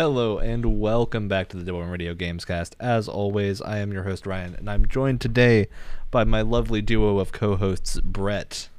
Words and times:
Hello 0.00 0.38
and 0.38 0.80
welcome 0.80 1.28
back 1.28 1.50
to 1.50 1.58
the 1.58 1.62
Double 1.62 1.82
M 1.82 1.90
Radio 1.90 2.14
Gamescast. 2.14 2.72
As 2.80 3.06
always, 3.06 3.60
I 3.60 3.80
am 3.80 3.92
your 3.92 4.04
host 4.04 4.24
Ryan, 4.24 4.54
and 4.54 4.70
I'm 4.70 4.88
joined 4.88 5.20
today 5.20 5.68
by 6.10 6.24
my 6.24 6.40
lovely 6.40 6.80
duo 6.80 7.18
of 7.18 7.32
co-hosts 7.32 8.00
Brett 8.00 8.70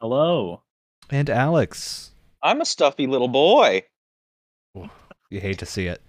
Hello. 0.00 0.62
and 1.10 1.28
Alex. 1.28 2.12
I'm 2.40 2.60
a 2.60 2.64
stuffy 2.64 3.08
little 3.08 3.26
boy. 3.26 3.82
You 5.28 5.40
hate 5.40 5.58
to 5.58 5.66
see 5.66 5.88
it. 5.88 6.00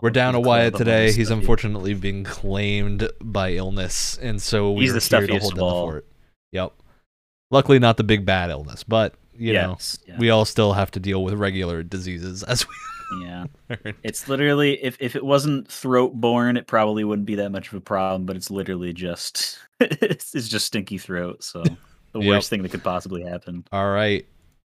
We're 0.00 0.10
down 0.10 0.34
a 0.34 0.40
Wyatt 0.40 0.74
today. 0.74 1.12
He's 1.12 1.30
unfortunately 1.30 1.94
being 1.94 2.24
claimed 2.24 3.08
by 3.20 3.52
illness, 3.52 4.18
and 4.20 4.42
so 4.42 4.74
He's 4.74 4.92
we're 4.92 4.98
the 4.98 5.18
here 5.18 5.26
to 5.28 5.38
hold 5.38 5.52
of 5.52 5.58
down 5.60 5.68
the 5.68 5.72
fort. 5.72 6.06
Yep. 6.50 6.72
Luckily, 7.52 7.78
not 7.78 7.96
the 7.96 8.02
big 8.02 8.26
bad 8.26 8.50
illness, 8.50 8.82
but 8.82 9.14
you 9.38 9.52
know, 9.52 9.76
Yes, 9.78 10.00
yeah. 10.04 10.18
we 10.18 10.30
all 10.30 10.46
still 10.46 10.72
have 10.72 10.90
to 10.90 10.98
deal 10.98 11.22
with 11.22 11.34
regular 11.34 11.84
diseases 11.84 12.42
as 12.42 12.66
we 12.66 12.74
yeah. 13.20 13.44
It's 14.02 14.28
literally 14.28 14.82
if 14.82 14.96
if 15.00 15.16
it 15.16 15.24
wasn't 15.24 15.68
throat 15.68 16.12
borne, 16.14 16.56
it 16.56 16.66
probably 16.66 17.04
wouldn't 17.04 17.26
be 17.26 17.36
that 17.36 17.50
much 17.50 17.68
of 17.68 17.74
a 17.74 17.80
problem. 17.80 18.26
But 18.26 18.36
it's 18.36 18.50
literally 18.50 18.92
just 18.92 19.58
it's, 19.80 20.34
it's 20.34 20.48
just 20.48 20.66
stinky 20.66 20.98
throat. 20.98 21.42
So 21.44 21.62
the 22.12 22.20
Yep. 22.20 22.28
worst 22.28 22.50
thing 22.50 22.62
that 22.62 22.70
could 22.70 22.84
possibly 22.84 23.22
happen. 23.22 23.64
All 23.72 23.90
right. 23.90 24.26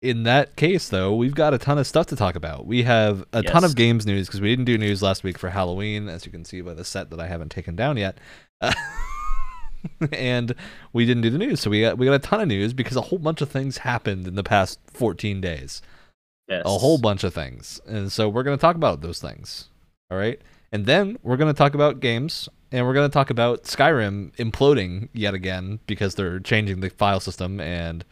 In 0.02 0.24
that 0.24 0.56
case, 0.56 0.88
though, 0.88 1.14
we've 1.14 1.34
got 1.34 1.54
a 1.54 1.58
ton 1.58 1.78
of 1.78 1.86
stuff 1.86 2.06
to 2.08 2.16
talk 2.16 2.34
about. 2.34 2.66
We 2.66 2.82
have 2.82 3.24
a 3.32 3.42
ton 3.42 3.62
of 3.62 3.76
games 3.76 4.04
news 4.04 4.26
because 4.26 4.40
we 4.40 4.48
didn't 4.48 4.64
do 4.64 4.76
news 4.76 5.00
last 5.00 5.22
week 5.22 5.38
for 5.38 5.48
Halloween, 5.50 6.08
as 6.08 6.26
you 6.26 6.32
can 6.32 6.44
see 6.44 6.60
by 6.60 6.74
the 6.74 6.84
set 6.84 7.08
that 7.10 7.20
I 7.20 7.28
haven't 7.28 7.50
taken 7.50 7.76
down 7.76 7.96
yet. 7.96 8.18
Uh, 8.60 8.72
and 10.12 10.54
we 10.92 11.06
didn't 11.06 11.22
do 11.22 11.30
the 11.30 11.38
news, 11.38 11.60
so 11.60 11.70
we 11.70 11.80
got 11.82 11.98
we 11.98 12.06
got 12.06 12.14
a 12.14 12.18
ton 12.18 12.40
of 12.40 12.48
news 12.48 12.72
because 12.72 12.96
a 12.96 13.00
whole 13.00 13.18
bunch 13.18 13.40
of 13.40 13.48
things 13.50 13.78
happened 13.78 14.26
in 14.26 14.34
the 14.34 14.42
past 14.42 14.78
14 14.92 15.40
days. 15.40 15.82
Yes. 16.52 16.62
A 16.66 16.78
whole 16.78 16.98
bunch 16.98 17.24
of 17.24 17.32
things, 17.32 17.80
and 17.86 18.10
so 18.10 18.28
we're 18.28 18.42
going 18.42 18.56
to 18.56 18.60
talk 18.60 18.76
about 18.76 19.00
those 19.00 19.20
things. 19.20 19.68
All 20.10 20.18
right, 20.18 20.40
and 20.70 20.86
then 20.86 21.18
we're 21.22 21.36
going 21.36 21.52
to 21.52 21.56
talk 21.56 21.74
about 21.74 22.00
games, 22.00 22.48
and 22.70 22.86
we're 22.86 22.94
going 22.94 23.08
to 23.08 23.12
talk 23.12 23.30
about 23.30 23.64
Skyrim 23.64 24.34
imploding 24.36 25.08
yet 25.12 25.34
again 25.34 25.80
because 25.86 26.14
they're 26.14 26.40
changing 26.40 26.80
the 26.80 26.90
file 26.90 27.20
system 27.20 27.60
and 27.60 28.04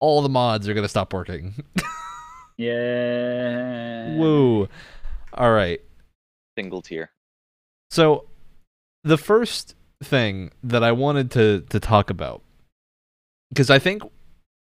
all 0.00 0.20
the 0.20 0.28
mods 0.28 0.68
are 0.68 0.74
going 0.74 0.84
to 0.84 0.88
stop 0.88 1.12
working. 1.12 1.54
Yeah. 2.58 4.16
Woo. 4.16 4.68
All 5.34 5.52
right. 5.52 5.80
Single 6.56 6.82
tier. 6.82 7.10
So 7.90 8.26
the 9.04 9.18
first 9.18 9.74
thing 10.02 10.50
that 10.62 10.84
I 10.84 10.92
wanted 10.92 11.30
to 11.32 11.64
to 11.70 11.80
talk 11.80 12.10
about 12.10 12.42
because 13.48 13.70
I 13.70 13.78
think 13.78 14.02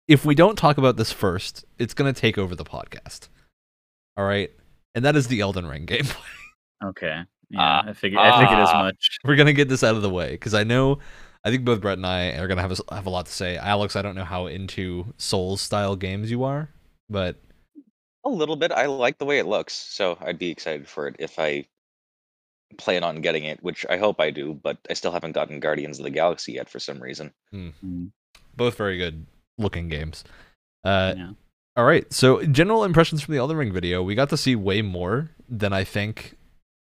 if 0.07 0.25
we 0.25 0.35
don't 0.35 0.57
talk 0.57 0.77
about 0.77 0.97
this 0.97 1.11
first, 1.11 1.65
it's 1.77 1.93
going 1.93 2.13
to 2.13 2.19
take 2.19 2.37
over 2.37 2.55
the 2.55 2.63
podcast. 2.63 3.27
All 4.17 4.25
right? 4.25 4.51
And 4.93 5.03
that 5.03 5.15
is 5.15 5.27
the 5.27 5.41
Elden 5.41 5.67
Ring 5.67 5.85
gameplay. 5.85 6.21
Okay. 6.83 7.21
Yeah. 7.49 7.59
Ah, 7.59 7.83
I 7.87 7.93
figured. 7.93 8.19
I 8.19 8.37
figured 8.37 8.59
as 8.59 8.69
ah. 8.71 8.83
much. 8.83 9.17
We're 9.23 9.37
going 9.37 9.47
to 9.47 9.53
get 9.53 9.69
this 9.69 9.81
out 9.81 9.95
of 9.95 10.01
the 10.01 10.09
way 10.09 10.35
cuz 10.37 10.53
I 10.53 10.65
know 10.65 10.99
I 11.45 11.49
think 11.49 11.63
both 11.63 11.79
Brett 11.79 11.97
and 11.97 12.05
I 12.05 12.31
are 12.37 12.47
going 12.47 12.57
to 12.57 12.61
have 12.61 12.77
a, 12.77 12.95
have 12.95 13.05
a 13.05 13.09
lot 13.09 13.27
to 13.27 13.31
say. 13.31 13.55
Alex, 13.55 13.95
I 13.95 14.01
don't 14.01 14.13
know 14.13 14.25
how 14.25 14.47
into 14.47 15.13
Souls 15.17 15.61
style 15.61 15.95
games 15.95 16.29
you 16.29 16.43
are, 16.43 16.69
but 17.09 17.37
A 18.25 18.29
little 18.29 18.57
bit. 18.57 18.73
I 18.73 18.87
like 18.87 19.19
the 19.19 19.25
way 19.25 19.39
it 19.39 19.45
looks, 19.45 19.73
so 19.73 20.17
I'd 20.19 20.37
be 20.37 20.49
excited 20.49 20.87
for 20.87 21.07
it 21.07 21.15
if 21.17 21.39
I 21.39 21.65
plan 22.77 23.03
on 23.03 23.21
getting 23.21 23.45
it, 23.45 23.63
which 23.63 23.85
I 23.89 23.97
hope 23.97 24.19
I 24.19 24.31
do, 24.31 24.53
but 24.53 24.77
I 24.89 24.93
still 24.93 25.11
haven't 25.11 25.31
gotten 25.31 25.59
Guardians 25.59 25.97
of 25.97 26.03
the 26.03 26.09
Galaxy 26.09 26.53
yet 26.53 26.69
for 26.69 26.79
some 26.79 27.01
reason. 27.01 27.31
Mm, 27.53 28.11
both 28.57 28.75
very 28.75 28.97
good 28.97 29.25
looking 29.57 29.87
games. 29.89 30.23
Uh 30.83 31.13
yeah. 31.17 31.29
All 31.77 31.83
right. 31.85 32.11
So, 32.13 32.41
general 32.45 32.85
impressions 32.85 33.21
from 33.21 33.33
the 33.33 33.37
Elden 33.39 33.57
Ring 33.57 33.73
video. 33.73 34.01
We 34.01 34.15
got 34.15 34.29
to 34.29 34.37
see 34.37 34.55
way 34.55 34.81
more 34.81 35.31
than 35.49 35.73
I 35.73 35.83
think, 35.83 36.37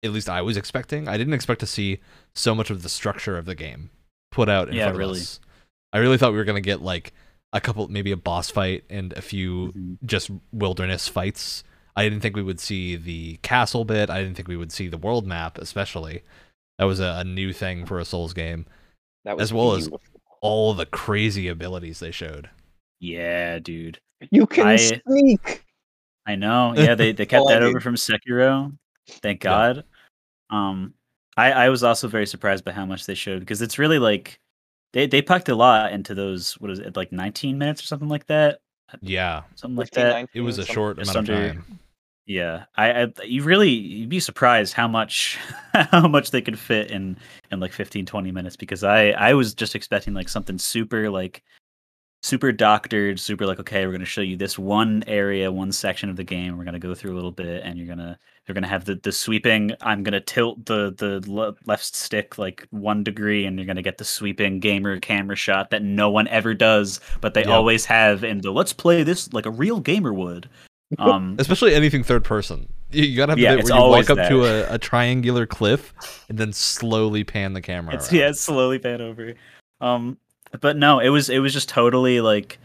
at 0.05 0.13
least 0.13 0.29
I 0.29 0.41
was 0.41 0.57
expecting. 0.57 1.09
I 1.09 1.17
didn't 1.17 1.35
expect 1.35 1.59
to 1.61 1.67
see 1.67 1.99
so 2.37 2.55
much 2.55 2.71
of 2.71 2.85
the 2.85 2.89
structure 2.89 3.37
of 3.37 3.45
the 3.45 3.57
game 3.57 3.91
put 4.31 4.49
out 4.49 4.69
in 4.69 4.75
Yeah, 4.77 4.85
front 4.85 4.95
of 4.95 4.99
really. 5.01 5.21
us. 5.21 5.41
I 5.93 5.99
really 5.99 6.17
thought 6.17 6.31
we 6.31 6.39
were 6.39 6.45
going 6.45 6.63
to 6.63 6.67
get 6.67 6.81
like 6.81 7.13
a 7.53 7.61
couple, 7.61 7.89
maybe 7.89 8.13
a 8.13 8.17
boss 8.17 8.51
fight 8.51 8.85
and 8.89 9.13
a 9.15 9.21
few 9.23 9.73
Mhm. 9.73 9.97
just 10.07 10.31
wilderness 10.53 11.09
fights. 11.09 11.65
I 11.97 12.05
didn't 12.05 12.21
think 12.21 12.37
we 12.37 12.43
would 12.45 12.61
see 12.61 12.95
the 12.95 13.39
castle 13.43 13.85
bit. 13.85 14.11
I 14.11 14.23
didn't 14.23 14.37
think 14.37 14.47
we 14.47 14.57
would 14.57 14.71
see 14.71 14.87
the 14.87 14.97
world 14.99 15.27
map, 15.27 15.59
especially. 15.59 16.23
That 16.79 16.85
was 16.85 17.01
a, 17.01 17.17
a 17.19 17.25
new 17.25 17.53
thing 17.53 17.85
for 17.85 17.99
a 17.99 18.05
Souls 18.05 18.33
game. 18.33 18.67
That 19.25 19.37
was 19.37 19.49
As 19.49 19.53
well 19.53 19.73
as- 19.73 19.89
beautiful. 19.89 20.18
All 20.41 20.75
the 20.75 20.87
crazy 20.87 21.49
abilities 21.49 22.01
they 22.01 22.11
showed. 22.11 22.49
Yeah, 23.01 23.59
dude. 23.59 24.01
you 24.31 24.47
can 24.47 24.67
I- 24.67 24.77
sneak. 24.77 25.65
I 26.27 26.35
know. 26.35 26.75
Yeah, 26.77 26.95
they 26.95 27.13
they 27.13 27.25
kept 27.33 27.49
that 27.49 27.63
over 27.63 27.81
from 27.81 27.95
Sekiro. 27.95 28.77
Thank 29.09 29.45
Yeah. 29.45 29.51
God. 29.51 29.85
Um, 30.51 30.95
I 31.37 31.53
I 31.53 31.69
was 31.71 31.83
also 31.83 32.09
very 32.09 32.27
surprised 32.27 32.65
by 32.65 32.73
how 32.73 32.85
much 32.85 33.07
they 33.07 33.15
showed 33.15 33.41
because 33.41 33.63
it's 33.63 33.79
really 33.79 33.99
like 33.99 34.39
they 34.93 35.07
they 35.07 35.23
packed 35.23 35.49
a 35.49 35.55
lot 35.55 35.93
into 35.93 36.15
those. 36.15 36.55
What 36.61 36.71
is 36.71 36.79
it 36.81 36.97
like 36.97 37.13
19 37.13 37.57
minutes 37.57 37.83
or 37.83 37.87
something 37.87 38.09
like 38.09 38.27
that? 38.27 38.61
Yeah. 39.01 39.43
Something 39.55 39.77
like 39.77 39.87
15, 39.89 40.05
that. 40.05 40.13
19, 40.13 40.29
It 40.43 40.45
was 40.45 40.59
a 40.59 40.65
short 40.67 40.99
Just 40.99 41.11
amount 41.13 41.29
of 41.29 41.37
time. 41.37 41.79
Yeah, 42.29 42.67
I, 42.77 43.05
I 43.05 43.13
you 43.25 43.43
really 43.43 43.71
you'd 43.71 44.11
be 44.11 44.21
surprised 44.21 44.75
how 44.75 44.87
much 44.87 45.39
how 45.75 46.07
much 46.09 46.31
they 46.31 46.43
could 46.43 46.59
fit 46.59 46.91
in 46.91 47.17
in 47.51 47.59
like 47.61 47.73
15 47.73 48.05
20 48.07 48.33
minutes 48.33 48.55
because 48.57 48.85
I 48.85 49.11
I 49.13 49.33
was 49.35 49.55
just 49.55 49.75
expecting 49.75 50.13
like 50.15 50.29
something 50.29 50.59
super 50.59 51.09
like 51.11 51.43
super 52.23 52.53
doctored, 52.53 53.21
super 53.21 53.47
like 53.47 53.61
okay, 53.61 53.87
we're 53.87 53.93
going 53.93 54.01
to 54.01 54.07
show 54.07 54.23
you 54.23 54.37
this 54.37 54.59
one 54.59 55.05
area, 55.07 55.53
one 55.53 55.73
section 55.73 56.11
of 56.11 56.17
the 56.17 56.25
game. 56.25 56.59
We're 56.59 56.65
going 56.65 56.75
to 56.75 56.81
go 56.81 56.95
through 56.95 57.15
a 57.15 57.17
little 57.17 57.33
bit 57.33 57.63
and 57.65 57.79
you're 57.79 57.87
going 57.89 57.99
to 58.01 58.19
you're 58.49 58.55
going 58.55 58.65
to 58.65 58.69
have 58.71 58.85
the 58.87 58.97
the 58.97 59.13
sweeping 59.13 59.73
I'm 59.83 60.03
going 60.05 60.13
to 60.15 60.21
tilt 60.21 60.67
the 60.67 60.95
the 60.97 61.23
le- 61.31 61.57
left 61.67 61.95
stick 61.97 62.39
like 62.39 62.67
1 62.71 63.05
degree 63.05 63.47
and 63.47 63.59
you're 63.59 63.67
going 63.67 63.77
to 63.77 63.83
get 63.83 63.99
the 63.99 64.05
sweeping 64.05 64.61
gamer 64.61 65.01
camera 65.01 65.37
shot 65.37 65.71
that 65.71 65.83
no 65.83 66.11
one 66.11 66.29
ever 66.29 66.55
does, 66.55 67.01
but 67.23 67.35
they 67.35 67.45
Yep. 67.45 67.49
always 67.49 67.87
have 67.87 68.25
in 68.25 68.41
the 68.43 68.53
let's 68.53 68.73
play 68.75 69.03
this 69.05 69.33
like 69.33 69.47
a 69.47 69.51
real 69.51 69.81
gamer 69.81 70.13
would. 70.15 70.49
Um 70.99 71.37
especially 71.39 71.75
anything 71.75 72.03
third 72.03 72.25
person. 72.25 72.73
You, 72.91 73.05
you 73.05 73.17
gotta 73.17 73.33
have 73.33 73.39
Yeah, 73.39 73.53
the 73.53 73.57
bit 73.59 73.65
where 73.67 73.79
you 73.79 73.89
walk 73.89 74.11
up 74.11 74.29
to 74.29 74.45
a, 74.45 74.75
a 74.75 74.79
triangular 74.79 75.47
cliff 75.47 75.93
and 76.29 76.39
then 76.39 76.53
slowly 76.53 77.25
pan 77.25 77.53
the 77.53 77.61
camera. 77.61 77.95
It's 77.95 78.11
around. 78.11 78.21
yeah, 78.21 78.29
it's 78.31 78.41
slowly 78.41 78.79
pan 78.79 79.01
over. 79.01 79.35
Um, 79.81 80.19
but 80.61 80.77
no, 80.77 80.99
it 80.99 81.11
was 81.11 81.29
it 81.29 81.41
was 81.41 81.53
just 81.53 81.69
totally 81.69 82.21
like 82.21 82.59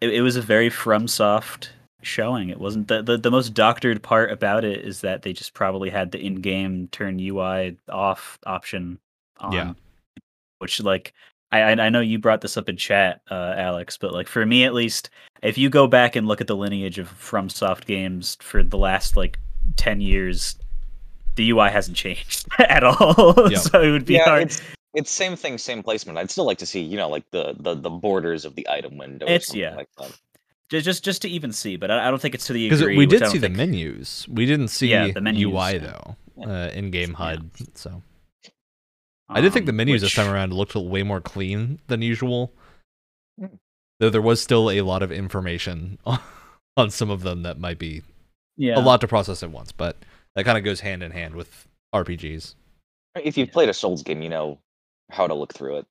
it, 0.00 0.14
it 0.14 0.22
was 0.22 0.36
a 0.36 0.42
very 0.42 0.70
FromSoft 0.70 1.68
showing. 2.02 2.48
It 2.48 2.58
wasn't 2.58 2.88
the, 2.88 3.02
the 3.02 3.18
the 3.18 3.30
most 3.30 3.54
doctored 3.54 4.02
part 4.02 4.30
about 4.30 4.64
it 4.64 4.84
is 4.84 5.00
that 5.00 5.22
they 5.22 5.32
just 5.32 5.54
probably 5.54 5.90
had 5.90 6.12
the 6.12 6.20
in-game 6.20 6.88
turn 6.92 7.18
UI 7.20 7.76
off 7.88 8.38
option 8.46 8.98
on. 9.38 9.52
Yeah. 9.52 9.72
Which 10.58 10.80
like 10.80 11.12
I 11.52 11.60
I 11.62 11.86
I 11.86 11.88
know 11.88 12.00
you 12.00 12.18
brought 12.18 12.40
this 12.40 12.56
up 12.56 12.68
in 12.68 12.76
chat, 12.76 13.22
uh, 13.30 13.54
Alex, 13.56 13.96
but 13.96 14.12
like 14.12 14.28
for 14.28 14.44
me 14.46 14.64
at 14.64 14.74
least, 14.74 15.10
if 15.42 15.56
you 15.58 15.68
go 15.70 15.86
back 15.86 16.16
and 16.16 16.26
look 16.28 16.40
at 16.40 16.46
the 16.46 16.56
lineage 16.56 16.98
of 16.98 17.08
FromSoft 17.18 17.86
games 17.86 18.36
for 18.40 18.62
the 18.62 18.78
last 18.78 19.16
like 19.16 19.38
ten 19.76 20.00
years, 20.00 20.56
the 21.36 21.50
UI 21.50 21.70
hasn't 21.70 21.96
changed 21.96 22.46
at 22.58 22.82
all. 22.84 23.34
Yep. 23.50 23.60
so 23.60 23.80
it 23.82 23.90
would 23.90 24.04
be 24.04 24.14
Yeah, 24.14 24.24
hard. 24.24 24.42
it's 24.42 24.62
it's 24.94 25.10
same 25.10 25.36
thing, 25.36 25.56
same 25.58 25.82
placement. 25.82 26.18
I'd 26.18 26.30
still 26.30 26.44
like 26.46 26.58
to 26.58 26.66
see, 26.66 26.80
you 26.80 26.96
know, 26.96 27.08
like 27.08 27.24
the 27.30 27.54
the, 27.58 27.74
the 27.74 27.90
borders 27.90 28.44
of 28.44 28.54
the 28.56 28.68
item 28.68 28.98
window. 28.98 29.26
or 29.26 29.30
It's- 29.30 29.46
something 29.46 29.60
yeah. 29.62 29.76
like 29.76 29.88
that. 29.98 30.12
Just 30.70 31.02
just 31.02 31.22
to 31.22 31.28
even 31.28 31.50
see, 31.52 31.74
but 31.76 31.90
I, 31.90 32.06
I 32.06 32.10
don't 32.10 32.22
think 32.22 32.32
it's 32.34 32.46
to 32.46 32.52
the 32.52 32.68
Because 32.68 32.84
we 32.84 33.04
did 33.04 33.22
I 33.22 33.24
don't 33.24 33.32
see 33.32 33.38
the 33.38 33.46
think- 33.48 33.56
menus. 33.56 34.26
We 34.30 34.46
didn't 34.46 34.68
see 34.68 34.88
Yeah, 34.88 35.10
the 35.10 35.20
menus, 35.20 35.42
UI 35.42 35.52
yeah. 35.72 35.78
though, 35.78 36.16
Yeah. 36.36 36.46
uh, 36.46 36.68
in 36.70 36.90
game 36.92 37.10
Yeah. 37.10 37.16
HUD. 37.16 37.50
So 37.74 38.02
I 39.28 39.40
did 39.40 39.52
think 39.52 39.66
the 39.66 39.70
um, 39.72 39.76
menus 39.78 40.02
this 40.02 40.14
time 40.14 40.32
around 40.32 40.52
looked 40.52 40.76
way 40.76 41.02
more 41.02 41.20
clean 41.20 41.80
than 41.88 42.02
usual. 42.02 42.52
Though 44.00 44.10
there 44.10 44.20
was 44.22 44.40
still 44.42 44.70
a 44.70 44.80
lot 44.80 45.02
of 45.02 45.12
information 45.12 45.98
on 46.76 46.90
some 46.90 47.10
of 47.10 47.22
them 47.22 47.42
that 47.44 47.58
might 47.60 47.78
be 47.78 48.02
Yeah, 48.56 48.78
a 48.78 48.80
lot 48.80 49.00
to 49.02 49.08
process 49.08 49.42
at 49.42 49.50
once, 49.50 49.70
but 49.72 49.96
that 50.34 50.44
kind 50.44 50.58
of 50.58 50.64
goes 50.64 50.80
hand 50.80 51.02
in 51.02 51.12
hand 51.12 51.34
with 51.34 51.66
RPGs. 51.94 52.54
If 53.22 53.36
you've 53.38 53.52
played 53.52 53.68
a 53.68 53.74
Souls 53.74 54.02
game, 54.02 54.22
you 54.22 54.28
know 54.28 54.58
how 55.10 55.26
to 55.26 55.34
look 55.34 55.52
through 55.52 55.78
it. 55.78 55.86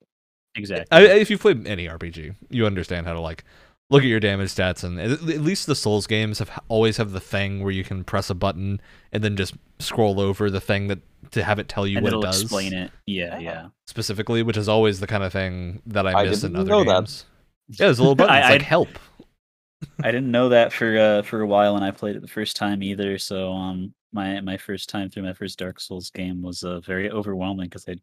exactly. 0.56 0.88
I, 0.92 1.02
if 1.04 1.30
you've 1.30 1.42
played 1.42 1.68
any 1.68 1.88
RPG, 1.88 2.36
you 2.50 2.66
understand 2.66 3.06
how 3.06 3.14
to 3.14 3.20
like 3.22 3.44
look 3.92 4.04
at 4.04 4.08
your 4.08 4.20
damage 4.20 4.50
stats, 4.50 4.84
and 4.84 5.00
at, 5.00 5.12
at 5.12 5.22
least 5.42 5.68
the 5.68 5.76
Souls 5.76 6.08
games 6.08 6.40
have 6.40 6.58
always 6.70 6.98
have 6.98 7.12
the 7.12 7.20
thing 7.20 7.62
where 7.64 7.72
you 7.72 7.84
can 7.84 8.04
press 8.04 8.30
a 8.30 8.36
button 8.36 8.80
and 9.12 9.24
then 9.24 9.36
just 9.36 9.54
scroll 9.80 10.20
over 10.22 10.50
the 10.50 10.62
thing 10.62 10.88
that 10.88 11.00
to 11.32 11.44
have 11.44 11.60
it 11.60 11.68
tell 11.68 11.86
you 11.86 11.98
and 11.98 12.04
what 12.04 12.14
it 12.14 12.16
it'll 12.16 12.22
does 12.22 12.42
explain 12.42 12.74
it. 12.74 12.92
Yeah, 13.06 13.36
Ah. 13.36 13.40
yeah. 13.40 13.68
specifically, 13.88 14.42
which 14.42 14.58
is 14.58 14.70
always 14.70 15.00
the 15.00 15.08
kind 15.08 15.24
of 15.24 15.32
thing 15.34 15.82
that 15.86 16.08
I, 16.08 16.14
I 16.22 16.24
miss 16.24 16.44
in 16.44 16.54
didn't 16.54 16.62
other 16.62 16.70
know 16.72 16.84
that. 16.86 17.24
Games. 17.70 17.80
Yeah, 17.80 17.86
there's 17.88 18.00
a 18.00 18.02
little 18.04 18.16
button. 18.16 18.36
It's 18.38 18.48
I- 18.48 18.52
like 18.52 18.62
I- 18.62 18.66
help. 18.66 18.90
I 20.04 20.12
didn't 20.12 20.32
know 20.32 20.50
that 20.50 20.74
for 20.74 20.98
uh, 20.98 21.22
for 21.22 21.40
a 21.42 21.48
while 21.48 21.74
when 21.74 21.84
I 21.84 21.92
played 21.92 22.18
it 22.18 22.22
the 22.22 22.28
first 22.28 22.58
time 22.58 22.84
either. 22.84 23.18
So 23.18 23.54
um, 23.54 23.94
my 24.12 24.42
my 24.42 24.58
first 24.58 24.90
time 24.90 25.10
through 25.10 25.24
my 25.24 25.32
first 25.34 25.58
Dark 25.58 25.80
Souls 25.80 26.10
game 26.10 26.42
was 26.42 26.64
uh, 26.64 26.82
very 26.82 27.10
overwhelming 27.10 27.68
because 27.68 27.86
I 27.88 27.96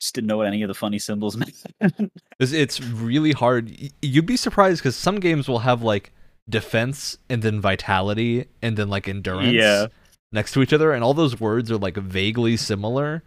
just 0.00 0.14
didn't 0.16 0.26
know 0.26 0.38
what 0.38 0.48
any 0.48 0.62
of 0.62 0.68
the 0.68 0.74
funny 0.74 0.98
symbols 0.98 1.36
meant. 1.80 2.10
It's, 2.40 2.50
it's 2.52 2.80
really 2.80 3.30
hard. 3.30 3.70
You'd 4.02 4.26
be 4.26 4.36
surprised 4.36 4.80
because 4.82 4.96
some 4.96 5.20
games 5.20 5.46
will 5.46 5.60
have 5.60 5.82
like 5.82 6.12
defense 6.50 7.16
and 7.30 7.42
then 7.42 7.60
vitality 7.60 8.46
and 8.60 8.76
then 8.76 8.88
like 8.88 9.08
endurance. 9.08 9.52
Yeah. 9.52 9.86
next 10.32 10.50
to 10.54 10.62
each 10.62 10.72
other, 10.72 10.92
and 10.92 11.04
all 11.04 11.14
those 11.14 11.38
words 11.38 11.70
are 11.70 11.78
like 11.78 11.96
vaguely 11.96 12.56
similar, 12.56 13.22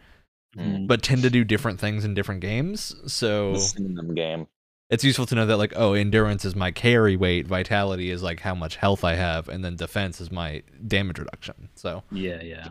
Mm. 0.57 0.87
but 0.87 1.03
tend 1.03 1.21
to 1.23 1.29
do 1.29 1.43
different 1.43 1.79
things 1.79 2.03
in 2.03 2.13
different 2.15 2.41
games. 2.41 2.95
So 3.05 3.53
The 3.53 3.59
synonym 3.59 4.13
game. 4.15 4.47
It's 4.89 5.03
useful 5.03 5.25
to 5.25 5.35
know 5.35 5.45
that 5.45 5.57
like 5.57 5.73
oh 5.75 5.93
endurance 5.93 6.45
is 6.45 6.55
my 6.55 6.71
carry 6.71 7.15
weight 7.17 7.47
vitality 7.47 8.09
is 8.09 8.23
like 8.23 8.39
how 8.41 8.55
much 8.55 8.75
health 8.77 9.03
i 9.03 9.15
have 9.15 9.49
and 9.49 9.63
then 9.63 9.75
defense 9.75 10.21
is 10.21 10.31
my 10.31 10.61
damage 10.87 11.19
reduction 11.19 11.69
so 11.75 12.03
Yeah, 12.11 12.41
yeah. 12.41 12.69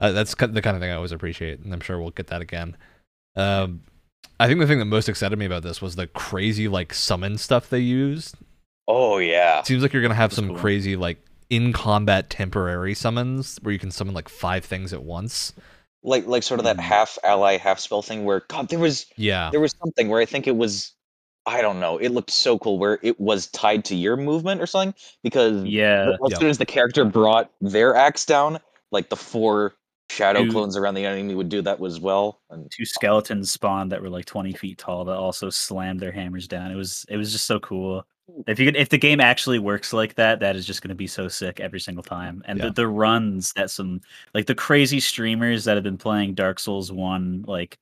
uh, 0.00 0.12
that's 0.12 0.34
the 0.34 0.62
kind 0.62 0.76
of 0.76 0.80
thing 0.80 0.90
i 0.90 0.94
always 0.94 1.12
appreciate 1.12 1.60
and 1.60 1.72
i'm 1.72 1.80
sure 1.80 1.98
we'll 2.00 2.10
get 2.10 2.28
that 2.28 2.40
again 2.40 2.76
um 3.36 3.82
i 4.38 4.46
think 4.46 4.60
the 4.60 4.66
thing 4.66 4.78
that 4.78 4.84
most 4.86 5.08
excited 5.08 5.38
me 5.38 5.46
about 5.46 5.62
this 5.62 5.80
was 5.82 5.96
the 5.96 6.06
crazy 6.06 6.68
like 6.68 6.94
summon 6.94 7.38
stuff 7.38 7.68
they 7.70 7.80
used 7.80 8.36
Oh 8.88 9.18
yeah. 9.18 9.60
it 9.60 9.66
seems 9.66 9.82
like 9.82 9.92
you're 9.92 10.02
gonna 10.02 10.14
have 10.14 10.30
That's 10.30 10.36
some 10.36 10.48
cool. 10.48 10.58
crazy 10.58 10.96
like 10.96 11.18
in 11.48 11.72
combat 11.72 12.28
temporary 12.30 12.94
summons 12.94 13.58
where 13.62 13.72
you 13.72 13.78
can 13.78 13.90
summon 13.90 14.14
like 14.14 14.28
five 14.28 14.64
things 14.64 14.92
at 14.92 15.02
once 15.02 15.52
Like 16.02 16.26
like 16.26 16.42
sort 16.42 16.60
of 16.60 16.64
that 16.64 16.76
Mm. 16.76 16.80
half 16.80 17.18
ally, 17.24 17.56
half 17.58 17.78
spell 17.78 18.02
thing 18.02 18.24
where 18.24 18.40
God, 18.48 18.68
there 18.68 18.78
was 18.78 19.06
yeah 19.16 19.50
there 19.50 19.60
was 19.60 19.74
something 19.78 20.08
where 20.08 20.20
I 20.20 20.26
think 20.26 20.46
it 20.46 20.56
was 20.56 20.92
I 21.50 21.60
don't 21.62 21.80
know, 21.80 21.98
it 21.98 22.10
looked 22.10 22.30
so 22.30 22.58
cool 22.60 22.78
where 22.78 22.98
it 23.02 23.18
was 23.20 23.48
tied 23.48 23.84
to 23.86 23.96
your 23.96 24.16
movement 24.16 24.60
or 24.62 24.66
something 24.66 24.94
because 25.24 25.64
Yeah. 25.64 26.12
as 26.30 26.38
soon 26.38 26.48
as 26.48 26.58
the 26.58 26.66
character 26.66 27.04
brought 27.04 27.50
their 27.60 27.96
axe 27.96 28.24
down, 28.24 28.60
like 28.92 29.08
the 29.08 29.16
four 29.16 29.74
shadow 30.10 30.42
Dude. 30.44 30.52
clones 30.52 30.76
around 30.76 30.94
the 30.94 31.04
enemy 31.04 31.34
would 31.34 31.48
do 31.48 31.60
that 31.62 31.82
as 31.82 31.98
well. 31.98 32.40
And 32.50 32.70
Two 32.70 32.84
skeletons 32.84 33.50
spawned 33.50 33.90
that 33.90 34.00
were 34.00 34.08
like 34.08 34.26
20 34.26 34.52
feet 34.52 34.78
tall 34.78 35.04
that 35.06 35.16
also 35.16 35.50
slammed 35.50 35.98
their 36.00 36.12
hammers 36.12 36.46
down. 36.46 36.70
It 36.70 36.76
was 36.76 37.04
it 37.08 37.16
was 37.16 37.32
just 37.32 37.46
so 37.46 37.58
cool. 37.60 38.06
If 38.46 38.60
you 38.60 38.66
could, 38.66 38.76
if 38.76 38.88
the 38.88 38.98
game 38.98 39.20
actually 39.20 39.58
works 39.58 39.92
like 39.92 40.14
that, 40.14 40.38
that 40.38 40.54
is 40.54 40.64
just 40.64 40.82
going 40.82 40.90
to 40.90 40.94
be 40.94 41.08
so 41.08 41.26
sick 41.26 41.58
every 41.58 41.80
single 41.80 42.04
time. 42.04 42.44
And 42.46 42.58
Yeah. 42.60 42.66
the, 42.66 42.72
the 42.74 42.86
runs 42.88 43.52
that 43.54 43.70
some 43.70 44.00
like 44.34 44.46
the 44.46 44.54
crazy 44.54 45.00
streamers 45.00 45.64
that 45.64 45.74
have 45.76 45.82
been 45.82 45.98
playing 45.98 46.34
Dark 46.34 46.60
Souls 46.60 46.92
one 46.92 47.44
like 47.48 47.76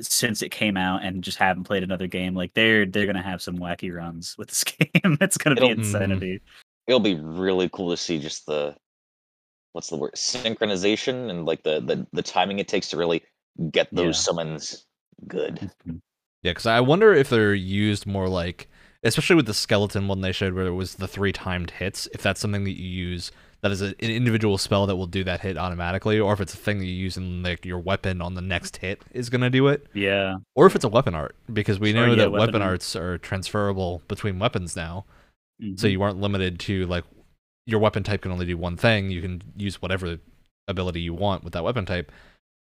since 0.00 0.42
it 0.42 0.50
came 0.50 0.76
out 0.76 1.02
and 1.02 1.22
just 1.24 1.38
haven't 1.38 1.64
played 1.64 1.82
another 1.82 2.06
game, 2.06 2.34
like 2.34 2.52
they're 2.54 2.86
they're 2.86 3.06
gonna 3.06 3.22
have 3.22 3.42
some 3.42 3.58
wacky 3.58 3.94
runs 3.94 4.36
with 4.38 4.48
this 4.48 4.64
game. 4.64 5.16
it's 5.20 5.36
gonna 5.38 5.56
be 5.56 5.62
It'll- 5.66 5.76
Mhm. 5.76 5.78
insanity. 5.78 6.40
it'll 6.86 7.00
be 7.00 7.16
really 7.16 7.68
cool 7.72 7.90
to 7.90 7.96
see 7.96 8.18
just 8.18 8.46
the 8.46 8.74
what's 9.72 9.88
the 9.90 9.96
word 9.96 10.12
synchronization 10.14 11.30
and 11.30 11.44
like 11.46 11.62
the 11.62 11.80
the, 11.80 12.06
the 12.12 12.22
timing 12.22 12.58
it 12.58 12.68
takes 12.68 12.88
to 12.90 12.96
really 12.96 13.22
get 13.70 13.88
those 13.92 14.16
Yeah. 14.16 14.22
summons 14.22 14.86
good. 15.26 15.70
Mhm. 15.86 16.00
Yeah, 16.42 16.52
because 16.52 16.66
I 16.66 16.80
wonder 16.80 17.12
if 17.12 17.28
they're 17.30 17.52
used 17.54 18.06
more 18.06 18.28
like, 18.28 18.68
especially 19.02 19.34
with 19.36 19.46
the 19.46 19.54
skeleton 19.54 20.06
one 20.06 20.20
they 20.20 20.30
showed, 20.30 20.54
where 20.54 20.66
it 20.66 20.72
was 20.74 20.94
the 20.94 21.08
three 21.08 21.32
timed 21.32 21.72
hits. 21.72 22.06
If 22.14 22.22
that's 22.22 22.40
something 22.40 22.62
that 22.64 22.78
you 22.78 22.88
use 22.88 23.32
that 23.60 23.70
is 23.72 23.82
a, 23.82 23.86
an 23.86 24.10
individual 24.10 24.56
spell 24.58 24.86
that 24.86 24.96
will 24.96 25.06
do 25.06 25.24
that 25.24 25.40
hit 25.40 25.56
automatically, 25.58 26.18
or 26.20 26.32
if 26.32 26.40
it's 26.40 26.54
a 26.54 26.56
thing 26.56 26.78
that 26.78 26.86
you 26.86 26.92
use 26.94 27.16
in 27.16 27.42
like 27.42 27.64
your 27.64 27.78
weapon 27.78 28.22
on 28.22 28.34
the 28.34 28.40
next 28.40 28.76
hit 28.78 29.02
is 29.12 29.30
gonna 29.30 29.50
do 29.50 29.68
it, 29.68 29.86
Yeah. 29.94 30.36
or 30.54 30.66
if 30.66 30.74
it's 30.76 30.84
a 30.84 30.88
weapon 30.88 31.14
art, 31.14 31.34
because 31.52 31.78
we 31.80 31.90
Or, 31.90 31.94
know 31.94 32.06
yeah, 32.10 32.14
that 32.16 32.30
weapon 32.32 32.46
weapon 32.54 32.62
arts 32.62 32.94
are 32.94 33.18
transferable 33.18 34.02
between 34.08 34.38
weapons 34.38 34.76
now, 34.76 35.04
Mhm. 35.60 35.78
so 35.78 35.86
you 35.88 36.00
aren't 36.02 36.20
limited 36.20 36.60
to 36.60 36.86
like 36.86 37.04
your 37.66 37.80
weapon 37.80 38.02
type 38.02 38.22
can 38.22 38.32
only 38.32 38.46
do 38.46 38.56
one 38.56 38.76
thing. 38.76 39.10
You 39.10 39.20
can 39.20 39.42
use 39.56 39.82
whatever 39.82 40.18
ability 40.68 41.00
you 41.02 41.12
want 41.12 41.44
with 41.44 41.52
that 41.52 41.64
weapon 41.64 41.84
type. 41.84 42.10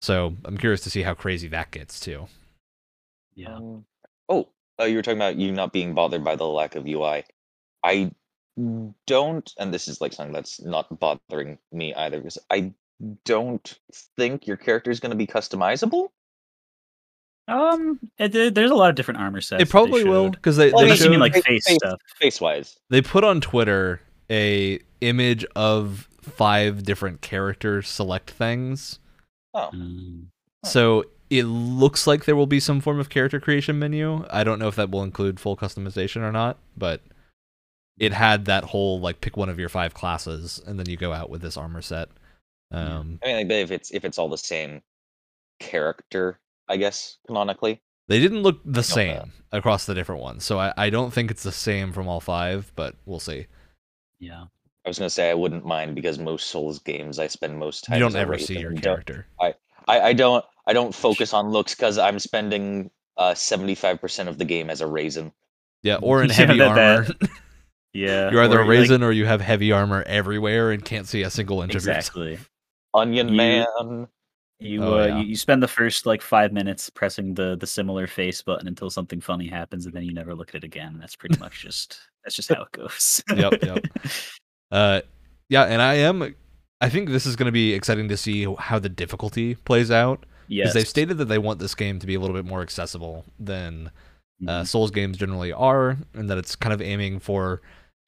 So 0.00 0.36
I'm 0.44 0.56
curious 0.58 0.80
to 0.82 0.90
see 0.90 1.02
how 1.02 1.14
crazy 1.14 1.48
that 1.48 1.70
gets 1.72 1.98
too. 1.98 2.28
yeah. 3.34 3.56
Um, 3.56 3.84
oh, 4.28 4.48
uh, 4.80 4.84
you 4.84 4.96
were 4.96 5.02
talking 5.02 5.18
about 5.18 5.36
you 5.36 5.50
not 5.52 5.72
being 5.72 5.94
bothered 5.94 6.22
by 6.22 6.36
the 6.36 6.46
lack 6.46 6.74
of 6.76 6.86
UI. 6.86 7.24
I 7.82 8.12
don't, 9.06 9.50
and 9.58 9.72
this 9.72 9.88
is 9.88 10.00
like 10.00 10.12
something 10.12 10.32
that's 10.34 10.60
not 10.62 10.98
bothering 11.00 11.58
me 11.72 11.94
either, 11.94 12.18
because 12.18 12.38
I 12.50 12.72
don't 13.24 13.78
think 14.16 14.46
your 14.46 14.56
character 14.56 14.90
is 14.90 15.00
going 15.00 15.10
to 15.10 15.16
be 15.16 15.26
customizable. 15.26 16.08
Um, 17.48 17.98
it, 18.18 18.32
there- 18.32 18.50
there's 18.50 18.70
a 18.70 18.74
lot 18.74 18.90
of 18.90 18.94
different 18.96 19.20
armor 19.20 19.40
sets. 19.40 19.60
It 19.60 19.64
that 19.64 19.64
they 19.66 19.70
probably 19.70 20.04
will 20.04 20.30
because 20.30 20.56
they, 20.56 20.70
Well, 20.70 20.78
they 20.80 20.84
Unless 20.84 21.00
you 21.04 21.10
mean 21.10 21.14
showed- 21.16 21.20
like 21.20 21.34
face- 21.34 21.42
face 21.44 21.66
face- 21.66 21.76
stuff. 21.76 22.00
Face 22.20 22.40
wise, 22.40 22.78
they 22.90 23.02
put 23.02 23.24
on 23.24 23.40
Twitter 23.40 24.00
a 24.30 24.78
image 25.00 25.44
of 25.56 26.08
five 26.20 26.84
different 26.84 27.20
character 27.20 27.82
select 27.82 28.30
things. 28.30 28.98
oh, 29.54 29.70
Mm. 29.74 30.26
So 30.64 31.04
it 31.28 31.42
looks 31.44 32.06
like 32.06 32.24
there 32.26 32.36
will 32.36 32.46
be 32.46 32.60
some 32.60 32.80
form 32.80 33.00
of 33.00 33.08
character 33.08 33.40
creation 33.40 33.78
menu. 33.78 34.24
I 34.30 34.44
don't 34.44 34.58
know 34.60 34.68
if 34.68 34.76
that 34.76 34.90
will 34.90 35.02
include 35.02 35.40
full 35.40 35.56
customization 35.56 36.20
or 36.22 36.30
not, 36.30 36.58
but 36.76 37.00
it 37.98 38.12
had 38.12 38.46
that 38.46 38.64
whole 38.64 39.00
like 39.00 39.20
pick 39.20 39.36
one 39.36 39.48
of 39.48 39.58
your 39.58 39.68
five 39.68 39.94
classes 39.94 40.60
and 40.66 40.78
then 40.78 40.88
you 40.88 40.96
go 40.96 41.12
out 41.12 41.30
with 41.30 41.42
this 41.42 41.56
armor 41.56 41.82
set. 41.82 42.08
Um, 42.70 43.18
I 43.22 43.26
mean, 43.26 43.48
like, 43.48 43.50
if 43.58 43.70
it's 43.70 43.90
if 43.92 44.04
it's 44.04 44.18
all 44.18 44.28
the 44.28 44.38
same 44.38 44.82
character, 45.60 46.38
I 46.68 46.76
guess 46.76 47.18
canonically. 47.26 47.82
They 48.08 48.18
didn't 48.20 48.42
look 48.42 48.60
the 48.64 48.70
that. 48.80 48.82
same 48.82 49.32
across 49.52 49.86
the 49.86 49.94
different 49.94 50.22
ones, 50.22 50.44
so 50.44 50.58
I, 50.58 50.72
I 50.76 50.90
don't 50.90 51.12
think 51.12 51.30
it's 51.30 51.42
the 51.44 51.52
same 51.52 51.92
from 51.92 52.08
all 52.08 52.20
five, 52.20 52.72
but 52.74 52.96
we'll 53.06 53.20
see. 53.20 53.46
Yeah. 54.18 54.44
I 54.84 54.88
was 54.88 54.98
gonna 54.98 55.10
say 55.10 55.30
I 55.30 55.34
wouldn't 55.34 55.64
mind 55.64 55.94
because 55.94 56.18
most 56.18 56.48
Souls 56.48 56.80
games 56.80 57.18
I 57.20 57.28
spend 57.28 57.56
most 57.58 57.84
time. 57.84 57.94
You 57.94 58.00
don't 58.00 58.16
ever 58.16 58.36
see 58.38 58.58
your 58.58 58.72
character. 58.74 59.26
I, 59.40 59.54
I 59.86 60.12
don't 60.12 60.44
I 60.66 60.72
don't 60.72 60.94
focus 60.94 61.32
on 61.32 61.50
looks 61.50 61.74
because 61.74 61.98
I'm 61.98 62.18
spending 62.18 62.90
uh 63.16 63.34
seventy 63.34 63.76
five 63.76 64.00
percent 64.00 64.28
of 64.28 64.38
the 64.38 64.44
game 64.44 64.70
as 64.70 64.80
a 64.80 64.86
raisin. 64.86 65.32
Yeah, 65.82 65.96
or 66.02 66.22
in 66.22 66.28
Yeah, 66.30 66.34
heavy 66.34 66.58
that- 66.58 66.74
that- 66.74 66.96
armor. 66.96 67.08
Yeah. 67.94 68.30
You're 68.30 68.42
either 68.42 68.58
or, 68.58 68.62
a 68.62 68.66
like- 68.66 68.70
raisin 68.70 69.02
or 69.02 69.12
you 69.12 69.26
have 69.26 69.40
heavy 69.40 69.72
armor 69.72 70.02
everywhere 70.06 70.70
and 70.72 70.84
can't 70.84 71.06
see 71.06 71.22
a 71.22 71.30
single 71.30 71.62
inch 71.62 71.74
of 71.74 71.84
yourself. 71.84 71.96
exactly. 71.98 72.38
Onion 72.94 73.28
You- 73.28 73.34
Man. 73.34 74.08
You 74.58 74.84
Oh, 74.84 75.00
uh, 75.00 75.06
yeah. 75.06 75.18
you, 75.18 75.24
you 75.24 75.36
spend 75.36 75.60
the 75.60 75.66
first 75.68 76.06
like 76.06 76.22
five 76.22 76.52
minutes 76.52 76.88
pressing 76.88 77.34
the 77.34 77.56
the 77.56 77.66
similar 77.66 78.06
face 78.06 78.40
button 78.42 78.68
until 78.68 78.90
something 78.90 79.20
funny 79.20 79.48
happens, 79.48 79.86
and 79.86 79.94
then 79.94 80.04
you 80.04 80.14
never 80.14 80.36
look 80.36 80.50
at 80.50 80.54
it 80.54 80.62
again. 80.62 80.98
That's 81.00 81.16
pretty 81.16 81.36
much 81.40 81.60
just 81.62 81.98
that's 82.22 82.36
just 82.36 82.48
how 82.48 82.62
it 82.62 82.70
goes. 82.70 83.22
Yep, 83.34 83.54
yep. 83.64 83.84
Uh, 84.70 85.00
yeah, 85.50 85.64
and 85.64 85.82
I 85.82 85.94
am. 85.94 86.34
I 86.80 86.88
think 86.88 87.10
this 87.10 87.26
is 87.26 87.34
going 87.36 87.46
to 87.46 87.52
be 87.52 87.74
exciting 87.74 88.08
to 88.08 88.16
see 88.16 88.46
how 88.58 88.78
the 88.78 88.88
difficulty 88.88 89.54
plays 89.56 89.90
out 89.90 90.20
because 90.48 90.66
yes. 90.66 90.72
they've 90.74 90.88
stated 90.88 91.18
that 91.18 91.26
they 91.26 91.38
want 91.38 91.58
this 91.58 91.74
game 91.74 91.98
to 91.98 92.06
be 92.06 92.14
a 92.14 92.20
little 92.20 92.34
bit 92.34 92.46
more 92.46 92.62
accessible 92.62 93.24
than 93.38 93.90
uh, 94.48 94.62
Mhm. 94.62 94.66
Souls 94.66 94.90
games 94.90 95.18
generally 95.18 95.52
are, 95.52 95.98
and 96.14 96.30
that 96.30 96.38
it's 96.38 96.56
kind 96.56 96.72
of 96.72 96.80
aiming 96.80 97.18
for 97.18 97.60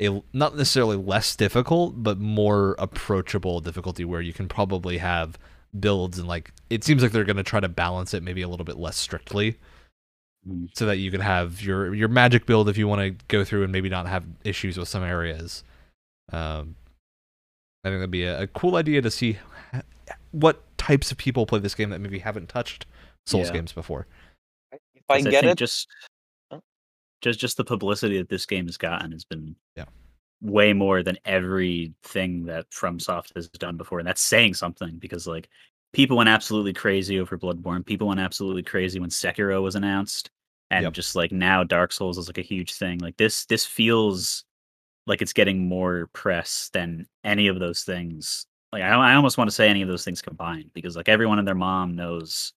a 0.02 0.22
not 0.32 0.56
necessarily 0.56 0.96
less 0.96 1.36
difficult, 1.36 2.02
but 2.02 2.18
more 2.18 2.74
approachable 2.78 3.60
difficulty 3.60 4.04
where 4.04 4.20
you 4.20 4.32
can 4.32 4.48
probably 4.48 4.98
have 4.98 5.38
builds 5.80 6.18
and 6.18 6.28
like 6.28 6.52
it 6.70 6.84
seems 6.84 7.02
like 7.02 7.10
they're 7.12 7.24
going 7.24 7.36
to 7.36 7.42
try 7.42 7.58
to 7.60 7.68
balance 7.68 8.14
it 8.14 8.22
maybe 8.22 8.42
a 8.42 8.48
little 8.48 8.64
bit 8.64 8.76
less 8.76 8.96
strictly 8.96 9.56
Mhm. 10.48 10.68
so 10.76 10.86
that 10.86 10.98
you 10.98 11.10
can 11.10 11.20
have 11.20 11.62
your 11.62 11.94
your 11.94 12.08
magic 12.08 12.44
build 12.46 12.68
if 12.68 12.76
you 12.76 12.86
want 12.86 13.00
to 13.00 13.24
go 13.28 13.44
through 13.44 13.62
and 13.64 13.72
maybe 13.72 13.88
not 13.88 14.06
have 14.06 14.24
issues 14.44 14.76
with 14.76 14.88
some 14.88 15.02
areas. 15.02 15.64
Um, 16.32 16.76
I 17.82 17.88
think 17.88 17.98
that'd 18.00 18.10
be 18.10 18.24
a, 18.24 18.42
a 18.42 18.46
cool 18.48 18.76
idea 18.76 19.00
to 19.02 19.10
see 19.10 19.38
what 20.32 20.62
types 20.78 21.10
of 21.10 21.18
people 21.18 21.46
play 21.46 21.60
this 21.60 21.74
game 21.74 21.90
that 21.90 22.00
maybe 22.00 22.18
haven't 22.18 22.48
touched 22.48 22.86
Souls 23.26 23.48
Yeah. 23.48 23.54
games 23.54 23.72
before. 23.72 24.06
If 24.72 24.80
I 25.08 25.22
'Cause 25.22 25.30
get 25.30 25.44
it, 25.44 25.56
just. 25.58 25.88
Just 27.24 27.40
just 27.40 27.56
the 27.56 27.64
publicity 27.64 28.18
that 28.18 28.28
this 28.28 28.46
game 28.46 28.66
has 28.66 28.76
gotten 28.76 29.12
has 29.12 29.24
been 29.24 29.56
Yeah. 29.76 29.86
way 30.40 30.72
more 30.72 31.02
than 31.02 31.18
everything 31.24 32.44
that 32.46 32.70
FromSoft 32.70 33.34
has 33.34 33.48
done 33.48 33.76
before, 33.76 33.98
and 33.98 34.06
that's 34.08 34.20
saying 34.20 34.54
something 34.54 34.98
because 34.98 35.26
like 35.26 35.48
people 35.92 36.16
went 36.16 36.28
absolutely 36.28 36.72
crazy 36.72 37.18
over 37.20 37.38
Bloodborne. 37.38 37.84
People 37.86 38.08
went 38.08 38.20
absolutely 38.20 38.62
crazy 38.62 38.98
when 39.00 39.10
Sekiro 39.10 39.62
was 39.62 39.74
announced, 39.76 40.30
and 40.70 40.82
Yep. 40.84 40.92
just 40.92 41.16
like 41.16 41.32
now 41.32 41.64
Dark 41.64 41.92
Souls 41.92 42.18
is 42.18 42.28
like 42.28 42.38
a 42.38 42.42
huge 42.42 42.74
thing. 42.74 42.98
Like 42.98 43.16
this 43.16 43.46
this 43.46 43.64
feels 43.66 44.44
like 45.06 45.20
it's 45.22 45.32
getting 45.34 45.68
more 45.68 46.08
press 46.12 46.70
than 46.72 47.06
any 47.24 47.48
of 47.48 47.58
those 47.58 47.82
things. 47.84 48.46
Like 48.72 48.82
I, 48.82 48.88
I 49.12 49.14
almost 49.14 49.38
want 49.38 49.48
to 49.48 49.54
say 49.54 49.68
any 49.68 49.82
of 49.82 49.88
those 49.88 50.04
things 50.04 50.22
combined 50.22 50.70
because 50.74 50.96
like 50.96 51.08
everyone 51.08 51.38
and 51.38 51.46
their 51.48 51.54
mom 51.54 51.94
knows. 51.94 52.52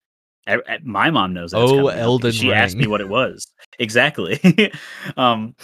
My 0.84 1.10
mom 1.12 1.34
knows. 1.34 1.52
that 1.52 1.58
Oh, 1.58 1.68
coming 1.68 1.88
out 1.90 1.98
Elden 2.00 2.32
She 2.32 2.54
asked 2.54 2.76
me 2.78 2.88
what 2.88 3.02
it 3.02 3.10
was 3.10 3.48
exactly. 3.80 4.40
um, 5.18 5.56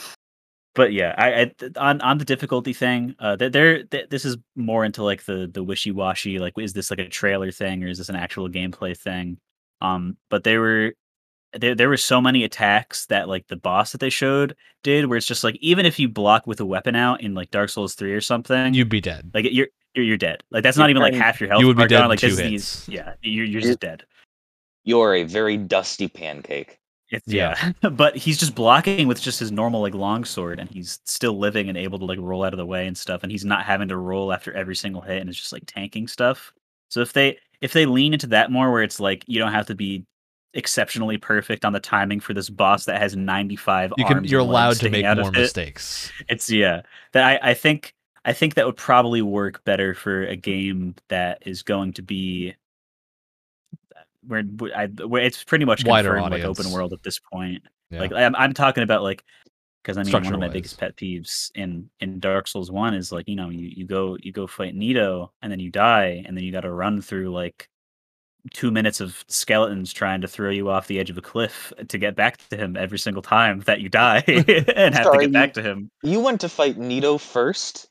but 0.75 0.91
yeah, 0.91 1.13
I, 1.17 1.41
I 1.43 1.51
on 1.77 2.01
on 2.01 2.17
the 2.17 2.25
difficulty 2.25 2.73
thing, 2.73 3.15
uh, 3.19 3.35
there 3.35 3.83
this 3.83 4.25
is 4.25 4.37
more 4.55 4.83
into 4.83 5.03
like 5.03 5.23
the 5.25 5.49
the 5.51 5.63
wishy 5.63 5.91
washy. 5.91 6.39
Like, 6.39 6.53
is 6.57 6.73
this 6.73 6.89
like 6.89 6.99
a 6.99 7.07
trailer 7.09 7.51
thing 7.51 7.83
or 7.83 7.87
is 7.87 7.99
this 7.99 8.09
an 8.09 8.15
actual 8.15 8.49
gameplay 8.49 8.97
thing? 8.97 9.37
Um, 9.81 10.17
but 10.31 10.43
they 10.43 10.57
were 10.57 10.93
there 11.53 11.75
there 11.75 11.89
were 11.89 11.97
so 11.97 12.19
many 12.19 12.43
attacks 12.43 13.05
that 13.07 13.29
like 13.29 13.45
the 13.47 13.55
boss 13.55 13.91
that 13.91 13.99
they 14.01 14.09
showed 14.09 14.55
did, 14.81 15.05
where 15.05 15.17
it's 15.17 15.27
just 15.27 15.43
like 15.43 15.55
even 15.61 15.85
if 15.85 15.99
you 15.99 16.09
block 16.09 16.47
with 16.47 16.59
a 16.59 16.65
weapon 16.65 16.95
out 16.95 17.21
in 17.21 17.35
like 17.35 17.51
Dark 17.51 17.69
Souls 17.69 17.93
three 17.93 18.13
or 18.13 18.21
something, 18.21 18.73
You'd 18.73 18.89
be 18.89 18.99
dead. 19.01 19.29
like 19.35 19.45
you're 19.51 19.67
you're, 19.93 20.05
you're 20.05 20.17
dead. 20.17 20.43
Like 20.49 20.63
that's 20.63 20.75
You're 20.77 20.85
not 20.85 20.89
even 20.89 21.03
like 21.03 21.13
half 21.13 21.39
your 21.39 21.49
health. 21.51 21.61
You 21.61 21.67
would 21.67 21.77
be 21.77 21.83
dead 21.83 21.99
gone. 21.99 22.09
Like 22.09 22.19
two 22.19 22.29
this 22.29 22.39
is 22.39 22.39
hits. 22.39 22.85
these- 22.87 22.95
yeah, 22.95 23.13
you're 23.21 23.45
you're 23.45 23.45
You're- 23.45 23.61
just 23.61 23.79
dead. 23.79 24.05
You're 24.83 25.15
a 25.15 25.23
very 25.23 25.57
dusty 25.57 26.07
pancake. 26.07 26.79
It's 27.09 27.27
yeah. 27.27 27.71
but 27.91 28.15
he's 28.15 28.37
just 28.37 28.55
blocking 28.55 29.07
with 29.07 29.21
just 29.21 29.39
his 29.39 29.51
normal 29.51 29.81
like 29.81 29.93
long 29.93 30.25
sword, 30.25 30.59
and 30.59 30.69
he's 30.69 30.99
still 31.05 31.37
living 31.37 31.69
and 31.69 31.77
able 31.77 31.99
to 31.99 32.05
like 32.05 32.19
roll 32.19 32.43
out 32.43 32.53
of 32.53 32.57
the 32.57 32.65
way 32.65 32.87
and 32.87 32.97
stuff, 32.97 33.23
and 33.23 33.31
he's 33.31 33.45
not 33.45 33.65
having 33.65 33.87
to 33.89 33.97
roll 33.97 34.33
after 34.33 34.53
every 34.53 34.75
single 34.75 35.01
hit, 35.01 35.21
and 35.21 35.29
it's 35.29 35.39
just 35.39 35.53
like 35.53 35.63
tanking 35.67 36.07
stuff. 36.07 36.53
So 36.89 37.01
if 37.01 37.13
they 37.13 37.37
if 37.61 37.73
they 37.73 37.85
lean 37.85 38.13
into 38.13 38.27
that 38.27 38.51
more, 38.51 38.71
where 38.71 38.83
it's 38.83 38.99
like 38.99 39.23
you 39.27 39.39
don't 39.39 39.51
have 39.51 39.67
to 39.67 39.75
be 39.75 40.05
exceptionally 40.55 41.17
perfect 41.17 41.65
on 41.65 41.73
the 41.73 41.79
timing 41.79 42.19
for 42.19 42.33
this 42.33 42.49
boss 42.49 42.85
that 42.85 43.01
has 43.01 43.15
95 43.15 43.91
you 43.97 44.05
can 44.05 44.23
you're 44.23 44.39
allowed 44.39 44.75
to 44.75 44.87
make 44.87 45.03
more 45.03 45.31
mistakes 45.31 46.11
it. 46.19 46.27
it's 46.29 46.47
yeah 46.47 46.83
that 47.11 47.23
I, 47.23 47.49
I 47.49 47.53
think 47.55 47.95
i 48.23 48.33
think 48.33 48.53
that 48.53 48.65
would 48.67 48.77
probably 48.77 49.23
work 49.23 49.63
better 49.63 49.95
for 49.95 50.25
a 50.27 50.35
game 50.35 50.93
that 51.09 51.41
is 51.43 51.63
going 51.63 51.93
to 51.93 52.03
be 52.03 52.53
where, 54.27 54.43
I, 54.75 54.87
where 54.87 55.21
it's 55.21 55.43
pretty 55.43 55.65
much 55.65 55.85
wider 55.85 56.13
confirmed, 56.13 56.31
like 56.31 56.43
open 56.43 56.71
world 56.71 56.93
at 56.93 57.03
this 57.03 57.19
point 57.19 57.63
yeah. 57.93 57.99
like 57.99 58.13
I'm, 58.13 58.35
I'm 58.35 58.53
talking 58.53 58.83
about 58.83 59.03
like 59.03 59.23
because 59.83 59.97
I 59.97 60.03
mean 60.03 60.13
one 60.13 60.33
of 60.33 60.39
my 60.39 60.49
biggest 60.49 60.77
pet 60.77 60.95
peeves 60.95 61.51
in 61.55 61.89
in 61.99 62.19
Dark 62.19 62.47
Souls 62.47 62.71
one 62.71 62.93
is 62.93 63.11
like 63.11 63.27
you 63.27 63.35
know 63.35 63.49
you, 63.49 63.69
you 63.73 63.85
go 63.85 64.17
you 64.21 64.31
go 64.31 64.47
fight 64.47 64.75
Nito 64.75 65.31
and 65.41 65.51
then 65.51 65.59
you 65.59 65.69
die 65.69 66.23
and 66.25 66.35
then 66.35 66.43
you 66.43 66.51
got 66.51 66.61
to 66.61 66.71
run 66.71 67.01
through 67.01 67.31
like 67.31 67.69
two 68.51 68.71
minutes 68.71 68.99
of 68.99 69.23
skeletons 69.27 69.93
trying 69.93 70.19
to 70.21 70.27
throw 70.27 70.49
you 70.49 70.69
off 70.69 70.87
the 70.87 70.99
edge 70.99 71.09
of 71.09 71.17
a 71.17 71.21
cliff 71.21 71.71
to 71.87 71.97
get 71.97 72.15
back 72.15 72.37
to 72.49 72.57
him 72.57 72.75
every 72.75 72.99
single 72.99 73.21
time 73.21 73.61
that 73.61 73.79
you 73.79 73.87
die 73.87 74.17
and 74.27 74.95
have 74.95 75.05
Sorry, 75.05 75.19
to 75.19 75.31
get 75.31 75.33
back 75.33 75.53
to 75.53 75.61
him. 75.61 75.89
You 76.01 76.19
went 76.19 76.41
to 76.41 76.49
fight 76.49 76.77
Nito 76.77 77.17
first? 77.17 77.87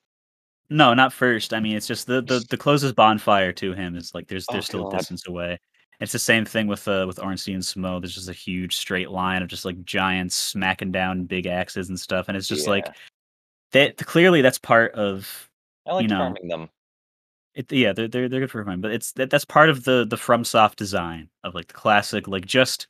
No, 0.69 0.95
not 0.95 1.13
first. 1.13 1.55
I 1.55 1.61
mean, 1.61 1.77
it's 1.77 1.87
just 1.87 2.07
the 2.07 2.23
the, 2.23 2.45
the 2.49 2.57
closest 2.57 2.95
bonfire 2.95 3.53
to 3.53 3.73
him 3.75 3.97
is 3.97 4.15
like 4.15 4.29
there's 4.29 4.47
there's 4.51 4.65
oh, 4.65 4.67
still 4.67 4.83
God. 4.85 4.95
a 4.95 4.97
distance 4.99 5.27
away. 5.27 5.59
It's 6.03 6.13
the 6.13 6.19
same 6.19 6.45
thing 6.45 6.67
with 6.67 6.89
uh 6.89 7.05
with 7.07 7.21
Ornstein 7.21 7.55
and 7.55 7.63
Smough. 7.63 8.01
There's 8.01 8.17
just 8.17 8.29
a 8.29 8.33
huge 8.33 8.77
straight 8.77 9.11
line 9.11 9.41
of 9.41 9.49
just 9.49 9.65
like 9.65 9.85
giants 9.85 10.35
smacking 10.35 10.91
down 10.91 11.27
big 11.27 11.47
axes 11.47 11.89
and 11.89 11.99
stuff, 11.99 12.27
and 12.27 12.37
it's 12.37 12.49
just 12.49 12.67
yeah. 12.67 12.71
like 12.71 12.89
that. 13.71 13.97
Clearly, 13.99 14.43
that's 14.43 14.59
part 14.59 14.93
of 14.95 15.49
I 15.87 15.95
like 15.95 16.03
you 16.03 16.09
know, 16.09 16.19
farming 16.19 16.49
them. 16.49 16.69
It, 17.55 17.71
yeah, 17.71 17.93
they're 17.93 18.09
they're 18.09 18.29
they're 18.29 18.41
good 18.41 18.51
for 18.51 18.65
fun, 18.65 18.81
but 18.81 18.91
it's 18.91 19.13
that 19.13 19.31
that's 19.31 19.45
part 19.45 19.71
of 19.71 19.85
the 19.85 20.05
the 20.05 20.17
FromSoft 20.17 20.75
design 20.75 21.29
of 21.45 21.55
like 21.55 21.69
the 21.69 21.75
classic, 21.75 22.27
like 22.27 22.47
just 22.47 22.89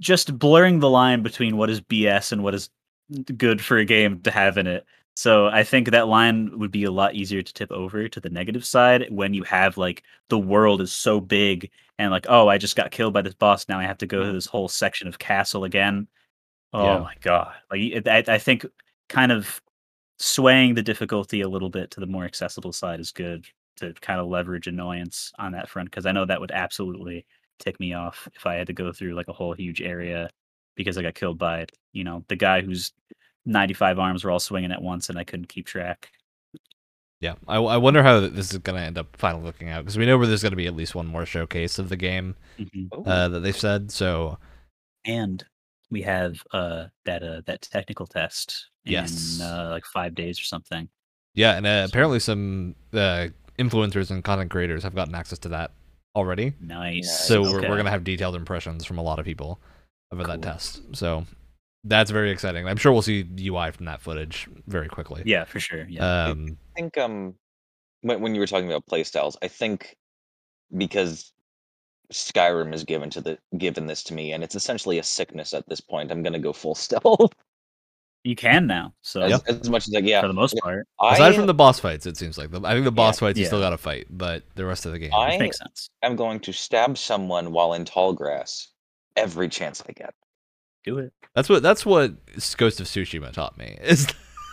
just 0.00 0.36
blurring 0.36 0.80
the 0.80 0.90
line 0.90 1.22
between 1.22 1.56
what 1.56 1.70
is 1.70 1.80
BS 1.80 2.32
and 2.32 2.42
what 2.42 2.54
is 2.54 2.68
good 3.36 3.60
for 3.60 3.78
a 3.78 3.84
game 3.84 4.20
to 4.22 4.30
have 4.32 4.58
in 4.58 4.66
it. 4.66 4.84
So 5.14 5.48
I 5.48 5.64
think 5.64 5.90
that 5.90 6.08
line 6.08 6.58
would 6.58 6.70
be 6.70 6.84
a 6.84 6.90
lot 6.90 7.14
easier 7.14 7.42
to 7.42 7.52
tip 7.52 7.70
over 7.70 8.08
to 8.08 8.20
the 8.20 8.30
negative 8.30 8.64
side 8.64 9.06
when 9.10 9.34
you 9.34 9.42
have 9.44 9.76
like 9.76 10.02
the 10.28 10.38
world 10.38 10.80
is 10.80 10.92
so 10.92 11.20
big 11.20 11.70
and 11.98 12.10
like 12.10 12.26
oh 12.28 12.48
I 12.48 12.58
just 12.58 12.76
got 12.76 12.90
killed 12.90 13.12
by 13.12 13.22
this 13.22 13.34
boss 13.34 13.68
now 13.68 13.78
I 13.78 13.84
have 13.84 13.98
to 13.98 14.06
go 14.06 14.20
to 14.20 14.24
mm-hmm. 14.26 14.34
this 14.34 14.46
whole 14.46 14.68
section 14.68 15.08
of 15.08 15.18
castle 15.18 15.64
again. 15.64 16.08
Oh 16.72 16.84
yeah. 16.84 16.98
my 17.00 17.14
god! 17.20 17.54
Like 17.70 18.06
I, 18.06 18.34
I 18.34 18.38
think 18.38 18.64
kind 19.08 19.32
of 19.32 19.60
swaying 20.18 20.74
the 20.74 20.82
difficulty 20.82 21.40
a 21.40 21.48
little 21.48 21.70
bit 21.70 21.90
to 21.90 22.00
the 22.00 22.06
more 22.06 22.24
accessible 22.24 22.72
side 22.72 23.00
is 23.00 23.10
good 23.10 23.46
to 23.76 23.92
kind 23.94 24.20
of 24.20 24.28
leverage 24.28 24.66
annoyance 24.66 25.32
on 25.38 25.52
that 25.52 25.68
front 25.68 25.90
because 25.90 26.06
I 26.06 26.12
know 26.12 26.26
that 26.26 26.40
would 26.40 26.52
absolutely 26.52 27.26
tick 27.58 27.80
me 27.80 27.94
off 27.94 28.28
if 28.34 28.46
I 28.46 28.54
had 28.54 28.66
to 28.68 28.72
go 28.72 28.92
through 28.92 29.14
like 29.14 29.28
a 29.28 29.32
whole 29.32 29.54
huge 29.54 29.80
area 29.80 30.30
because 30.76 30.96
I 30.96 31.02
got 31.02 31.14
killed 31.14 31.38
by. 31.38 31.66
You 31.92 32.04
know, 32.04 32.24
the 32.28 32.36
guy 32.36 32.60
whose 32.60 32.92
95 33.46 33.98
arms 33.98 34.24
were 34.24 34.30
all 34.30 34.40
swinging 34.40 34.72
at 34.72 34.82
once 34.82 35.08
and 35.08 35.18
I 35.18 35.24
couldn't 35.24 35.48
keep 35.48 35.66
track. 35.66 36.10
Yeah, 37.20 37.34
I, 37.46 37.58
I 37.58 37.76
wonder 37.76 38.02
how 38.02 38.20
this 38.20 38.50
is 38.50 38.58
going 38.58 38.80
to 38.80 38.84
end 38.84 38.96
up 38.96 39.14
finally 39.16 39.44
looking 39.44 39.68
out 39.68 39.84
because 39.84 39.98
we 39.98 40.06
know 40.06 40.16
where 40.16 40.26
there's 40.26 40.42
going 40.42 40.52
to 40.52 40.56
be 40.56 40.66
at 40.66 40.74
least 40.74 40.94
one 40.94 41.06
more 41.06 41.26
showcase 41.26 41.78
of 41.78 41.90
the 41.90 41.96
game 41.96 42.34
mm-hmm. 42.58 43.08
uh, 43.08 43.28
that 43.28 43.40
they've 43.40 43.56
said. 43.56 43.92
So, 43.92 44.38
and 45.04 45.44
we 45.90 46.00
have 46.00 46.42
uh, 46.52 46.86
that 47.04 47.22
uh, 47.22 47.42
that 47.44 47.60
technical 47.60 48.06
test 48.06 48.68
in 48.86 48.92
yes. 48.92 49.38
uh, 49.42 49.68
like 49.70 49.84
five 49.84 50.14
days 50.14 50.40
or 50.40 50.44
something. 50.44 50.88
Yeah, 51.34 51.56
and 51.56 51.66
uh, 51.66 51.86
apparently 51.86 52.20
some 52.20 52.74
uh, 52.94 53.28
influencers 53.58 54.10
and 54.10 54.24
content 54.24 54.50
creators 54.50 54.82
have 54.82 54.94
gotten 54.94 55.14
access 55.14 55.38
to 55.40 55.50
that 55.50 55.72
already. 56.16 56.54
Nice. 56.58 57.26
So 57.26 57.42
okay. 57.42 57.52
we're, 57.52 57.68
we're 57.68 57.76
gonna 57.76 57.90
have 57.90 58.02
detailed 58.02 58.34
impressions 58.34 58.86
from 58.86 58.96
a 58.96 59.02
lot 59.02 59.18
of 59.18 59.26
people 59.26 59.60
about 60.10 60.26
cool. 60.26 60.36
that 60.36 60.42
test. 60.42 60.80
So 60.92 61.26
that's 61.84 62.10
very 62.10 62.30
exciting. 62.30 62.66
I'm 62.66 62.76
sure 62.76 62.92
we'll 62.92 63.02
see 63.02 63.26
UI 63.40 63.70
from 63.70 63.86
that 63.86 64.00
footage 64.00 64.48
very 64.66 64.88
quickly. 64.88 65.22
Yeah, 65.24 65.44
for 65.44 65.60
sure. 65.60 65.86
Yeah. 65.88 66.26
Um, 66.26 66.58
I 66.76 66.80
think 66.80 66.98
um 66.98 67.34
when, 68.02 68.20
when 68.20 68.34
you 68.34 68.40
were 68.40 68.46
talking 68.46 68.70
about 68.70 68.86
playstyles, 68.86 69.36
I 69.42 69.48
think 69.48 69.96
because 70.76 71.32
Skyrim 72.12 72.74
is 72.74 72.84
given 72.84 73.10
to 73.10 73.20
the 73.20 73.38
given 73.56 73.86
this 73.86 74.02
to 74.04 74.14
me, 74.14 74.32
and 74.32 74.42
it's 74.42 74.54
essentially 74.54 74.98
a 74.98 75.02
sickness 75.02 75.54
at 75.54 75.68
this 75.68 75.80
point. 75.80 76.10
I'm 76.10 76.22
gonna 76.22 76.38
go 76.38 76.52
full 76.52 76.74
stealth. 76.86 77.32
You 78.22 78.36
can 78.36 78.66
now. 78.66 78.92
So 79.00 79.22
as, 79.22 79.42
as 79.44 79.70
much 79.70 79.88
as 79.88 79.94
like 79.94 80.04
yeah, 80.04 80.20
for 80.20 80.26
the 80.26 80.34
most 80.34 80.54
part. 80.58 80.86
Aside 81.00 81.34
from 81.34 81.46
the 81.46 81.54
boss 81.54 81.80
fights, 81.80 82.04
it 82.04 82.18
seems 82.18 82.36
like 82.36 82.50
the, 82.50 82.60
I 82.62 82.74
think 82.74 82.84
the 82.84 82.92
boss 82.92 83.16
yeah, 83.16 83.28
fights 83.28 83.38
you 83.38 83.46
still 83.46 83.60
got 83.60 83.70
to 83.70 83.78
fight, 83.78 84.08
but 84.10 84.42
the 84.56 84.66
rest 84.66 84.84
of 84.84 84.92
the 84.92 84.98
game 84.98 85.10
I 85.14 85.38
makes 85.38 85.56
sense. 85.56 85.88
I'm 86.02 86.16
going 86.16 86.40
to 86.40 86.52
stab 86.52 86.98
someone 86.98 87.52
while 87.52 87.72
in 87.72 87.86
tall 87.86 88.12
grass 88.12 88.68
every 89.16 89.48
chance 89.48 89.82
I 89.88 89.92
get. 89.92 90.14
Do 90.84 90.98
it. 90.98 91.12
That's 91.34 91.48
what 91.48 91.62
that's 91.62 91.84
what 91.84 92.14
Ghost 92.56 92.80
of 92.80 92.86
Tsushima 92.86 93.32
taught 93.32 93.58
me. 93.58 93.78
Is 93.82 94.06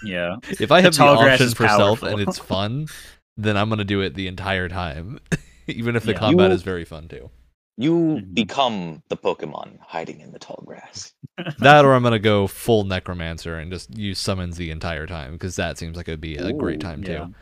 yeah. 0.04 0.38
if 0.60 0.72
I 0.72 0.82
have 0.82 0.96
the, 0.96 1.04
the 1.04 1.10
option 1.10 1.50
for 1.52 1.68
self 1.68 2.04
and 2.04 2.20
it's 2.20 2.38
fun, 2.40 2.88
then 3.36 3.58
I'm 3.58 3.70
gonna 3.70 3.84
do 3.84 4.02
it 4.02 4.14
the 4.14 4.28
entire 4.28 4.70
time, 4.70 5.20
even 5.68 5.96
if 5.96 6.04
the 6.04 6.12
yeah. 6.12 6.20
combat 6.20 6.50
you, 6.50 6.56
is 6.56 6.64
very 6.64 6.86
fun 6.86 7.08
too. 7.08 7.30
You 7.78 7.94
mm-hmm. 7.94 8.34
become 8.34 9.04
the 9.10 9.18
Pokemon 9.18 9.80
hiding 9.82 10.20
in 10.20 10.32
the 10.32 10.40
tall 10.40 10.64
grass. 10.66 11.14
that, 11.60 11.86
or 11.86 11.94
I'm 11.94 12.04
gonna 12.04 12.20
go 12.20 12.48
full 12.48 12.84
Necromancer 12.84 13.58
and 13.58 13.72
just 13.72 13.96
use 13.96 14.20
summons 14.20 14.58
the 14.58 14.72
entire 14.72 15.08
time 15.08 15.34
because 15.34 15.56
that 15.56 15.78
seems 15.78 15.96
like 15.96 16.08
it 16.08 16.12
would 16.12 16.22
be 16.22 16.38
a 16.38 16.48
Ooh, 16.48 16.54
great 16.54 16.80
time 16.80 17.04
yeah. 17.04 17.26
too. 17.26 17.36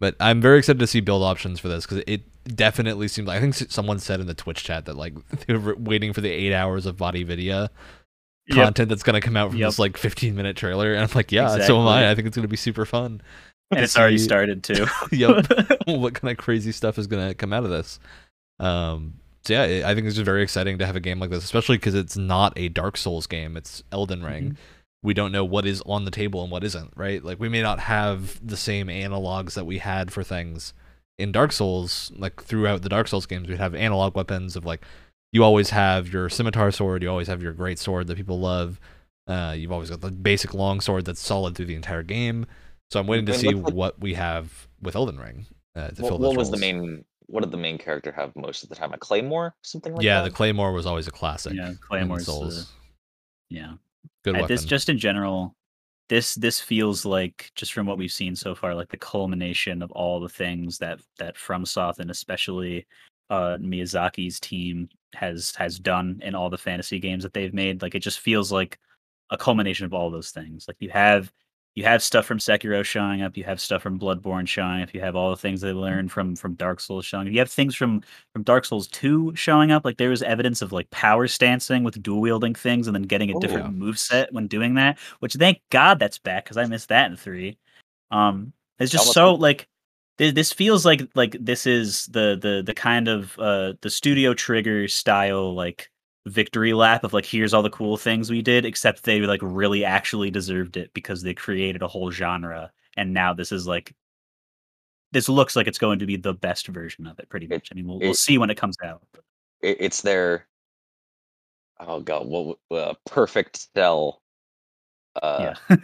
But 0.00 0.16
I'm 0.18 0.40
very 0.40 0.58
excited 0.58 0.80
to 0.80 0.86
see 0.88 1.00
build 1.00 1.22
options 1.22 1.60
for 1.60 1.68
this 1.68 1.86
because 1.86 2.02
it 2.08 2.22
definitely 2.56 3.06
seems 3.06 3.28
like 3.28 3.38
I 3.38 3.40
think 3.40 3.54
someone 3.54 4.00
said 4.00 4.18
in 4.18 4.26
the 4.26 4.34
Twitch 4.34 4.64
chat 4.64 4.86
that 4.86 4.96
like 4.96 5.14
they 5.46 5.54
were 5.54 5.76
waiting 5.76 6.12
for 6.12 6.20
the 6.20 6.30
eight 6.30 6.52
hours 6.52 6.86
of 6.86 6.96
VaatiVidya 6.96 7.68
content 8.50 8.78
yep. 8.78 8.88
that's 8.88 9.02
gonna 9.02 9.20
come 9.20 9.36
out 9.36 9.50
from 9.50 9.58
yep. 9.58 9.68
this 9.68 9.78
like 9.78 9.96
15 9.96 10.34
minute 10.34 10.56
trailer, 10.56 10.92
and 10.92 11.02
I'm 11.02 11.14
like, 11.14 11.32
yeah, 11.32 11.44
exactly. 11.44 11.66
so 11.66 11.80
am 11.80 11.88
I. 11.88 12.10
I 12.10 12.14
think 12.14 12.26
it's 12.26 12.36
gonna 12.36 12.48
be 12.48 12.56
super 12.56 12.84
fun. 12.84 13.22
And 13.70 13.80
it's 13.80 13.96
already 13.96 14.18
started 14.18 14.62
too. 14.62 14.86
yep. 15.12 15.46
what 15.86 16.14
kind 16.14 16.30
of 16.30 16.36
crazy 16.36 16.72
stuff 16.72 16.98
is 16.98 17.06
gonna 17.06 17.34
come 17.34 17.52
out 17.52 17.64
of 17.64 17.70
this? 17.70 17.98
Um, 18.58 19.14
so 19.44 19.54
yeah, 19.54 19.88
I 19.88 19.94
think 19.94 20.06
it's 20.06 20.16
just 20.16 20.24
very 20.24 20.42
exciting 20.42 20.78
to 20.78 20.86
have 20.86 20.96
a 20.96 21.00
game 21.00 21.18
like 21.18 21.30
this, 21.30 21.44
especially 21.44 21.76
because 21.76 21.94
it's 21.94 22.16
not 22.16 22.52
a 22.56 22.68
Dark 22.68 22.96
Souls 22.96 23.26
game; 23.26 23.56
it's 23.56 23.82
Elden 23.90 24.22
Ring. 24.22 24.44
Mm-hmm. 24.44 24.54
We 25.04 25.14
don't 25.14 25.32
know 25.32 25.44
what 25.44 25.66
is 25.66 25.82
on 25.84 26.04
the 26.04 26.12
table 26.12 26.42
and 26.42 26.52
what 26.52 26.62
isn't, 26.62 26.92
right? 26.96 27.24
Like 27.24 27.40
we 27.40 27.48
may 27.48 27.62
not 27.62 27.80
have 27.80 28.46
the 28.46 28.56
same 28.56 28.86
analogs 28.86 29.54
that 29.54 29.66
we 29.66 29.78
had 29.78 30.12
for 30.12 30.22
things 30.22 30.74
in 31.18 31.32
Dark 31.32 31.50
Souls. 31.52 32.12
Like 32.16 32.42
throughout 32.42 32.82
the 32.82 32.88
Dark 32.88 33.08
Souls 33.08 33.26
games, 33.26 33.48
we'd 33.48 33.58
have 33.58 33.74
analog 33.74 34.14
weapons 34.14 34.54
of 34.54 34.64
like 34.64 34.84
you 35.32 35.42
always 35.42 35.70
have 35.70 36.12
your 36.12 36.28
scimitar 36.28 36.70
sword, 36.70 37.02
you 37.02 37.10
always 37.10 37.28
have 37.28 37.42
your 37.42 37.52
great 37.52 37.78
sword 37.78 38.06
that 38.06 38.16
people 38.16 38.38
love. 38.38 38.78
Uh, 39.26 39.54
you've 39.56 39.72
always 39.72 39.90
got 39.90 40.00
the 40.00 40.10
basic 40.10 40.52
long 40.52 40.80
sword 40.80 41.04
that's 41.04 41.20
solid 41.20 41.56
through 41.56 41.66
the 41.66 41.74
entire 41.74 42.02
game. 42.02 42.46
So 42.90 43.00
I'm 43.00 43.06
waiting 43.06 43.26
to 43.26 43.34
see 43.34 43.54
what 43.54 43.98
we 44.00 44.14
have 44.14 44.68
with 44.82 44.94
Elden 44.94 45.18
Ring. 45.18 45.46
Uh, 45.74 45.88
what, 45.98 46.20
what 46.20 46.36
was 46.36 46.50
the 46.50 46.58
main 46.58 47.04
what 47.26 47.42
did 47.42 47.50
the 47.50 47.56
main 47.56 47.78
character 47.78 48.12
have 48.12 48.36
most 48.36 48.62
of 48.62 48.68
the 48.68 48.74
time? 48.74 48.92
A 48.92 48.98
claymore, 48.98 49.54
something 49.62 49.94
like 49.94 50.02
yeah, 50.02 50.16
that. 50.16 50.24
Yeah, 50.24 50.28
the 50.28 50.34
claymore 50.34 50.72
was 50.72 50.84
always 50.84 51.08
a 51.08 51.10
classic. 51.10 51.54
Yeah, 51.54 51.72
claymore's 51.80 52.26
Souls. 52.26 52.66
The, 53.48 53.56
yeah, 53.56 53.72
good 54.22 54.34
weapon. 54.34 54.48
This 54.48 54.66
just 54.66 54.90
in 54.90 54.98
general, 54.98 55.54
this 56.10 56.34
this 56.34 56.60
feels 56.60 57.06
like 57.06 57.50
just 57.54 57.72
from 57.72 57.86
what 57.86 57.96
we've 57.96 58.12
seen 58.12 58.36
so 58.36 58.54
far, 58.54 58.74
like 58.74 58.90
the 58.90 58.98
culmination 58.98 59.80
of 59.82 59.90
all 59.92 60.20
the 60.20 60.28
things 60.28 60.76
that 60.78 61.00
that 61.18 61.36
FromSoft 61.36 62.00
and 62.00 62.10
especially 62.10 62.86
uh, 63.30 63.56
Miyazaki's 63.58 64.38
team 64.38 64.90
has 65.14 65.54
has 65.56 65.78
done 65.78 66.20
in 66.22 66.34
all 66.34 66.50
the 66.50 66.58
fantasy 66.58 66.98
games 66.98 67.22
that 67.22 67.32
they've 67.32 67.54
made. 67.54 67.82
Like 67.82 67.94
it 67.94 68.00
just 68.00 68.20
feels 68.20 68.52
like 68.52 68.78
a 69.30 69.38
culmination 69.38 69.86
of 69.86 69.94
all 69.94 70.10
those 70.10 70.30
things. 70.30 70.66
Like 70.68 70.76
you 70.80 70.90
have 70.90 71.32
you 71.74 71.84
have 71.84 72.02
stuff 72.02 72.26
from 72.26 72.38
Sekiro 72.38 72.84
showing 72.84 73.22
up, 73.22 73.36
you 73.36 73.44
have 73.44 73.58
stuff 73.58 73.82
from 73.82 73.98
Bloodborne 73.98 74.46
showing 74.46 74.82
up, 74.82 74.92
you 74.92 75.00
have 75.00 75.16
all 75.16 75.30
the 75.30 75.36
things 75.36 75.62
they 75.62 75.70
mm-hmm. 75.70 75.78
learned 75.78 76.12
from 76.12 76.36
from 76.36 76.54
Dark 76.54 76.80
Souls 76.80 77.06
showing 77.06 77.28
up. 77.28 77.32
You 77.32 77.38
have 77.38 77.50
things 77.50 77.74
from 77.74 78.02
from 78.32 78.42
Dark 78.42 78.64
Souls 78.64 78.88
2 78.88 79.34
showing 79.34 79.70
up. 79.70 79.84
Like 79.84 79.96
there 79.96 80.10
was 80.10 80.22
evidence 80.22 80.60
of 80.60 80.72
like 80.72 80.90
power 80.90 81.26
stancing 81.26 81.82
with 81.82 82.02
dual 82.02 82.20
wielding 82.20 82.54
things 82.54 82.86
and 82.86 82.94
then 82.94 83.04
getting 83.04 83.30
a 83.30 83.36
oh, 83.36 83.40
different 83.40 83.66
yeah. 83.66 83.70
move 83.70 83.98
set 83.98 84.32
when 84.32 84.46
doing 84.46 84.74
that, 84.74 84.98
which 85.20 85.34
thank 85.34 85.60
God 85.70 85.98
that's 85.98 86.18
back 86.18 86.44
because 86.44 86.58
I 86.58 86.66
missed 86.66 86.90
that 86.90 87.10
in 87.10 87.16
three. 87.16 87.58
Um 88.10 88.52
it's 88.78 88.92
just 88.92 89.12
so 89.12 89.34
like 89.34 89.68
this 90.18 90.52
feels 90.52 90.84
like 90.84 91.08
like 91.14 91.36
this 91.40 91.66
is 91.66 92.06
the 92.06 92.38
the 92.40 92.62
the 92.64 92.74
kind 92.74 93.08
of 93.08 93.38
uh 93.38 93.72
the 93.80 93.90
studio 93.90 94.34
trigger 94.34 94.86
style 94.86 95.54
like 95.54 95.90
victory 96.26 96.72
lap 96.72 97.02
of 97.02 97.12
like 97.12 97.24
here's 97.24 97.52
all 97.52 97.62
the 97.62 97.70
cool 97.70 97.96
things 97.96 98.30
we 98.30 98.42
did 98.42 98.64
except 98.64 99.02
they 99.02 99.20
like 99.22 99.40
really 99.42 99.84
actually 99.84 100.30
deserved 100.30 100.76
it 100.76 100.92
because 100.94 101.22
they 101.22 101.34
created 101.34 101.82
a 101.82 101.88
whole 101.88 102.10
genre 102.10 102.70
and 102.96 103.12
now 103.12 103.32
this 103.32 103.50
is 103.50 103.66
like 103.66 103.92
this 105.10 105.28
looks 105.28 105.56
like 105.56 105.66
it's 105.66 105.78
going 105.78 105.98
to 105.98 106.06
be 106.06 106.16
the 106.16 106.32
best 106.32 106.68
version 106.68 107.06
of 107.08 107.18
it 107.18 107.28
pretty 107.28 107.48
much 107.48 107.70
i 107.72 107.74
mean 107.74 107.88
we'll, 107.88 107.98
it, 107.98 108.04
we'll 108.04 108.14
see 108.14 108.38
when 108.38 108.50
it 108.50 108.56
comes 108.56 108.76
out 108.84 109.02
it, 109.62 109.78
it's 109.80 110.02
their 110.02 110.46
oh 111.86 112.00
god, 112.00 112.26
what 112.26 112.58
uh, 112.70 112.94
perfect 113.06 113.68
cell. 113.74 114.22
Uh, 115.20 115.54
yeah. 115.68 115.76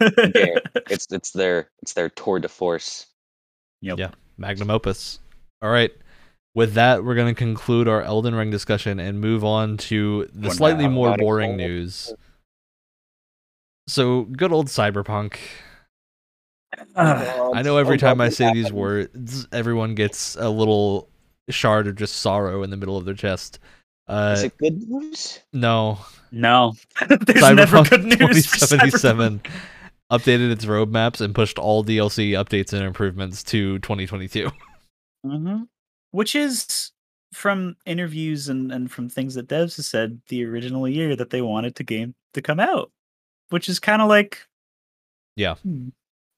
it's 0.89 1.07
it's 1.11 1.31
their 1.31 1.69
it's 1.81 1.93
their 1.93 2.09
tour 2.09 2.39
de 2.39 2.49
force. 2.49 3.07
Yep. 3.81 3.99
Yeah. 3.99 4.11
Magnum 4.37 4.69
opus. 4.69 5.19
All 5.61 5.69
right. 5.69 5.91
With 6.55 6.73
that, 6.73 7.03
we're 7.03 7.15
going 7.15 7.33
to 7.33 7.37
conclude 7.37 7.87
our 7.87 8.01
Elden 8.01 8.33
Ring 8.35 8.49
discussion 8.49 8.99
and 8.99 9.21
move 9.21 9.43
on 9.43 9.77
to 9.77 10.27
the 10.33 10.47
Well, 10.47 10.57
slightly 10.57 10.85
now 10.85 10.91
more 10.91 11.17
boring 11.17 11.55
news. 11.57 12.11
So, 13.87 14.23
good 14.23 14.51
old 14.51 14.67
Cyberpunk. 14.67 15.37
Ah, 16.95 17.51
I 17.53 17.61
know 17.61 17.77
every 17.77 17.97
time 17.97 18.21
I 18.21 18.29
say 18.29 18.53
these 18.53 18.71
words, 18.71 19.47
everyone 19.51 19.95
gets 19.95 20.35
a 20.35 20.49
little 20.49 21.09
shard 21.49 21.87
of 21.87 21.95
just 21.95 22.17
sorrow 22.17 22.61
in 22.63 22.69
the 22.69 22.77
middle 22.77 22.97
of 22.97 23.05
their 23.05 23.15
chest. 23.15 23.59
Uh, 24.07 24.33
Is 24.37 24.43
it 24.43 24.57
good 24.57 24.87
news? 24.89 25.39
no, 25.53 25.99
no, 26.31 26.73
there's 27.07 27.53
never 27.55 27.83
good 27.83 28.05
news. 28.05 28.45
for 28.45 28.59
2077 28.59 29.39
Cyberpunk. 29.39 29.51
Updated 30.11 30.51
its 30.51 30.65
roadmaps 30.65 31.21
and 31.21 31.35
pushed 31.35 31.59
all 31.59 31.83
DLC 31.83 32.31
updates 32.31 32.73
and 32.73 32.83
improvements 32.83 33.43
to 33.43 33.79
2022. 33.79 34.49
Mhm. 35.25 35.67
Which 36.11 36.35
is 36.35 36.91
from 37.33 37.75
interviews 37.85 38.49
and, 38.49 38.71
and 38.71 38.91
from 38.91 39.07
things 39.09 39.35
that 39.35 39.47
devs 39.47 39.77
have 39.77 39.85
said 39.85 40.21
the 40.29 40.43
original 40.45 40.87
year 40.87 41.15
that 41.15 41.29
they 41.29 41.41
wanted 41.41 41.75
the 41.75 41.83
game 41.83 42.15
to 42.33 42.41
come 42.41 42.59
out, 42.59 42.91
which 43.49 43.69
is 43.69 43.79
kind 43.79 44.01
of 44.01 44.07
like, 44.07 44.47
Yeah. 45.35 45.55
hmm, 45.55 45.89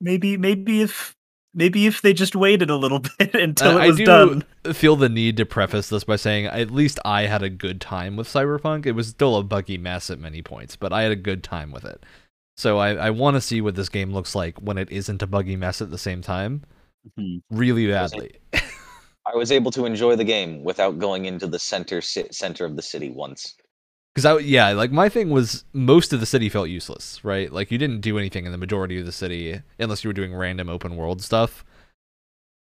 maybe 0.01 0.35
maybe 0.35 0.81
if 0.81 1.15
maybe 1.53 1.85
if 1.85 2.01
they 2.01 2.11
just 2.13 2.35
waited 2.35 2.69
a 2.69 2.75
little 2.75 2.99
bit 3.19 3.33
until 3.35 3.77
I- 3.77 3.81
it 3.81 3.85
I 3.85 3.87
was 3.87 3.97
do- 3.97 4.05
done. 4.05 4.45
feel 4.73 4.95
the 4.97 5.09
need 5.09 5.37
to 5.37 5.45
preface 5.45 5.87
this 5.89 6.03
by 6.03 6.15
saying 6.17 6.45
at 6.47 6.71
least 6.71 6.99
I 7.05 7.23
had 7.23 7.43
a 7.43 7.49
good 7.49 7.79
time 7.79 8.15
with 8.17 8.27
Cyberpunk. 8.27 8.85
It 8.85 8.91
was 8.93 9.07
still 9.07 9.37
a 9.37 9.43
buggy 9.43 9.77
mess 9.77 10.09
at 10.09 10.19
many 10.19 10.41
points, 10.41 10.75
but 10.75 10.91
I 10.91 11.03
had 11.03 11.11
a 11.11 11.15
good 11.17 11.43
time 11.43 11.71
with 11.71 11.85
it. 11.85 12.03
So 12.61 12.77
I, 12.77 12.93
I 12.93 13.09
want 13.09 13.33
to 13.37 13.41
see 13.41 13.59
what 13.59 13.73
this 13.73 13.89
game 13.89 14.13
looks 14.13 14.35
like 14.35 14.55
when 14.59 14.77
it 14.77 14.91
isn't 14.91 15.23
a 15.23 15.25
buggy 15.25 15.55
mess 15.55 15.81
at 15.81 15.89
the 15.89 15.97
same 15.97 16.21
time, 16.21 16.63
Mhm. 17.17 17.41
really 17.49 17.87
badly. 17.87 18.33
I 18.53 19.35
was 19.35 19.51
able 19.51 19.71
to 19.71 19.87
enjoy 19.87 20.15
the 20.15 20.23
game 20.23 20.63
without 20.63 20.99
going 20.99 21.25
into 21.25 21.47
the 21.47 21.57
center 21.57 22.01
center 22.01 22.65
of 22.65 22.75
the 22.75 22.83
city 22.83 23.09
once. 23.09 23.55
Because 24.13 24.25
I 24.25 24.37
yeah, 24.37 24.69
like 24.73 24.91
my 24.91 25.09
thing 25.09 25.31
was 25.31 25.63
most 25.73 26.13
of 26.13 26.19
the 26.19 26.27
city 26.27 26.49
felt 26.49 26.69
useless, 26.69 27.25
right? 27.25 27.51
Like 27.51 27.71
you 27.71 27.79
didn't 27.79 28.01
do 28.01 28.19
anything 28.19 28.45
in 28.45 28.51
the 28.51 28.59
majority 28.59 28.99
of 28.99 29.07
the 29.07 29.11
city 29.11 29.59
unless 29.79 30.03
you 30.03 30.09
were 30.09 30.13
doing 30.13 30.35
random 30.35 30.69
open 30.69 30.95
world 30.95 31.23
stuff. 31.23 31.65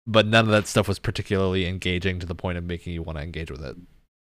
But 0.07 0.25
none 0.25 0.45
of 0.45 0.51
that 0.51 0.67
stuff 0.67 0.87
was 0.87 0.97
particularly 0.99 1.65
engaging 1.67 2.21
to 2.21 2.25
the 2.25 2.35
point 2.35 2.57
of 2.57 2.63
making 2.63 2.93
you 2.93 3.03
want 3.03 3.17
to 3.17 3.23
engage 3.25 3.51
with 3.51 3.65
it 3.65 3.75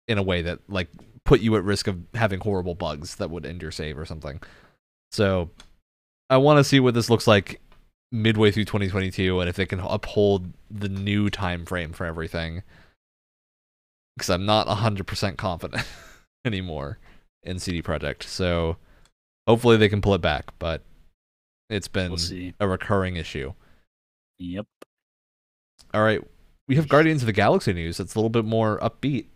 in 0.07 0.19
a 0.19 0.23
way 0.23 0.43
that 0.43 0.59
like 0.69 0.89
put 1.23 1.41
you 1.41 1.55
at 1.55 1.63
risk 1.63 1.87
of 1.87 1.97
having 2.13 2.41
horrible 2.41 2.75
bugs 2.75 3.15
that 3.15 3.31
would 3.31 3.43
end 3.43 3.63
your 3.63 3.71
save 3.71 3.97
or 3.97 4.05
something. 4.05 4.39
So 5.13 5.51
I 6.29 6.37
want 6.37 6.57
to 6.57 6.63
see 6.63 6.79
what 6.79 6.95
this 6.95 7.09
looks 7.09 7.27
like 7.27 7.61
midway 8.11 8.51
through 8.51 8.65
2022 8.65 9.39
and 9.39 9.47
if 9.47 9.55
they 9.55 9.65
can 9.67 9.79
uphold 9.79 10.51
the 10.71 10.89
new 10.89 11.29
time 11.29 11.65
frame 11.65 11.93
for 11.93 12.05
everything. 12.05 12.63
Because 14.17 14.29
I'm 14.31 14.45
not 14.45 14.67
100% 14.67 15.37
confident 15.37 15.85
anymore 16.45 16.97
in 17.43 17.59
CD 17.59 17.81
Projekt. 17.83 18.23
So 18.23 18.77
hopefully 19.47 19.77
they 19.77 19.89
can 19.89 20.01
pull 20.01 20.15
it 20.15 20.21
back, 20.21 20.51
but 20.57 20.81
it's 21.69 21.87
been 21.87 22.11
We'll 22.11 22.51
a 22.59 22.67
recurring 22.67 23.15
issue. 23.15 23.53
Yep. 24.39 24.65
All 25.93 26.01
right, 26.01 26.21
we 26.67 26.75
have 26.75 26.87
Guardians 26.87 27.21
of 27.21 27.27
the 27.27 27.33
Galaxy 27.33 27.71
news. 27.71 27.97
That's 27.97 28.15
a 28.15 28.17
little 28.17 28.29
bit 28.29 28.45
more 28.45 28.79
upbeat. 28.79 29.27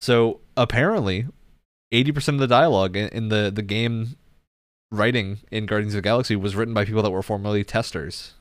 So 0.00 0.40
apparently, 0.56 1.26
80% 1.92 2.28
of 2.28 2.38
the 2.38 2.46
dialogue 2.46 2.96
in, 2.96 3.08
in 3.08 3.28
the 3.28 3.50
the 3.54 3.62
game 3.62 4.16
writing 4.90 5.38
in 5.50 5.66
Guardians 5.66 5.94
of 5.94 5.98
the 5.98 6.02
Galaxy 6.02 6.36
was 6.36 6.54
written 6.56 6.74
by 6.74 6.84
people 6.84 7.02
that 7.02 7.10
were 7.10 7.22
formerly 7.22 7.64
testers. 7.64 8.34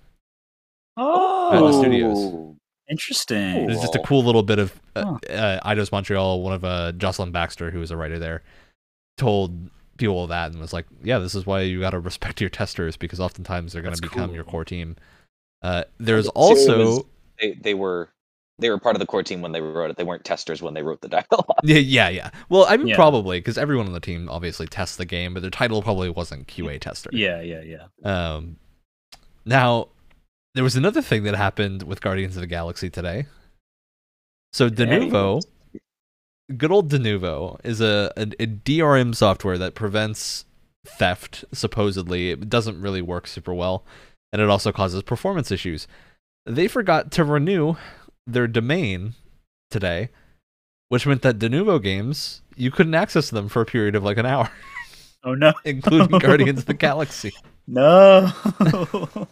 Oh, 0.98 1.68
the 1.72 1.74
studios. 1.80 2.56
Interesting. 2.90 3.70
It's 3.70 3.82
just 3.82 3.96
a 3.96 4.00
Cool. 4.00 4.06
cool 4.06 4.24
little 4.26 4.44
bit 4.44 4.60
of 4.60 4.80
uh, 4.96 5.04
Huh. 5.06 5.34
uh, 5.34 5.60
Eidos 5.70 5.92
Montreal, 5.92 6.42
one 6.42 6.54
of 6.54 6.64
uh, 6.64 6.92
Jocelyn 6.92 7.32
Baxter, 7.32 7.72
who 7.72 7.80
was 7.80 7.92
a 7.92 7.98
writer 7.98 8.20
there, 8.20 8.44
told 9.18 9.70
people 9.98 10.28
that 10.28 10.52
and 10.52 10.60
was 10.60 10.74
like, 10.74 10.86
"Yeah, 11.04 11.20
this 11.20 11.34
is 11.34 11.46
why 11.46 11.62
you 11.62 11.80
got 11.80 11.92
to 11.92 12.00
respect 12.00 12.42
your 12.42 12.50
testers 12.50 12.98
because 12.98 13.20
oftentimes 13.20 13.74
they're 13.74 13.82
going 13.82 13.96
to 13.96 14.02
That's 14.02 14.14
become 14.14 14.34
your 14.36 14.44
core 14.44 14.66
team." 14.66 14.98
Uh, 15.62 15.86
there's 15.98 16.26
So 16.26 16.32
also 16.36 17.06
They 17.40 17.54
they 17.54 17.74
were 17.74 18.10
they 18.64 18.70
were 18.70 18.80
part 18.80 18.96
of 18.96 19.00
the 19.00 19.06
core 19.06 19.22
team 19.22 19.42
when 19.42 19.52
they 19.52 19.62
wrote 19.62 19.92
it. 19.92 19.98
They 19.98 20.04
weren't 20.04 20.24
testers 20.24 20.62
when 20.62 20.74
they 20.74 20.82
wrote 20.82 21.02
the 21.02 21.10
dialogue. 21.10 21.46
Yeah, 21.64 21.78
yeah, 21.78 22.10
yeah. 22.10 22.30
Well, 22.50 22.66
I 22.68 22.78
mean, 22.78 22.88
Yeah. 22.88 22.96
probably 22.96 23.40
because 23.40 23.58
everyone 23.58 23.86
on 23.86 23.94
the 23.94 24.00
team 24.00 24.30
obviously 24.30 24.66
tests 24.68 24.96
the 24.96 25.06
game, 25.06 25.34
but 25.34 25.42
their 25.42 25.52
title 25.52 25.82
probably 25.84 26.10
wasn't 26.10 26.48
QA 26.48 26.80
tester. 26.80 27.10
Yeah, 27.14 27.42
yeah, 27.42 27.62
yeah. 27.62 27.86
Um, 28.04 28.56
now 29.46 29.90
there 30.56 30.64
was 30.64 30.76
another 30.76 31.02
thing 31.02 31.24
that 31.24 31.36
happened 31.36 31.84
with 31.84 32.02
Guardians 32.02 32.36
of 32.38 32.42
the 32.42 32.48
Galaxy 32.48 32.90
today. 32.90 33.26
So 34.54 34.70
Denuvo, 34.70 35.42
good 36.56 36.72
old 36.72 36.90
Denuvo, 36.90 37.60
is 37.64 37.82
a, 37.82 38.12
a, 38.16 38.22
a 38.40 38.48
DRM 38.48 39.16
software 39.16 39.58
that 39.58 39.76
prevents 39.76 40.46
theft. 40.86 41.44
Supposedly, 41.52 42.32
it 42.32 42.50
doesn't 42.50 42.80
really 42.80 43.02
work 43.02 43.28
super 43.28 43.54
well, 43.54 43.84
and 44.32 44.42
it 44.42 44.50
also 44.50 44.72
causes 44.72 45.02
performance 45.04 45.52
issues. 45.52 45.88
They 46.46 46.68
forgot 46.68 47.10
to 47.14 47.24
renew 47.24 47.76
their 48.28 48.48
domain 48.48 49.14
today, 49.72 50.10
which 50.90 51.06
meant 51.06 51.22
that 51.24 51.40
Denuvo 51.40 51.82
games 51.82 52.42
you 52.56 52.70
couldn't 52.72 52.94
access 52.96 53.30
them 53.30 53.50
for 53.50 53.62
a 53.62 53.66
period 53.66 53.96
of 53.96 54.04
like 54.04 54.18
an 54.18 54.26
hour, 54.26 54.50
Oh 55.24 55.34
no, 55.34 55.54
including 55.66 56.20
Guardians 56.20 56.60
of 56.60 56.66
the 56.66 56.74
Galaxy. 56.74 57.32
no. 57.68 58.32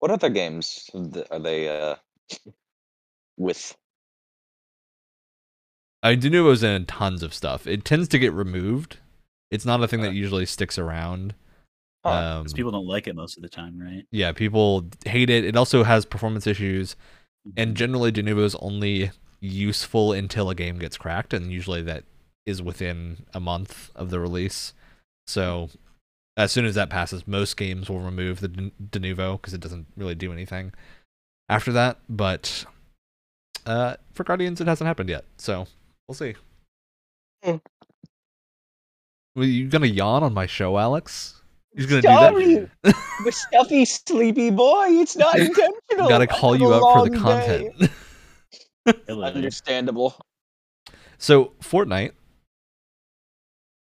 What 0.00 0.12
other 0.12 0.28
games 0.28 0.88
are 1.28 1.40
they 1.40 1.68
uh 1.68 1.96
with? 3.36 3.74
I 6.04 6.10
mean, 6.10 6.20
Denuvo's 6.20 6.62
in 6.62 6.86
tons 6.86 7.24
of 7.24 7.34
stuff. 7.34 7.66
It 7.66 7.84
tends 7.84 8.06
to 8.08 8.18
get 8.20 8.32
removed. 8.32 8.98
It's 9.50 9.64
not 9.66 9.82
a 9.82 9.88
thing 9.88 10.02
that 10.02 10.12
usually 10.14 10.46
sticks 10.46 10.78
around. 10.78 11.34
Huh. 12.06 12.12
Um, 12.38 12.44
'Cause 12.44 12.52
people 12.52 12.70
don't 12.70 12.86
like 12.86 13.08
it 13.08 13.16
most 13.16 13.36
of 13.36 13.42
the 13.42 13.48
time, 13.48 13.76
right? 13.76 14.06
yeah, 14.12 14.30
people 14.30 14.88
hate 15.04 15.30
it. 15.30 15.44
It 15.44 15.56
also 15.56 15.82
has 15.82 16.04
performance 16.06 16.46
issues, 16.46 16.94
and 17.56 17.76
generally 17.76 18.12
Denuvo 18.12 18.44
is 18.44 18.54
only 18.56 19.10
useful 19.40 20.12
until 20.12 20.50
a 20.50 20.54
game 20.54 20.78
gets 20.78 20.96
cracked, 20.96 21.32
and 21.32 21.52
usually 21.52 21.82
that 21.82 22.04
is 22.46 22.62
within 22.62 23.26
a 23.34 23.40
month 23.40 23.90
of 23.94 24.10
the 24.10 24.20
release. 24.20 24.72
So 25.26 25.70
as 26.36 26.52
soon 26.52 26.64
as 26.64 26.74
that 26.76 26.90
passes, 26.90 27.26
most 27.26 27.56
games 27.56 27.90
will 27.90 28.00
remove 28.00 28.40
the 28.40 28.48
Den- 28.48 28.72
Denuvo 28.82 29.40
because 29.40 29.54
it 29.54 29.60
doesn't 29.60 29.86
really 29.96 30.14
do 30.14 30.32
anything 30.32 30.72
after 31.48 31.72
that. 31.72 31.98
But 32.08 32.64
uh, 33.66 33.96
for 34.12 34.24
Guardians, 34.24 34.60
it 34.60 34.66
hasn't 34.66 34.86
happened 34.86 35.10
yet, 35.10 35.24
so 35.36 35.66
we'll 36.06 36.14
see. 36.14 36.34
Hmm. 37.44 37.56
Were 39.36 39.44
you 39.44 39.68
gonna 39.68 39.86
yawn 39.86 40.22
on 40.22 40.34
my 40.34 40.46
show, 40.46 40.78
Alex? 40.78 41.37
He's 41.78 41.86
gonna 41.86 42.02
Sorry, 42.02 42.44
do 42.56 42.70
that. 42.82 42.94
the 43.24 43.30
stuffy 43.30 43.84
sleepy 43.84 44.50
boy. 44.50 44.86
It's 44.88 45.14
not 45.16 45.38
intentional. 45.38 46.08
Gotta 46.08 46.26
call 46.26 46.56
you 46.56 46.72
a 46.72 46.76
up 46.78 46.82
for 47.04 47.08
the 47.08 47.16
content. 47.16 47.90
Understandable. 49.08 50.16
so 51.18 51.52
Fortnite, 51.62 52.10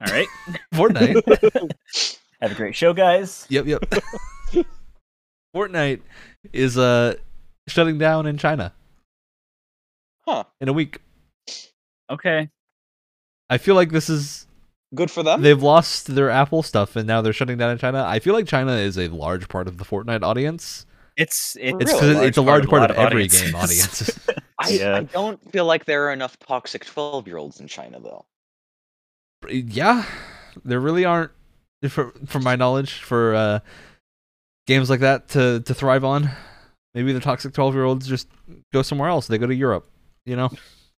All 0.06 0.12
right. 0.12 0.28
Fortnite. 0.74 1.72
Have 2.42 2.52
a 2.52 2.54
great 2.54 2.74
show, 2.76 2.92
guys. 2.92 3.46
Yep, 3.48 3.64
yep. 3.66 3.84
Fortnite 5.56 6.02
is 6.52 6.76
uh 6.76 7.14
shutting 7.68 7.96
down 7.96 8.26
in 8.26 8.36
China 8.36 8.74
Huh. 10.26 10.44
in 10.60 10.68
a 10.68 10.74
week. 10.74 10.98
Okay. 12.10 12.50
I 13.48 13.56
feel 13.56 13.74
like 13.74 13.90
this 13.92 14.10
is 14.10 14.46
Good 14.94 15.10
for 15.10 15.22
them. 15.22 15.42
they've 15.42 15.62
lost 15.62 16.14
their 16.14 16.30
Apple 16.30 16.62
stuff 16.62 16.96
and 16.96 17.06
now 17.06 17.20
they're 17.20 17.32
shutting 17.34 17.58
down 17.58 17.70
in 17.72 17.78
China. 17.78 18.04
I 18.06 18.18
feel 18.20 18.34
like 18.34 18.46
China 18.46 18.72
is 18.72 18.96
a 18.98 19.08
large 19.08 19.48
part 19.48 19.68
of 19.68 19.76
the 19.78 19.84
Fortnite 19.84 20.22
audience. 20.22 20.86
It's 21.16 21.56
it's, 21.60 21.76
It's 21.80 21.92
Really? 21.92 22.14
'cause 22.14 22.22
it's 22.24 22.38
a 22.38 22.42
large 22.42 22.66
part 22.68 22.80
lot 22.82 22.90
of 22.92 22.96
every 22.96 23.26
game 23.28 23.54
audience. 23.54 24.18
I, 24.60 24.68
yeah. 24.70 24.96
I 24.96 25.02
don't 25.02 25.40
feel 25.52 25.64
like 25.66 25.84
there 25.84 26.08
are 26.08 26.12
enough 26.12 26.38
toxic 26.38 26.84
twelve-year-olds 26.84 27.60
in 27.60 27.66
China, 27.68 28.00
though. 28.00 28.24
yeah, 29.50 30.04
there 30.64 30.80
really 30.80 31.04
aren't, 31.04 31.30
for 31.88 32.12
from 32.26 32.42
my 32.44 32.56
knowledge, 32.56 32.94
for 32.94 33.34
uh, 33.34 33.60
games 34.66 34.90
like 34.90 35.00
that 35.00 35.28
to 35.30 35.60
to 35.60 35.74
thrive 35.74 36.04
on. 36.04 36.30
Maybe 36.94 37.12
the 37.12 37.20
toxic 37.20 37.52
twelve 37.52 37.74
year 37.74 37.84
olds 37.84 38.06
just 38.08 38.28
go 38.72 38.82
somewhere 38.82 39.08
else. 39.08 39.26
They 39.26 39.38
go 39.38 39.46
to 39.46 39.54
Europe. 39.54 39.88
You 40.24 40.36
know, 40.36 40.50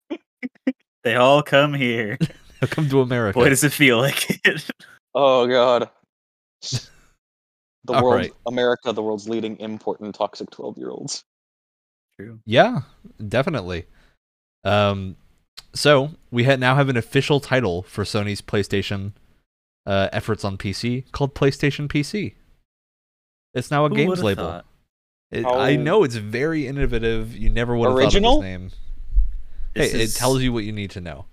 They 1.04 1.16
all 1.16 1.42
come 1.44 1.74
here. 1.74 2.18
They'll 2.60 2.70
come 2.70 2.90
to 2.90 3.02
America. 3.02 3.38
Boy, 3.40 3.50
does 3.50 3.64
it 3.64 3.74
feel 3.74 3.98
like 4.00 4.30
it. 4.46 4.66
Oh 5.16 5.48
God. 5.48 5.90
The 7.86 7.94
world, 7.94 8.16
right. 8.16 8.34
America, 8.46 8.92
the 8.92 9.02
world's 9.02 9.28
leading 9.28 9.58
import 9.58 10.02
in 10.02 10.12
toxic 10.12 10.50
twelve-year-olds. 10.52 11.24
True. 12.20 12.40
Yeah, 12.46 12.82
definitely. 13.28 13.86
Um, 14.64 15.16
So 15.74 16.12
we 16.32 16.44
ha- 16.44 16.58
now 16.58 16.76
have 16.76 16.90
an 16.90 16.98
official 16.98 17.40
title 17.40 17.84
for 17.84 18.04
Sony's 18.04 18.42
PlayStation 18.42 19.14
uh, 19.86 20.10
efforts 20.12 20.44
on 20.44 20.58
PC 20.58 21.10
called 21.14 21.34
PlayStation 21.34 21.88
PC. 21.88 22.36
It's 23.54 23.72
now 23.72 23.86
a 23.86 23.90
Who 23.90 23.96
games 23.96 24.22
label. 24.22 24.44
thought? 24.44 24.66
It, 25.32 25.46
I 25.46 25.76
know 25.76 26.04
it's 26.04 26.16
very 26.16 26.68
innovative. 26.68 27.36
You 27.36 27.50
never 27.50 27.76
would 27.76 27.88
have 27.88 27.98
Original? 27.98 28.34
thought 28.34 28.38
of 28.40 28.44
this 28.44 28.50
name. 28.60 28.70
Hey, 29.76 29.82
This 29.82 29.94
it 29.94 30.02
is- 30.02 30.14
tells 30.16 30.42
you 30.42 30.52
what 30.52 30.66
you 30.66 30.72
need 30.74 30.92
to 30.92 31.02
know. 31.02 31.26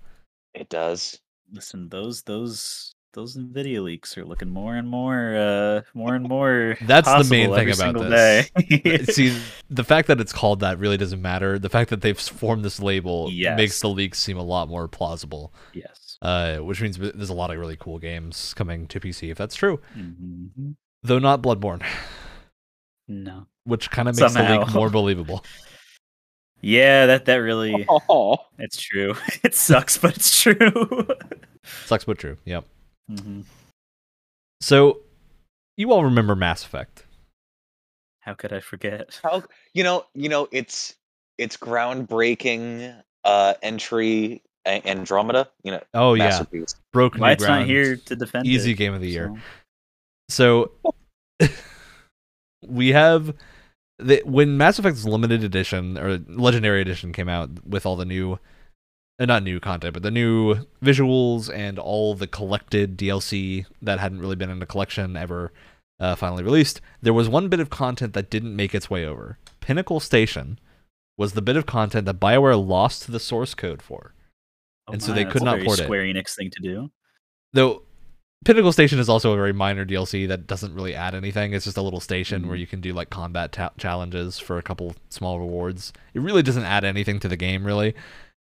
It 0.53 0.69
does. 0.69 1.19
Listen, 1.51 1.89
those 1.89 2.23
those 2.23 2.93
those 3.13 3.35
Nvidia 3.37 3.81
leaks 3.81 4.17
are 4.17 4.25
looking 4.25 4.49
more 4.49 4.75
and 4.75 4.87
more, 4.87 5.35
uh, 5.35 5.81
more 5.93 6.13
and 6.13 6.27
more. 6.27 6.77
That's 6.81 7.07
the 7.07 7.23
main 7.33 7.53
thing 7.53 7.71
about 7.71 7.97
this. 8.09 9.07
See, 9.15 9.35
the 9.69 9.83
fact 9.83 10.07
that 10.09 10.19
it's 10.19 10.33
called 10.33 10.59
that 10.59 10.77
really 10.77 10.97
doesn't 10.97 11.21
matter. 11.21 11.57
The 11.57 11.69
fact 11.69 11.89
that 11.89 12.01
they've 12.01 12.19
formed 12.19 12.63
this 12.63 12.79
label 12.79 13.29
Yes. 13.31 13.57
makes 13.57 13.79
the 13.79 13.89
leaks 13.89 14.19
seem 14.19 14.37
a 14.37 14.43
lot 14.43 14.69
more 14.69 14.87
plausible. 14.87 15.53
yes. 15.73 16.17
Uh, 16.21 16.57
which 16.57 16.81
means 16.81 16.97
there's 16.97 17.29
a 17.29 17.33
lot 17.33 17.51
of 17.51 17.59
really 17.59 17.77
cool 17.77 17.99
games 17.99 18.53
coming 18.55 18.87
to 18.87 18.99
PC 18.99 19.29
if 19.31 19.37
that's 19.37 19.55
true. 19.55 19.79
Mhm. 19.95 20.75
Though 21.03 21.19
not 21.19 21.41
Bloodborne, 21.43 21.83
No. 23.07 23.45
which 23.63 23.89
kind 23.91 24.09
of 24.09 24.19
makes 24.19 24.33
the 24.33 24.41
leak 24.43 24.73
more 24.73 24.89
believable. 24.99 25.43
Yeah, 26.61 27.05
that 27.07 27.25
that 27.25 27.35
really. 27.37 27.85
Oh, 28.09 28.37
It's 28.59 28.79
true. 28.81 29.15
It 29.43 29.53
sucks, 29.55 29.97
but 29.97 30.15
it's 30.15 30.41
true. 30.41 31.07
Sucks 31.85 32.05
but 32.05 32.17
true. 32.17 32.37
Yep. 32.45 32.65
hmm 33.09 33.41
So, 34.61 34.99
you 35.75 35.91
all 35.91 36.03
remember 36.05 36.35
Mass 36.35 36.63
Effect? 36.63 37.03
How 38.21 38.33
could 38.33 38.51
I 38.53 38.59
forget? 38.59 39.19
how 39.23 39.43
you 39.73 39.83
know? 39.83 40.05
You 40.15 40.29
know, 40.29 40.47
it's 40.51 40.95
it's 41.37 41.55
groundbreaking 41.57 42.95
uh 43.23 43.53
entry 43.61 44.41
A- 44.65 44.81
Andromeda. 44.87 45.49
You 45.63 45.73
know, 45.73 45.83
Oh 45.93 46.13
yeah, 46.15 46.29
masterpiece. 46.29 46.75
broke 46.93 47.15
new 47.15 47.21
Why 47.21 47.31
it's 47.33 47.43
ground. 47.45 47.61
not 47.61 47.67
here 47.67 47.95
to 47.97 48.15
defend 48.15 48.47
Easy 48.47 48.71
it, 48.71 48.75
game 48.75 48.93
of 48.93 49.01
the 49.01 49.09
year. 49.09 49.33
so- 50.29 50.71
So 51.41 51.49
we 52.65 52.89
have 52.89 53.33
the 53.99 54.21
when 54.25 54.57
Mass 54.57 54.79
Effect's 54.79 55.05
limited 55.05 55.43
edition 55.43 55.97
or 55.97 56.19
legendary 56.27 56.81
edition 56.81 57.13
came 57.13 57.29
out 57.29 57.65
with 57.65 57.85
all 57.85 57.95
the 57.95 58.05
new 58.05 58.39
uh, 59.19 59.25
not 59.25 59.43
new 59.43 59.59
content, 59.59 59.93
but 59.93 60.03
the 60.03 60.11
new 60.11 60.55
visuals 60.83 61.53
and 61.53 61.79
all 61.79 62.13
the 62.13 62.27
collected 62.27 62.97
DLC 62.97 63.65
that 63.81 63.99
hadn't 63.99 64.19
really 64.19 64.35
been 64.35 64.49
in 64.49 64.61
a 64.61 64.67
collection 64.67 65.17
ever 65.17 65.51
uh, 65.99 66.15
finally 66.15 66.43
released. 66.43 66.81
There 67.01 67.13
was 67.13 67.27
one 67.27 67.49
bit 67.49 67.59
of 67.59 67.69
content 67.69 68.13
that 68.13 68.29
didn't 68.29 68.55
make 68.55 68.75
its 68.75 68.89
way 68.89 69.05
over. 69.05 69.39
Pinnacle 69.59 69.99
Station 69.99 70.59
was 71.17 71.33
the 71.33 71.41
bit 71.41 71.57
of 71.57 71.65
content 71.65 72.05
that 72.05 72.19
BioWare 72.19 72.63
lost 72.63 73.11
the 73.11 73.19
source 73.19 73.55
code 73.55 73.81
for. 73.81 74.13
Oh 74.87 74.93
And 74.93 75.01
so 75.01 75.11
they 75.11 75.25
could 75.25 75.41
not 75.41 75.63
port 75.63 75.79
it. 75.79 75.83
Square 75.83 76.03
Enix 76.03 76.35
thing 76.35 76.51
to 76.51 76.61
do. 76.61 76.91
though 77.53 77.81
Pinnacle 78.45 78.71
Station 78.71 78.99
is 78.99 79.09
also 79.09 79.33
a 79.33 79.35
very 79.35 79.51
minor 79.51 79.85
DLC 79.85 80.27
that 80.27 80.47
doesn't 80.47 80.73
really 80.73 80.95
add 80.95 81.13
anything. 81.15 81.53
It's 81.53 81.65
just 81.65 81.75
a 81.77 81.81
little 81.81 81.99
station 81.99 82.43
Mhm. 82.43 82.47
where 82.47 82.55
you 82.55 82.67
can 82.67 82.79
do 82.81 82.93
like 82.93 83.09
combat 83.09 83.51
ta- 83.51 83.71
challenges 83.77 84.39
for 84.39 84.57
a 84.57 84.61
couple 84.61 84.95
small 85.09 85.39
rewards. 85.39 85.91
It 86.13 86.21
really 86.21 86.43
doesn't 86.43 86.63
add 86.63 86.83
anything 86.85 87.19
to 87.21 87.27
the 87.27 87.35
game, 87.35 87.65
really. 87.65 87.93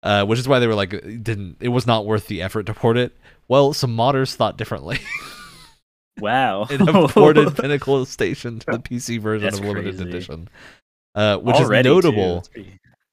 Uh, 0.01 0.23
which 0.25 0.39
is 0.39 0.47
why 0.47 0.59
they 0.59 0.67
were 0.67 0.75
like, 0.75 0.93
it 0.93 1.23
didn't 1.23 1.57
it 1.59 1.67
was 1.69 1.85
not 1.85 2.05
worth 2.05 2.27
the 2.27 2.41
effort 2.41 2.63
to 2.67 2.73
port 2.73 2.95
it. 2.97 3.17
Well, 3.49 3.73
some 3.73 3.95
modders 3.97 4.33
thought 4.35 4.57
differently 4.57 4.99
Wow. 6.19 6.63
and 6.69 6.87
have 6.89 7.11
ported 7.11 7.53
Pinnacle 7.57 8.05
Station 8.05 8.59
to 8.59 8.65
the 8.73 8.79
PC 8.79 9.19
version 9.19 9.45
That's 9.47 9.59
of 9.59 9.65
limited 9.65 9.95
crazy. 9.97 10.09
edition, 10.09 10.49
uh, 11.15 11.37
which 11.37 11.55
Already, 11.57 11.89
is 11.89 11.93
notable 11.93 12.45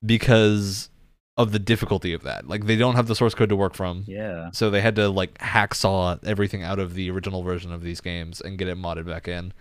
because 0.05 0.89
of 1.37 1.53
the 1.53 1.59
difficulty 1.59 2.12
of 2.12 2.22
that. 2.22 2.49
Like 2.49 2.66
they 2.66 2.77
don't 2.77 2.94
have 2.96 3.07
the 3.09 3.14
source 3.14 3.35
code 3.35 3.51
to 3.51 3.57
work 3.57 3.75
from. 3.75 4.05
Yeah. 4.07 4.51
So 4.53 4.70
they 4.70 4.81
had 4.81 4.96
to 4.96 5.09
like 5.09 5.35
hacksaw 5.38 6.25
everything 6.25 6.62
out 6.62 6.79
of 6.79 6.94
the 6.94 7.11
original 7.11 7.42
version 7.42 7.72
of 7.72 7.83
these 7.83 8.01
games 8.01 8.40
and 8.40 8.57
get 8.59 8.68
it 8.68 8.79
modded 8.79 9.07
back 9.07 9.29
in. 9.29 9.53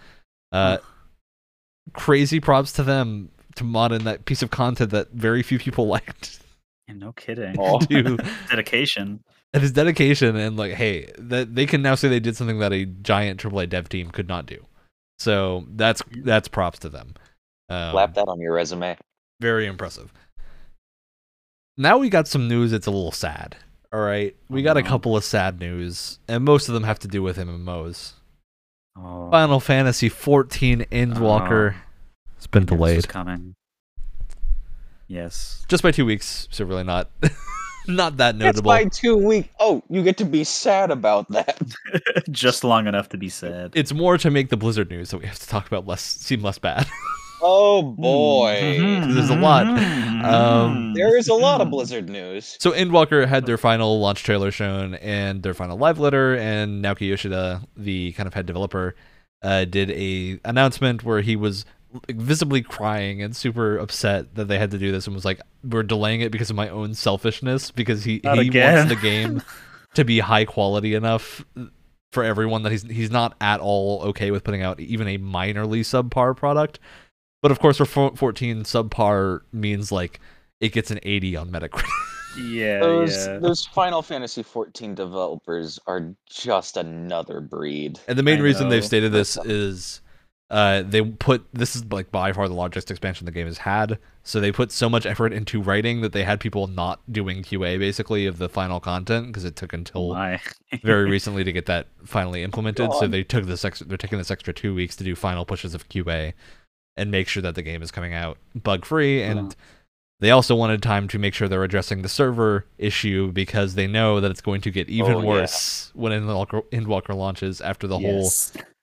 Uh, 0.52 0.78
crazy 1.94 2.40
props 2.40 2.72
to 2.74 2.84
them 2.84 3.30
to 3.56 3.64
mod 3.64 3.92
in 3.92 4.04
that 4.06 4.26
piece 4.26 4.42
of 4.42 4.50
content 4.52 4.92
that 4.92 5.12
very 5.12 5.44
few 5.44 5.60
people 5.60 5.88
liked. 5.96 6.40
Yeah, 6.88 6.96
no 6.96 7.12
kidding. 7.14 7.54
To 7.56 8.18
Dedication. 8.50 9.24
and 9.54 9.62
his 9.64 9.72
dedication 9.72 10.36
and 10.36 10.56
like, 10.58 10.74
hey, 10.74 11.12
that 11.18 11.56
they 11.56 11.66
can 11.66 11.82
now 11.82 11.96
say 11.96 12.08
they 12.08 12.20
did 12.20 12.36
something 12.38 12.60
that 12.60 12.72
a 12.74 12.86
giant 12.86 13.42
AAA 13.42 13.70
dev 13.70 13.90
team 13.90 14.12
could 14.12 14.28
not 14.28 14.46
do. 14.46 14.64
So 15.20 15.66
that's 15.72 16.02
that's 16.24 16.48
props 16.48 16.80
to 16.80 16.90
them. 16.90 17.16
Um, 17.70 17.92
Slap 17.92 18.14
that 18.16 18.28
on 18.28 18.40
your 18.40 18.54
resume. 18.54 18.98
very 19.42 19.66
impressive. 19.66 20.14
Now 21.78 21.98
we 21.98 22.10
got 22.10 22.28
some 22.28 22.48
news 22.48 22.72
that's 22.72 22.88
a 22.88 22.92
little 22.92 23.12
sad. 23.12 23.58
All 23.94 24.00
right, 24.02 24.36
we 24.50 24.62
Oh, 24.62 24.64
got 24.64 24.78
a 24.78 24.82
uh-huh. 24.82 24.90
couple 24.90 25.16
of 25.18 25.24
sad 25.24 25.60
news, 25.60 26.20
and 26.28 26.44
most 26.44 26.68
of 26.68 26.74
them 26.74 26.84
have 26.84 27.00
to 27.00 27.08
do 27.08 27.22
with 27.24 27.38
MMOs. 27.38 28.14
Oh, 28.98 29.30
Final 29.32 29.60
Fantasy 29.60 30.10
14 30.10 30.86
Endwalker. 30.92 31.70
Uh-huh. 31.72 31.80
It's 32.38 32.48
been 32.48 32.64
I 32.64 32.66
knew 32.66 32.78
this 32.78 32.96
was 32.96 33.04
delayed 33.04 33.08
coming. 33.10 33.56
Yes. 35.08 35.66
just 35.68 35.84
by 35.84 35.92
two 35.92 36.06
weeks, 36.06 36.48
so 36.52 36.66
really 36.66 36.84
not 36.84 37.10
not 37.88 38.18
that 38.18 38.40
That's 38.40 38.58
notable. 38.58 38.70
by 38.72 38.86
two 38.86 39.16
weeks. 39.18 39.50
Oh, 39.60 39.84
you 39.90 40.02
get 40.04 40.18
to 40.18 40.26
be 40.26 40.44
sad 40.44 40.90
about 40.92 41.30
that. 41.30 41.62
Just 42.32 42.64
long 42.64 42.88
enough 42.88 43.10
to 43.10 43.18
be 43.18 43.30
sad. 43.30 43.72
It's 43.76 43.94
more 43.94 44.18
to 44.18 44.32
make 44.32 44.50
the 44.50 44.58
Blizzard 44.58 44.90
news 44.90 45.12
that 45.12 45.20
we 45.20 45.28
have 45.28 45.38
to 45.38 45.48
talk 45.48 45.68
about 45.68 45.86
less 45.86 46.02
seem 46.02 46.42
less 46.42 46.58
bad. 46.58 46.88
Oh 47.48 47.84
boy. 47.84 48.78
Mhm, 48.80 49.14
There's 49.14 49.30
a 49.30 49.36
lot. 49.36 49.68
mhm, 49.68 50.24
Um. 50.26 50.94
There 50.96 51.16
is 51.16 51.28
a 51.28 51.34
lot 51.36 51.62
of 51.62 51.70
Blizzard 51.70 52.10
news. 52.10 52.58
so 52.60 52.72
Endwalker 52.72 53.28
had 53.28 53.46
their 53.46 53.58
final 53.58 54.00
launch 54.00 54.24
trailer 54.24 54.50
shown 54.50 54.96
and 54.96 55.44
their 55.44 55.54
final 55.54 55.78
live 55.78 56.00
letter, 56.00 56.36
and 56.36 56.84
Naoki 56.84 57.08
Yoshida, 57.10 57.62
the 57.78 58.14
kind 58.14 58.26
of 58.26 58.34
head 58.34 58.48
developer, 58.48 58.96
uh, 59.44 59.66
did 59.66 59.92
a 59.92 60.40
announcement 60.44 61.04
where 61.04 61.22
he 61.22 61.36
was 61.36 61.66
visibly 62.10 62.62
crying 62.64 63.22
and 63.22 63.36
super 63.36 63.78
upset 63.78 64.34
that 64.36 64.46
they 64.48 64.58
had 64.58 64.72
to 64.72 64.78
do 64.80 64.92
this 64.92 65.06
and 65.06 65.16
was 65.16 65.24
like, 65.26 65.40
"We're 65.64 65.84
delaying 65.84 66.22
it 66.22 66.32
because 66.32 66.50
of 66.50 66.56
my 66.56 66.68
own 66.70 66.96
selfishness 66.96 67.70
because 67.70 68.04
he 68.06 68.22
Not 68.24 68.40
he 68.40 68.48
again." 68.48 68.88
wants 68.88 68.96
the 68.96 69.00
game 69.00 69.44
to 69.94 70.04
be 70.04 70.20
high 70.20 70.46
quality 70.46 70.96
enough 70.96 71.46
for 72.12 72.24
everyone 72.24 72.64
that 72.64 72.72
he's 72.72 72.84
he's 72.84 73.12
not 73.12 73.36
at 73.42 73.60
all 73.60 74.02
okay 74.06 74.32
with 74.32 74.44
putting 74.44 74.62
out 74.64 74.80
even 74.80 75.08
a 75.08 75.18
minorly 75.20 75.82
subpar 75.82 76.36
product. 76.36 76.80
But 77.46 77.52
of 77.52 77.60
course, 77.60 77.78
for 77.78 77.86
14, 77.86 78.64
subpar 78.64 79.42
means 79.54 79.92
like 79.92 80.20
it 80.60 80.72
gets 80.72 80.90
an 80.90 80.98
80 81.04 81.36
on 81.36 81.52
Metacritic. 81.52 81.86
Yeah, 82.38 82.80
Those 82.80 83.28
yeah. 83.28 83.38
those 83.38 83.66
Final 83.68 84.02
Fantasy 84.02 84.44
14 84.44 84.94
developers 84.94 85.80
are 85.88 86.14
just 86.30 86.76
another 86.76 87.40
breed. 87.40 87.98
And 88.10 88.18
the 88.18 88.24
main 88.24 88.40
I 88.40 88.42
reason 88.42 88.68
they've 88.68 88.84
stated 88.84 89.14
this 89.14 89.38
is 89.38 90.02
uh, 90.50 90.82
they 90.82 91.02
put 91.02 91.46
this 91.54 91.78
is 91.78 91.86
like 91.86 92.12
by 92.12 92.34
far 92.34 92.50
the 92.50 92.54
largest 92.54 92.92
expansion 92.92 93.26
the 93.26 93.32
game 93.32 93.46
has 93.46 93.60
had. 93.60 94.00
So 94.24 94.42
they 94.42 94.52
put 94.52 94.74
so 94.74 94.90
much 94.90 95.06
effort 95.06 95.32
into 95.32 95.62
writing 95.62 96.02
that 96.02 96.12
they 96.12 96.26
had 96.26 96.42
people 96.42 96.68
not 96.68 97.00
doing 97.10 97.42
QA 97.42 97.80
basically 97.80 98.26
of 98.26 98.38
the 98.38 98.50
final 98.50 98.82
content 98.82 99.28
because 99.28 99.46
it 99.46 99.56
took 99.56 99.72
until 99.72 100.10
my. 100.10 100.42
very 100.84 101.06
recently 101.10 101.46
to 101.46 101.54
get 101.54 101.68
that 101.68 101.88
finally 102.04 102.44
implemented. 102.44 102.92
So 102.96 103.08
they 103.08 103.24
took 103.24 103.46
this 103.46 103.64
extra, 103.64 103.88
they're 103.88 103.98
taking 103.98 104.18
this 104.18 104.32
extra 104.32 104.54
two 104.54 104.76
weeks 104.76 104.98
to 104.98 105.06
do 105.06 105.16
final 105.16 105.46
pushes 105.46 105.74
of 105.74 105.88
QA 105.88 106.34
and 106.98 107.12
make 107.12 107.28
sure 107.28 107.42
that 107.44 107.56
the 107.56 107.62
game 107.62 107.82
is 107.82 107.92
coming 107.92 108.14
out 108.14 108.38
bug 108.56 108.86
free. 108.86 109.22
And 109.22 109.56
they 110.22 110.32
also 110.32 110.56
wanted 110.56 110.82
time 110.82 111.08
to 111.10 111.20
make 111.20 111.34
sure 111.34 111.48
they're 111.48 111.64
addressing 111.64 112.02
the 112.02 112.10
server 112.10 112.66
issue 112.78 113.32
because 113.32 113.76
they 113.76 113.86
know 113.88 114.22
that 114.22 114.32
it's 114.32 114.42
going 114.42 114.62
to 114.62 114.72
get 114.72 114.88
even 114.90 115.16
Oh, 115.16 115.22
yeah. 115.22 115.28
worse 115.28 115.92
when 115.94 116.12
Endwalker, 116.14 116.64
Endwalker 116.72 117.16
launches 117.16 117.60
after 117.62 117.86
the 117.88 118.00
whole 118.00 118.30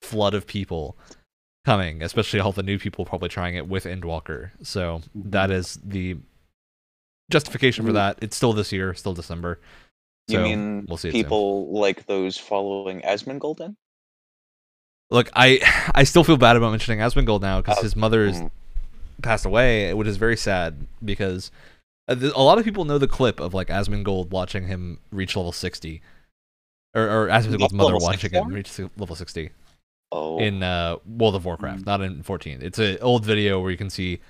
flood 0.03 0.35
of 0.35 0.46
people 0.46 0.96
coming, 1.64 2.03
especially 2.03 2.40
all 2.40 2.53
the 2.53 2.62
new 2.62 2.79
people 2.79 3.05
probably 3.05 3.29
trying 3.31 3.55
it 3.55 3.66
with 3.68 3.85
Endwalker. 3.85 4.51
So 4.62 5.01
Mhm. 5.16 5.31
that 5.31 5.51
is 5.51 5.79
the 5.83 6.16
justification 7.31 7.85
for 7.87 7.92
Mm. 7.92 7.94
that. 7.94 8.18
It's 8.20 8.37
still 8.37 8.53
this 8.53 8.72
year, 8.72 8.94
still 8.94 9.14
December. 9.14 9.59
You 10.29 10.38
mean 10.40 10.85
we'll 10.88 10.96
see 10.96 11.09
it 11.09 11.12
soon. 11.12 11.22
people 11.25 11.72
like 11.72 12.07
those 12.07 12.37
following 12.38 13.01
Asmongold? 13.03 13.75
Look, 15.12 15.31
I 15.35 15.61
I 15.94 16.05
still 16.05 16.25
feel 16.25 16.37
bad 16.37 16.57
about 16.57 16.70
mentioning 16.70 16.98
Asmongold 17.01 17.42
now 17.42 17.61
because 17.61 17.81
his 17.81 17.94
mother 17.94 18.25
is 18.25 18.40
mm. 18.40 18.51
passed 19.22 19.44
away, 19.44 19.92
which 19.94 20.09
is 20.09 20.16
very 20.16 20.37
sad 20.37 20.87
because 21.05 21.51
uh, 22.09 22.16
a 22.35 22.42
lot 22.42 22.59
of 22.59 22.64
people 22.64 22.85
know 22.85 22.98
the 22.98 23.07
clip 23.07 23.38
of 23.38 23.55
like 23.55 23.68
Asmongold 23.68 24.31
watching 24.31 24.66
him 24.66 24.98
reach 25.12 25.37
level 25.37 25.53
sixty, 25.53 26.01
or, 26.94 27.03
or 27.03 27.29
Asmongold's 27.29 27.72
mother 27.72 28.01
60 28.01 28.05
watching 28.05 28.31
him 28.33 28.48
reach 28.53 28.79
level 28.96 29.14
sixty 29.14 29.51
Oh, 30.14 30.38
in 30.38 30.62
uh, 30.62 30.96
World 31.07 31.35
of 31.37 31.46
Warcraft, 31.46 31.83
Mm. 31.83 31.87
not 31.87 32.01
in 32.03 32.22
fourteen. 32.22 32.61
It's 32.61 32.79
an 32.79 32.98
old 33.01 33.25
video 33.25 33.61
where 33.61 33.70
you 33.70 33.79
can 33.79 33.88
see 33.90 34.20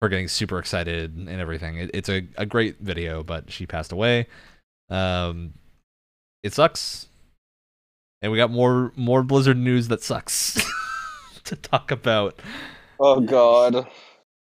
her 0.00 0.08
getting 0.08 0.28
super 0.28 0.58
excited 0.58 1.14
and 1.14 1.28
everything. 1.28 1.76
It, 1.78 1.90
it's 1.92 2.08
a, 2.08 2.26
a 2.36 2.46
great 2.46 2.78
video, 2.80 3.22
but 3.22 3.50
she 3.50 3.66
passed 3.66 3.92
away. 3.92 4.28
Um, 4.88 5.52
it 6.42 6.54
sucks, 6.54 7.08
and 8.26 8.32
we 8.32 8.36
got 8.38 8.50
more 8.50 8.92
more 8.96 9.22
Blizzard 9.22 9.56
news 9.56 9.86
that 9.86 10.02
sucks 10.02 10.60
to 11.44 11.54
talk 11.54 11.92
about. 11.92 12.36
oh 12.98 13.20
God. 13.20 13.86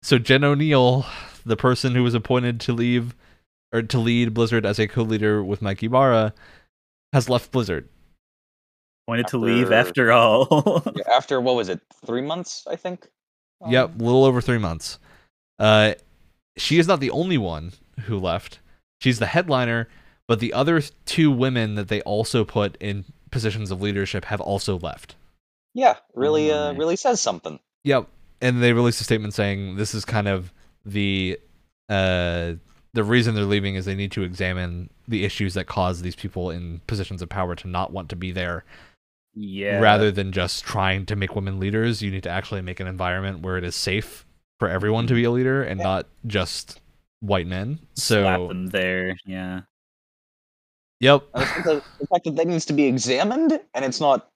So 0.04 0.18
Jen 0.18 0.40
Oneal, 0.42 1.06
the 1.46 1.58
person 1.58 1.94
who 1.94 2.02
was 2.04 2.14
appointed 2.14 2.62
to 2.62 2.72
leave 2.74 3.14
or 3.74 3.82
to 3.82 4.00
lead 4.00 4.34
Blizzard 4.34 4.66
as 4.66 4.80
a 4.80 4.88
co-leader 4.88 5.44
with 5.44 5.62
Mike 5.62 5.84
Ybarra, 5.84 6.34
has 7.12 7.28
left 7.30 7.52
Blizzard. 7.52 7.90
Wanted 9.08 9.28
to 9.28 9.38
leave 9.38 9.72
After- 9.72 10.12
after 10.12 10.12
all. 10.14 10.82
Yeah, 10.96 11.04
After 11.14 11.42
what 11.42 11.56
was 11.56 11.68
it? 11.68 11.82
Three 12.06 12.22
months, 12.22 12.64
I 12.70 12.78
think. 12.78 13.08
Yep, 13.68 13.90
Um, 13.96 14.00
a 14.00 14.04
little 14.04 14.24
over 14.24 14.40
three 14.40 14.60
months. 14.60 14.98
Uh, 15.60 15.96
she 16.56 16.80
is 16.80 16.88
not 16.88 17.02
the 17.02 17.12
only 17.12 17.38
one 17.38 17.74
who 18.06 18.18
left. 18.18 18.60
She's 19.02 19.20
the 19.20 19.26
headliner, 19.26 19.90
but 20.28 20.40
the 20.40 20.54
other 20.54 20.82
two 21.06 21.32
women 21.32 21.76
that 21.76 21.90
they 21.90 22.02
also 22.04 22.46
put 22.46 22.78
in 22.82 23.04
positions 23.34 23.72
of 23.72 23.82
leadership 23.82 24.26
have 24.26 24.40
also 24.40 24.78
left. 24.80 25.16
Yeah, 25.74 25.96
really, 26.14 26.52
uh, 26.52 26.74
really 26.74 26.96
says 26.96 27.20
something. 27.20 27.60
Yep, 27.84 28.08
and 28.42 28.62
they 28.62 28.72
released 28.74 29.02
a 29.02 29.04
statement 29.04 29.34
saying 29.34 29.76
this 29.76 29.94
is 29.94 30.06
kind 30.06 30.28
of 30.28 30.54
the 30.86 31.40
uh 31.90 32.54
the 32.94 33.04
reason 33.04 33.34
they're 33.34 33.44
leaving 33.46 33.76
is 33.76 33.86
they 33.86 33.96
need 33.96 34.12
to 34.12 34.22
examine 34.24 34.90
the 35.08 35.26
issues 35.26 35.56
that 35.56 35.66
cause 35.66 36.02
these 36.02 36.16
people 36.16 36.52
in 36.52 36.80
positions 36.88 37.22
of 37.22 37.28
power 37.30 37.56
to 37.56 37.68
not 37.68 37.92
want 37.92 38.08
to 38.10 38.16
be 38.16 38.32
there 38.32 38.64
yeah. 39.34 39.80
rather 39.80 40.12
than 40.12 40.32
just 40.32 40.64
trying 40.64 41.06
to 41.08 41.16
make 41.16 41.36
women 41.36 41.60
leaders 41.60 42.02
you 42.02 42.12
need 42.12 42.24
to 42.24 42.30
actually 42.30 42.62
make 42.62 42.80
an 42.80 42.88
environment 42.88 43.42
where 43.42 43.58
it 43.58 43.64
is 43.64 43.76
safe 43.76 44.26
for 44.60 44.70
everyone 44.70 45.08
to 45.08 45.14
be 45.14 45.24
a 45.24 45.32
leader 45.32 45.64
and 45.64 45.80
Yeah. 45.80 45.84
not 45.84 46.06
just 46.28 46.80
white 47.20 47.48
men 47.48 47.80
slap 47.96 48.38
so 48.38 48.48
them 48.48 48.68
there. 48.68 49.16
Yeah. 49.26 49.62
Yep 51.04 51.22
And 51.34 51.42
the, 51.42 51.46
fact 51.46 51.66
that, 51.66 51.84
the 52.00 52.08
fact 52.08 52.24
that 52.26 52.36
that 52.38 52.48
needs 52.48 52.66
to 52.66 52.74
be 52.74 52.86
examined 52.86 53.60
and 53.74 53.86
it's 53.86 54.00
not 54.00 54.30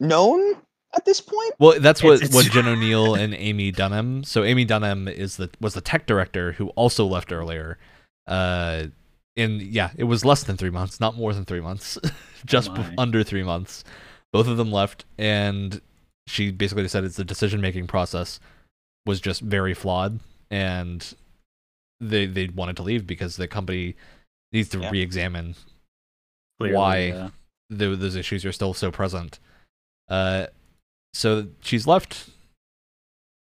known 0.00 0.56
at 0.94 1.04
this 1.04 1.20
point. 1.20 1.54
well 1.58 1.78
that's 1.80 2.02
what 2.02 2.14
It's- 2.22 2.34
what 2.34 2.46
jen 2.46 2.64
oneal 2.64 3.18
and 3.22 3.34
amy 3.34 3.70
dunham 3.70 4.24
so 4.24 4.44
amy 4.44 4.64
dunham 4.64 5.08
is 5.08 5.36
the 5.36 5.48
was 5.60 5.74
the 5.74 5.80
tech 5.80 6.06
director 6.06 6.52
who 6.52 6.68
also 6.70 7.04
left 7.06 7.32
earlier 7.32 7.78
uh 8.26 8.84
and 9.36 9.60
yeah 9.62 9.90
it 9.96 10.04
was 10.04 10.24
less 10.24 10.42
than 10.44 10.56
three 10.56 10.70
months 10.70 11.00
not 11.00 11.16
more 11.16 11.32
than 11.32 11.44
three 11.44 11.60
months 11.60 11.98
just 12.46 12.70
my. 12.70 12.78
bef- 12.78 12.94
under 12.98 13.22
three 13.24 13.42
months 13.42 13.84
both 14.32 14.46
of 14.48 14.56
them 14.58 14.70
left 14.70 15.04
and 15.18 15.80
she 16.26 16.50
basically 16.50 16.86
said 16.88 17.04
it's 17.04 17.16
the 17.16 17.24
decision 17.24 17.60
making 17.60 17.86
process 17.86 18.40
was 19.06 19.20
just 19.20 19.40
very 19.40 19.74
flawed 19.74 20.18
and 20.50 21.14
they 22.00 22.26
they 22.26 22.48
wanted 22.48 22.76
to 22.76 22.82
leave 22.82 23.06
because 23.06 23.36
the 23.36 23.48
company 23.48 23.94
needs 24.52 24.68
to 24.70 24.78
Yeah. 24.80 24.90
re-examine 24.90 25.54
Clearly, 26.58 26.76
Why? 26.76 26.98
yeah. 27.08 27.30
tho- 27.68 27.96
those 27.96 28.16
issues 28.16 28.44
are 28.46 28.52
still 28.52 28.72
so 28.72 28.90
present. 28.90 29.38
Uh, 30.08 30.46
so 31.12 31.48
she's 31.60 31.86
left, 31.86 32.30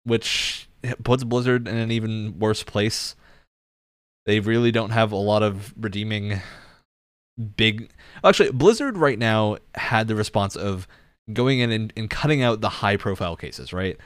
which 0.05 0.69
puts 1.03 1.25
Blizzard 1.25 1.69
in 1.69 1.77
an 1.77 1.91
even 1.91 2.39
worse 2.39 2.63
place. 2.63 3.15
They 4.27 4.41
really 4.41 4.73
don't 4.73 4.91
have 4.91 5.13
a 5.13 5.17
lot 5.17 5.43
of 5.43 5.75
redeeming 5.79 6.41
big. 7.57 7.91
Actually, 8.25 8.51
Blizzard 8.53 8.97
right 8.97 9.19
now 9.19 9.59
had 9.75 10.09
the 10.09 10.15
response 10.15 10.57
of 10.57 10.89
going 11.33 11.61
in 11.61 11.71
and, 11.71 11.93
and 11.97 12.11
cutting 12.11 12.43
out 12.43 12.61
the 12.61 12.69
high 12.69 12.97
profile 12.97 13.37
cases, 13.37 13.73
right? 13.73 13.97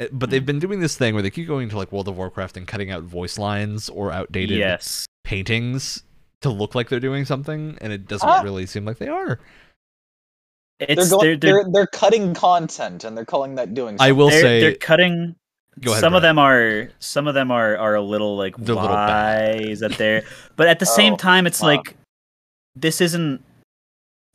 Uh, 0.00 0.06
But 0.12 0.30
they've 0.30 0.44
been 0.44 0.58
doing 0.58 0.80
this 0.80 0.96
thing 0.96 1.14
where 1.14 1.22
they 1.22 1.30
keep 1.30 1.46
going 1.46 1.68
to 1.70 1.76
like 1.76 1.92
World 1.92 2.08
of 2.08 2.16
Warcraft 2.16 2.56
and 2.56 2.66
cutting 2.68 2.90
out 2.90 3.02
voice 3.04 3.38
lines 3.38 3.88
or 3.88 4.12
outdated 4.12 4.58
Yes. 4.58 5.06
paintings 5.24 6.02
to 6.44 6.50
look 6.50 6.74
like 6.74 6.88
they're 6.88 7.00
doing 7.00 7.24
something, 7.24 7.76
and 7.80 7.92
it 7.92 8.06
doesn't 8.08 8.28
Ah. 8.28 8.40
really 8.42 8.64
seem 8.66 8.84
like 8.84 8.98
they 8.98 9.08
are. 9.08 9.40
It's 10.80 11.08
they're, 11.10 11.18
going, 11.18 11.24
they're, 11.24 11.36
they're, 11.36 11.62
they're, 11.64 11.72
they're 11.72 11.86
cutting 11.86 12.34
content 12.34 13.04
and 13.04 13.16
they're 13.16 13.24
calling 13.24 13.54
that 13.56 13.74
doing. 13.74 13.96
something. 13.98 14.06
I 14.08 14.12
will 14.12 14.28
they're, 14.30 14.40
say 14.40 14.60
they're 14.60 14.74
cutting. 14.74 15.34
Go 15.80 15.90
ahead, 15.92 16.00
some 16.00 16.14
of 16.14 16.22
them 16.22 16.38
are 16.38 16.88
some 17.00 17.26
of 17.26 17.34
them 17.34 17.50
are 17.50 17.76
are 17.76 17.94
a 17.96 18.02
little 18.02 18.36
like 18.36 18.56
They're 18.56 18.74
a 18.76 18.80
little 18.80 18.94
why 18.96 19.56
is 19.60 19.80
that 19.80 19.92
there? 19.98 20.22
But 20.56 20.68
at 20.68 20.78
the 20.78 20.86
same 21.00 21.14
Oh, 21.14 21.16
time, 21.16 21.46
it's 21.46 21.60
wow. 21.60 21.68
like 21.68 21.96
this 22.76 23.00
isn't 23.00 23.42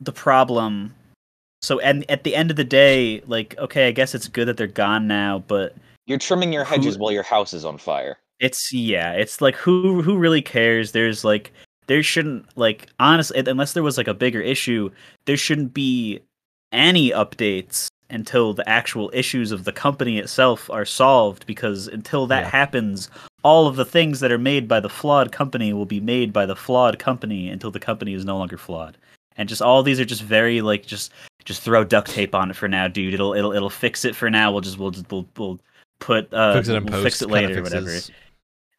the 0.01 0.11
problem. 0.11 0.93
So 1.61 1.79
and 1.79 2.09
at 2.09 2.23
the 2.23 2.35
end 2.35 2.51
of 2.51 2.57
the 2.57 2.63
day, 2.65 3.21
like 3.27 3.57
okay, 3.57 3.87
I 3.87 3.91
guess 3.91 4.15
it's 4.15 4.27
good 4.27 4.47
that 4.47 4.57
they're 4.57 4.67
gone 4.67 5.07
now, 5.07 5.39
but 5.47 5.75
You're 6.07 6.17
trimming 6.19 6.51
your 6.53 6.63
Who- 6.65 6.75
hedges 6.75 6.97
while 6.97 7.11
your 7.11 7.23
house 7.23 7.53
is 7.53 7.63
on 7.65 7.77
fire. 7.77 8.17
it's 8.39 8.71
yeah, 8.73 9.11
it's 9.13 9.39
like 9.41 9.55
who 9.55 10.01
who 10.01 10.17
really 10.17 10.41
cares? 10.41 10.91
There's 10.93 11.23
like 11.25 11.51
there 11.89 12.01
shouldn't 12.03 12.45
like 12.57 12.87
honestly 12.99 13.41
unless 13.45 13.73
there 13.73 13.83
was 13.83 13.97
like 13.97 14.07
a 14.07 14.13
bigger 14.13 14.39
issue, 14.41 14.89
there 15.25 15.35
shouldn't 15.37 15.73
be 15.73 16.21
any 16.71 17.09
updates 17.09 17.87
until 18.11 18.53
the 18.53 18.67
actual 18.69 19.09
issues 19.13 19.51
of 19.51 19.63
the 19.65 19.71
company 19.71 20.17
itself 20.19 20.69
are 20.69 20.85
solved 20.85 21.45
because 21.47 21.87
until 21.87 22.25
that 22.27 22.43
Yeah. 22.45 22.49
happens 22.51 23.09
all 23.43 23.67
of 23.67 23.75
the 23.75 23.85
things 23.85 24.19
that 24.19 24.31
are 24.31 24.37
made 24.37 24.67
by 24.67 24.79
the 24.79 24.89
flawed 24.89 25.31
company 25.31 25.73
will 25.73 25.85
be 25.85 25.99
made 25.99 26.31
by 26.33 26.45
the 26.45 26.55
flawed 26.55 26.99
company 26.99 27.49
until 27.49 27.71
the 27.71 27.79
company 27.79 28.13
is 28.13 28.25
no 28.25 28.37
longer 28.37 28.57
flawed 28.57 28.97
and 29.37 29.47
just 29.49 29.61
all 29.61 29.81
these 29.83 29.99
are 29.99 30.05
just 30.05 30.21
very 30.23 30.61
like 30.61 30.85
just 30.85 31.11
just 31.45 31.61
throw 31.61 31.83
duct 31.83 32.09
tape 32.11 32.35
on 32.35 32.49
it 32.51 32.55
for 32.55 32.67
now 32.67 32.87
dude 32.87 33.13
it'll 33.13 33.33
it'll 33.33 33.53
it'll 33.53 33.69
fix 33.69 34.05
it 34.05 34.15
for 34.15 34.29
now 34.29 34.51
we'll 34.51 34.61
just 34.61 34.77
we'll 34.77 34.91
just 34.91 35.09
we'll, 35.11 35.25
we'll 35.37 35.59
put 35.99 36.31
uh 36.33 36.53
fix 36.53 36.67
it 36.67 36.73
we'll 36.73 36.81
post. 36.91 37.03
fix 37.03 37.21
it 37.21 37.29
kinda 37.29 37.61
whatever 37.61 37.85
fixes- 37.85 38.11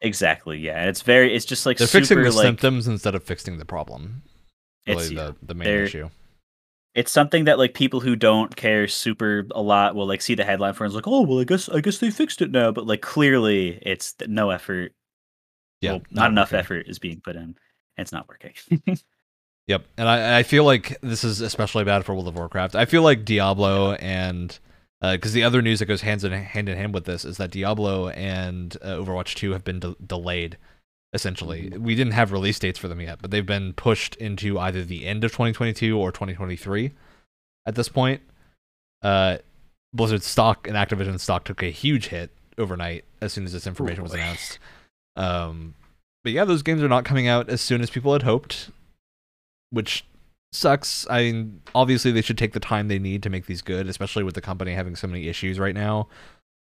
exactly 0.01 0.57
yeah 0.57 0.79
and 0.79 0.89
it's 0.89 1.01
very 1.01 1.33
it's 1.35 1.45
just 1.45 1.65
like 1.65 1.77
They're 1.77 1.87
super 1.87 2.01
fixing 2.01 2.23
the 2.23 2.31
like 2.31 2.43
symptoms 2.45 2.87
instead 2.87 3.15
of 3.15 3.23
fixing 3.23 3.57
the 3.57 3.65
problem. 3.65 4.23
it's 4.85 5.03
Really, 5.11 5.15
yeah. 5.15 5.31
the 5.39 5.45
the 5.45 5.53
main 5.53 5.67
issue. 5.67 6.09
it's 6.95 7.11
something 7.11 7.45
that 7.45 7.57
like 7.59 7.73
people 7.73 7.99
who 7.99 8.15
don't 8.15 8.55
care 8.55 8.87
super 8.87 9.45
a 9.51 9.61
lot 9.61 9.95
will 9.95 10.07
like 10.07 10.21
see 10.21 10.35
the 10.35 10.43
headline 10.43 10.73
for 10.73 10.83
and 10.85 10.91
it's 10.91 10.95
like 10.95 11.07
oh 11.07 11.21
well 11.21 11.39
i 11.39 11.43
guess 11.43 11.69
i 11.69 11.79
guess 11.81 11.99
they 11.99 12.09
fixed 12.11 12.41
it 12.41 12.51
now 12.51 12.71
but 12.71 12.87
like 12.87 13.01
clearly 13.01 13.79
it's 13.83 14.15
no 14.27 14.49
effort 14.49 14.91
Yeah, 15.81 15.91
well, 15.93 16.01
not, 16.11 16.31
enough 16.31 16.51
working. 16.51 16.59
effort 16.59 16.87
is 16.89 16.99
being 16.99 17.21
put 17.21 17.35
in 17.35 17.43
and 17.43 17.55
it's 17.97 18.11
not 18.11 18.27
working 18.27 18.53
Yep, 19.67 19.85
and 19.95 20.09
I 20.09 20.39
I 20.39 20.43
feel 20.43 20.65
like 20.65 20.97
this 21.01 21.23
is 21.23 21.39
especially 21.39 21.83
bad 21.83 22.03
for 22.03 22.13
World 22.13 22.27
of 22.27 22.35
Warcraft. 22.35 22.75
I 22.75 22.85
feel 22.85 23.03
like 23.03 23.23
Diablo 23.23 23.93
and 23.93 24.57
because 25.01 25.33
the 25.33 25.43
other 25.43 25.61
news 25.61 25.79
that 25.79 25.85
goes 25.87 26.01
hands 26.01 26.23
in 26.23 26.31
hand 26.31 26.69
in 26.69 26.77
hand 26.77 26.93
with 26.93 27.05
this 27.05 27.25
is 27.25 27.37
that 27.37 27.51
Diablo 27.51 28.09
and 28.09 28.77
uh, 28.81 28.89
Overwatch 28.95 29.33
2 29.35 29.51
have 29.51 29.63
been 29.63 29.79
de- 29.79 29.95
delayed. 30.05 30.57
Essentially, 31.13 31.63
Mm-hmm. 31.71 31.83
we 31.83 31.93
didn't 31.95 32.13
have 32.13 32.31
release 32.31 32.57
dates 32.59 32.79
for 32.79 32.87
them 32.87 33.01
yet, 33.01 33.19
but 33.21 33.31
they've 33.31 33.45
been 33.45 33.73
pushed 33.73 34.15
into 34.15 34.57
either 34.57 34.83
the 34.83 35.05
end 35.05 35.23
of 35.25 35.31
2022 35.31 35.97
or 35.97 36.09
2023. 36.11 36.91
At 37.65 37.75
this 37.75 37.89
point, 37.89 38.21
uh, 39.01 39.39
Blizzard 39.93 40.23
stock 40.23 40.67
and 40.67 40.77
Activision 40.77 41.19
stock 41.19 41.43
took 41.43 41.61
a 41.63 41.69
huge 41.69 42.07
hit 42.07 42.29
overnight 42.57 43.03
as 43.21 43.33
soon 43.33 43.43
as 43.43 43.51
this 43.51 43.67
information 43.67 44.03
was 44.03 44.13
announced. 44.13 44.57
Um, 45.17 45.73
but 46.23 46.31
yeah, 46.31 46.45
those 46.45 46.61
games 46.63 46.81
are 46.81 46.87
not 46.87 47.03
coming 47.03 47.27
out 47.27 47.49
as 47.49 47.59
soon 47.59 47.81
as 47.81 47.89
people 47.89 48.13
had 48.13 48.23
hoped, 48.23 48.69
which 49.69 50.05
sucks. 50.51 51.07
I 51.09 51.23
mean, 51.23 51.61
obviously 51.73 52.11
they 52.11 52.21
should 52.21 52.37
take 52.37 52.53
the 52.53 52.59
time 52.59 52.87
they 52.87 52.99
need 52.99 53.23
to 53.23 53.29
make 53.29 53.45
these 53.45 53.61
good, 53.61 53.87
especially 53.87 54.23
with 54.23 54.35
the 54.35 54.41
company 54.41 54.73
having 54.73 54.95
so 54.95 55.07
many 55.07 55.27
issues 55.27 55.59
right 55.59 55.75
now. 55.75 56.07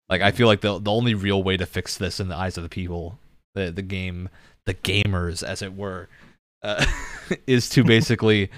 Like 0.10 0.21
I 0.21 0.32
feel 0.32 0.48
like 0.48 0.62
the 0.62 0.80
the 0.80 0.91
only 0.91 1.13
real 1.13 1.41
way 1.43 1.58
to 1.58 1.65
fix 1.65 1.98
this 1.98 2.19
in 2.19 2.28
the 2.28 2.36
eyes 2.36 2.58
of 2.58 2.63
the 2.63 2.69
people, 2.69 3.19
the 3.54 3.71
the 3.71 3.82
game, 3.82 4.30
the 4.65 4.74
gamers 4.74 5.43
as 5.43 5.62
it 5.62 5.76
were, 5.76 6.10
uh, 6.62 6.86
is 7.48 7.69
to 7.69 7.84
basically 7.84 8.52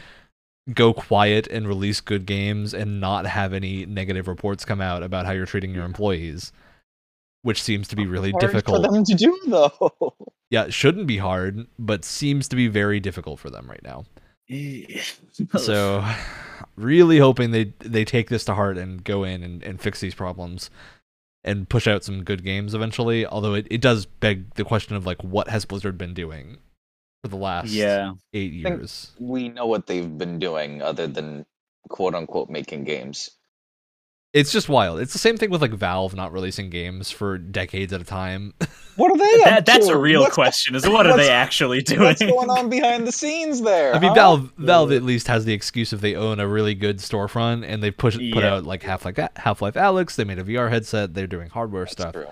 go 0.74 0.94
quiet 0.94 1.48
and 1.48 1.68
release 1.68 2.02
good 2.02 2.26
games 2.26 2.74
and 2.74 3.00
not 3.00 3.26
have 3.26 3.54
any 3.54 3.86
negative 3.86 4.28
reports 4.28 4.66
come 4.66 4.82
out 4.82 5.04
about 5.04 5.26
how 5.26 5.32
you're 5.32 5.46
treating 5.46 5.74
your 5.74 5.86
employees, 5.86 6.52
which 7.44 7.64
seems 7.64 7.88
to 7.88 7.96
be 7.96 8.06
really 8.06 8.32
Hard 8.32 8.42
difficult. 8.42 8.86
for 8.86 8.92
them 8.92 9.06
to 9.06 9.14
do 9.14 9.40
though. 9.48 9.94
Yeah, 10.50 10.64
it 10.64 10.74
shouldn't 10.74 11.08
be 11.08 11.18
hard, 11.18 11.68
but 11.78 12.06
seems 12.06 12.48
to 12.50 12.56
be 12.56 12.68
very 12.70 13.02
difficult 13.02 13.40
for 13.40 13.50
them 13.50 13.70
right 13.70 13.84
now. 13.84 14.06
So, 15.58 16.04
really 16.76 17.20
hoping 17.20 17.52
they 17.52 17.74
they 17.80 18.06
take 18.06 18.30
this 18.30 18.46
to 18.46 18.56
heart 18.56 18.78
and 18.78 19.04
go 19.04 19.24
in 19.24 19.44
and, 19.44 19.64
and 19.64 19.80
fix 19.80 20.00
these 20.00 20.16
problems 20.16 20.70
and 21.44 21.70
push 21.70 21.88
out 21.88 22.04
some 22.04 22.24
good 22.24 22.44
games 22.44 22.74
eventually. 22.74 23.26
Although 23.26 23.56
it, 23.56 23.68
it 23.70 23.82
does 23.82 24.06
beg 24.06 24.54
the 24.56 24.64
question 24.64 24.96
of 24.96 25.06
like 25.06 25.24
what 25.24 25.50
has 25.50 25.66
Blizzard 25.66 25.98
been 25.98 26.14
doing 26.14 26.58
for 27.24 27.30
the 27.30 27.36
last 27.38 27.70
yeah 27.70 28.14
eight 28.34 28.54
years? 28.54 29.12
we 29.20 29.50
know 29.50 29.66
what 29.66 29.88
they've 29.88 30.18
been 30.18 30.40
doing 30.40 30.82
other 30.82 31.08
than 31.08 31.46
quote 31.90 32.16
unquote 32.16 32.50
making 32.50 32.84
games. 32.84 33.37
It's 34.34 34.52
just 34.52 34.70
wild. 34.70 35.00
It's 35.00 35.14
the 35.14 35.20
same 35.20 35.38
thing 35.38 35.50
with 35.50 35.62
like 35.62 35.72
Valve 35.72 36.14
not 36.14 36.32
releasing 36.34 36.70
games 36.70 37.10
for 37.12 37.38
decades 37.38 37.94
at 37.94 38.02
a 38.02 38.06
time. 38.06 38.54
What 38.98 39.12
are 39.12 39.18
they? 39.20 39.44
that, 39.44 39.58
up 39.60 39.66
that's 39.66 39.86
a 39.90 39.96
real 39.96 40.22
What's- 40.22 40.34
question 40.34 40.74
is 40.74 40.90
what 40.90 41.06
are 41.06 41.16
they 41.16 41.30
actually 41.30 41.84
doing 41.84 42.00
What's 42.02 42.20
going 42.20 42.50
on 42.50 42.68
behind 42.68 43.06
the 43.06 43.12
scenes 43.12 43.62
there? 43.62 43.94
I 43.94 44.00
mean, 44.00 44.10
huh? 44.10 44.16
Valve 44.16 44.54
Valve 44.58 44.92
at 44.92 45.04
least 45.04 45.28
has 45.28 45.46
the 45.46 45.54
excuse 45.54 45.94
if 45.94 46.02
they 46.02 46.16
own 46.16 46.40
a 46.40 46.48
really 46.48 46.74
good 46.74 46.98
storefront 46.98 47.64
and 47.64 47.84
they 47.84 47.92
push 47.92 48.18
put 48.34 48.44
out 48.44 48.64
like 48.64 48.82
Half 48.82 49.06
Life 49.06 49.20
Half 49.36 49.62
Life 49.62 49.78
Alex. 49.78 50.16
They 50.16 50.24
made 50.24 50.40
a 50.40 50.44
VR 50.44 50.72
headset. 50.72 51.14
They're 51.14 51.28
doing 51.28 51.50
hardware 51.52 51.84
That's 51.84 51.92
stuff. 51.92 52.14
true. 52.14 52.26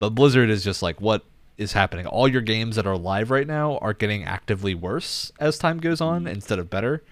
But 0.00 0.10
Blizzard 0.16 0.50
is 0.50 0.64
just 0.64 0.82
like, 0.82 1.00
what 1.00 1.24
is 1.56 1.72
happening? 1.74 2.06
All 2.06 2.26
your 2.26 2.42
games 2.42 2.74
that 2.74 2.86
are 2.88 2.98
live 2.98 3.30
right 3.30 3.46
now 3.46 3.78
are 3.78 3.94
getting 3.94 4.24
actively 4.24 4.74
worse 4.74 5.30
as 5.38 5.56
time 5.56 5.78
goes 5.78 6.00
on 6.00 6.24
Mm. 6.24 6.32
instead 6.32 6.58
of 6.58 6.68
better. 6.68 7.04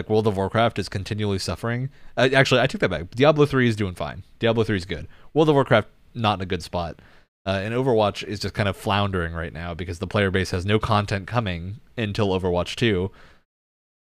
Like 0.00 0.08
World 0.08 0.26
of 0.26 0.38
Warcraft 0.38 0.78
is 0.78 0.88
continually 0.88 1.38
suffering. 1.38 1.90
Uh, 2.16 2.30
actually, 2.34 2.62
I 2.62 2.66
took 2.66 2.80
that 2.80 2.88
back. 2.88 3.10
Diablo 3.10 3.44
3 3.44 3.68
is 3.68 3.76
doing 3.76 3.94
fine. 3.94 4.22
Diablo 4.38 4.64
3 4.64 4.78
is 4.78 4.86
good. 4.86 5.06
World 5.34 5.50
of 5.50 5.54
Warcraft, 5.56 5.88
not 6.14 6.38
in 6.38 6.42
a 6.42 6.46
good 6.46 6.62
spot. 6.62 7.00
Uh, 7.44 7.60
and 7.62 7.74
Overwatch 7.74 8.22
is 8.26 8.40
just 8.40 8.54
kind 8.54 8.66
of 8.66 8.78
floundering 8.78 9.34
right 9.34 9.52
now 9.52 9.74
because 9.74 9.98
the 9.98 10.06
player 10.06 10.30
base 10.30 10.52
has 10.52 10.64
no 10.64 10.78
content 10.78 11.26
coming 11.26 11.80
until 11.98 12.28
Overwatch 12.28 12.76
2. 12.76 13.10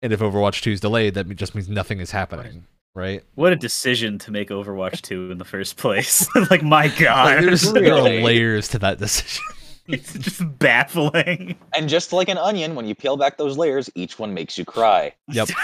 And 0.00 0.10
if 0.14 0.20
Overwatch 0.20 0.62
2 0.62 0.70
is 0.72 0.80
delayed, 0.80 1.12
that 1.14 1.28
just 1.36 1.54
means 1.54 1.68
nothing 1.68 2.00
is 2.00 2.12
happening, 2.12 2.64
right? 2.94 3.22
What 3.34 3.52
a 3.52 3.56
decision 3.56 4.18
to 4.20 4.30
make 4.30 4.48
Overwatch 4.48 5.02
2 5.02 5.32
in 5.32 5.36
the 5.36 5.44
first 5.44 5.76
place. 5.76 6.26
like, 6.50 6.62
my 6.62 6.88
God. 6.88 7.26
Like, 7.36 7.44
there's 7.44 7.70
there 7.74 7.92
are 7.92 8.04
Really? 8.04 8.22
layers 8.22 8.68
to 8.68 8.78
that 8.78 8.98
decision. 8.98 9.42
it's 9.88 10.12
just 10.14 10.58
baffling. 10.58 11.56
And 11.76 11.88
just 11.88 12.12
like 12.12 12.28
an 12.28 12.38
onion, 12.38 12.74
when 12.74 12.86
you 12.86 12.94
peel 12.94 13.16
back 13.16 13.36
those 13.36 13.56
layers, 13.58 13.90
each 13.94 14.18
one 14.18 14.32
makes 14.34 14.56
you 14.58 14.64
cry. 14.64 15.12
Yep. 15.28 15.48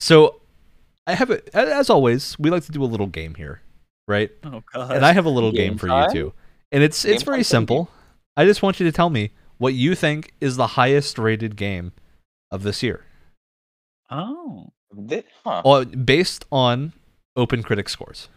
So, 0.00 0.40
I 1.06 1.14
have 1.14 1.30
a, 1.30 1.40
as 1.56 1.90
always, 1.90 2.38
we 2.38 2.50
like 2.50 2.64
to 2.66 2.72
do 2.72 2.82
a 2.82 2.86
little 2.86 3.06
game 3.06 3.34
here, 3.34 3.62
right? 4.06 4.30
Oh, 4.44 4.62
God. 4.72 4.92
And 4.94 5.04
I 5.06 5.12
have 5.12 5.24
a 5.24 5.30
little 5.30 5.50
Game 5.52 5.70
game 5.72 5.78
for 5.78 5.88
time? 5.88 6.10
you 6.10 6.14
too. 6.14 6.32
And 6.70 6.82
it's 6.82 7.04
it's 7.04 7.22
Game 7.22 7.26
very 7.26 7.38
time, 7.38 7.44
simple. 7.44 7.88
I 8.36 8.44
just 8.44 8.62
want 8.62 8.78
you 8.78 8.84
to 8.86 8.92
tell 8.92 9.08
me 9.10 9.32
what 9.58 9.74
you 9.74 9.94
think 9.94 10.32
is 10.40 10.56
the 10.56 10.66
highest 10.68 11.18
rated 11.18 11.56
game 11.56 11.92
of 12.52 12.62
this 12.62 12.82
year. 12.82 13.04
Oh, 14.10 14.68
Thi- 15.08 15.24
huh. 15.44 15.62
Well, 15.64 15.84
based 15.86 16.44
on 16.52 16.92
open 17.34 17.62
critic 17.62 17.88
scores. 17.88 18.28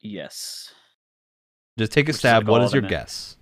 yes. 0.00 0.74
Just 1.78 1.92
take 1.92 2.06
a 2.06 2.08
Which 2.08 2.16
is 2.16 2.18
stab. 2.18 2.42
like 2.42 2.50
what 2.50 2.60
all 2.60 2.66
is 2.66 2.72
of 2.72 2.74
your 2.74 2.82
them. 2.82 2.90
guess 2.90 3.36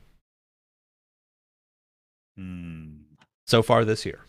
Hmm. 2.36 2.88
so 3.46 3.62
far 3.62 3.84
this 3.84 4.04
year? 4.06 4.20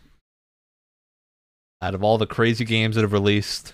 Out 1.82 1.94
of 1.94 2.04
all 2.04 2.18
the 2.18 2.26
crazy 2.28 2.66
games 2.66 2.96
that 2.96 3.02
have 3.02 3.14
released, 3.14 3.74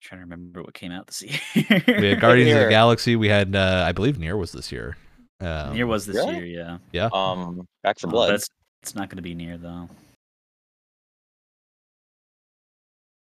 trying 0.00 0.20
to 0.20 0.24
remember 0.24 0.62
what 0.62 0.74
came 0.74 0.92
out 0.92 1.06
this 1.08 1.22
year. 1.22 1.38
we 1.86 2.08
had 2.08 2.20
Guardians 2.20 2.52
of 2.52 2.60
the 2.64 2.68
Galaxy. 2.70 3.16
We 3.16 3.28
had, 3.28 3.54
uh, 3.54 3.84
I 3.86 3.92
believe, 3.92 4.18
Nier 4.18 4.36
was 4.36 4.52
this 4.52 4.70
year. 4.72 4.96
Um, 5.40 5.74
Nier 5.74 5.86
was 5.86 6.06
this 6.06 6.16
really? 6.16 6.36
year, 6.36 6.46
yeah. 6.46 6.78
yeah. 6.92 7.08
Um, 7.12 7.66
Back 7.82 7.98
for 7.98 8.06
Oh, 8.08 8.10
Blood. 8.10 8.30
That's 8.32 8.48
it's 8.82 8.94
not 8.94 9.08
going 9.08 9.16
to 9.16 9.22
be 9.22 9.34
near 9.34 9.58
though. 9.58 9.88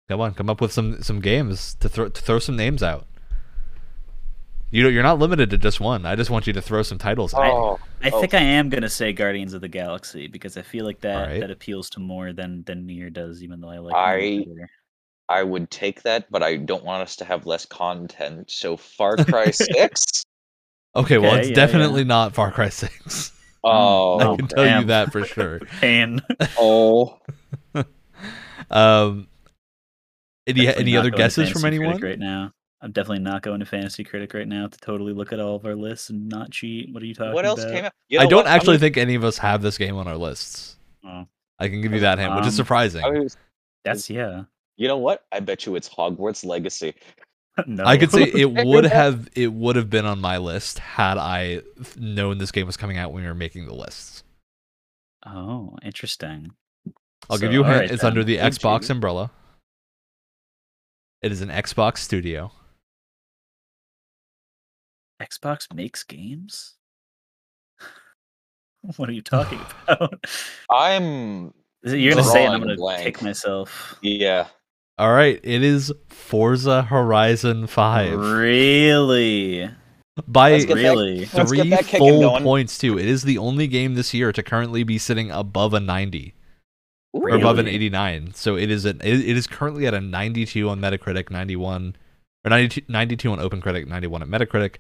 Come 0.09 0.21
on, 0.21 0.35
come 0.35 0.51
up 0.51 0.61
with 0.61 0.73
some 0.73 1.03
some 1.03 1.21
games 1.21 1.75
to 1.81 1.89
throw 1.89 2.09
to 2.09 2.23
throw 2.23 2.39
some 2.39 2.57
names 2.57 2.83
out. 2.83 3.07
You 4.73 4.83
know, 4.83 4.89
you're 4.89 5.03
not 5.03 5.19
limited 5.19 5.51
to 5.51 5.59
just 5.59 5.81
one. 5.81 6.05
I 6.07 6.17
just 6.17 6.31
want 6.31 6.47
you 6.47 6.53
to 6.55 6.63
throw 6.63 6.83
some 6.83 6.99
titles. 6.99 7.35
oh, 7.35 7.79
I 8.03 8.11
Oh. 8.11 8.21
think 8.21 8.33
I 8.35 8.41
am 8.41 8.69
going 8.71 8.83
to 8.83 8.89
say 8.89 9.13
Guardians 9.13 9.53
of 9.53 9.61
the 9.61 9.69
Galaxy 9.69 10.27
because 10.29 10.57
I 10.57 10.63
feel 10.63 10.85
like 10.87 11.01
that 11.03 11.17
Alright. 11.17 11.41
that 11.41 11.51
appeals 11.51 11.91
to 11.91 12.01
more 12.01 12.33
than 12.33 12.65
than 12.65 12.87
Nier 12.87 13.11
does, 13.11 13.43
even 13.43 13.61
though 13.61 13.69
I 13.69 13.79
like. 13.79 13.95
I- 13.95 14.45
I 15.29 15.43
would 15.45 15.71
take 15.71 16.03
that, 16.03 16.31
but 16.31 16.43
I 16.43 16.57
don't 16.57 16.85
want 16.85 17.03
us 17.03 17.17
to 17.17 17.25
have 17.25 17.47
less 17.47 17.65
content. 17.65 18.51
So 18.51 18.77
Far 18.77 19.17
Cry 19.25 19.51
Six. 19.51 20.25
Okay, 20.97 21.17
well, 21.19 21.31
Okay, 21.33 21.41
it's 21.41 21.49
yeah, 21.51 21.55
definitely 21.55 22.05
not 22.05 22.35
Far 22.35 22.51
Cry 22.51 22.69
Six. 22.71 23.31
Oh, 23.65 24.19
I 24.19 24.37
can 24.37 24.49
tell 24.49 24.81
you 24.81 24.87
that 24.89 25.13
for 25.13 25.25
sure. 25.25 25.61
Pain. 25.81 26.21
oh, 26.59 27.21
Um, 28.71 29.29
any 30.49 30.65
Definitely 30.65 30.83
any 30.83 30.97
other 30.97 31.11
guesses 31.11 31.49
from 31.51 31.65
anyone? 31.65 32.01
right 32.01 32.19
now? 32.19 32.51
I'm 32.83 32.91
definitely 32.93 33.23
not 33.23 33.43
going 33.43 33.61
to 33.61 33.67
Fantasy 33.67 34.03
Critic 34.03 34.35
right 34.35 34.49
now 34.49 34.67
to 34.67 34.79
totally 34.79 35.13
look 35.13 35.33
at 35.33 35.39
all 35.39 35.55
of 35.55 35.65
our 35.65 35.77
lists 35.77 36.11
and 36.11 36.29
not 36.29 36.51
cheat. 36.51 36.93
What 36.93 37.03
are 37.03 37.07
you 37.07 37.15
talking 37.15 37.33
what 37.33 37.47
else 37.47 37.63
about? 37.63 37.73
came 37.73 37.85
out? 37.85 37.93
You 38.09 38.19
I 38.19 38.27
don't 38.27 38.39
what? 38.39 38.47
I'm 38.49 38.53
actually 38.55 38.67
gonna- 38.75 38.79
think 38.81 38.97
any 38.97 39.15
of 39.15 39.23
us 39.25 39.39
have 39.39 39.63
this 39.63 39.79
game 39.79 39.97
on 39.97 40.09
our 40.09 40.17
lists. 40.17 40.77
Oh, 41.05 41.27
I 41.61 41.69
can 41.69 41.81
give 41.81 41.93
you 41.93 42.01
that 42.01 42.19
hint, 42.19 42.35
which 42.35 42.43
is 42.47 42.55
Um, 42.59 42.65
surprising. 42.65 43.05
I 43.05 43.11
was- 43.11 43.37
that's 43.85 44.11
yeah. 44.11 44.45
you 44.77 44.89
know 44.89 44.99
what? 44.99 45.25
I 45.31 45.39
bet 45.41 45.65
you 45.65 45.77
it's 45.77 45.89
Hogwarts 45.89 46.45
Legacy. 46.45 46.95
no. 47.67 47.85
I 47.85 47.97
could 47.99 48.11
say 48.11 48.23
it 48.25 48.51
would 48.67 48.85
have 48.85 49.29
it 49.37 49.53
would 49.53 49.77
have 49.77 49.89
been 49.91 50.05
on 50.07 50.21
my 50.21 50.39
list 50.39 50.79
had 50.81 51.19
I 51.19 51.63
known 51.97 52.39
this 52.39 52.51
game 52.51 52.67
was 52.67 52.77
coming 52.77 52.97
out 52.99 53.13
when 53.13 53.23
we 53.23 53.29
were 53.29 53.35
making 53.35 53.67
the 53.67 53.75
lists. 53.75 54.25
oh, 55.27 55.77
interesting. 55.85 56.51
I'll 57.31 57.39
give 57.39 57.53
you 57.53 57.61
a 57.63 57.65
hint. 57.65 57.75
alright 57.77 57.91
it's 57.93 58.03
then. 58.03 58.09
under 58.11 58.25
the 58.25 58.37
Good 58.39 58.53
Xbox 58.55 58.81
choice. 58.81 58.91
umbrella. 58.91 59.31
It 61.23 61.31
is 61.31 61.41
an 61.43 61.51
Xbox 61.51 61.99
studio. 61.99 62.51
Xbox 65.23 65.73
makes 65.73 66.03
games. 66.05 66.75
what 68.97 69.09
are 69.09 69.13
you 69.13 69.23
talking 69.23 69.61
about? 69.89 70.25
I'm 70.71 71.53
You're 71.85 72.13
gonna 72.15 72.25
say, 72.25 72.43
it, 72.43 72.47
and 72.47 72.55
I'm 72.55 72.61
gonna 72.61 72.77
blank. 72.77 73.03
kick 73.05 73.23
myself. 73.23 73.97
yeah. 74.03 74.47
All 74.99 75.13
right, 75.13 75.41
it 75.43 75.63
is 75.63 75.93
Forza 76.11 76.83
Horizon 76.83 77.67
5 77.67 78.19
Really? 78.21 79.71
by 80.29 80.53
Let's 80.53 80.65
get 80.67 80.75
that- 80.75 80.81
Really? 80.83 81.19
Let's 81.21 81.33
get 81.33 81.49
three 81.49 81.71
that 81.71 81.85
full 81.87 82.21
going. 82.21 82.43
points 82.43 82.77
too. 82.77 82.99
It 82.99 83.07
is 83.07 83.23
the 83.23 83.39
only 83.39 83.67
game 83.67 83.95
this 83.95 84.13
year 84.13 84.33
to 84.33 84.43
currently 84.43 84.85
be 84.85 84.99
sitting 84.99 85.31
above 85.31 85.73
a 85.73 85.81
90 85.81 86.35
or 87.15 87.31
above 87.31 87.59
an 87.59 87.67
89. 87.69 88.35
So 88.35 88.57
it 88.57 88.71
is 88.71 88.85
an 88.85 89.01
it, 89.03 89.21
it 89.21 89.37
is 89.37 89.47
currently 89.47 89.87
at 89.87 89.95
a 89.95 90.01
92 90.01 90.69
on 90.69 90.79
Metacritic, 90.81 91.31
91 91.31 91.97
or 92.45 92.51
92, 92.51 92.83
92 92.89 93.33
on 93.33 93.39
OpenCritic, 93.39 93.87
91 93.87 94.23
at 94.23 94.29
Metacritic. 94.29 94.77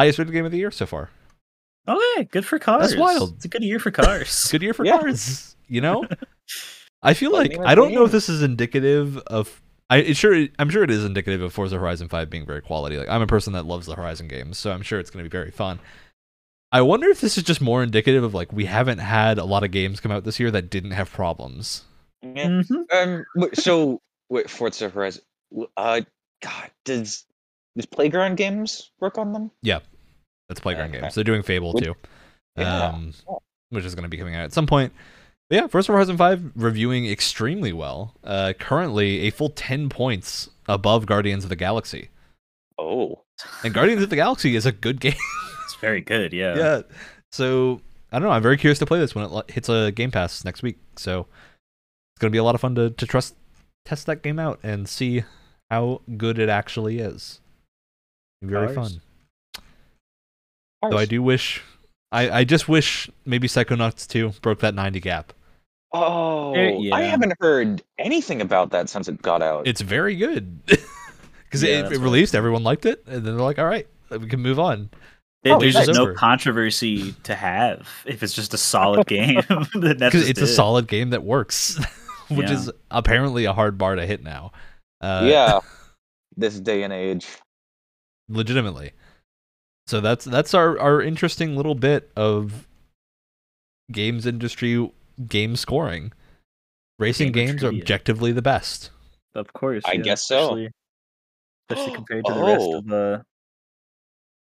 Highest 0.00 0.18
rated 0.18 0.32
game 0.32 0.44
of 0.46 0.52
the 0.52 0.58
year 0.58 0.70
so 0.70 0.86
far. 0.86 1.10
Oh 1.86 2.14
Okay, 2.16 2.24
good 2.30 2.44
for 2.46 2.58
cars. 2.58 2.90
That's 2.90 3.00
wild. 3.00 3.34
It's 3.36 3.44
a 3.44 3.48
good 3.48 3.62
year 3.62 3.78
for 3.78 3.90
cars. 3.90 4.48
Good 4.52 4.62
year 4.62 4.74
for 4.74 4.84
Yeah. 4.84 4.98
cars. 4.98 5.56
You 5.68 5.80
know, 5.80 6.04
I 7.02 7.14
feel 7.14 7.32
like 7.32 7.56
I 7.60 7.74
don't 7.74 7.92
know 7.92 8.04
if 8.04 8.12
this 8.12 8.28
is 8.28 8.42
indicative 8.42 9.16
of. 9.18 9.60
I 9.88 9.98
it 9.98 10.16
sure 10.16 10.46
I'm 10.58 10.70
sure 10.70 10.84
it 10.84 10.90
is 10.90 11.04
indicative 11.04 11.42
of 11.42 11.52
Forza 11.52 11.78
Horizon 11.78 12.08
5 12.08 12.30
being 12.30 12.46
very 12.46 12.60
quality. 12.60 12.96
Like 12.96 13.08
I'm 13.08 13.22
a 13.22 13.26
person 13.26 13.52
that 13.54 13.66
loves 13.66 13.86
the 13.86 13.94
Horizon 13.96 14.28
games, 14.28 14.56
so 14.58 14.70
I'm 14.72 14.82
sure 14.82 15.00
it's 15.00 15.10
going 15.10 15.24
to 15.24 15.28
be 15.28 15.32
very 15.32 15.50
fun. 15.50 15.80
I 16.72 16.82
wonder 16.82 17.08
if 17.08 17.20
this 17.20 17.36
is 17.36 17.42
just 17.44 17.60
more 17.60 17.82
indicative 17.82 18.22
of 18.22 18.32
like 18.34 18.52
we 18.52 18.66
haven't 18.66 18.98
had 18.98 19.38
a 19.38 19.44
lot 19.44 19.64
of 19.64 19.70
games 19.72 19.98
come 20.00 20.12
out 20.12 20.24
this 20.24 20.38
year 20.38 20.50
that 20.52 20.70
didn't 20.70 20.92
have 20.92 21.10
problems. 21.10 21.82
Yeah. 22.22 22.46
Mhm. 22.48 22.84
Um. 22.92 23.24
wait, 23.34 23.56
So, 23.56 24.00
wait, 24.28 24.48
Forza 24.48 24.88
Horizon. 24.90 25.22
w- 25.50 25.68
Uh, 25.76 26.02
God, 26.42 26.70
does 26.84 27.24
does 27.76 27.86
Playground 27.86 28.36
Games 28.36 28.90
work 29.00 29.18
on 29.18 29.32
them? 29.32 29.50
That's 30.50 30.60
Playground 30.60 30.90
Okay. 30.90 31.00
Games. 31.00 31.14
They're 31.14 31.24
doing 31.24 31.42
Fable 31.42 31.72
Would- 31.72 31.84
too, 31.84 31.94
Yeah. 32.58 32.88
um, 32.88 33.14
which 33.70 33.84
is 33.84 33.94
going 33.94 34.02
to 34.02 34.08
be 34.10 34.16
coming 34.18 34.34
out 34.34 34.44
at 34.44 34.52
some 34.52 34.66
point. 34.66 34.92
But 35.48 35.56
yeah, 35.56 35.66
Forza 35.68 35.92
Horizon 35.92 36.16
5 36.18 36.52
reviewing 36.56 37.06
extremely 37.08 37.72
well. 37.72 38.14
Uh, 38.22 38.52
currently 38.58 39.20
a 39.20 39.30
full 39.30 39.48
10 39.50 39.88
points 39.88 40.50
above 40.68 41.06
Guardians 41.06 41.44
of 41.44 41.50
the 41.50 41.56
Galaxy. 41.56 42.10
Oh, 42.78 43.22
And 43.64 43.72
Guardians 43.72 44.02
of 44.02 44.10
the 44.10 44.16
Galaxy 44.16 44.54
is 44.56 44.66
a 44.66 44.72
good 44.72 45.00
game. 45.00 45.14
It's 45.64 45.74
very 45.80 46.00
good. 46.00 46.32
Yeah. 46.32 46.56
yeah. 46.56 46.82
So 47.32 47.80
I 48.12 48.18
don't 48.18 48.28
know. 48.28 48.32
I'm 48.34 48.42
very 48.42 48.56
curious 48.56 48.78
to 48.80 48.86
play 48.86 48.98
this 48.98 49.14
when 49.14 49.24
it 49.32 49.50
hits 49.50 49.68
a 49.68 49.92
Game 49.92 50.10
Pass 50.10 50.44
next 50.44 50.62
week. 50.62 50.78
So 50.96 51.20
it's 51.20 52.20
gonna 52.20 52.30
be 52.32 52.38
a 52.38 52.44
lot 52.44 52.54
of 52.56 52.60
fun 52.60 52.74
to 52.74 52.90
to 52.90 53.06
trust 53.06 53.36
test 53.84 54.06
that 54.06 54.22
game 54.22 54.38
out 54.40 54.58
and 54.64 54.88
see 54.88 55.22
how 55.70 56.00
good 56.16 56.38
it 56.40 56.48
actually 56.48 56.98
is. 56.98 57.40
Very 58.42 58.74
Cars. 58.74 58.92
fun. 58.92 59.00
Though 60.82 60.96
I 60.98 61.04
do 61.06 61.22
wish, 61.22 61.62
I 62.12 62.30
I 62.30 62.44
just 62.44 62.68
wish 62.68 63.10
maybe 63.26 63.48
Psychonauts 63.48 64.06
2 64.08 64.34
broke 64.42 64.60
that 64.60 64.74
90 64.74 65.00
gap. 65.00 65.32
Oh, 65.92 66.54
There- 66.54 66.78
I 66.94 67.02
haven't 67.02 67.34
heard 67.40 67.82
anything 67.98 68.40
about 68.40 68.70
that 68.70 68.88
since 68.88 69.08
it 69.08 69.20
got 69.22 69.42
out. 69.42 69.66
It's 69.66 69.80
very 69.80 70.14
good 70.16 70.64
because 70.66 71.62
Yeah, 71.62 71.86
it, 71.86 71.92
it 71.92 71.98
released, 71.98 72.34
everyone 72.34 72.62
liked 72.62 72.86
it, 72.86 73.02
and 73.06 73.16
then 73.16 73.36
they're 73.36 73.44
like, 73.44 73.58
all 73.58 73.66
right, 73.66 73.86
we 74.10 74.28
can 74.28 74.40
move 74.40 74.58
on. 74.58 74.90
There- 75.42 75.54
Oh, 75.54 75.58
there's 75.58 75.74
nice. 75.74 75.86
just 75.86 75.96
no 75.98 76.02
Over. 76.04 76.14
controversy 76.14 77.12
to 77.24 77.34
have 77.34 77.88
if 78.06 78.22
it's 78.22 78.34
just 78.34 78.54
a 78.54 78.58
solid 78.58 79.06
game. 79.08 79.40
Because 79.74 80.12
just 80.12 80.28
it's 80.30 80.40
a 80.40 80.46
solid 80.46 80.86
game 80.86 81.10
that 81.10 81.22
works, 81.24 81.76
which 82.28 82.48
Yeah. 82.48 82.54
is 82.54 82.70
apparently 82.90 83.44
a 83.46 83.52
hard 83.52 83.76
bar 83.78 83.96
to 83.96 84.06
hit 84.06 84.22
now. 84.22 84.52
Uh, 85.00 85.22
yeah, 85.24 85.58
this 86.36 86.60
day 86.60 86.82
and 86.84 86.92
age. 86.92 87.26
legitimately. 88.28 88.92
So 89.86 90.00
that's 90.00 90.24
that's 90.24 90.54
our 90.54 90.78
our 90.78 91.02
interesting 91.02 91.56
little 91.56 91.74
bit 91.74 92.10
of 92.16 92.66
games 93.90 94.26
industry 94.26 94.90
game 95.28 95.56
scoring. 95.56 96.12
Racing 96.98 97.32
Gamer 97.32 97.52
games 97.52 97.64
are 97.64 97.68
objectively 97.68 98.30
the 98.32 98.42
best. 98.42 98.90
Of 99.34 99.52
course. 99.52 99.82
I 99.86 99.92
yeah, 99.92 100.02
guess 100.02 100.26
so. 100.26 100.38
Especially, 100.42 100.70
especially 101.70 101.94
compared 101.94 102.24
to 102.26 102.34
the 102.34 102.42
rest 102.44 102.60
Oh. 102.62 102.78
of 102.78 102.92
uh, 102.92 103.22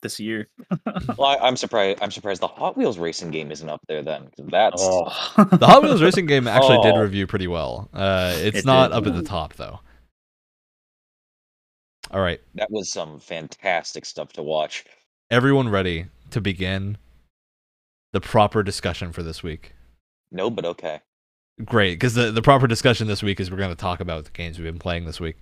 this 0.02 0.20
year. 0.20 0.46
Well, 1.18 1.28
I, 1.28 1.36
I'm 1.38 1.56
surprised. 1.56 1.98
I'm 2.02 2.10
surprised 2.10 2.40
the 2.40 2.46
Hot 2.46 2.76
Wheels 2.76 2.96
racing 2.98 3.30
game 3.30 3.50
isn't 3.50 3.68
up 3.68 3.80
there 3.88 4.02
then. 4.02 4.28
That's 4.38 4.80
Oh. 4.82 5.04
The 5.52 5.66
Hot 5.66 5.82
Wheels 5.82 6.00
racing 6.02 6.26
game 6.26 6.46
actually 6.46 6.78
did 6.82 6.94
Oh. 6.94 7.00
review 7.00 7.26
pretty 7.26 7.48
well. 7.48 7.88
Uh, 7.92 8.34
it's 8.36 8.58
It 8.58 8.64
not 8.64 8.88
did. 8.88 8.96
up 8.98 9.06
at 9.08 9.14
the 9.14 9.22
top 9.22 9.54
though. 9.54 9.80
All 12.10 12.20
right, 12.20 12.40
that 12.54 12.70
was 12.70 12.92
some 12.92 13.18
fantastic 13.18 14.04
stuff 14.04 14.32
to 14.34 14.42
watch. 14.42 14.84
Everyone 15.30 15.68
ready 15.68 16.06
to 16.30 16.40
begin 16.40 16.96
the 18.12 18.20
proper 18.20 18.62
discussion 18.62 19.12
for 19.12 19.22
this 19.22 19.42
week? 19.42 19.74
No, 20.30 20.50
but 20.50 20.64
okay. 20.64 21.00
Great, 21.64 21.94
because 21.94 22.14
the, 22.14 22.30
the 22.32 22.42
proper 22.42 22.66
discussion 22.66 23.06
this 23.06 23.22
week 23.22 23.38
is 23.40 23.50
we're 23.50 23.56
going 23.56 23.70
to 23.70 23.76
talk 23.76 24.00
about 24.00 24.24
the 24.24 24.30
games 24.32 24.58
we've 24.58 24.64
been 24.66 24.78
playing 24.78 25.04
this 25.04 25.20
week. 25.20 25.36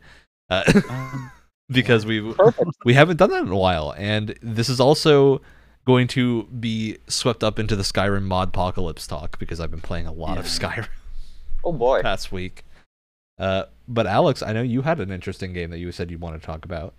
Uh, 0.50 0.62
Um, 0.90 1.30
because 1.70 2.04
we 2.04 2.32
Perfect. 2.34 2.70
we 2.84 2.92
haven't 2.94 3.16
done 3.16 3.30
that 3.30 3.42
in 3.44 3.48
a 3.48 3.56
while, 3.56 3.94
and 3.96 4.34
this 4.42 4.68
is 4.68 4.78
also 4.80 5.40
going 5.86 6.06
to 6.08 6.44
be 6.44 6.98
swept 7.08 7.42
up 7.42 7.58
into 7.58 7.74
the 7.74 7.82
Skyrim 7.82 8.22
mod 8.24 8.48
apocalypse 8.48 9.06
talk 9.06 9.38
because 9.38 9.58
I've 9.60 9.70
been 9.70 9.80
playing 9.80 10.06
a 10.06 10.12
lot 10.12 10.38
of 10.38 10.44
Skyrim 10.44 10.86
Oh 11.64 11.72
boy. 11.72 12.02
past 12.02 12.30
week. 12.30 12.64
Uh, 13.38 13.64
but 13.88 14.06
Alex, 14.06 14.42
I 14.42 14.52
know 14.52 14.62
you 14.62 14.82
had 14.82 15.00
an 15.00 15.10
interesting 15.10 15.52
game 15.52 15.70
that 15.70 15.78
you 15.78 15.90
said 15.92 16.10
you 16.10 16.18
want 16.18 16.38
to 16.40 16.44
talk 16.44 16.64
about. 16.64 16.94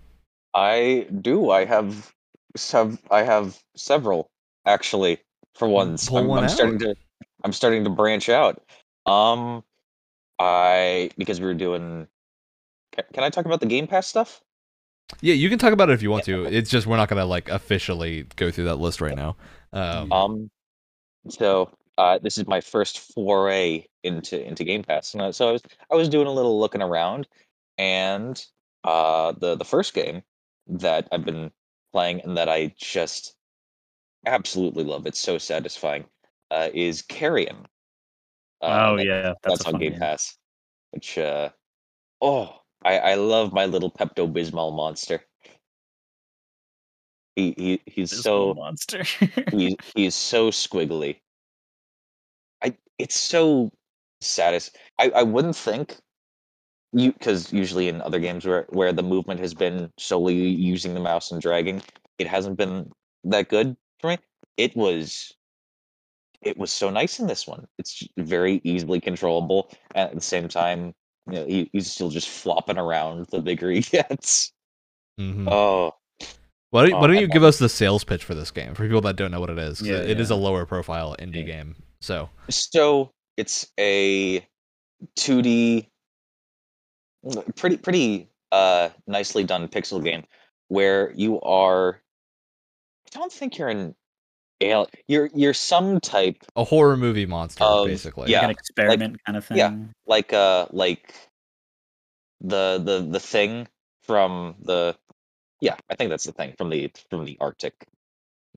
I 0.54 1.06
do. 1.20 1.50
I 1.50 1.64
have 1.66 2.13
have 2.70 3.00
I 3.10 3.22
have 3.22 3.58
several 3.76 4.30
actually. 4.66 5.18
For 5.54 5.68
once, 5.68 6.08
Pull 6.08 6.18
I'm, 6.18 6.26
one 6.26 6.42
I'm 6.42 6.48
starting 6.48 6.78
to 6.80 6.96
I'm 7.44 7.52
starting 7.52 7.84
to 7.84 7.90
branch 7.90 8.28
out. 8.28 8.60
Um, 9.06 9.62
I 10.38 11.10
because 11.16 11.40
we 11.40 11.46
were 11.46 11.54
doing. 11.54 12.08
Can, 12.92 13.04
can 13.12 13.24
I 13.24 13.30
talk 13.30 13.46
about 13.46 13.60
the 13.60 13.66
Game 13.66 13.86
Pass 13.86 14.06
stuff? 14.06 14.40
Yeah, 15.20 15.34
you 15.34 15.48
can 15.48 15.58
talk 15.58 15.72
about 15.72 15.90
it 15.90 15.92
if 15.92 16.02
you 16.02 16.10
want 16.10 16.24
to. 16.24 16.44
It's 16.44 16.70
just 16.70 16.86
we're 16.86 16.96
not 16.96 17.08
gonna 17.08 17.26
like 17.26 17.48
officially 17.48 18.26
go 18.36 18.50
through 18.50 18.64
that 18.64 18.76
list 18.76 19.00
right 19.00 19.16
now. 19.16 19.36
Um, 19.72 20.12
Um, 20.12 20.50
so 21.28 21.70
uh, 21.98 22.18
this 22.18 22.38
is 22.38 22.46
my 22.46 22.60
first 22.60 22.98
foray 22.98 23.86
into 24.02 24.44
into 24.44 24.64
Game 24.64 24.82
Pass, 24.82 25.14
and 25.14 25.22
uh, 25.22 25.32
so 25.32 25.48
I 25.48 25.52
was 25.52 25.62
I 25.92 25.94
was 25.94 26.08
doing 26.08 26.26
a 26.26 26.32
little 26.32 26.58
looking 26.58 26.82
around, 26.82 27.28
and 27.78 28.42
uh, 28.82 29.32
the 29.32 29.56
the 29.56 29.64
first 29.64 29.94
game 29.94 30.22
that 30.66 31.08
I've 31.12 31.24
been 31.24 31.52
playing 31.94 32.22
and 32.22 32.36
that 32.36 32.48
I 32.48 32.74
just 32.76 33.36
absolutely 34.26 34.82
love, 34.82 35.06
it's 35.06 35.20
so 35.20 35.38
satisfying, 35.38 36.04
uh, 36.50 36.68
is 36.74 37.02
Carrion. 37.02 37.66
Uh, 38.60 38.88
oh 38.90 38.96
that- 38.96 39.06
yeah, 39.06 39.22
that's, 39.22 39.58
that's, 39.58 39.66
on 39.66 39.78
Game 39.78 39.92
game. 39.92 40.00
Pass, 40.00 40.36
which 40.90 41.16
uh, 41.18 41.50
oh, 42.20 42.58
I 42.84 42.98
I 42.98 43.14
love 43.14 43.52
my 43.52 43.66
little 43.66 43.92
Pepto 43.92 44.26
Bismol 44.26 44.74
monster. 44.74 45.20
He 47.36 47.54
he 47.56 47.80
he's 47.86 48.10
This 48.10 48.22
so 48.22 48.54
monster. 48.54 49.04
he 49.52 49.78
he's 49.94 50.16
so 50.16 50.50
squiggly. 50.50 51.20
I 52.60 52.76
it's 52.98 53.16
so 53.16 53.70
satis. 54.20 54.72
I 54.98 55.10
I 55.10 55.22
wouldn't 55.22 55.56
think 55.56 55.96
you 56.94 57.12
because 57.12 57.52
usually 57.52 57.88
in 57.88 58.00
other 58.02 58.20
games 58.20 58.46
where 58.46 58.66
where 58.70 58.92
the 58.92 59.02
movement 59.02 59.40
has 59.40 59.54
been 59.54 59.92
solely 59.98 60.34
using 60.36 60.94
the 60.94 61.00
mouse 61.00 61.30
and 61.32 61.40
dragging, 61.42 61.82
it 62.18 62.26
hasn't 62.26 62.56
been 62.58 62.90
that 63.24 63.48
good 63.48 63.76
for 64.00 64.08
me. 64.10 64.18
It 64.56 64.76
was. 64.76 65.34
It 66.42 66.58
was 66.58 66.70
so 66.70 66.90
nice 66.90 67.18
in 67.18 67.26
this 67.26 67.46
one. 67.46 67.66
It's 67.78 68.06
very 68.18 68.60
easily 68.64 69.00
controllable, 69.00 69.70
and 69.94 70.10
at 70.10 70.14
the 70.14 70.20
same 70.20 70.46
time, 70.48 70.94
you 71.26 71.32
know, 71.34 71.46
he, 71.46 71.70
he's 71.72 71.90
still 71.90 72.10
just 72.10 72.28
flopping 72.28 72.76
around 72.78 73.26
the 73.30 73.40
bigger 73.40 73.70
he 73.70 73.80
gets. 73.82 74.52
mhm. 75.18 75.46
Oh, 75.50 75.92
Why 76.70 76.82
don't, 76.86 76.92
oh, 76.94 76.98
why 77.00 77.06
don't 77.06 77.18
you 77.18 77.28
give 77.28 77.44
us 77.44 77.58
the 77.58 77.68
sales 77.68 78.04
pitch 78.04 78.24
for 78.24 78.34
this 78.34 78.50
game 78.50 78.74
for 78.74 78.84
people 78.84 79.00
that 79.02 79.16
don't 79.16 79.30
know 79.30 79.40
what 79.40 79.50
it 79.50 79.58
is? 79.58 79.80
Yeah, 79.80 79.98
it 80.00 80.18
is 80.20 80.30
a 80.30 80.34
lower 80.36 80.66
profile 80.66 81.14
indie 81.18 81.36
Yeah. 81.36 81.42
game. 81.44 81.76
So 82.00 82.30
So 82.50 83.12
it's 83.36 83.66
a 83.78 84.46
2D, 85.16 85.82
mm, 85.82 85.86
pretty 87.56 87.76
pretty 87.76 88.28
uh 88.52 88.88
nicely 89.06 89.44
done 89.44 89.66
pixel 89.68 90.02
game 90.02 90.24
where 90.68 91.12
you 91.16 91.40
are. 91.40 92.00
I 93.14 93.18
don't 93.18 93.32
think 93.32 93.58
you're 93.58 93.68
an 93.68 93.94
alien. 94.60 94.88
You're 95.08 95.30
you're 95.34 95.54
some 95.54 96.00
type 96.00 96.36
a 96.56 96.64
horror 96.64 96.96
movie 96.96 97.26
monster, 97.26 97.64
Of- 97.64 97.86
basically. 97.86 98.30
yeah. 98.30 98.38
like 98.38 98.44
an 98.44 98.50
experiment 98.50 99.16
kind 99.24 99.36
of 99.36 99.44
thing. 99.44 99.56
yeah. 99.58 99.76
like 100.06 100.32
uh 100.32 100.66
like 100.70 101.14
the 102.40 102.80
the 102.84 103.06
the 103.10 103.20
thing 103.20 103.68
from 104.02 104.56
the 104.62 104.96
yeah 105.60 105.76
I 105.90 105.94
think 105.96 106.10
that's 106.10 106.24
the 106.24 106.32
thing 106.32 106.54
from 106.58 106.70
the 106.70 106.90
from 107.10 107.24
the 107.24 107.38
Arctic. 107.40 107.74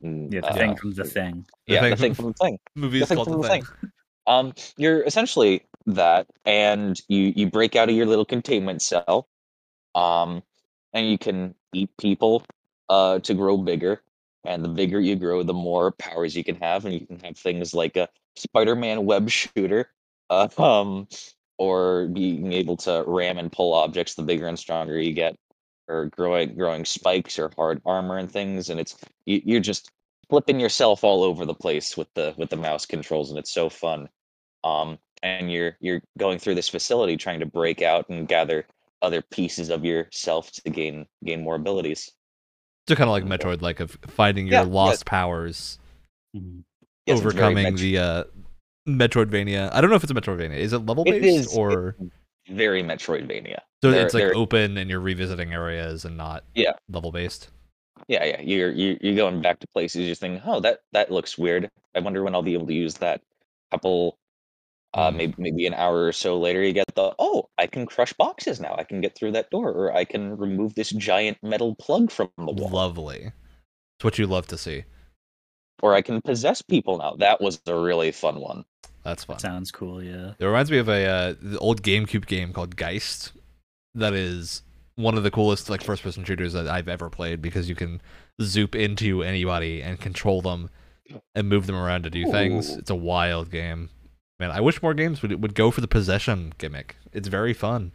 mm, 0.03 0.33
Yeah, 0.33 0.41
the 0.41 0.47
uh, 0.49 0.53
thing 0.53 0.75
from 0.75 0.93
the 0.93 1.03
thing. 1.05 1.45
The 1.67 1.73
yeah 1.73 1.81
thing 1.81 1.89
the 1.91 1.95
thing 1.97 2.13
from- 2.13 2.23
from 2.25 2.31
the 2.33 2.45
thing. 2.45 2.57
Movie 2.75 2.97
the 2.99 3.03
is 3.03 3.09
thing 3.09 3.15
called 3.17 3.27
from 3.29 3.37
the 3.41 3.47
the 3.47 3.49
thing. 3.49 3.63
Um, 4.27 4.53
you're 4.75 5.03
essentially 5.03 5.63
that, 5.87 6.27
and 6.45 6.99
you 7.07 7.33
you 7.35 7.49
break 7.49 7.75
out 7.75 7.89
of 7.89 7.95
your 7.95 8.05
little 8.05 8.25
containment 8.25 8.81
cell, 8.81 9.27
um, 9.95 10.43
and 10.93 11.09
you 11.09 11.17
can 11.17 11.55
eat 11.73 11.89
people 11.99 12.43
uh 12.89 13.19
to 13.19 13.33
grow 13.33 13.57
bigger. 13.57 14.01
And 14.45 14.63
the 14.63 14.69
bigger 14.69 14.99
you 15.01 15.15
grow, 15.17 15.43
the 15.43 15.53
more 15.53 15.91
powers 15.91 16.35
you 16.35 16.43
can 16.43 16.55
have, 16.57 16.85
and 16.85 16.93
you 16.93 17.05
can 17.05 17.19
have 17.19 17.37
things 17.37 17.73
like 17.73 17.97
a 17.97 18.09
Spider-Man 18.37 19.05
web 19.05 19.29
shooter, 19.29 19.91
uh, 20.29 20.47
um, 20.57 21.07
or 21.57 22.07
being 22.07 22.53
able 22.53 22.77
to 22.77 23.03
ram 23.07 23.37
and 23.39 23.51
pull 23.51 23.73
objects. 23.73 24.15
The 24.15 24.23
bigger 24.23 24.47
and 24.47 24.59
stronger 24.59 24.99
you 24.99 25.13
get, 25.13 25.37
or 25.89 26.07
growing 26.07 26.55
growing 26.55 26.85
spikes 26.85 27.39
or 27.39 27.51
hard 27.57 27.81
armor 27.85 28.17
and 28.17 28.31
things. 28.31 28.69
And 28.69 28.79
it's 28.79 28.97
you, 29.25 29.41
you're 29.45 29.59
just 29.61 29.91
flipping 30.29 30.59
yourself 30.59 31.03
all 31.03 31.23
over 31.23 31.45
the 31.45 31.53
place 31.55 31.97
with 31.97 32.13
the 32.13 32.33
with 32.37 32.49
the 32.49 32.57
mouse 32.57 32.85
controls, 32.85 33.29
and 33.31 33.39
it's 33.39 33.51
so 33.51 33.69
fun 33.69 34.09
um, 34.63 34.99
and 35.23 35.51
you're 35.51 35.77
you're 35.79 36.01
going 36.17 36.39
through 36.39 36.55
this 36.55 36.69
facility 36.69 37.17
trying 37.17 37.39
to 37.39 37.45
break 37.45 37.81
out 37.81 38.09
and 38.09 38.27
gather 38.27 38.65
other 39.01 39.21
pieces 39.21 39.69
of 39.69 39.85
yourself 39.85 40.51
to 40.51 40.69
gain 40.69 41.05
gain 41.23 41.41
more 41.41 41.55
abilities. 41.55 42.11
So 42.87 42.95
kind 42.95 43.09
of 43.09 43.11
like 43.11 43.25
Metroid, 43.25 43.61
like 43.61 43.79
of 43.79 43.97
finding 44.07 44.47
your 44.47 44.53
Yeah, 44.53 44.63
yeah. 44.63 44.73
lost 44.73 45.05
powers, 45.05 45.77
Mhm. 46.35 46.63
Yes, 47.05 47.19
overcoming 47.19 47.63
Met- 47.63 47.77
the 47.77 47.97
uh, 47.97 48.23
Metroidvania. 48.87 49.69
I 49.73 49.81
don't 49.81 49.89
know 49.89 49.95
if 49.95 50.03
it's 50.03 50.11
a 50.11 50.15
Metroidvania. 50.15 50.55
Is 50.57 50.73
it 50.73 50.79
level 50.79 51.03
based 51.03 51.49
is 51.51 51.57
or 51.57 51.95
very 52.49 52.83
Metroidvania. 52.83 53.59
so 53.83 53.91
they're- 53.91 54.05
it's 54.05 54.13
like 54.13 54.23
they're- 54.23 54.35
open 54.35 54.77
and 54.77 54.89
you're 54.89 54.99
revisiting 54.99 55.53
areas 55.53 56.05
and 56.05 56.15
not 56.17 56.43
Yeah. 56.55 56.73
level 56.89 57.11
based? 57.11 57.49
Yeah, 58.07 58.23
yeah. 58.23 58.41
You're 58.41 58.71
you're 58.71 58.97
you're 59.01 59.15
going 59.15 59.41
back 59.41 59.59
to 59.59 59.67
places. 59.73 60.05
You're 60.05 60.15
thinking, 60.15 60.41
oh, 60.45 60.59
that 60.61 60.81
that 60.93 61.11
looks 61.11 61.37
weird. 61.37 61.69
I 61.95 61.99
wonder 61.99 62.23
when 62.23 62.35
I'll 62.35 62.41
be 62.43 62.53
able 62.53 62.67
to 62.67 62.73
use 62.73 62.95
that. 62.95 63.21
Couple, 63.71 64.17
uh, 64.93 65.11
maybe 65.11 65.33
maybe 65.37 65.67
an 65.67 65.73
hour 65.73 66.05
or 66.05 66.11
so 66.11 66.39
later, 66.39 66.63
you 66.63 66.73
get 66.73 66.85
the 66.95 67.13
oh, 67.19 67.49
I 67.57 67.67
can 67.67 67.85
crush 67.85 68.13
boxes 68.13 68.59
now. 68.59 68.75
I 68.77 68.83
can 68.83 69.01
get 69.01 69.15
through 69.15 69.33
that 69.33 69.49
door, 69.49 69.69
or 69.71 69.95
I 69.95 70.05
can 70.05 70.37
remove 70.37 70.75
this 70.75 70.89
giant 70.91 71.37
metal 71.43 71.75
plug 71.75 72.09
from 72.11 72.29
the 72.37 72.51
wall, 72.51 72.69
Lovely. 72.69 73.31
It's 73.97 74.03
what 74.03 74.17
you 74.19 74.27
love 74.27 74.47
to 74.47 74.57
see. 74.57 74.83
or 75.81 75.93
I 75.93 76.01
can 76.01 76.21
possess 76.21 76.61
people 76.61 76.97
now. 76.97 77.15
That 77.17 77.41
was 77.41 77.59
a 77.67 77.75
really 77.75 78.11
fun 78.11 78.39
one. 78.39 78.63
That's 79.03 79.23
fun. 79.23 79.39
Sounds 79.39 79.71
cool. 79.71 80.03
Yeah. 80.03 80.33
It 80.37 80.45
reminds 80.45 80.69
me 80.71 80.77
of 80.79 80.89
a 80.89 81.05
uh, 81.05 81.35
the 81.41 81.57
old 81.59 81.81
GameCube 81.81 82.25
game 82.27 82.53
called 82.53 82.75
Geist. 82.75 83.31
That 83.95 84.13
is 84.13 84.63
one 84.95 85.15
of 85.17 85.23
the 85.23 85.31
coolest 85.31 85.69
like 85.69 85.83
first 85.83 86.03
person 86.03 86.23
shooters 86.23 86.53
that 86.53 86.67
I've 86.67 86.87
ever 86.87 87.09
played 87.09 87.41
because 87.41 87.69
you 87.69 87.75
can 87.75 88.01
zoop 88.41 88.75
into 88.75 89.23
anybody 89.23 89.81
and 89.81 89.99
control 89.99 90.41
them 90.41 90.69
and 91.35 91.47
move 91.47 91.67
them 91.67 91.75
around 91.75 92.03
to 92.03 92.09
do 92.09 92.29
things. 92.31 92.69
It's 92.75 92.89
a 92.89 92.95
wild 92.95 93.49
game. 93.49 93.89
Man, 94.39 94.51
I 94.51 94.61
wish 94.61 94.81
more 94.81 94.93
games 94.93 95.21
would 95.21 95.41
would 95.41 95.55
go 95.55 95.71
for 95.71 95.81
the 95.81 95.87
possession 95.87 96.53
gimmick. 96.57 96.95
It's 97.11 97.27
very 97.27 97.53
fun. 97.53 97.91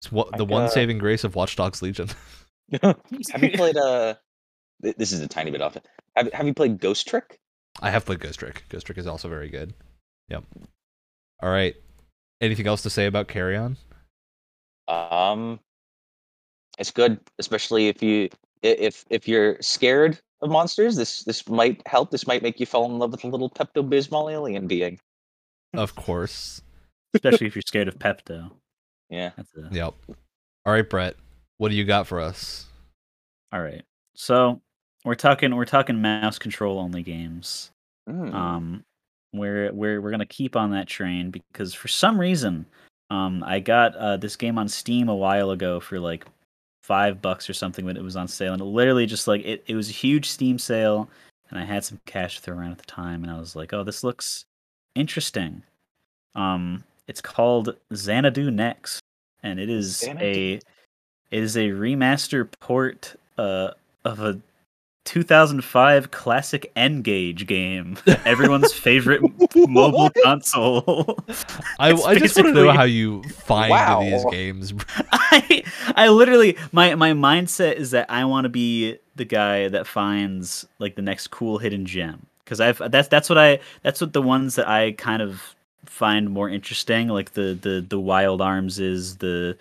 It's 0.00 0.12
what 0.12 0.30
the 0.36 0.44
Like, 0.44 0.50
one 0.50 0.62
uh, 0.64 0.68
saving 0.68 0.98
grace 0.98 1.24
of 1.24 1.34
Watch 1.34 1.56
Dogs 1.56 1.82
Legion. 1.82 2.08
Have 2.82 3.42
you 3.42 3.50
played 3.50 3.76
uh? 3.76 4.14
This 4.80 5.12
is 5.12 5.20
a 5.20 5.28
tiny 5.28 5.50
bit 5.50 5.62
off. 5.62 5.76
Have 6.16 6.32
Have 6.32 6.46
you 6.46 6.54
played 6.54 6.78
Ghost 6.80 7.08
Trick? 7.08 7.40
I 7.80 7.90
have 7.90 8.06
played 8.06 8.20
Ghost 8.20 8.38
Trick. 8.38 8.64
Ghost 8.68 8.86
Trick 8.86 8.98
is 8.98 9.06
also 9.06 9.28
very 9.28 9.48
good. 9.48 9.74
Yep. 10.28 10.44
All 11.42 11.50
right. 11.50 11.74
Anything 12.40 12.66
else 12.66 12.82
to 12.82 12.90
say 12.90 13.06
about 13.06 13.28
Carrion? 13.28 13.76
Um, 14.88 15.60
it's 16.78 16.90
good, 16.90 17.20
especially 17.38 17.88
if 17.88 18.02
you 18.02 18.30
if 18.62 19.04
if 19.10 19.28
you're 19.28 19.56
scared 19.60 20.20
of 20.42 20.50
monsters. 20.50 20.96
This 20.96 21.24
this 21.24 21.48
might 21.48 21.82
help. 21.86 22.10
This 22.10 22.26
might 22.26 22.42
make 22.42 22.60
you 22.60 22.66
fall 22.66 22.86
in 22.86 22.98
love 22.98 23.12
with 23.12 23.24
a 23.24 23.28
little 23.28 23.50
Pepto 23.50 23.86
Bismol 23.88 24.32
alien 24.32 24.66
being. 24.66 24.98
Of 25.74 25.94
course. 25.94 26.62
Especially 27.14 27.46
if 27.46 27.54
you're 27.54 27.62
scared 27.62 27.88
of 27.88 27.98
Pepto. 27.98 28.50
Yeah. 29.08 29.30
That's 29.36 29.50
a... 29.56 29.68
Yep. 29.72 29.94
All 30.66 30.72
right, 30.72 30.88
Brett. 30.88 31.16
What 31.58 31.70
do 31.70 31.76
you 31.76 31.84
got 31.84 32.06
for 32.06 32.20
us? 32.20 32.66
All 33.52 33.60
right. 33.60 33.82
So 34.14 34.60
we're 35.04 35.14
talking 35.14 35.54
we're 35.54 35.64
talking 35.64 36.00
mouse 36.00 36.38
control 36.38 36.78
only 36.78 37.02
games. 37.02 37.70
Mm. 38.08 38.34
Um, 38.34 38.84
we're 39.32 39.72
we're 39.72 40.00
we're 40.00 40.10
gonna 40.10 40.26
keep 40.26 40.56
on 40.56 40.70
that 40.72 40.86
train 40.86 41.30
because 41.30 41.72
for 41.72 41.88
some 41.88 42.18
reason, 42.18 42.66
um, 43.10 43.42
I 43.44 43.60
got 43.60 43.94
uh, 43.96 44.16
this 44.16 44.36
game 44.36 44.58
on 44.58 44.68
Steam 44.68 45.08
a 45.08 45.14
while 45.14 45.50
ago 45.50 45.80
for 45.80 45.98
like 46.00 46.26
five 46.86 47.20
bucks 47.20 47.50
or 47.50 47.52
something 47.52 47.84
when 47.84 47.96
it 47.96 48.02
was 48.02 48.16
on 48.16 48.28
sale, 48.28 48.52
and 48.52 48.62
it 48.62 48.66
literally 48.66 49.06
just 49.06 49.26
like 49.26 49.44
it, 49.44 49.64
it 49.66 49.74
was 49.74 49.88
a 49.88 49.92
huge 49.92 50.28
Steam 50.28 50.58
sale, 50.58 51.10
and 51.50 51.58
I 51.58 51.64
had 51.64 51.84
some 51.84 52.00
cash 52.06 52.36
to 52.36 52.42
throw 52.42 52.56
around 52.56 52.72
at 52.72 52.78
the 52.78 52.86
time, 52.86 53.24
and 53.24 53.32
I 53.32 53.38
was 53.38 53.56
like, 53.56 53.72
oh, 53.72 53.82
this 53.82 54.04
looks 54.04 54.44
interesting. 54.94 55.62
Um, 56.36 56.84
it's 57.08 57.20
called 57.20 57.76
Xanadu 57.92 58.50
Next, 58.50 59.00
and 59.42 59.58
it 59.58 59.68
is 59.68 59.98
Xanadu. 59.98 60.24
a 60.24 60.54
it 61.32 61.42
is 61.42 61.56
a 61.56 61.70
remaster 61.70 62.48
port 62.60 63.16
uh, 63.36 63.70
of 64.04 64.20
a 64.20 64.40
2005 65.06 66.10
classic 66.10 66.70
N-Gage 66.76 67.46
game, 67.46 67.96
everyone's 68.26 68.72
favorite 68.72 69.22
mobile 69.54 70.10
console. 70.22 71.18
I, 71.78 71.92
I 71.92 72.16
just 72.18 72.36
want 72.36 72.48
to 72.48 72.52
know 72.52 72.72
how 72.72 72.82
you 72.84 73.22
find 73.22 73.70
Wow. 73.70 74.00
these 74.02 74.24
games. 74.30 74.74
I 75.12 75.62
I 75.96 76.08
literally 76.08 76.56
my 76.72 76.94
my 76.94 77.12
mindset 77.12 77.74
is 77.76 77.92
that 77.92 78.10
I 78.10 78.24
want 78.26 78.44
to 78.44 78.48
be 78.50 78.98
the 79.14 79.24
guy 79.24 79.68
that 79.68 79.86
finds 79.86 80.66
like 80.78 80.96
the 80.96 81.02
next 81.02 81.28
cool 81.28 81.58
hidden 81.58 81.86
gem 81.86 82.26
because 82.44 82.60
I've 82.60 82.82
that's 82.90 83.08
that's 83.08 83.28
what 83.30 83.38
I 83.38 83.60
that's 83.82 84.00
what 84.00 84.12
the 84.12 84.20
ones 84.22 84.56
that 84.56 84.68
I 84.68 84.92
kind 84.92 85.22
of 85.22 85.54
find 85.86 86.28
more 86.28 86.50
interesting, 86.50 87.08
like 87.08 87.32
the 87.32 87.58
the 87.60 87.84
the 87.88 87.98
Wild 87.98 88.42
Arms 88.42 88.78
is 88.78 89.16
the 89.16 89.56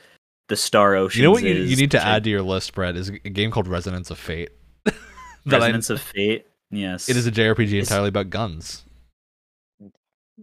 the 0.47 0.55
Star 0.55 0.95
Ocean. 0.95 1.21
You 1.21 1.27
know 1.27 1.31
what 1.31 1.43
you, 1.43 1.53
you 1.53 1.75
need 1.75 1.91
to 1.91 2.03
add 2.03 2.23
to 2.25 2.29
your 2.29 2.41
list, 2.41 2.73
Brett, 2.75 2.95
is 2.95 3.09
a 3.09 3.17
game 3.17 3.49
called 3.51 3.67
Resonance 3.67 4.11
of 4.11 4.17
Fate. 4.19 4.49
That 5.45 5.59
Resonance 5.59 5.89
of 5.89 6.01
Fate. 6.01 6.47
Yes, 6.71 7.09
it 7.09 7.17
is 7.17 7.27
a 7.27 7.31
JRPG 7.31 7.73
it's... 7.73 7.89
entirely 7.89 8.09
about 8.09 8.29
guns. 8.29 8.83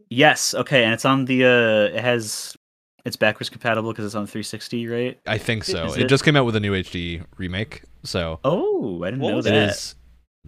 Yes. 0.09 0.55
Okay, 0.55 0.85
and 0.85 0.95
it's 0.95 1.05
on 1.05 1.25
the. 1.25 1.45
uh 1.45 1.97
It 1.97 2.03
has. 2.03 2.57
It's 3.05 3.17
backwards 3.17 3.51
compatible 3.51 3.91
because 3.91 4.05
it's 4.05 4.15
on 4.15 4.27
360, 4.27 4.87
right? 4.87 5.21
I 5.27 5.37
think 5.37 5.65
so. 5.65 5.87
It, 5.87 6.03
it, 6.03 6.09
just 6.09 6.25
came 6.25 6.37
out 6.37 6.47
with 6.47 6.55
a 6.55 6.61
new 6.61 6.73
HD 6.73 7.25
remake, 7.37 7.83
so. 8.05 8.39
Oh, 8.45 9.03
I 9.03 9.11
didn't 9.11 9.23
know 9.23 9.43
that. 9.43 9.53
It 9.53 9.71
is 9.71 9.97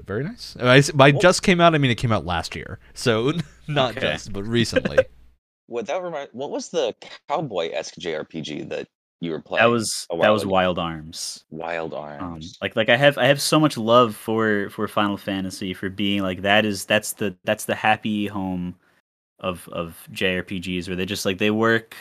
very 0.02 0.22
nice. 0.22 0.56
I, 0.60 0.80
by 0.94 1.10
just 1.10 1.42
came 1.42 1.60
out, 1.60 1.74
I 1.74 1.78
mean 1.78 1.90
it 1.90 1.96
came 1.96 2.12
out 2.12 2.24
last 2.24 2.54
year, 2.54 2.78
so 2.94 3.32
not 3.68 3.96
okay. 3.96 4.12
just, 4.12 4.32
but 4.32 4.44
recently. 4.44 4.98
What 5.66 5.86
that 5.86 6.02
remind? 6.02 6.28
What 6.32 6.50
was 6.50 6.68
the 6.68 6.94
cowboy 7.26 7.70
esque 7.70 7.94
JRPG 7.94 8.68
that 8.68 8.86
you 9.20 9.30
were 9.30 9.40
playing? 9.40 9.62
That 9.62 9.70
was 9.70 10.06
that 10.10 10.30
was 10.30 10.42
ago? 10.42 10.50
Wild 10.50 10.78
Arms. 10.78 11.44
Wild 11.50 11.94
um, 11.94 12.00
Arms. 12.00 12.46
Um, 12.46 12.58
like 12.60 12.76
like 12.76 12.88
I 12.88 12.96
have 12.96 13.18
I 13.18 13.26
have 13.26 13.40
so 13.40 13.58
much 13.58 13.76
love 13.76 14.14
for 14.14 14.68
for 14.70 14.86
Final 14.88 15.16
Fantasy 15.16 15.74
for 15.74 15.88
being 15.88 16.22
like 16.22 16.42
that 16.42 16.64
is 16.64 16.84
that's 16.84 17.14
the 17.14 17.34
that's 17.44 17.64
the 17.64 17.74
happy 17.74 18.26
home 18.26 18.74
of 19.40 19.68
of 19.68 20.06
JRPGs 20.12 20.88
where 20.88 20.96
they 20.96 21.06
just 21.06 21.24
like 21.24 21.38
they 21.38 21.50
work 21.50 21.96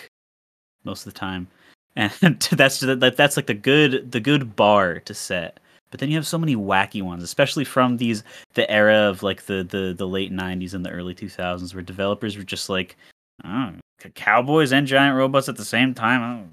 most 0.83 1.05
of 1.05 1.13
the 1.13 1.19
time, 1.19 1.47
and 1.95 2.11
that's 2.51 2.79
that 2.79 3.15
that's 3.17 3.37
like 3.37 3.47
the 3.47 3.53
good 3.53 4.11
the 4.11 4.19
good 4.19 4.55
bar 4.55 4.99
to 5.01 5.13
set. 5.13 5.59
But 5.91 5.99
then 5.99 6.09
you 6.09 6.15
have 6.15 6.25
so 6.25 6.39
many 6.39 6.55
wacky 6.55 7.03
ones, 7.03 7.21
especially 7.21 7.63
from 7.63 7.97
these 7.97 8.23
the 8.55 8.69
era 8.69 8.97
of 8.97 9.21
like 9.21 9.43
the 9.45 9.63
the 9.63 9.93
the 9.95 10.07
late 10.07 10.31
'90s 10.31 10.73
and 10.73 10.83
the 10.83 10.89
early 10.89 11.13
2000s, 11.13 11.73
where 11.73 11.83
developers 11.83 12.35
were 12.35 12.43
just 12.43 12.67
like, 12.67 12.97
oh, 13.45 13.73
cowboys 14.09 14.71
and 14.71 14.87
giant 14.87 15.17
robots 15.17 15.49
at 15.49 15.55
the 15.55 15.65
same 15.65 15.93
time. 15.93 16.51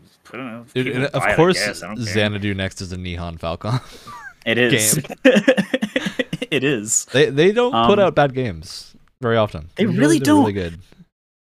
Dude, 0.74 1.04
of 1.06 1.36
course, 1.36 1.58
Xanadu 1.98 2.54
next 2.54 2.80
is 2.80 2.92
a 2.92 2.96
Nihon 2.96 3.38
Falcom. 3.38 3.80
it 4.46 4.58
is. 4.58 4.98
it 6.50 6.64
is. 6.64 7.06
They 7.06 7.30
they 7.30 7.52
don't 7.52 7.74
um, 7.74 7.86
put 7.86 7.98
out 7.98 8.14
bad 8.14 8.34
games 8.34 8.94
very 9.20 9.36
often. 9.36 9.70
They 9.76 9.86
really 9.86 10.18
don't. 10.18 10.40
Really 10.40 10.52
good. 10.52 10.78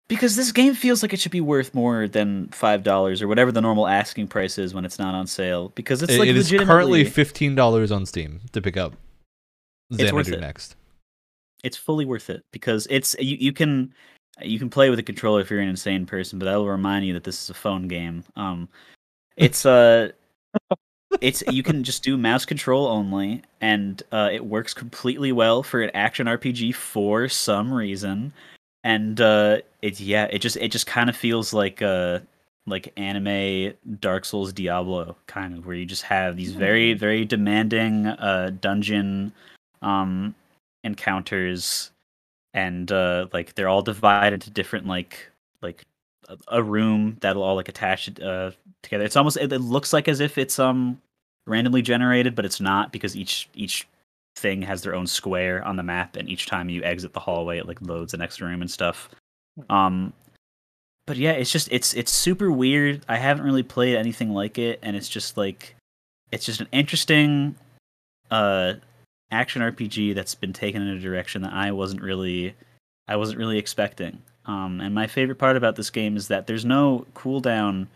Because 0.09 0.37
this 0.37 0.53
game 0.53 0.75
feels 0.75 1.03
like 1.03 1.13
it 1.13 1.19
should 1.19 1.33
be 1.33 1.41
worth 1.41 1.75
more 1.75 2.07
than 2.07 2.49
five 2.49 2.83
dollars 2.83 3.23
or 3.23 3.29
whatever 3.29 3.51
the 3.51 3.61
normal 3.61 3.89
asking 3.89 4.29
price 4.29 4.57
is 4.57 4.73
when 4.73 4.85
it's 4.85 4.99
not 4.99 5.15
on 5.15 5.27
sale. 5.27 5.71
Because 5.75 6.03
it's 6.03 6.17
like 6.17 6.29
it 6.29 6.37
is 6.37 6.51
currently 6.51 7.05
fifteen 7.05 7.55
dollars 7.55 7.91
on 7.91 8.07
Steam 8.07 8.41
to 8.53 8.61
pick 8.61 8.77
up. 8.77 8.95
Xanadu 9.93 10.39
next. 10.39 10.77
It's 11.65 11.77
fully 11.77 12.05
worth 12.05 12.31
it 12.31 12.45
because 12.53 12.87
it's 12.91 13.17
you, 13.19 13.37
you 13.41 13.53
can 13.53 13.93
you 14.43 14.59
can 14.59 14.71
play 14.71 14.91
with 14.91 14.99
a 14.99 15.03
controller 15.03 15.41
if 15.41 15.51
you're 15.51 15.61
an 15.61 15.69
insane 15.69 16.07
person, 16.07 16.39
but 16.39 16.47
that 16.47 16.57
will 16.57 16.69
remind 16.69 17.07
you 17.07 17.13
that 17.15 17.25
this 17.25 17.43
is 17.43 17.51
a 17.51 17.55
phone 17.55 17.89
game. 17.89 18.25
Um, 18.37 18.69
it's 19.37 19.65
uh, 19.65 20.11
it's 21.21 21.43
you 21.51 21.63
can 21.63 21.85
just 21.85 22.03
do 22.03 22.17
mouse 22.17 22.45
control 22.45 22.87
only, 22.87 23.43
and 23.61 24.03
uh, 24.13 24.29
it 24.33 24.45
works 24.45 24.75
completely 24.75 25.33
well 25.33 25.63
for 25.63 25.83
an 25.83 25.91
action 25.95 26.27
RPG 26.27 26.75
for 26.75 27.29
some 27.29 27.73
reason. 27.73 28.33
And 28.85 29.21
uh, 29.21 29.59
it's 29.83 30.01
yeah, 30.01 30.25
it 30.31 30.39
just 30.39 30.57
it 30.59 30.71
just 30.71 30.87
kind 30.87 31.09
of 31.09 31.17
feels 31.17 31.53
like 31.53 31.83
uh 31.83 32.21
like 32.67 32.93
anime 32.97 33.75
Dark 34.01 34.25
Souls 34.25 34.53
Diablo 34.53 35.17
kind 35.27 35.57
of 35.57 35.67
where 35.67 35.77
you 35.77 35.87
just 35.87 36.03
have 36.03 36.37
these 36.37 36.53
very 36.53 36.95
very 36.95 37.25
demanding 37.25 38.07
uh 38.07 38.51
dungeon 38.61 39.33
um 39.83 40.35
encounters 40.83 41.91
and 42.57 42.91
uh, 42.91 43.27
like 43.33 43.55
they're 43.55 43.69
all 43.69 43.83
divided 43.83 44.35
into 44.35 44.51
different 44.51 44.87
like 44.87 45.31
like 45.61 45.85
a, 46.29 46.37
a 46.49 46.63
room 46.63 47.19
that'll 47.21 47.43
all 47.43 47.55
like 47.55 47.69
attach 47.69 48.09
uh, 48.21 48.51
together. 48.83 49.05
It's 49.05 49.15
almost 49.15 49.37
it, 49.37 49.53
it, 49.53 49.61
looks 49.61 49.93
like 49.93 50.09
as 50.09 50.19
if 50.21 50.39
it's 50.39 50.59
um 50.59 51.01
randomly 51.47 51.83
generated, 51.83 52.35
but 52.35 52.45
it's 52.45 52.61
not 52.61 52.91
because 52.91 53.15
each 53.15 53.49
each 53.55 53.87
thing 54.37 54.63
has 54.63 54.83
their 54.83 54.95
own 54.95 55.07
square 55.07 55.63
on 55.65 55.77
the 55.77 55.83
map, 55.83 56.17
and 56.17 56.29
each 56.29 56.47
time 56.47 56.71
you 56.71 56.83
exit 56.83 57.13
the 57.13 57.21
hallway, 57.21 57.59
it 57.59 57.69
like 57.69 57.81
loads 57.83 58.13
the 58.13 58.19
next 58.19 58.41
room 58.41 58.63
and 58.63 58.71
stuff. 58.71 59.11
Um, 59.69 60.15
but 61.07 61.19
yeah, 61.19 61.33
it's 61.33 61.53
just 61.53 61.69
it's 61.71 61.93
it's 61.93 62.11
super 62.11 62.51
weird. 62.51 63.05
I 63.07 63.19
haven't 63.19 63.45
really 63.45 63.63
played 63.63 63.97
anything 63.97 64.31
like 64.31 64.57
it, 64.57 64.81
and 64.83 64.97
it's 64.97 65.11
just 65.11 65.37
like 65.37 65.77
it's 66.33 66.47
just 66.47 66.63
an 66.63 66.69
interesting 66.73 67.55
uh 68.31 68.75
action 69.31 69.63
RPG 69.63 70.15
that's 70.15 70.35
been 70.35 70.53
taken 70.53 70.83
in 70.83 70.97
a 70.97 71.01
direction 71.01 71.43
that 71.43 71.53
I 71.53 71.73
wasn't 71.73 72.03
really 72.03 72.55
I 73.09 73.17
wasn't 73.17 73.39
really 73.39 73.59
expecting. 73.59 74.23
Um, 74.47 74.81
and 74.81 74.95
my 74.95 75.07
favorite 75.07 75.39
part 75.39 75.57
about 75.57 75.77
this 75.77 75.91
game 75.91 76.17
is 76.17 76.29
that 76.29 76.47
there's 76.47 76.65
no 76.65 77.07
cooldown 77.15 77.87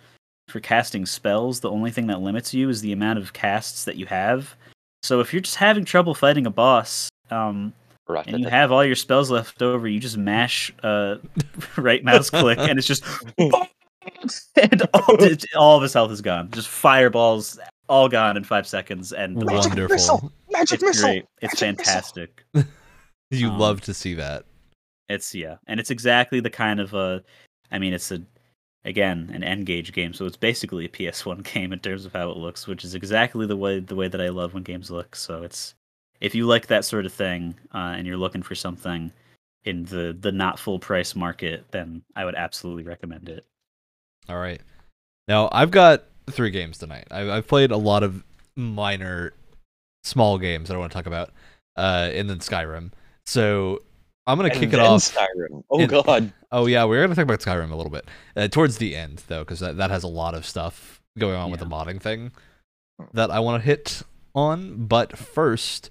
for 0.49 0.61
casting 0.61 1.07
spells. 1.07 1.61
The 1.61 1.71
only 1.71 1.91
thing 1.91 2.07
that 2.09 2.21
limits 2.21 2.53
you 2.53 2.69
is 2.69 2.81
the 2.81 2.93
amount 2.93 3.19
of 3.19 3.33
casts 3.33 3.85
that 3.85 3.97
you 3.97 4.07
have. 4.07 4.55
So 5.03 5.21
if 5.21 5.33
you're 5.33 5.43
just 5.43 5.57
having 5.57 5.85
trouble 5.85 6.15
fighting 6.15 6.47
a 6.47 6.51
boss, 6.51 7.09
um, 7.31 7.73
and 8.09 8.41
you 8.41 8.49
have 8.49 8.73
all 8.73 8.85
your 8.85 8.97
spells 8.97 9.31
left 9.31 9.63
over, 9.63 9.87
you 9.87 10.01
just 10.01 10.17
mash 10.17 10.73
uh, 10.83 11.17
right 11.77 12.03
mouse 12.05 12.29
click, 12.31 12.59
and 12.59 12.79
it's 12.79 12.89
just 12.89 13.05
and 13.39 14.83
all, 14.93 15.17
all 15.57 15.77
of 15.77 15.83
his 15.83 15.93
health 15.95 16.11
is 16.11 16.21
gone. 16.21 16.51
Just 16.51 16.69
fireballs 16.69 17.59
all 17.89 18.09
gone 18.09 18.37
in 18.37 18.45
five 18.45 18.67
seconds, 18.67 19.13
and 19.13 19.37
wonderful. 19.37 20.33
Magic 20.51 20.75
it's 20.75 20.83
missile. 20.83 21.09
Great. 21.09 21.27
It's 21.43 21.61
Magic 21.61 21.85
fantastic. 21.85 22.45
you 23.31 23.49
um, 23.49 23.59
love 23.59 23.81
to 23.83 23.95
see 23.95 24.15
that. 24.15 24.45
It's 25.09 25.35
yeah, 25.35 25.57
and 25.67 25.81
it's 25.81 25.91
exactly 25.91 26.41
the 26.41 26.51
kind 26.51 26.81
of 26.81 26.95
uh, 26.95 27.21
I 27.71 27.79
mean, 27.79 27.93
it's 27.93 28.11
a 28.11 28.23
again 28.85 29.31
an 29.33 29.45
N-Gage 29.45 29.93
game, 29.93 30.13
so 30.13 30.27
it's 30.27 30.37
basically 30.37 30.85
a 30.85 30.89
PS1 30.89 31.45
game 31.55 31.73
in 31.73 31.79
terms 31.79 32.05
of 32.05 32.13
how 32.13 32.31
it 32.31 32.37
looks, 32.37 32.67
which 32.67 32.85
is 32.85 32.95
exactly 32.95 33.47
the 33.47 33.57
way 33.57 33.81
the 33.81 33.97
way 33.97 34.09
that 34.09 34.21
I 34.21 34.29
love 34.29 34.55
when 34.55 34.63
games 34.63 34.91
look. 34.91 35.17
So 35.17 35.43
it's 35.43 35.75
if 36.21 36.35
you 36.35 36.47
like 36.47 36.67
that 36.67 36.85
sort 36.85 37.07
of 37.07 37.13
thing 37.13 37.55
uh, 37.75 37.95
and 37.97 38.07
you're 38.07 38.17
looking 38.17 38.43
for 38.43 38.55
something 38.55 39.13
in 39.65 39.85
the 39.85 40.17
the 40.19 40.33
not 40.33 40.59
full 40.59 40.79
price 40.79 41.15
market, 41.15 41.65
then 41.71 42.03
I 42.17 42.25
would 42.25 42.35
absolutely 42.35 42.85
recommend 42.85 43.29
it. 43.29 43.45
All 44.29 44.39
right. 44.39 44.61
Now 45.29 45.49
I've 45.53 45.71
got 45.71 46.05
three 46.31 46.51
games 46.51 46.79
tonight. 46.79 47.09
I've, 47.11 47.29
I've 47.29 47.47
played 47.49 47.71
a 47.71 47.77
lot 47.77 48.03
of 48.03 48.25
minor 48.57 49.33
small 50.05 50.39
games 50.39 50.69
that 50.69 50.75
I 50.75 50.79
want 50.79 50.93
to 50.93 50.97
talk 50.97 51.07
about, 51.07 51.31
uh, 51.77 52.11
and 52.13 52.29
then 52.29 52.39
Skyrim. 52.39 52.93
So 53.27 53.81
I'm 54.27 54.39
gonna 54.39 54.51
and 54.51 54.59
kick 54.59 54.73
it 54.73 54.79
off. 54.79 55.01
Skyrim. 55.03 55.65
Oh 55.71 55.81
and, 55.81 55.89
god. 55.89 56.33
Oh 56.53 56.67
yeah, 56.67 56.85
we're 56.85 57.01
gonna 57.01 57.15
talk 57.15 57.23
about 57.23 57.39
Skyrim 57.39 57.71
a 57.71 57.77
little 57.77 57.93
bit 57.93 58.09
uh, 58.37 58.49
towards 58.49 58.79
the 58.79 58.97
end 58.97 59.23
though, 59.29 59.45
because 59.45 59.61
that, 59.61 59.77
that 59.77 59.91
has 59.91 60.03
a 60.03 60.09
lot 60.09 60.35
of 60.35 60.45
stuff 60.45 61.01
going 61.17 61.37
on 61.37 61.47
yeah. 61.47 61.51
with 61.53 61.61
the 61.61 61.67
modding 61.67 62.01
thing 62.01 62.33
that 63.13 63.31
I 63.31 63.39
want 63.39 63.63
to 63.63 63.67
hit 63.67 64.03
on. 64.35 64.87
But 64.87 65.17
first, 65.17 65.91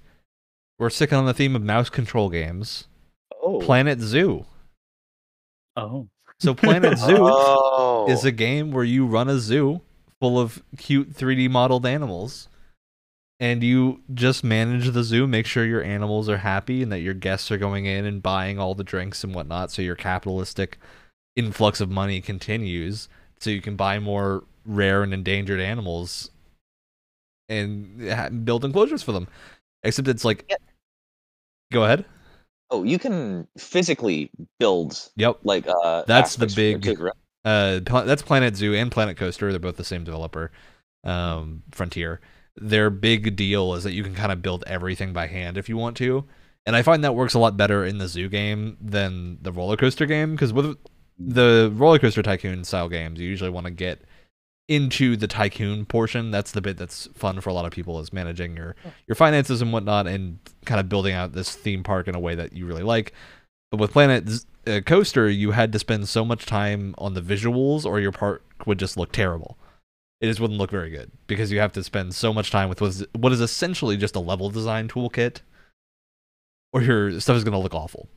we're 0.78 0.90
sticking 0.90 1.16
on 1.16 1.24
the 1.24 1.32
theme 1.32 1.56
of 1.56 1.62
mouse 1.62 1.88
control 1.88 2.28
games. 2.28 2.88
Oh. 3.42 3.58
Planet 3.60 4.00
Zoo. 4.00 4.44
Oh. 5.76 6.08
So 6.38 6.54
Planet 6.54 6.98
Zoo 6.98 7.16
oh. 7.20 8.06
is 8.08 8.24
a 8.24 8.32
game 8.32 8.70
where 8.70 8.84
you 8.84 9.06
run 9.06 9.28
a 9.28 9.38
zoo 9.38 9.80
full 10.20 10.38
of 10.38 10.62
cute 10.76 11.14
3D 11.14 11.50
modeled 11.50 11.86
animals 11.86 12.48
and 13.40 13.62
you 13.62 14.02
just 14.12 14.44
manage 14.44 14.90
the 14.90 15.02
zoo, 15.02 15.26
make 15.26 15.46
sure 15.46 15.64
your 15.64 15.82
animals 15.82 16.28
are 16.28 16.36
happy 16.36 16.82
and 16.82 16.92
that 16.92 17.00
your 17.00 17.14
guests 17.14 17.50
are 17.50 17.56
going 17.56 17.86
in 17.86 18.04
and 18.04 18.22
buying 18.22 18.58
all 18.58 18.74
the 18.74 18.84
drinks 18.84 19.24
and 19.24 19.34
whatnot, 19.34 19.72
so 19.72 19.80
your 19.80 19.96
capitalistic 19.96 20.78
influx 21.34 21.80
of 21.80 21.90
money 21.90 22.20
continues, 22.20 23.08
so 23.38 23.48
you 23.48 23.62
can 23.62 23.76
buy 23.76 23.98
more 23.98 24.44
rare 24.66 25.02
and 25.02 25.14
endangered 25.14 25.58
animals 25.58 26.30
and 27.48 28.44
build 28.44 28.64
enclosures 28.64 29.02
for 29.02 29.12
them. 29.12 29.26
Except 29.82 30.06
it's 30.06 30.24
like, 30.24 30.44
yeah. 30.50 30.56
go 31.72 31.84
ahead. 31.84 32.04
Oh, 32.70 32.82
you 32.82 32.98
can 32.98 33.48
physically 33.56 34.30
build. 34.60 35.10
Yep. 35.16 35.38
Like 35.42 35.66
uh, 35.66 36.04
that's 36.06 36.36
the 36.36 36.46
big. 36.46 36.86
Uh, 37.42 37.80
that's 37.80 38.20
Planet 38.20 38.54
Zoo 38.54 38.74
and 38.74 38.92
Planet 38.92 39.16
Coaster. 39.16 39.50
They're 39.50 39.58
both 39.58 39.78
the 39.78 39.84
same 39.84 40.04
developer, 40.04 40.52
um, 41.04 41.62
Frontier 41.72 42.20
their 42.56 42.90
big 42.90 43.36
deal 43.36 43.74
is 43.74 43.84
that 43.84 43.92
you 43.92 44.02
can 44.02 44.14
kind 44.14 44.32
of 44.32 44.42
build 44.42 44.64
everything 44.66 45.12
by 45.12 45.26
hand 45.26 45.56
if 45.56 45.68
you 45.68 45.76
want 45.76 45.96
to. 45.98 46.24
And 46.66 46.76
I 46.76 46.82
find 46.82 47.02
that 47.04 47.14
works 47.14 47.34
a 47.34 47.38
lot 47.38 47.56
better 47.56 47.84
in 47.84 47.98
the 47.98 48.08
zoo 48.08 48.28
game 48.28 48.76
than 48.80 49.38
the 49.40 49.52
roller 49.52 49.76
coaster 49.76 50.06
game 50.06 50.32
because 50.32 50.52
with 50.52 50.76
the 51.18 51.72
roller 51.74 51.98
coaster 51.98 52.22
tycoon 52.22 52.64
style 52.64 52.88
games, 52.88 53.18
you 53.18 53.28
usually 53.28 53.50
want 53.50 53.66
to 53.66 53.70
get 53.70 54.02
into 54.68 55.16
the 55.16 55.26
tycoon 55.26 55.84
portion. 55.84 56.30
That's 56.30 56.52
the 56.52 56.60
bit 56.60 56.76
that's 56.76 57.08
fun 57.14 57.40
for 57.40 57.50
a 57.50 57.52
lot 57.52 57.64
of 57.64 57.72
people 57.72 57.98
is 57.98 58.12
managing 58.12 58.56
your 58.56 58.76
your 59.06 59.14
finances 59.14 59.62
and 59.62 59.72
whatnot, 59.72 60.06
and 60.06 60.38
kind 60.64 60.80
of 60.80 60.88
building 60.88 61.14
out 61.14 61.32
this 61.32 61.54
theme 61.56 61.82
park 61.82 62.08
in 62.08 62.14
a 62.14 62.20
way 62.20 62.34
that 62.34 62.52
you 62.52 62.66
really 62.66 62.82
like. 62.82 63.12
But 63.70 63.80
with 63.80 63.92
Planet 63.92 64.28
uh, 64.66 64.80
Coaster, 64.84 65.28
you 65.28 65.52
had 65.52 65.72
to 65.72 65.78
spend 65.78 66.08
so 66.08 66.24
much 66.24 66.46
time 66.46 66.94
on 66.98 67.14
the 67.14 67.22
visuals, 67.22 67.84
or 67.84 68.00
your 68.00 68.12
park 68.12 68.44
would 68.66 68.78
just 68.78 68.96
look 68.96 69.12
terrible 69.12 69.56
it 70.20 70.26
just 70.26 70.40
wouldn't 70.40 70.58
look 70.58 70.70
very 70.70 70.90
good 70.90 71.10
because 71.26 71.50
you 71.50 71.60
have 71.60 71.72
to 71.72 71.82
spend 71.82 72.14
so 72.14 72.32
much 72.32 72.50
time 72.50 72.68
with 72.68 72.80
what 73.12 73.32
is, 73.32 73.40
essentially 73.40 73.96
just 73.96 74.16
a 74.16 74.20
level 74.20 74.50
design 74.50 74.88
toolkit, 74.88 75.40
or 76.72 76.82
your 76.82 77.18
stuff 77.20 77.36
is 77.36 77.44
going 77.44 77.52
to 77.52 77.58
look 77.58 77.74
awful. 77.74 78.08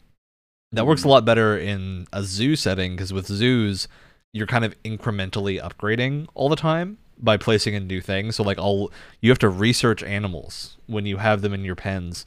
That 0.71 0.87
works 0.87 1.03
a 1.03 1.07
lot 1.07 1.23
better 1.23 1.57
in 1.57 2.07
a 2.11 2.23
zoo 2.23 2.55
setting 2.55 2.95
because 2.95 3.13
with 3.13 3.27
zoos, 3.27 3.87
you're 4.33 4.47
kind 4.47 4.65
of 4.65 4.81
incrementally 4.83 5.61
upgrading 5.61 6.27
all 6.33 6.49
the 6.49 6.55
time 6.55 6.97
by 7.19 7.37
placing 7.37 7.73
in 7.73 7.87
new 7.87 8.01
things. 8.01 8.35
So 8.35 8.43
like 8.43 8.57
all 8.57 8.91
you 9.21 9.29
have 9.29 9.39
to 9.39 9.49
research 9.49 10.03
animals 10.03 10.77
when 10.87 11.05
you 11.05 11.17
have 11.17 11.41
them 11.41 11.53
in 11.53 11.63
your 11.63 11.75
pens 11.75 12.25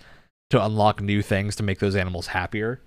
to 0.50 0.64
unlock 0.64 1.02
new 1.02 1.22
things 1.22 1.56
to 1.56 1.62
make 1.62 1.80
those 1.80 1.96
animals 1.96 2.28
happier. 2.28 2.80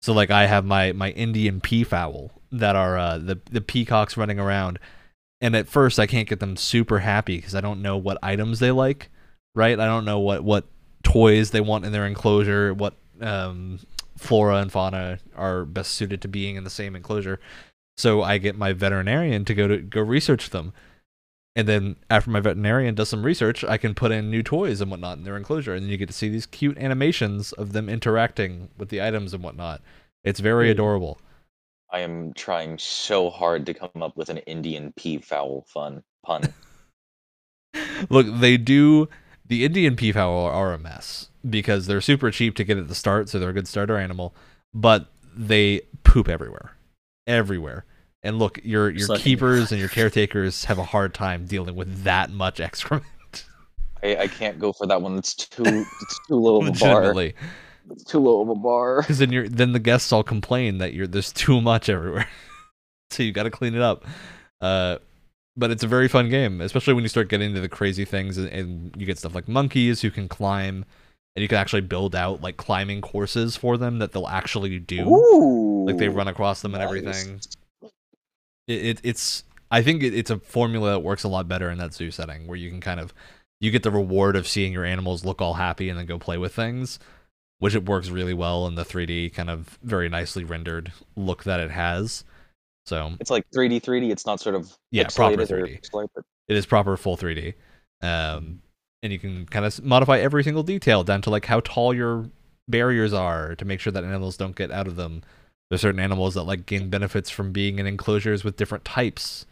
So 0.00 0.12
like 0.12 0.30
I 0.30 0.46
have 0.46 0.64
my 0.64 0.92
my 0.92 1.10
Indian 1.10 1.60
peafowl 1.60 2.32
that 2.50 2.76
are 2.76 2.98
uh, 2.98 3.18
the 3.18 3.40
the 3.50 3.60
peacocks 3.60 4.16
running 4.16 4.38
around, 4.38 4.78
and 5.42 5.56
at 5.56 5.68
first 5.68 5.98
I 5.98 6.06
can't 6.06 6.28
get 6.28 6.40
them 6.40 6.56
super 6.56 7.00
happy 7.00 7.36
because 7.36 7.54
I 7.54 7.60
don't 7.60 7.82
know 7.82 7.96
what 7.98 8.16
items 8.22 8.60
they 8.60 8.70
like, 8.70 9.10
right? 9.54 9.78
I 9.78 9.84
don't 9.84 10.06
know 10.06 10.20
what 10.20 10.44
what 10.44 10.64
toys 11.02 11.50
they 11.50 11.60
want 11.60 11.84
in 11.84 11.92
their 11.92 12.06
enclosure, 12.06 12.72
what 12.72 12.94
um, 13.20 13.80
flora 14.16 14.56
and 14.58 14.70
fauna 14.70 15.18
are 15.36 15.64
best 15.64 15.92
suited 15.92 16.22
to 16.22 16.28
being 16.28 16.54
in 16.54 16.64
the 16.64 16.70
same 16.70 16.94
enclosure. 16.94 17.40
So 17.96 18.22
I 18.22 18.38
get 18.38 18.56
my 18.56 18.72
veterinarian 18.72 19.44
to 19.44 19.54
go 19.54 19.68
to 19.68 19.78
go 19.78 20.00
research 20.00 20.50
them. 20.50 20.72
And 21.54 21.68
then 21.68 21.96
after 22.08 22.30
my 22.30 22.40
veterinarian 22.40 22.94
does 22.94 23.10
some 23.10 23.24
research, 23.24 23.62
I 23.62 23.76
can 23.76 23.94
put 23.94 24.12
in 24.12 24.30
new 24.30 24.42
toys 24.42 24.80
and 24.80 24.90
whatnot 24.90 25.18
in 25.18 25.24
their 25.24 25.36
enclosure, 25.36 25.74
and 25.74 25.82
then 25.82 25.90
you 25.90 25.98
get 25.98 26.08
to 26.08 26.14
see 26.14 26.30
these 26.30 26.46
cute 26.46 26.78
animations 26.78 27.52
of 27.52 27.74
them 27.74 27.90
interacting 27.90 28.70
with 28.78 28.88
the 28.88 29.02
items 29.02 29.34
and 29.34 29.42
whatnot. 29.42 29.82
It's 30.24 30.40
very 30.40 30.68
Ooh. 30.68 30.72
adorable. 30.72 31.18
I 31.92 32.00
am 32.00 32.32
trying 32.32 32.78
so 32.78 33.28
hard 33.28 33.66
to 33.66 33.74
come 33.74 34.02
up 34.02 34.16
with 34.16 34.30
an 34.30 34.38
Indian 34.38 34.92
peafowl 34.96 35.66
fun 35.68 36.02
pun. 36.24 36.52
Look, 38.08 38.26
they 38.28 38.56
do 38.56 39.08
the 39.46 39.64
Indian 39.64 39.94
peafowl 39.94 40.46
are 40.46 40.72
a 40.72 40.78
mess 40.78 41.28
because 41.48 41.86
they're 41.86 42.00
super 42.00 42.30
cheap 42.30 42.56
to 42.56 42.64
get 42.64 42.78
at 42.78 42.88
the 42.88 42.94
start, 42.94 43.28
so 43.28 43.38
they're 43.38 43.50
a 43.50 43.54
good 43.54 43.68
starter 43.68 43.98
animal, 43.98 44.34
but 44.72 45.08
they 45.36 45.82
poop 46.04 46.28
everywhere, 46.28 46.76
everywhere. 47.26 47.84
And 48.22 48.38
look, 48.38 48.60
your 48.64 48.88
your 48.90 49.08
like- 49.08 49.20
keepers 49.20 49.70
and 49.70 49.80
your 49.80 49.88
caretakers 49.90 50.64
have 50.64 50.78
a 50.78 50.84
hard 50.84 51.12
time 51.12 51.44
dealing 51.46 51.74
with 51.76 52.04
that 52.04 52.30
much 52.30 52.60
excrement. 52.60 53.44
I, 54.02 54.16
I 54.16 54.26
can't 54.28 54.58
go 54.58 54.72
for 54.72 54.86
that 54.86 55.02
one. 55.02 55.18
It's 55.18 55.34
too 55.34 55.64
it's 55.64 56.20
too 56.26 56.36
low 56.36 56.62
of 56.62 56.68
a 56.68 56.72
bar. 56.72 57.14
It's 57.92 58.04
too 58.04 58.18
low 58.18 58.40
of 58.40 58.48
a 58.48 58.54
bar. 58.54 59.02
because 59.02 59.18
then 59.18 59.32
you're 59.32 59.48
then 59.48 59.72
the 59.72 59.78
guests 59.78 60.12
all 60.12 60.22
complain 60.22 60.78
that 60.78 60.94
you're 60.94 61.06
there's 61.06 61.32
too 61.32 61.60
much 61.60 61.88
everywhere, 61.88 62.28
so 63.10 63.22
you 63.22 63.32
got 63.32 63.44
to 63.44 63.50
clean 63.50 63.74
it 63.74 63.82
up. 63.82 64.04
Uh, 64.60 64.98
but 65.56 65.70
it's 65.70 65.82
a 65.82 65.88
very 65.88 66.08
fun 66.08 66.30
game, 66.30 66.60
especially 66.60 66.94
when 66.94 67.04
you 67.04 67.08
start 67.08 67.28
getting 67.28 67.50
into 67.50 67.60
the 67.60 67.68
crazy 67.68 68.04
things 68.04 68.38
and, 68.38 68.48
and 68.48 68.94
you 68.96 69.04
get 69.04 69.18
stuff 69.18 69.34
like 69.34 69.48
monkeys 69.48 70.00
who 70.00 70.10
can 70.10 70.28
climb, 70.28 70.84
and 71.36 71.42
you 71.42 71.48
can 71.48 71.58
actually 71.58 71.82
build 71.82 72.14
out 72.14 72.40
like 72.40 72.56
climbing 72.56 73.00
courses 73.00 73.56
for 73.56 73.76
them 73.76 73.98
that 73.98 74.12
they'll 74.12 74.28
actually 74.28 74.78
do. 74.78 75.06
Ooh, 75.06 75.86
like 75.86 75.98
they 75.98 76.08
run 76.08 76.28
across 76.28 76.62
them 76.62 76.74
and 76.74 76.82
nice. 76.82 76.88
everything. 76.88 77.40
It, 78.66 78.86
it 78.86 79.00
it's 79.02 79.44
I 79.70 79.82
think 79.82 80.02
it, 80.02 80.14
it's 80.14 80.30
a 80.30 80.38
formula 80.38 80.92
that 80.92 81.00
works 81.00 81.24
a 81.24 81.28
lot 81.28 81.48
better 81.48 81.70
in 81.70 81.78
that 81.78 81.94
zoo 81.94 82.10
setting 82.10 82.46
where 82.46 82.56
you 82.56 82.70
can 82.70 82.80
kind 82.80 83.00
of 83.00 83.12
you 83.60 83.70
get 83.70 83.82
the 83.84 83.90
reward 83.90 84.36
of 84.36 84.48
seeing 84.48 84.72
your 84.72 84.84
animals 84.84 85.24
look 85.24 85.40
all 85.40 85.54
happy 85.54 85.88
and 85.88 85.98
then 85.98 86.06
go 86.06 86.18
play 86.18 86.36
with 86.36 86.54
things, 86.54 86.98
which 87.62 87.76
it 87.76 87.84
works 87.86 88.08
really 88.10 88.34
well 88.34 88.66
in 88.66 88.74
the 88.74 88.84
3D 88.84 89.32
kind 89.32 89.48
of 89.48 89.78
very 89.84 90.08
nicely 90.08 90.42
rendered 90.42 90.90
look 91.14 91.44
that 91.44 91.60
it 91.60 91.70
has. 91.70 92.24
So 92.86 93.12
It's 93.20 93.30
like 93.30 93.44
3D, 93.54 93.80
3D. 93.80 94.10
It's 94.10 94.26
not 94.26 94.40
sort 94.40 94.56
of 94.56 94.76
Yeah, 94.90 95.06
proper 95.14 95.36
3D. 95.46 95.80
pixelated. 95.80 96.24
it 96.48 96.56
is 96.56 96.66
proper 96.66 96.96
full 96.96 97.16
3D. 97.16 97.54
Um, 98.02 98.62
and 99.04 99.12
you 99.12 99.20
can 99.20 99.46
kind 99.46 99.64
of 99.64 99.80
modify 99.84 100.18
every 100.18 100.42
single 100.42 100.64
detail 100.64 101.04
down 101.04 101.22
to 101.22 101.30
like 101.30 101.46
how 101.46 101.60
tall 101.60 101.94
your 101.94 102.28
barriers 102.66 103.12
are 103.12 103.54
to 103.54 103.64
make 103.64 103.78
sure 103.78 103.92
that 103.92 104.02
animals 104.02 104.36
don't 104.36 104.56
get 104.56 104.72
out 104.72 104.88
of 104.88 104.96
them. 104.96 105.22
There's 105.70 105.82
certain 105.82 106.00
animals 106.00 106.34
that 106.34 106.42
like 106.42 106.66
gain 106.66 106.90
benefits 106.90 107.30
from 107.30 107.52
being 107.52 107.78
in 107.78 107.86
enclosures 107.86 108.42
with 108.42 108.56
different 108.56 108.84
types. 108.84 109.46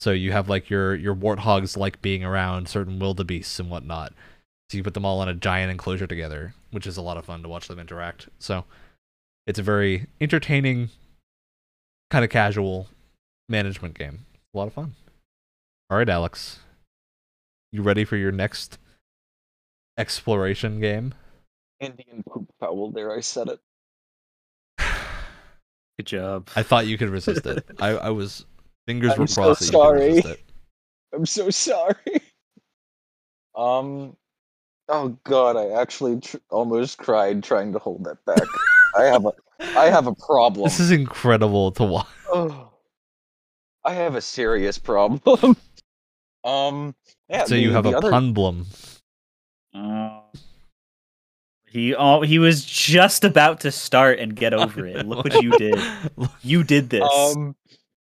So 0.00 0.10
you 0.10 0.32
have 0.32 0.50
like 0.50 0.68
your 0.68 0.94
your 0.94 1.14
warthogs 1.16 1.78
like 1.78 2.02
being 2.02 2.24
around 2.24 2.68
certain 2.68 2.98
wildebeests 2.98 3.58
and 3.58 3.70
whatnot. 3.70 4.12
So 4.74 4.78
you 4.78 4.82
put 4.82 4.94
them 4.94 5.04
all 5.04 5.22
in 5.22 5.28
a 5.28 5.34
giant 5.34 5.70
enclosure 5.70 6.08
together, 6.08 6.52
which 6.72 6.84
is 6.84 6.96
a 6.96 7.00
lot 7.00 7.16
of 7.16 7.24
fun 7.24 7.44
to 7.44 7.48
watch 7.48 7.68
them 7.68 7.78
interact. 7.78 8.28
So 8.40 8.64
it's 9.46 9.60
a 9.60 9.62
very 9.62 10.08
entertaining, 10.20 10.88
kind 12.10 12.24
of 12.24 12.30
casual 12.32 12.88
management 13.48 13.96
game. 13.96 14.26
A 14.52 14.58
lot 14.58 14.66
of 14.66 14.72
fun. 14.72 14.96
All 15.88 15.98
right, 15.98 16.08
Alex. 16.08 16.58
You 17.70 17.82
ready 17.82 18.04
for 18.04 18.16
your 18.16 18.32
next 18.32 18.78
exploration 19.96 20.80
game? 20.80 21.14
Indian 21.78 22.24
poop 22.28 22.52
fowl. 22.58 22.90
There, 22.90 23.16
I 23.16 23.20
said 23.20 23.50
it. 23.50 23.60
Good 25.98 26.06
job. 26.06 26.48
I 26.56 26.64
thought 26.64 26.88
you 26.88 26.98
could 26.98 27.10
resist 27.10 27.46
it. 27.46 27.64
I, 27.78 27.90
I 27.90 28.10
was 28.10 28.44
fingers 28.88 29.12
I'm 29.14 29.20
were 29.20 29.26
so 29.28 29.42
crossed 29.42 29.60
that 29.60 29.72
you 29.72 29.80
could 29.80 29.92
resist 29.92 30.22
sorry. 30.24 30.32
it. 30.32 30.42
I'm 31.14 31.26
so 31.26 31.50
sorry. 31.50 31.94
Um. 33.56 34.16
Oh 34.88 35.16
God, 35.24 35.56
I 35.56 35.80
actually 35.80 36.20
tr- 36.20 36.36
almost 36.50 36.98
cried 36.98 37.42
trying 37.42 37.72
to 37.72 37.78
hold 37.78 38.04
that 38.04 38.24
back. 38.24 38.42
I 38.96 39.04
have 39.04 39.24
a, 39.24 39.32
I 39.76 39.86
have 39.86 40.06
a 40.06 40.14
problem. 40.14 40.64
This 40.64 40.80
is 40.80 40.90
incredible 40.90 41.72
to 41.72 41.84
watch. 41.84 42.06
Oh, 42.32 42.70
I 43.84 43.94
have 43.94 44.14
a 44.14 44.20
serious 44.20 44.78
problem. 44.78 45.56
um. 46.44 46.94
Yeah. 47.28 47.46
so 47.46 47.54
you 47.54 47.72
have 47.72 47.86
a 47.86 47.96
other- 47.96 48.10
punblum. 48.10 48.66
Oh. 49.74 50.20
He 51.66 51.92
oh, 51.94 52.20
he 52.20 52.38
was 52.38 52.64
just 52.64 53.24
about 53.24 53.60
to 53.60 53.72
start 53.72 54.20
and 54.20 54.36
get 54.36 54.54
over 54.54 54.86
it. 54.86 55.04
Look 55.06 55.24
what 55.24 55.42
you 55.42 55.50
did. 55.58 55.78
You 56.42 56.62
did 56.62 56.90
this. 56.90 57.02
Um. 57.02 57.56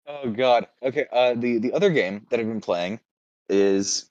Oh 0.06 0.30
God. 0.30 0.66
Okay. 0.82 1.06
Uh. 1.10 1.34
The 1.34 1.58
the 1.58 1.72
other 1.72 1.90
game 1.90 2.26
that 2.28 2.38
I've 2.38 2.46
been 2.46 2.60
playing 2.60 3.00
is, 3.48 4.10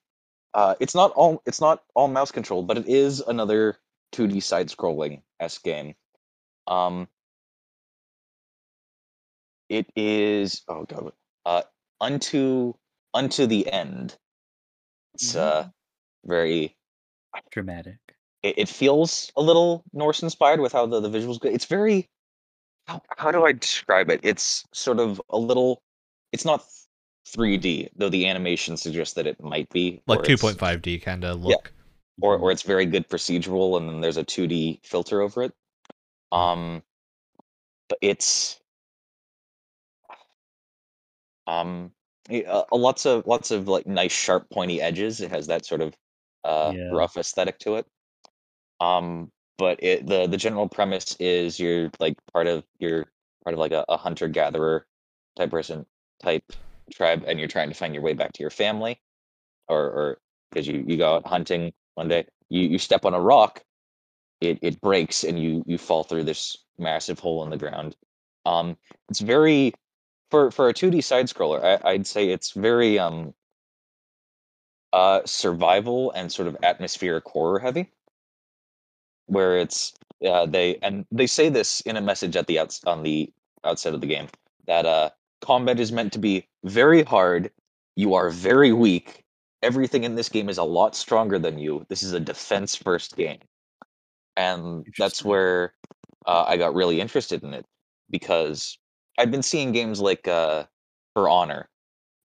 uh, 0.55 0.75
it's 0.81 0.95
not 0.95 1.13
all 1.13 1.43
it's 1.47 1.61
not 1.61 1.83
all 1.95 2.09
mouse 2.09 2.31
controlled, 2.31 2.67
but 2.67 2.79
it 2.79 2.87
is 2.89 3.21
another 3.21 3.77
2D 4.13 4.43
side 4.43 4.69
scrolling 4.69 5.23
s 5.41 5.59
game. 5.59 5.95
Um. 6.67 7.09
It 9.69 9.87
is. 9.95 10.63
Oh 10.69 10.85
God. 10.85 11.13
Uh. 11.45 11.63
Unto 12.01 12.73
unto 13.13 13.47
the 13.47 13.71
end. 13.71 14.17
It's 15.15 15.35
uh 15.35 15.69
very 16.25 16.75
Dramatic. 17.51 17.99
it, 18.43 18.59
it 18.59 18.69
feels 18.69 19.31
a 19.37 19.41
little 19.41 19.83
Norse 19.93 20.23
inspired 20.23 20.59
with 20.61 20.73
how 20.73 20.85
the, 20.87 21.01
the 21.01 21.09
visuals 21.09 21.39
go. 21.39 21.49
It's 21.49 21.65
very 21.65 22.09
how, 22.87 23.01
how 23.17 23.31
do 23.31 23.45
I 23.45 23.53
describe 23.53 24.09
it? 24.11 24.21
It's 24.23 24.65
sort 24.73 24.99
of 24.99 25.21
a 25.29 25.37
little 25.37 25.81
it's 26.33 26.45
not 26.45 26.65
3D, 27.25 27.89
though 27.95 28.09
the 28.09 28.27
animation 28.27 28.77
suggests 28.77 29.13
that 29.15 29.27
it 29.27 29.41
might 29.41 29.69
be. 29.69 30.01
Like 30.07 30.23
2.5D 30.23 30.99
kind 31.01 31.23
of 31.23 31.43
look. 31.43 31.71
Or 32.21 32.37
or 32.37 32.51
it's 32.51 32.61
very 32.61 32.85
good 32.85 33.09
procedural 33.09 33.77
and 33.77 33.89
then 33.89 34.01
there's 34.01 34.17
a 34.17 34.23
2D 34.23 34.79
filter 34.85 35.21
over 35.21 35.43
it. 35.43 35.53
Um 36.31 36.81
but 37.89 37.97
it's 38.01 38.59
um 41.47 41.91
uh, 42.31 42.63
lots 42.71 43.05
of 43.05 43.27
lots 43.27 43.51
of 43.51 43.67
like 43.67 43.85
nice 43.85 44.13
sharp 44.13 44.49
pointy 44.49 44.81
edges. 44.81 45.19
It 45.21 45.29
has 45.31 45.47
that 45.47 45.65
sort 45.65 45.81
of 45.81 45.93
uh 46.45 46.71
Yeah. 46.73 46.89
rough 46.91 47.17
aesthetic 47.17 47.59
to 47.59 47.75
it. 47.75 47.85
Um 48.79 49.31
but 49.57 49.83
it 49.83 50.07
the 50.07 50.27
the 50.27 50.37
general 50.37 50.69
premise 50.69 51.17
is 51.19 51.59
you're 51.59 51.91
like 51.99 52.15
part 52.31 52.47
of 52.47 52.63
you're 52.79 53.05
part 53.43 53.53
of 53.53 53.59
like 53.59 53.73
a, 53.73 53.83
a 53.89 53.97
hunter 53.97 54.29
gatherer 54.29 54.87
type 55.35 55.51
person 55.51 55.85
type 56.23 56.43
tribe 56.93 57.23
and 57.27 57.39
you're 57.39 57.47
trying 57.47 57.69
to 57.69 57.75
find 57.75 57.93
your 57.93 58.03
way 58.03 58.13
back 58.13 58.33
to 58.33 58.43
your 58.43 58.49
family 58.49 58.99
or 59.67 59.79
or 59.79 60.17
because 60.49 60.67
you 60.67 60.83
you 60.87 60.97
go 60.97 61.15
out 61.15 61.27
hunting 61.27 61.73
one 61.95 62.07
day 62.07 62.25
you 62.49 62.61
you 62.61 62.77
step 62.77 63.05
on 63.05 63.13
a 63.13 63.21
rock 63.21 63.63
it 64.41 64.59
it 64.61 64.81
breaks 64.81 65.23
and 65.23 65.39
you 65.39 65.63
you 65.65 65.77
fall 65.77 66.03
through 66.03 66.23
this 66.23 66.57
massive 66.77 67.19
hole 67.19 67.43
in 67.43 67.49
the 67.49 67.57
ground. 67.57 67.95
Um 68.45 68.77
it's 69.09 69.19
very 69.19 69.73
for 70.31 70.51
for 70.51 70.69
a 70.69 70.73
2d 70.73 71.03
side 71.03 71.27
scroller 71.27 71.63
I, 71.63 71.89
i'd 71.91 72.07
say 72.07 72.29
it's 72.29 72.51
very 72.51 72.99
um 72.99 73.33
uh 74.93 75.21
survival 75.25 76.11
and 76.11 76.31
sort 76.31 76.47
of 76.47 76.57
atmospheric 76.63 77.25
horror 77.25 77.59
heavy. 77.59 77.91
Where 79.27 79.57
it's 79.57 79.93
uh 80.25 80.45
they 80.45 80.77
and 80.81 81.05
they 81.11 81.27
say 81.27 81.49
this 81.49 81.81
in 81.81 81.97
a 81.97 82.01
message 82.01 82.35
at 82.35 82.47
the 82.47 82.59
outs 82.59 82.81
on 82.85 83.03
the 83.03 83.31
outset 83.63 83.93
of 83.93 84.01
the 84.01 84.07
game 84.07 84.27
that 84.67 84.85
uh 84.85 85.09
combat 85.41 85.79
is 85.79 85.91
meant 85.91 86.13
to 86.13 86.19
be 86.19 86.47
very 86.65 87.03
hard 87.03 87.51
you 87.95 88.13
are 88.13 88.29
very 88.29 88.73
weak 88.73 89.23
everything 89.61 90.03
in 90.03 90.15
this 90.15 90.29
game 90.29 90.49
is 90.49 90.57
a 90.57 90.63
lot 90.63 90.95
stronger 90.95 91.39
than 91.39 91.57
you 91.57 91.85
this 91.89 92.03
is 92.03 92.13
a 92.13 92.19
defense 92.19 92.75
first 92.75 93.15
game 93.15 93.39
and 94.35 94.85
that's 94.97 95.23
where 95.23 95.73
uh, 96.25 96.43
i 96.47 96.57
got 96.57 96.75
really 96.75 96.99
interested 96.99 97.43
in 97.43 97.53
it 97.53 97.65
because 98.09 98.77
I've 99.17 99.31
been 99.31 99.43
seeing 99.43 99.71
games 99.71 99.99
like 99.99 100.27
uh 100.27 100.65
for 101.13 101.29
honor 101.29 101.69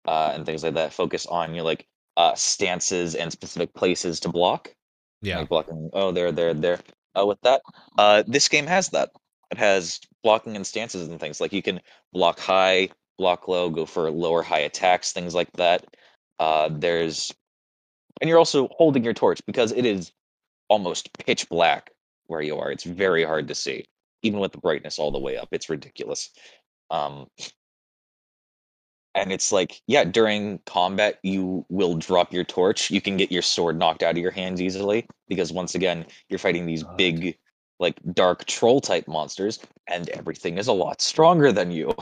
uh, 0.06 0.32
and 0.34 0.44
things 0.44 0.62
like 0.62 0.74
that 0.74 0.92
focus 0.92 1.26
on 1.26 1.54
your 1.54 1.64
like 1.64 1.86
uh, 2.16 2.34
stances 2.34 3.14
and 3.14 3.30
specific 3.32 3.72
places 3.74 4.20
to 4.20 4.28
block. 4.28 4.74
Yeah. 5.22 5.38
Like 5.38 5.48
blocking. 5.48 5.90
Oh, 5.92 6.12
there, 6.12 6.32
there, 6.32 6.54
there. 6.54 6.80
Uh, 7.16 7.26
with 7.26 7.40
that, 7.42 7.62
uh, 7.98 8.24
this 8.26 8.48
game 8.48 8.66
has 8.66 8.88
that. 8.90 9.10
It 9.50 9.58
has 9.58 10.00
blocking 10.22 10.56
and 10.56 10.66
stances 10.66 11.08
and 11.08 11.20
things 11.20 11.40
like 11.40 11.52
you 11.52 11.62
can 11.62 11.80
block 12.12 12.38
high, 12.38 12.88
block 13.20 13.46
low, 13.48 13.68
go 13.68 13.84
for 13.84 14.10
lower 14.10 14.42
high 14.42 14.60
attacks, 14.60 15.12
things 15.12 15.34
like 15.34 15.52
that. 15.52 15.84
Uh, 16.38 16.70
there's, 16.72 17.32
and 18.20 18.28
you're 18.28 18.38
also 18.38 18.68
holding 18.72 19.04
your 19.04 19.12
torch 19.12 19.40
because 19.46 19.72
it 19.72 19.84
is 19.84 20.10
almost 20.68 21.12
pitch 21.18 21.48
black 21.50 21.90
where 22.28 22.40
you 22.40 22.56
are. 22.56 22.72
It's 22.72 22.84
very 22.84 23.24
hard 23.24 23.46
to 23.48 23.54
see, 23.54 23.84
even 24.22 24.40
with 24.40 24.52
the 24.52 24.58
brightness 24.58 24.98
all 24.98 25.10
the 25.10 25.18
way 25.18 25.36
up. 25.36 25.48
It's 25.52 25.68
ridiculous. 25.68 26.30
Um, 26.90 27.26
and 29.14 29.32
it's 29.32 29.52
like, 29.52 29.82
yeah, 29.86 30.04
during 30.04 30.60
combat, 30.64 31.18
you 31.22 31.66
will 31.68 31.96
drop 31.96 32.32
your 32.32 32.44
torch. 32.44 32.90
You 32.90 33.02
can 33.02 33.18
get 33.18 33.30
your 33.30 33.42
sword 33.42 33.78
knocked 33.78 34.02
out 34.02 34.12
of 34.12 34.22
your 34.22 34.30
hands 34.30 34.62
easily 34.62 35.06
because 35.28 35.52
once 35.52 35.74
again, 35.74 36.06
you're 36.30 36.38
fighting 36.38 36.64
these 36.64 36.84
big, 36.84 37.36
like 37.80 37.96
dark 38.14 38.46
troll 38.46 38.80
type 38.80 39.06
monsters, 39.08 39.58
and 39.88 40.08
everything 40.10 40.56
is 40.56 40.68
a 40.68 40.72
lot 40.72 41.02
stronger 41.02 41.52
than 41.52 41.70
you. 41.70 41.94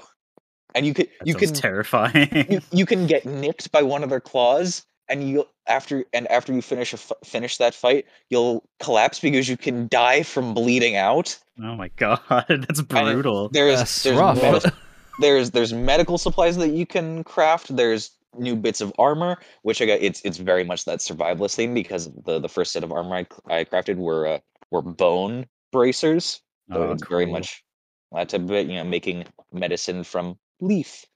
And 0.75 0.85
you 0.87 0.95
could 0.95 1.09
That 1.21 1.27
you 1.27 1.33
sounds 1.35 1.53
can 1.53 1.61
terrifying. 1.61 2.47
you, 2.51 2.61
you 2.73 2.87
can 2.87 3.07
get 3.07 3.25
nicked 3.45 3.73
by 3.73 3.83
one 3.83 4.03
of 4.05 4.11
their 4.11 4.21
claws 4.21 4.85
and 5.09 5.29
you 5.29 5.47
after 5.67 6.05
and 6.13 6.27
after 6.31 6.53
you 6.53 6.61
finish 6.63 6.93
a 6.93 6.97
f- 6.97 7.13
finish 7.25 7.57
that 7.57 7.75
fight 7.75 8.05
you'll 8.31 8.63
collapse 8.81 9.19
because 9.21 9.49
you 9.49 9.57
can 9.57 9.89
die 9.89 10.23
from 10.23 10.53
bleeding 10.55 10.97
out 10.97 11.39
oh 11.63 11.75
my 11.77 11.89
god, 11.97 12.21
that's 12.49 12.83
brutal. 12.83 13.49
there's 13.49 13.79
That's 13.79 14.03
there's, 14.03 14.19
rough. 14.19 14.43
medi- 14.43 14.71
there's 15.21 15.51
there's 15.53 15.73
medical 15.73 16.19
supplies 16.19 16.57
that 16.59 16.69
you 16.71 16.85
can 16.87 17.25
craft 17.25 17.75
there's 17.75 18.11
new 18.37 18.55
bits 18.55 18.81
of 18.83 18.93
armor 18.99 19.39
which 19.63 19.81
i 19.81 19.87
got 19.87 19.99
it's 20.03 20.21
it's 20.23 20.37
very 20.37 20.63
much 20.63 20.85
that 20.85 20.99
survivalist 20.99 21.55
thing 21.57 21.73
because 21.75 22.11
the 22.27 22.39
the 22.39 22.49
first 22.49 22.73
set 22.73 22.85
of 22.85 22.93
armor 22.93 23.17
i, 23.17 23.27
I 23.49 23.65
crafted 23.65 23.97
were 23.97 24.27
uh, 24.29 24.39
were 24.71 24.83
bone 24.83 25.47
bracers 25.73 26.43
so 26.71 26.83
Oh, 26.83 26.93
it's 26.93 27.07
very 27.09 27.25
much 27.25 27.65
that 28.13 28.29
type 28.29 28.43
of 28.43 28.51
it 28.53 28.67
you 28.67 28.75
know 28.77 28.85
making 28.85 29.25
medicine 29.53 30.05
from 30.05 30.39
leaf 30.61 31.07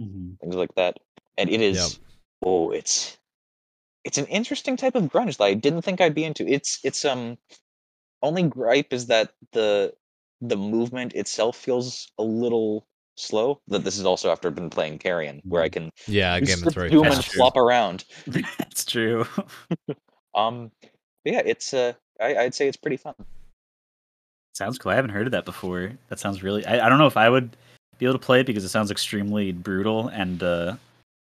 Mhm. 0.00 0.38
things 0.40 0.54
like 0.54 0.74
that. 0.74 0.98
And 1.38 1.50
it 1.50 1.60
is 1.60 1.98
oh, 2.44 2.70
it's 2.70 3.18
it's 4.04 4.18
an 4.18 4.26
interesting 4.26 4.76
type 4.76 4.94
of 4.94 5.04
grunge 5.04 5.38
that 5.38 5.44
I 5.44 5.54
didn't 5.54 5.82
think 5.82 6.00
I'd 6.00 6.14
be 6.14 6.24
into. 6.24 6.46
It's 6.46 6.78
it's 6.84 7.04
um 7.04 7.38
only 8.22 8.42
gripe 8.44 8.92
is 8.92 9.06
that 9.06 9.32
the 9.52 9.94
the 10.40 10.56
movement 10.56 11.14
itself 11.14 11.56
feels 11.56 12.10
a 12.18 12.22
little 12.22 12.86
slow. 13.16 13.60
That 13.68 13.84
this 13.84 13.98
is 13.98 14.04
also 14.04 14.30
after 14.30 14.48
I've 14.48 14.54
been 14.54 14.70
playing 14.70 14.98
Carrion, 14.98 15.40
where 15.44 15.62
I 15.62 15.68
can 15.68 15.90
Yeah, 16.06 16.38
game 16.40 16.46
that's 16.46 16.60
sit 16.62 16.74
very 16.74 16.90
and 16.90 17.24
true. 17.24 17.38
flop 17.38 17.56
around. 17.56 18.04
that's 18.58 18.84
true. 18.84 19.26
Um, 20.36 20.72
yeah, 21.24 21.42
it's 21.46 21.72
uh, 21.72 21.92
I, 22.20 22.34
I'd 22.36 22.54
say 22.56 22.66
it's 22.66 22.76
pretty 22.76 22.96
fun. 22.96 23.14
sounds 24.52 24.78
cool. 24.78 24.90
I 24.90 24.96
haven't 24.96 25.12
heard 25.12 25.26
of 25.26 25.30
that 25.32 25.44
before. 25.44 25.92
That 26.08 26.18
sounds 26.18 26.42
really. 26.42 26.66
I, 26.66 26.84
I 26.84 26.88
don't 26.88 26.98
know 26.98 27.06
if 27.06 27.16
I 27.16 27.28
would 27.28 27.56
be 27.98 28.06
able 28.06 28.18
to 28.18 28.24
play 28.24 28.40
it 28.40 28.46
because 28.46 28.64
it 28.64 28.68
sounds 28.68 28.90
extremely 28.90 29.52
brutal, 29.52 30.08
and 30.08 30.42
uh, 30.42 30.76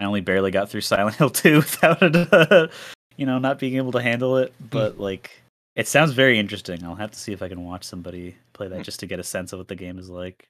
I 0.00 0.04
only 0.04 0.20
barely 0.20 0.50
got 0.50 0.70
through 0.70 0.82
Silent 0.82 1.16
Hill 1.18 1.30
2 1.30 1.56
without 1.56 2.02
it, 2.02 2.32
uh, 2.32 2.68
you 3.16 3.26
know, 3.26 3.38
not 3.38 3.58
being 3.58 3.76
able 3.76 3.92
to 3.92 4.02
handle 4.02 4.36
it. 4.38 4.52
But 4.70 4.98
like, 4.98 5.42
it 5.76 5.88
sounds 5.88 6.12
very 6.12 6.38
interesting. 6.38 6.84
I'll 6.84 6.94
have 6.94 7.12
to 7.12 7.18
see 7.18 7.32
if 7.32 7.42
I 7.42 7.48
can 7.48 7.64
watch 7.64 7.84
somebody 7.84 8.36
play 8.52 8.68
that 8.68 8.82
just 8.82 9.00
to 9.00 9.06
get 9.06 9.18
a 9.18 9.24
sense 9.24 9.52
of 9.52 9.58
what 9.58 9.68
the 9.68 9.76
game 9.76 9.98
is 9.98 10.08
like. 10.08 10.48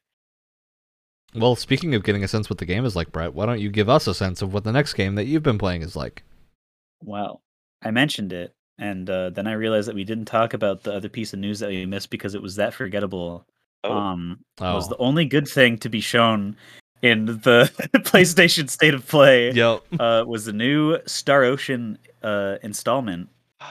Well, 1.34 1.56
speaking 1.56 1.94
of 1.94 2.04
getting 2.04 2.22
a 2.22 2.28
sense 2.28 2.48
what 2.48 2.58
the 2.58 2.64
game 2.64 2.84
is 2.84 2.94
like, 2.94 3.10
Brett, 3.10 3.34
why 3.34 3.46
don't 3.46 3.60
you 3.60 3.70
give 3.70 3.88
us 3.88 4.06
a 4.06 4.14
sense 4.14 4.40
of 4.40 4.52
what 4.52 4.62
the 4.62 4.72
next 4.72 4.94
game 4.94 5.16
that 5.16 5.24
you've 5.24 5.42
been 5.42 5.58
playing 5.58 5.82
is 5.82 5.96
like? 5.96 6.22
Well, 7.02 7.42
I 7.82 7.90
mentioned 7.90 8.32
it, 8.32 8.54
and 8.78 9.10
uh, 9.10 9.30
then 9.30 9.48
I 9.48 9.52
realized 9.52 9.88
that 9.88 9.96
we 9.96 10.04
didn't 10.04 10.26
talk 10.26 10.54
about 10.54 10.84
the 10.84 10.94
other 10.94 11.08
piece 11.08 11.32
of 11.32 11.40
news 11.40 11.58
that 11.58 11.70
we 11.70 11.84
missed 11.86 12.10
because 12.10 12.34
it 12.34 12.42
was 12.42 12.54
that 12.56 12.72
forgettable. 12.72 13.44
Oh, 13.84 13.92
Um, 13.92 14.38
was 14.60 14.86
Oh. 14.86 14.90
the 14.90 14.96
only 14.98 15.24
good 15.26 15.46
thing 15.46 15.78
to 15.78 15.88
be 15.88 16.00
shown 16.00 16.56
in 17.02 17.26
the 17.26 17.70
PlayStation 18.04 18.68
State 18.70 18.94
of 18.94 19.06
Play. 19.06 19.52
Yep. 19.52 19.82
uh, 20.00 20.24
was 20.26 20.46
the 20.46 20.52
new 20.52 20.98
Star 21.06 21.44
Ocean 21.44 21.98
uh, 22.22 22.56
installment. 22.62 23.28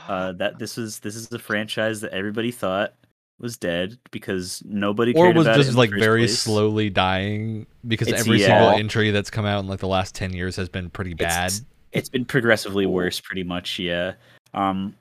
Uh, 0.08 0.32
that 0.34 0.58
this 0.60 0.78
is 0.78 1.00
this 1.00 1.16
is 1.16 1.28
the 1.30 1.40
franchise 1.40 2.02
that 2.02 2.14
everybody 2.14 2.52
thought 2.52 2.94
was 3.40 3.58
dead 3.58 3.98
because 4.12 4.62
nobody 4.66 5.12
Or 5.16 5.26
cared 5.26 5.36
was 5.36 5.48
about 5.48 5.56
it 5.56 5.58
just 5.60 5.72
in 5.72 5.76
like 5.76 5.90
very 5.90 6.22
place. 6.22 6.40
slowly 6.40 6.90
dying 6.90 7.66
because 7.88 8.08
It's- 8.08 8.22
every 8.22 8.40
yeah. 8.40 8.48
single 8.48 8.70
entry 8.80 9.12
that's 9.12 9.30
come 9.32 9.46
out 9.46 9.60
in 9.62 9.68
like 9.68 9.80
the 9.80 9.88
last 9.88 10.16
10 10.16 10.32
years 10.34 10.56
has 10.56 10.70
been 10.70 10.90
pretty 10.92 11.14
bad. 11.16 11.48
It's, 11.48 11.62
it's 11.92 12.10
been 12.10 12.24
progressively 12.26 12.86
worse, 12.86 13.20
pretty 13.20 13.44
much. 13.44 13.80
Yeah. 13.80 14.14
Um, 14.54 14.96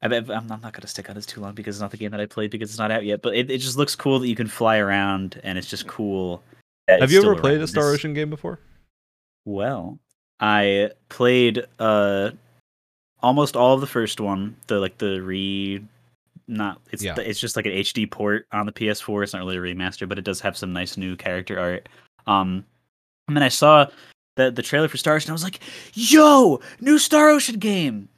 I, 0.00 0.08
bet- 0.08 0.30
I'm 0.30 0.46
not, 0.46 0.62
going 0.62 0.72
to 0.80 0.86
stick 0.86 1.08
on 1.08 1.16
this 1.16 1.26
too 1.26 1.40
long 1.40 1.54
because 1.54 1.76
it's 1.76 1.80
not 1.80 1.90
the 1.90 1.96
game 1.96 2.12
that 2.12 2.20
I 2.20 2.26
played 2.26 2.50
because 2.50 2.70
it's 2.70 2.78
not 2.78 2.90
out 2.90 3.04
yet. 3.04 3.20
But 3.22 3.34
it, 3.34 3.50
it 3.50 3.58
just 3.58 3.76
looks 3.76 3.96
cool 3.96 4.18
that 4.20 4.28
you 4.28 4.36
can 4.36 4.46
fly 4.46 4.78
around 4.78 5.40
and 5.42 5.58
it's 5.58 5.68
just 5.68 5.86
cool. 5.88 6.42
that 6.86 7.00
Have 7.00 7.10
you 7.10 7.20
ever 7.20 7.34
played 7.34 7.54
around. 7.54 7.64
a 7.64 7.68
Star 7.68 7.90
Ocean 7.90 8.14
game 8.14 8.30
before? 8.30 8.60
Well, 9.44 9.98
I 10.40 10.90
played 11.08 11.64
uh 11.80 12.30
almost 13.20 13.56
all 13.56 13.74
of 13.74 13.80
the 13.80 13.86
first 13.88 14.20
one, 14.20 14.54
the 14.68 14.78
like 14.78 14.98
the 14.98 15.20
re 15.20 15.84
not 16.46 16.80
it's 16.92 17.02
Yeah. 17.02 17.16
it's 17.18 17.40
just 17.40 17.56
like 17.56 17.66
an 17.66 17.72
HD 17.72 18.08
port 18.08 18.46
on 18.52 18.66
the 18.66 18.72
PS4. 18.72 19.24
It's 19.24 19.32
not 19.32 19.40
really 19.40 19.56
a 19.56 19.60
remaster, 19.74 20.08
but 20.08 20.18
it 20.18 20.24
does 20.24 20.40
have 20.40 20.56
some 20.56 20.72
nice 20.72 20.96
new 20.96 21.16
character 21.16 21.58
art. 21.58 21.88
Um 22.28 22.64
and 23.26 23.36
then 23.36 23.42
I 23.42 23.48
saw 23.48 23.86
the 24.36 24.50
the 24.52 24.62
trailer 24.62 24.86
for 24.88 24.96
Star 24.96 25.16
Ocean. 25.16 25.30
I 25.30 25.32
was 25.32 25.42
like, 25.42 25.58
"Yo, 25.94 26.60
new 26.80 26.98
Star 26.98 27.28
Ocean 27.30 27.58
game." 27.58 28.08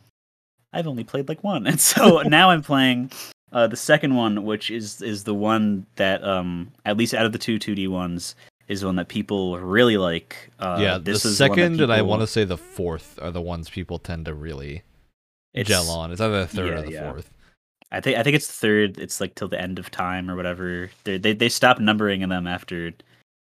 I've 0.73 0.87
only 0.87 1.05
played 1.05 1.29
like 1.29 1.43
one. 1.43 1.67
And 1.67 1.81
so 1.81 2.23
now 2.27 2.51
I'm 2.51 2.63
playing 2.63 3.11
uh 3.53 3.67
the 3.67 3.77
second 3.77 4.15
one, 4.15 4.45
which 4.45 4.71
is 4.71 5.03
is 5.03 5.25
the 5.25 5.35
one 5.35 5.87
that 5.97 6.23
um 6.25 6.71
at 6.85 6.97
least 6.97 7.15
out 7.15 7.27
of 7.27 7.33
the 7.33 7.39
two 7.39 7.59
2D 7.59 7.89
ones 7.89 8.35
is 8.69 8.85
one 8.85 8.97
that 8.97 9.09
people 9.09 9.59
really 9.59 9.97
like. 9.97 10.49
Uh, 10.61 10.79
yeah, 10.81 10.97
this 10.97 11.25
the 11.25 11.31
is 11.31 11.41
one 11.41 11.49
that 11.49 11.55
second 11.57 11.81
and 11.81 11.93
I 11.93 12.03
want 12.03 12.23
to 12.23 12.27
say 12.27 12.45
the 12.45 12.57
fourth 12.57 13.19
are 13.21 13.33
the 13.33 13.41
ones 13.41 13.69
people 13.69 13.99
tend 13.99 14.27
to 14.27 14.35
really 14.35 14.83
it's- 15.53 15.67
gel 15.67 15.91
on. 15.91 16.13
It's 16.13 16.21
either 16.21 16.43
the 16.43 16.47
third 16.47 16.69
yeah, 16.69 16.79
or 16.79 16.83
the 16.83 16.93
yeah. 16.93 17.11
fourth. 17.11 17.31
I 17.93 18.01
think 18.01 18.19
I 18.19 18.23
think 18.23 18.37
it's 18.37 18.47
the 18.47 18.53
third. 18.53 18.99
It's 18.99 19.21
like 19.21 19.35
till 19.35 19.49
the 19.49 19.61
end 19.61 19.81
of 19.81 19.91
time 19.91 20.31
or 20.31 20.37
whatever. 20.37 20.91
They 21.03 21.19
they 21.19 21.33
they 21.33 21.49
stop 21.49 21.81
numbering 21.81 22.27
them 22.29 22.47
after. 22.47 22.93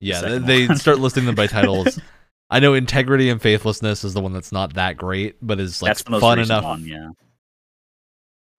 Yeah, 0.01 0.23
they, 0.23 0.39
they 0.67 0.75
start 0.75 1.01
listing 1.01 1.27
them 1.27 1.35
by 1.35 1.47
titles. 1.59 2.01
I 2.51 2.61
know 2.61 2.75
Integrity 2.75 3.29
and 3.29 3.41
Faithlessness 3.43 4.05
is 4.05 4.15
the 4.15 4.21
one 4.21 4.33
that's 4.33 4.53
not 4.53 4.75
that 4.75 4.97
great, 4.97 5.37
but 5.43 5.61
is 5.61 5.83
like 5.83 5.91
That's 5.91 6.03
the 6.03 6.19
fun 6.21 6.39
enough. 6.39 6.65
one. 6.65 6.85
Yeah. 6.87 7.11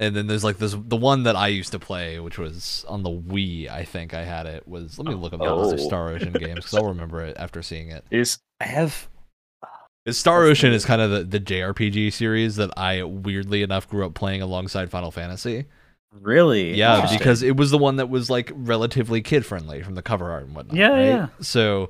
And 0.02 0.16
then 0.16 0.28
there's 0.28 0.44
like 0.44 0.58
this 0.60 0.76
the 0.78 0.96
one 0.96 1.24
that 1.24 1.36
I 1.36 1.48
used 1.48 1.72
to 1.74 1.80
play, 1.80 2.20
which 2.20 2.38
was 2.38 2.86
on 2.88 3.04
the 3.04 3.10
Wii. 3.10 3.68
I 3.70 3.84
think 3.84 4.14
I 4.14 4.24
had 4.24 4.46
it. 4.46 4.66
Was 4.68 4.98
let 4.98 5.08
me 5.08 5.14
look 5.16 5.34
up 5.34 5.40
the 5.40 5.46
Oh. 5.46 5.76
Star 5.76 6.10
Ocean 6.10 6.32
games 6.34 6.56
because 6.56 6.74
I'll 6.76 6.86
remember 6.88 7.22
it 7.26 7.36
after 7.38 7.62
seeing 7.62 7.90
it. 7.90 8.06
Is 8.12 8.38
I 8.62 8.66
have. 8.66 9.10
Star 10.10 10.44
Ocean 10.44 10.72
is 10.72 10.86
kind 10.86 11.02
of 11.02 11.12
the, 11.12 11.24
the 11.26 11.40
JRPG 11.40 12.14
series 12.14 12.56
that 12.56 12.72
I 12.78 13.04
weirdly 13.04 13.62
enough 13.62 13.90
grew 13.90 14.06
up 14.06 14.14
playing 14.14 14.42
alongside 14.42 14.90
Final 14.90 15.12
Fantasy. 15.12 15.66
really 16.22 16.74
Yeah, 16.76 17.06
because 17.18 17.44
it 17.44 17.58
was 17.58 17.70
the 17.70 17.78
one 17.78 17.98
that 17.98 18.10
was 18.10 18.30
like 18.30 18.52
relatively 18.56 19.22
kid 19.22 19.46
friendly 19.46 19.84
from 19.84 19.96
the 19.96 20.02
cover 20.02 20.32
art 20.32 20.46
and 20.46 20.56
whatnot. 20.56 20.78
Yeah, 20.78 20.90
right? 20.92 21.06
yeah. 21.06 21.28
So 21.42 21.90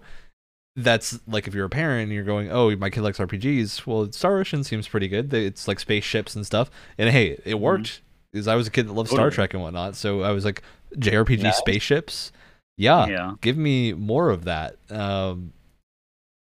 that's 0.75 1.19
like 1.27 1.47
if 1.47 1.53
you're 1.53 1.65
a 1.65 1.69
parent 1.69 2.03
and 2.03 2.11
you're 2.11 2.23
going, 2.23 2.51
"Oh, 2.51 2.75
my 2.75 2.89
kid 2.89 3.01
likes 3.01 3.17
RPGs." 3.19 3.85
Well, 3.85 4.11
Star 4.11 4.39
Ocean 4.39 4.63
seems 4.63 4.87
pretty 4.87 5.07
good. 5.07 5.33
It's 5.33 5.67
like 5.67 5.79
spaceships 5.79 6.35
and 6.35 6.45
stuff. 6.45 6.69
And 6.97 7.09
hey, 7.09 7.39
it 7.45 7.59
worked 7.59 8.01
because 8.31 8.47
I 8.47 8.55
was 8.55 8.67
a 8.67 8.71
kid 8.71 8.87
that 8.87 8.93
loved 8.93 9.09
Star 9.09 9.29
Trek 9.29 9.53
and 9.53 9.63
whatnot. 9.63 9.95
So 9.95 10.21
I 10.21 10.31
was 10.31 10.45
like, 10.45 10.61
JRPG 10.95 11.53
spaceships. 11.53 12.31
Yeah, 12.77 13.07
yeah. 13.07 13.33
give 13.41 13.57
me 13.57 13.93
more 13.93 14.29
of 14.29 14.45
that. 14.45 14.77
Um, 14.89 15.51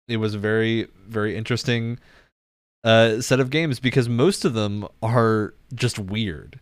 it 0.08 0.18
was 0.18 0.34
a 0.34 0.40
very, 0.40 0.88
very 1.08 1.38
interesting 1.38 2.00
uh, 2.84 3.22
set 3.22 3.40
of 3.40 3.50
games 3.50 3.80
because 3.80 4.10
most 4.10 4.46
of 4.46 4.54
them 4.54 4.88
are 5.02 5.54
just 5.74 6.00
weird. 6.00 6.60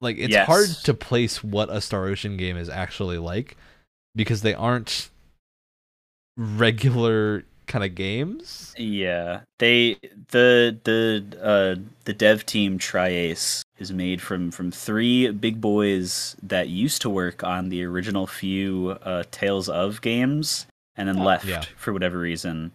Like 0.00 0.18
it's 0.18 0.34
hard 0.36 0.68
to 0.84 0.94
place 0.94 1.44
what 1.44 1.70
a 1.70 1.80
Star 1.80 2.06
Ocean 2.06 2.36
game 2.36 2.56
is 2.56 2.68
actually 2.68 3.18
like 3.18 3.56
because 4.16 4.42
they 4.42 4.54
aren't 4.54 5.10
regular 6.56 7.44
kind 7.66 7.84
of 7.84 7.94
games. 7.94 8.74
Yeah, 8.76 9.40
they 9.58 9.96
the 10.30 10.76
the 10.84 11.24
uh 11.42 11.80
the 12.04 12.12
dev 12.12 12.44
team 12.44 12.78
tri-Ace 12.78 13.62
is 13.78 13.92
made 13.92 14.20
from 14.20 14.50
from 14.50 14.70
three 14.70 15.30
big 15.30 15.60
boys 15.60 16.36
that 16.42 16.68
used 16.68 17.00
to 17.02 17.10
work 17.10 17.42
on 17.44 17.68
the 17.68 17.84
original 17.84 18.26
few 18.26 18.90
uh 19.02 19.22
Tales 19.30 19.68
of 19.68 20.00
games 20.02 20.66
and 20.96 21.08
then 21.08 21.20
Oh, 21.20 21.24
left 21.24 21.46
yeah. 21.46 21.64
for 21.76 21.92
whatever 21.92 22.18
reason. 22.18 22.72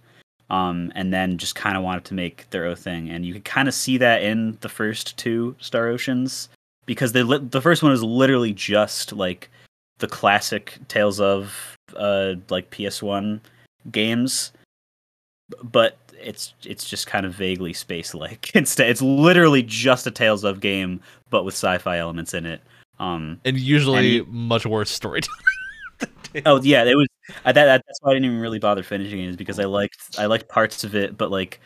Um 0.49 0.91
and 0.95 1.13
then 1.13 1.37
just 1.37 1.55
kind 1.55 1.77
of 1.77 1.83
wanted 1.83 2.05
to 2.05 2.13
make 2.13 2.49
their 2.49 2.65
own 2.65 2.75
thing 2.75 3.09
and 3.09 3.25
you 3.25 3.33
could 3.33 3.45
kind 3.45 3.67
of 3.67 3.73
see 3.73 3.97
that 3.97 4.23
in 4.23 4.57
the 4.61 4.69
first 4.69 5.17
two 5.17 5.55
Star 5.59 5.87
Oceans 5.87 6.49
because 6.85 7.11
they 7.11 7.21
li- 7.23 7.45
the 7.51 7.61
first 7.61 7.83
one 7.83 7.91
is 7.91 8.01
literally 8.03 8.53
just 8.53 9.11
like 9.13 9.49
the 9.99 10.07
classic 10.07 10.77
Tales 10.87 11.19
of 11.19 11.75
uh 11.95 12.35
like 12.49 12.71
PS1 12.71 13.41
games 13.91 14.51
but 15.63 15.97
it's 16.19 16.53
it's 16.63 16.89
just 16.89 17.07
kind 17.07 17.25
of 17.25 17.33
vaguely 17.33 17.73
space 17.73 18.13
like. 18.13 18.51
Instead, 18.55 18.89
it's 18.89 19.01
literally 19.01 19.63
just 19.63 20.07
a 20.07 20.11
Tales 20.11 20.43
of 20.43 20.59
game, 20.59 21.01
but 21.29 21.43
with 21.43 21.53
sci-fi 21.53 21.97
elements 21.97 22.33
in 22.33 22.45
it. 22.45 22.61
Um, 22.99 23.39
and 23.45 23.57
usually 23.57 24.19
and 24.19 24.27
much 24.27 24.65
worse 24.65 24.89
storytelling. 24.89 25.37
oh 26.45 26.61
yeah, 26.61 26.83
it 26.83 26.95
was 26.95 27.07
that, 27.43 27.53
that. 27.53 27.83
That's 27.85 27.99
why 28.01 28.11
I 28.11 28.13
didn't 28.15 28.25
even 28.25 28.39
really 28.39 28.59
bother 28.59 28.83
finishing 28.83 29.19
it, 29.19 29.29
is 29.29 29.35
because 29.35 29.59
I 29.59 29.65
liked 29.65 30.17
I 30.17 30.25
liked 30.25 30.49
parts 30.49 30.83
of 30.83 30.95
it, 30.95 31.17
but 31.17 31.31
like, 31.31 31.59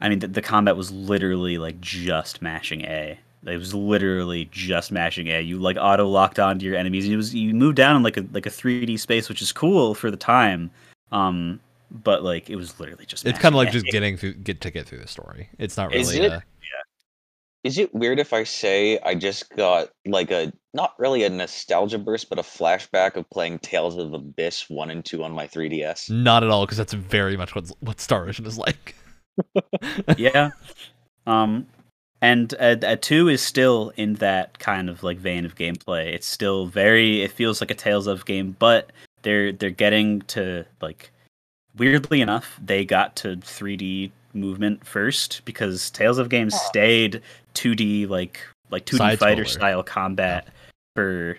I 0.00 0.08
mean, 0.08 0.20
the, 0.20 0.28
the 0.28 0.42
combat 0.42 0.76
was 0.76 0.90
literally 0.90 1.58
like 1.58 1.80
just 1.80 2.42
mashing 2.42 2.82
A. 2.82 3.18
It 3.46 3.58
was 3.58 3.74
literally 3.74 4.48
just 4.50 4.90
mashing 4.90 5.28
A. 5.28 5.42
You 5.42 5.58
like 5.58 5.76
auto 5.78 6.08
locked 6.08 6.38
onto 6.38 6.64
your 6.64 6.76
enemies. 6.76 7.06
It 7.06 7.16
was 7.16 7.34
you 7.34 7.52
moved 7.52 7.76
down 7.76 7.94
in 7.96 8.02
like 8.02 8.16
a 8.16 8.26
like 8.32 8.46
a 8.46 8.50
3D 8.50 8.98
space, 8.98 9.28
which 9.28 9.42
is 9.42 9.52
cool 9.52 9.94
for 9.94 10.10
the 10.10 10.16
time. 10.16 10.70
Um, 11.14 11.60
but 11.90 12.24
like 12.24 12.50
it 12.50 12.56
was 12.56 12.78
literally 12.80 13.06
just. 13.06 13.24
It's 13.24 13.38
kind 13.38 13.54
of 13.54 13.56
like 13.56 13.70
just 13.70 13.86
getting 13.90 14.16
through 14.16 14.34
get 14.34 14.60
to 14.62 14.70
get 14.70 14.86
through 14.86 14.98
the 14.98 15.08
story. 15.08 15.48
It's 15.58 15.76
not 15.76 15.94
Is 15.94 16.12
really. 16.12 16.26
it? 16.26 16.32
A, 16.32 16.42
Is 17.62 17.78
it 17.78 17.94
weird 17.94 18.18
if 18.18 18.32
I 18.32 18.42
say 18.44 18.98
I 19.00 19.14
just 19.14 19.48
got 19.50 19.90
like 20.04 20.30
a 20.30 20.52
not 20.74 20.94
really 20.98 21.22
a 21.22 21.30
nostalgia 21.30 21.98
burst, 21.98 22.28
but 22.28 22.38
a 22.38 22.42
flashback 22.42 23.16
of 23.16 23.30
playing 23.30 23.60
Tales 23.60 23.96
of 23.96 24.12
Abyss 24.12 24.68
one 24.68 24.90
and 24.90 25.04
two 25.04 25.22
on 25.22 25.32
my 25.32 25.46
3DS? 25.46 26.10
not 26.10 26.42
at 26.42 26.50
all, 26.50 26.66
because 26.66 26.78
that's 26.78 26.92
very 26.92 27.36
much 27.36 27.54
what 27.54 27.70
what 27.80 28.00
Star 28.00 28.28
Ocean 28.28 28.44
is 28.44 28.58
like. 28.58 28.96
yeah. 30.16 30.50
Um, 31.26 31.66
and 32.20 32.54
uh, 32.54 32.76
uh, 32.82 32.96
two 33.00 33.28
is 33.28 33.42
still 33.42 33.92
in 33.96 34.14
that 34.14 34.58
kind 34.58 34.88
of 34.88 35.02
like 35.02 35.18
vein 35.18 35.44
of 35.44 35.54
gameplay. 35.54 36.12
It's 36.12 36.26
still 36.26 36.66
very. 36.66 37.22
It 37.22 37.30
feels 37.30 37.60
like 37.60 37.70
a 37.70 37.74
Tales 37.74 38.06
of 38.06 38.24
game, 38.24 38.56
but 38.58 38.90
they're 39.24 39.52
they're 39.52 39.70
getting 39.70 40.22
to 40.22 40.64
like. 40.80 41.10
Weirdly 41.76 42.20
enough, 42.20 42.60
they 42.64 42.84
got 42.84 43.16
to 43.16 43.36
3D 43.38 44.12
movement 44.32 44.86
first 44.86 45.44
because 45.44 45.90
Tales 45.90 46.18
of 46.18 46.28
Games 46.28 46.54
stayed 46.54 47.20
2D 47.54 48.08
like 48.08 48.40
like 48.70 48.86
2D 48.86 48.98
Side 48.98 49.18
fighter 49.18 49.42
scroller. 49.42 49.48
style 49.48 49.82
combat 49.82 50.48
for 50.94 51.36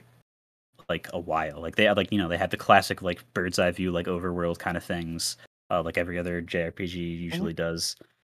like 0.90 1.08
a 1.14 1.20
while. 1.20 1.62
Like 1.62 1.76
they 1.76 1.86
had 1.86 1.98
like 1.98 2.12
you 2.12 2.18
know 2.18 2.28
they 2.28 2.38
had 2.38 2.52
the 2.52 2.58
classic 2.58 3.02
like 3.02 3.22
bird's 3.34 3.60
eye 3.60 3.72
view 3.72 3.92
like 3.92 4.08
overworld 4.08 4.60
kind 4.60 4.78
of 4.78 4.84
things, 4.84 5.38
uh, 5.72 5.82
like 5.82 5.98
every 5.98 6.20
other 6.20 6.42
JRPG 6.42 6.96
usually 6.96 7.54
does. 7.54 7.96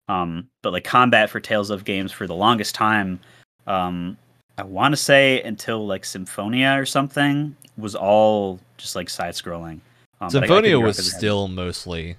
Um, 0.08 0.48
but 0.62 0.72
like 0.72 0.84
combat 0.84 1.30
for 1.30 1.40
Tales 1.40 1.70
of 1.70 1.84
games 1.84 2.12
for 2.12 2.26
the 2.26 2.34
longest 2.34 2.74
time, 2.74 3.20
um, 3.66 4.16
I 4.56 4.62
want 4.62 4.92
to 4.92 4.96
say 4.96 5.42
until 5.42 5.86
like 5.86 6.04
Symphonia 6.04 6.78
or 6.78 6.86
something 6.86 7.54
was 7.78 7.94
all 7.94 8.60
just 8.76 8.94
like 8.96 9.08
side 9.08 9.34
scrolling. 9.34 9.80
Um, 10.20 10.20
but 10.20 10.22
I- 10.22 10.26
I 10.26 10.30
could 10.30 10.40
be 10.40 10.46
Symphonia 10.48 10.74
wrong 10.76 10.84
was 10.84 10.96
'cause 10.96 11.06
it 11.06 11.10
still 11.16 11.48
mostly. 11.48 12.16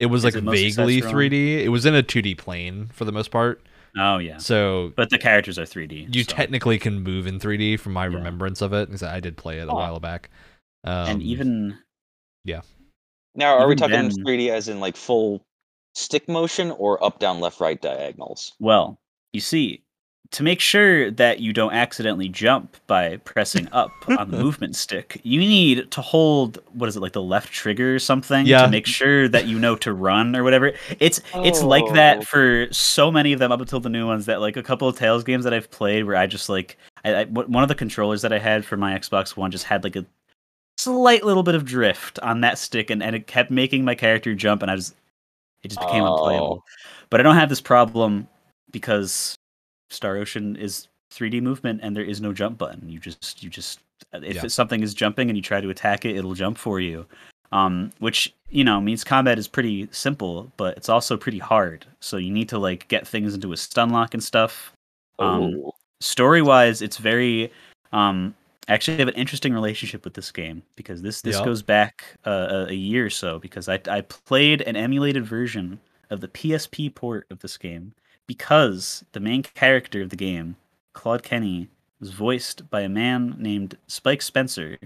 It 0.00 0.06
was 0.06 0.24
Is 0.24 0.34
like 0.34 0.42
it 0.42 0.48
vaguely 0.50 1.00
3D. 1.00 1.62
It 1.62 1.68
was 1.68 1.86
in 1.86 1.94
a 1.94 2.02
2D 2.02 2.34
plane 2.36 2.86
for 2.92 3.04
the 3.04 3.12
most 3.12 3.30
part. 3.30 3.60
Oh 3.98 4.16
yeah, 4.18 4.38
So 4.38 4.92
but 4.96 5.10
the 5.10 5.18
characters 5.18 5.58
are 5.58 5.66
3D. 5.66 6.08
you 6.10 6.24
so- 6.24 6.32
technically 6.32 6.78
can 6.78 7.00
move 7.02 7.26
in 7.26 7.38
3D 7.38 7.76
from 7.76 7.92
my 7.92 8.06
Yeah. 8.06 8.16
remembrance 8.16 8.62
of 8.62 8.72
it 8.72 8.86
because 8.88 9.02
I 9.02 9.20
did 9.20 9.36
play 9.36 9.58
it 9.58 9.68
a 9.68 9.72
while 9.74 10.00
back. 10.00 10.30
Um, 10.84 11.08
and 11.08 11.22
even 11.22 11.78
Yeah. 12.44 12.62
Now, 13.34 13.58
are 13.58 13.68
we 13.68 13.76
talking 13.76 13.92
then- 14.08 14.10
3D 14.24 14.50
as 14.50 14.68
in 14.68 14.80
like 14.80 14.96
full 14.96 15.42
stick 15.94 16.26
motion 16.28 16.70
or 16.72 17.02
up, 17.04 17.18
down, 17.18 17.38
left, 17.40 17.60
right 17.60 17.80
diagonals? 17.80 18.52
Well, 18.58 18.98
you 19.34 19.40
see, 19.40 19.82
to 20.32 20.42
make 20.42 20.60
sure 20.60 21.10
that 21.10 21.40
you 21.40 21.52
don't 21.52 21.72
accidentally 21.72 22.28
jump 22.28 22.76
by 22.86 23.18
pressing 23.18 23.68
up 23.72 23.90
on 24.18 24.30
the 24.30 24.36
movement 24.38 24.74
stick, 24.74 25.20
you 25.22 25.38
need 25.40 25.90
to 25.90 26.00
hold 26.00 26.58
what 26.72 26.88
is 26.88 26.96
it 26.96 27.00
like 27.00 27.12
the 27.12 27.22
left 27.22 27.52
trigger 27.52 27.94
or 27.94 27.98
something 27.98 28.46
Yeah. 28.46 28.62
to 28.62 28.68
make 28.68 28.86
sure 28.86 29.28
that 29.28 29.46
you 29.46 29.58
know 29.58 29.76
to 29.76 29.92
run 29.92 30.34
or 30.34 30.42
whatever. 30.42 30.72
It's 30.98 31.20
it's 31.36 31.62
like 31.62 31.84
oh. 31.86 31.92
that 31.94 32.18
Oh. 32.18 32.22
for 32.22 32.68
so 32.72 33.10
many 33.12 33.32
of 33.32 33.38
them 33.38 33.52
up 33.52 33.60
until 33.60 33.80
the 33.80 33.88
new 33.90 34.06
ones 34.06 34.26
that 34.26 34.40
like 34.40 34.56
a 34.56 34.62
couple 34.62 34.88
of 34.88 34.96
Tales 34.98 35.22
games 35.22 35.44
that 35.44 35.52
I've 35.54 35.70
played 35.70 36.04
where 36.04 36.16
I 36.16 36.26
just 36.26 36.48
like 36.48 36.76
I, 37.04 37.14
I 37.14 37.24
one 37.24 37.62
of 37.62 37.68
the 37.68 37.74
controllers 37.74 38.22
that 38.22 38.32
I 38.32 38.38
had 38.38 38.64
for 38.64 38.76
my 38.76 38.98
Xbox 38.98 39.36
One 39.36 39.50
just 39.50 39.64
had 39.64 39.84
like 39.84 39.96
a 39.96 40.06
slight 40.78 41.24
little 41.24 41.42
bit 41.42 41.54
of 41.54 41.64
drift 41.64 42.18
on 42.20 42.40
that 42.40 42.58
stick 42.58 42.88
and, 42.90 43.02
and 43.02 43.14
it 43.14 43.26
kept 43.26 43.50
making 43.50 43.84
my 43.84 43.94
character 43.94 44.34
jump 44.34 44.62
and 44.62 44.70
I 44.70 44.76
just 44.76 44.94
it 45.62 45.68
just 45.68 45.80
became 45.80 46.02
Oh. 46.04 46.14
unplayable. 46.16 46.64
But 47.10 47.20
I 47.20 47.22
don't 47.22 47.36
have 47.36 47.50
this 47.50 47.60
problem 47.60 48.26
because 48.72 49.36
Star 49.92 50.16
Ocean 50.16 50.56
is 50.56 50.88
3D 51.12 51.40
movement 51.42 51.80
and 51.82 51.94
there 51.94 52.04
is 52.04 52.20
no 52.20 52.32
jump 52.32 52.58
button. 52.58 52.88
You 52.88 52.98
just 52.98 53.42
you 53.42 53.50
just 53.50 53.80
if 54.12 54.36
Yeah. 54.36 54.46
something 54.48 54.82
is 54.82 54.94
jumping 54.94 55.28
and 55.30 55.36
you 55.36 55.42
try 55.42 55.60
to 55.60 55.70
attack 55.70 56.04
it, 56.04 56.16
it'll 56.16 56.34
jump 56.34 56.58
for 56.58 56.80
you. 56.80 57.06
Um, 57.52 57.92
which 57.98 58.32
you 58.50 58.64
know 58.64 58.80
means 58.80 59.04
combat 59.04 59.38
is 59.38 59.46
pretty 59.46 59.88
simple, 59.92 60.50
but 60.56 60.76
it's 60.78 60.88
also 60.88 61.16
pretty 61.18 61.38
hard. 61.38 61.84
So 62.00 62.16
you 62.16 62.30
need 62.32 62.48
to 62.48 62.58
like 62.58 62.88
get 62.88 63.06
things 63.06 63.34
into 63.34 63.52
a 63.52 63.56
stun 63.56 63.90
lock 63.90 64.14
and 64.14 64.22
stuff. 64.24 64.72
Um, 65.18 65.42
Ooh. 65.42 65.70
story 66.00 66.40
wise, 66.42 66.80
it's 66.82 66.96
very 66.96 67.52
um 67.92 68.34
actually 68.68 68.94
I 68.94 69.00
have 69.00 69.08
an 69.08 69.14
interesting 69.14 69.52
relationship 69.52 70.04
with 70.04 70.14
this 70.14 70.30
game 70.32 70.62
because 70.76 71.02
this 71.02 71.20
this 71.20 71.36
Yeah. 71.38 71.44
goes 71.44 71.62
back 71.62 72.04
uh, 72.24 72.64
a, 72.68 72.70
a 72.70 72.74
year 72.74 73.04
or 73.06 73.10
so 73.10 73.38
because 73.38 73.68
I 73.68 73.78
I 73.86 74.00
played 74.00 74.62
an 74.62 74.76
emulated 74.76 75.26
version 75.26 75.78
of 76.10 76.20
the 76.20 76.28
PSP 76.28 76.94
port 76.94 77.26
of 77.30 77.40
this 77.40 77.58
game 77.58 77.92
because 78.26 79.04
the 79.12 79.20
main 79.20 79.42
character 79.42 80.02
of 80.02 80.10
the 80.10 80.16
game, 80.16 80.56
Claude 80.92 81.22
Kenny, 81.22 81.68
was 82.00 82.10
voiced 82.10 82.68
by 82.70 82.80
a 82.80 82.88
man 82.88 83.36
named 83.38 83.76
Spike 83.86 84.22
Spencer, 84.22 84.78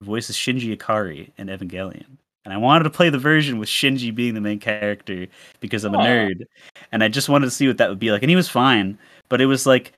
who 0.00 0.06
voices 0.06 0.36
Shinji 0.36 0.76
Ikari 0.76 1.30
in 1.36 1.48
Evangelion. 1.48 2.16
And 2.44 2.52
I 2.52 2.56
wanted 2.56 2.84
to 2.84 2.90
play 2.90 3.08
the 3.08 3.18
version 3.18 3.58
with 3.58 3.68
Shinji 3.68 4.12
being 4.12 4.34
the 4.34 4.40
main 4.40 4.58
character 4.58 5.26
because 5.60 5.84
I'm 5.84 5.94
a 5.94 5.98
nerd. 5.98 6.46
And 6.90 7.04
I 7.04 7.08
just 7.08 7.28
wanted 7.28 7.46
to 7.46 7.52
see 7.52 7.68
what 7.68 7.78
that 7.78 7.88
would 7.88 8.00
be 8.00 8.10
like. 8.10 8.22
And 8.22 8.30
he 8.30 8.36
was 8.36 8.48
fine, 8.48 8.98
but 9.28 9.40
it 9.40 9.46
was 9.46 9.64
like 9.64 9.92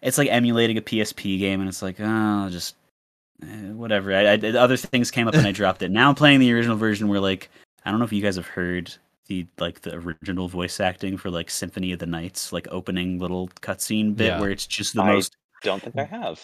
it's 0.00 0.18
like 0.18 0.28
emulating 0.28 0.78
a 0.78 0.82
PSP 0.82 1.38
game, 1.38 1.60
and 1.60 1.68
it's 1.68 1.82
like, 1.82 1.96
oh, 1.98 2.48
just 2.50 2.76
eh, 3.42 3.72
whatever. 3.72 4.14
I, 4.14 4.34
I 4.34 4.36
other 4.36 4.76
things 4.76 5.10
came 5.10 5.26
up 5.26 5.34
and 5.34 5.46
I 5.46 5.52
dropped 5.52 5.82
it. 5.82 5.90
Now 5.90 6.08
I'm 6.08 6.14
playing 6.14 6.40
the 6.40 6.52
original 6.52 6.76
version 6.76 7.08
where 7.08 7.20
like 7.20 7.50
I 7.84 7.90
don't 7.90 7.98
know 7.98 8.04
if 8.04 8.12
you 8.12 8.22
guys 8.22 8.36
have 8.36 8.46
heard 8.46 8.94
the 9.28 9.46
like 9.58 9.82
the 9.82 9.94
original 9.94 10.48
voice 10.48 10.80
acting 10.80 11.16
for 11.16 11.30
like 11.30 11.50
Symphony 11.50 11.92
of 11.92 11.98
the 12.00 12.06
Nights, 12.06 12.52
like 12.52 12.66
opening 12.70 13.18
little 13.18 13.48
cutscene 13.60 14.16
bit 14.16 14.26
Yeah. 14.28 14.40
where 14.40 14.50
it's 14.50 14.66
just 14.66 14.94
the 14.94 15.02
I- 15.02 15.12
most 15.12 15.36
Don't 15.62 15.82
think 15.82 15.96
I 15.98 16.04
have. 16.04 16.40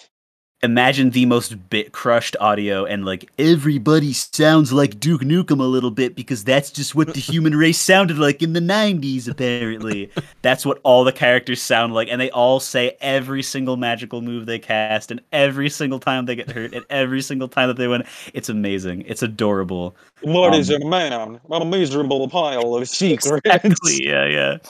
Imagine 0.64 1.10
the 1.10 1.26
most 1.26 1.68
bit 1.70 1.92
crushed 1.92 2.36
audio 2.40 2.84
and 2.84 3.04
like 3.04 3.30
everybody 3.38 4.12
sounds 4.12 4.72
like 4.72 4.98
Duke 4.98 5.20
Nukem 5.22 5.60
a 5.60 5.64
little 5.64 5.90
bit 5.90 6.16
because 6.16 6.42
that's 6.42 6.70
just 6.70 6.94
what 6.94 7.12
the 7.14 7.20
human 7.20 7.54
race 7.64 7.78
sounded 7.78 8.18
like 8.18 8.42
in 8.42 8.54
the 8.54 8.60
90s 8.60 9.28
apparently. 9.28 10.10
that's 10.42 10.64
what 10.66 10.80
all 10.82 11.04
the 11.04 11.12
characters 11.12 11.60
sound 11.60 11.94
like 11.94 12.08
and 12.08 12.20
they 12.20 12.30
all 12.30 12.58
say 12.60 12.96
every 13.00 13.42
single 13.42 13.76
magical 13.76 14.22
move 14.22 14.46
they 14.46 14.58
cast 14.58 15.10
and 15.10 15.20
every 15.32 15.68
single 15.70 16.00
time 16.00 16.24
they 16.26 16.34
get 16.34 16.50
hurt 16.50 16.74
and 16.74 16.84
every 16.90 17.20
single 17.22 17.48
time 17.48 17.68
that 17.68 17.76
they 17.76 17.86
win. 17.88 18.02
It's 18.32 18.48
amazing. 18.48 19.02
It's 19.06 19.22
adorable. 19.22 19.94
What 20.22 20.54
is 20.54 20.70
Um, 20.70 20.82
a 20.82 20.86
man? 20.86 21.40
A 21.50 21.64
miserable 21.64 22.28
pile 22.28 22.74
of 22.74 22.88
secrets. 22.88 23.26
Exactly. 23.44 24.00
Yeah, 24.04 24.26
yeah. 24.26 24.56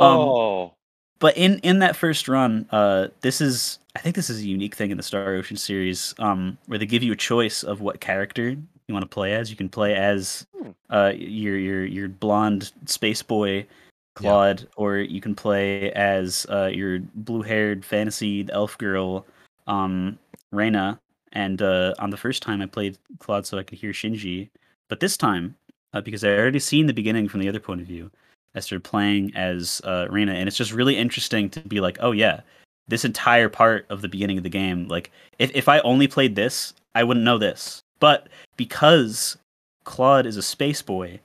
Um, 0.00 0.18
oh, 0.18 0.74
but 1.18 1.36
in 1.36 1.58
in 1.64 1.80
that 1.80 1.96
first 1.96 2.28
run 2.28 2.68
uh 2.70 3.08
this 3.20 3.40
is 3.40 3.80
i 3.98 4.00
think 4.00 4.14
this 4.14 4.30
is 4.30 4.40
a 4.42 4.46
unique 4.46 4.74
thing 4.76 4.90
in 4.90 4.96
the 4.96 5.02
star 5.02 5.34
ocean 5.34 5.56
series 5.56 6.14
um 6.18 6.56
where 6.66 6.78
they 6.78 6.86
give 6.86 7.02
you 7.02 7.12
a 7.12 7.16
choice 7.16 7.62
of 7.64 7.80
what 7.80 8.00
character 8.00 8.50
you 8.50 8.94
want 8.94 9.02
to 9.02 9.08
play 9.08 9.34
as 9.34 9.50
you 9.50 9.56
can 9.56 9.68
play 9.68 9.94
as 9.94 10.46
Hmm. 10.56 10.70
uh 10.90 11.12
your 11.16 11.58
your 11.58 11.84
your 11.84 12.08
blonde 12.08 12.72
space 12.86 13.22
boy 13.22 13.66
claude 14.14 14.66
or 14.76 14.96
you 14.98 15.20
can 15.20 15.34
play 15.34 15.92
as 15.92 16.46
uh 16.48 16.70
your 16.72 17.00
blue 17.14 17.42
haired 17.42 17.84
fantasy 17.84 18.46
elf 18.50 18.76
girl 18.78 19.26
um 19.66 20.18
Rena. 20.52 20.98
and 21.32 21.60
uh 21.62 21.94
on 21.98 22.10
the 22.10 22.16
first 22.16 22.42
time 22.42 22.62
i 22.62 22.66
played 22.66 22.98
claude 23.18 23.46
so 23.46 23.58
i 23.58 23.62
could 23.62 23.78
hear 23.78 23.92
shinji 23.92 24.48
but 24.88 25.00
this 25.00 25.16
time 25.16 25.54
uh, 25.92 26.00
because 26.00 26.24
i 26.24 26.28
already 26.30 26.58
seen 26.58 26.86
the 26.86 26.94
beginning 26.94 27.28
from 27.28 27.40
the 27.40 27.48
other 27.48 27.60
point 27.60 27.80
of 27.80 27.86
view 27.86 28.10
I 28.54 28.60
started 28.60 28.82
playing 28.82 29.36
as 29.36 29.80
uh, 29.84 30.06
Rena, 30.08 30.32
and 30.32 30.48
it's 30.48 30.56
just 30.56 30.72
really 30.72 30.96
interesting 30.96 31.50
to 31.50 31.60
be 31.60 31.80
like, 31.80 31.98
oh 32.00 32.12
yeah, 32.12 32.40
this 32.88 33.04
entire 33.04 33.48
part 33.48 33.86
of 33.90 34.02
the 34.02 34.08
beginning 34.08 34.38
of 34.38 34.42
the 34.42 34.48
game, 34.48 34.88
like 34.88 35.10
if 35.38 35.50
if 35.54 35.68
I 35.68 35.80
only 35.80 36.08
played 36.08 36.34
this, 36.34 36.74
I 36.94 37.04
wouldn't 37.04 37.24
know 37.24 37.38
this. 37.38 37.82
But 38.00 38.28
because 38.56 39.36
Claude 39.84 40.26
is 40.26 40.36
a 40.36 40.42
space 40.42 40.82
boy, 40.82 41.20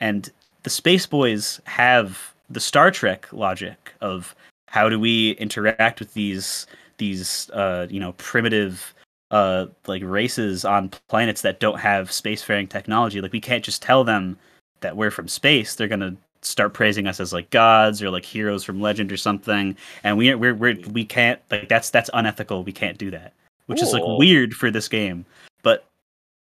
and 0.00 0.30
the 0.62 0.70
space 0.70 1.06
boys 1.06 1.60
have 1.64 2.34
the 2.50 2.60
Star 2.60 2.90
Trek 2.90 3.28
logic 3.32 3.94
of 4.00 4.34
how 4.68 4.88
do 4.88 4.98
we 4.98 5.32
interact 5.32 6.00
with 6.00 6.14
these 6.14 6.66
these 6.98 7.50
uh, 7.50 7.86
you 7.90 8.00
know 8.00 8.12
primitive 8.12 8.94
uh, 9.30 9.66
like 9.86 10.02
races 10.04 10.64
on 10.64 10.90
planets 11.08 11.42
that 11.42 11.60
don't 11.60 11.78
have 11.78 12.10
spacefaring 12.10 12.68
technology. 12.68 13.20
Like 13.20 13.32
we 13.32 13.40
can't 13.40 13.64
just 13.64 13.82
tell 13.82 14.04
them 14.04 14.38
that 14.80 14.96
we're 14.96 15.10
from 15.10 15.28
space. 15.28 15.74
They're 15.74 15.88
gonna 15.88 16.16
start 16.42 16.72
praising 16.74 17.06
us 17.06 17.20
as 17.20 17.32
like 17.32 17.50
gods 17.50 18.02
or 18.02 18.10
like 18.10 18.24
heroes 18.24 18.64
from 18.64 18.80
legend 18.80 19.10
or 19.10 19.16
something 19.16 19.76
and 20.04 20.16
we 20.16 20.34
we're, 20.34 20.54
we're 20.54 20.78
we 20.92 21.04
can't 21.04 21.40
like 21.50 21.68
that's 21.68 21.90
that's 21.90 22.10
unethical 22.14 22.64
we 22.64 22.72
can't 22.72 22.98
do 22.98 23.10
that 23.10 23.32
which 23.66 23.82
is 23.82 23.92
like 23.92 24.02
weird 24.06 24.54
for 24.54 24.70
this 24.70 24.88
game 24.88 25.24
but 25.62 25.84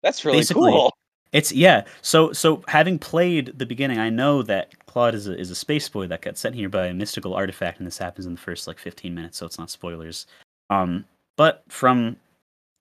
that's 0.03 0.25
really 0.25 0.45
cool. 0.45 0.93
It's 1.33 1.53
yeah. 1.53 1.85
So 2.03 2.33
so 2.33 2.63
having 2.69 2.99
played 2.99 3.59
the 3.59 3.67
beginning, 3.67 3.99
I 3.99 4.09
know 4.09 4.43
that 4.43 4.87
Claude 4.87 5.15
is 5.15 5.27
a 5.27 5.39
is 5.39 5.51
a 5.51 5.55
space 5.55 5.89
boy 5.89 6.07
that 6.07 6.23
got 6.23 6.39
sent 6.39 6.55
here 6.55 6.69
by 6.69 6.87
a 6.87 6.95
mystical 6.95 7.35
artifact, 7.35 7.79
and 7.79 7.87
this 7.87 7.99
happens 7.99 8.27
in 8.27 8.33
the 8.35 8.41
first 8.41 8.67
like 8.67 8.79
15 8.79 9.15
minutes, 9.15 9.39
so 9.39 9.47
it's 9.47 9.59
not 9.59 9.71
spoilers. 9.71 10.27
Um, 10.71 11.05
but 11.37 11.65
from 11.69 12.17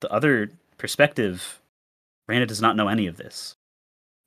the 0.00 0.10
other 0.12 0.50
perspective, 0.78 1.60
Randa 2.28 2.46
does 2.46 2.62
not 2.62 2.76
know 2.76 2.88
any 2.88 3.06
of 3.08 3.16
this, 3.16 3.56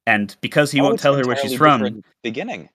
and 0.05 0.35
because 0.41 0.71
he 0.71 0.81
Oh, 0.81 0.83
won't 0.83 0.99
tell 0.99 1.15
her 1.15 1.25
where 1.25 1.37
she's 1.37 1.55
from, 1.55 2.03
Beginning. 2.21 2.69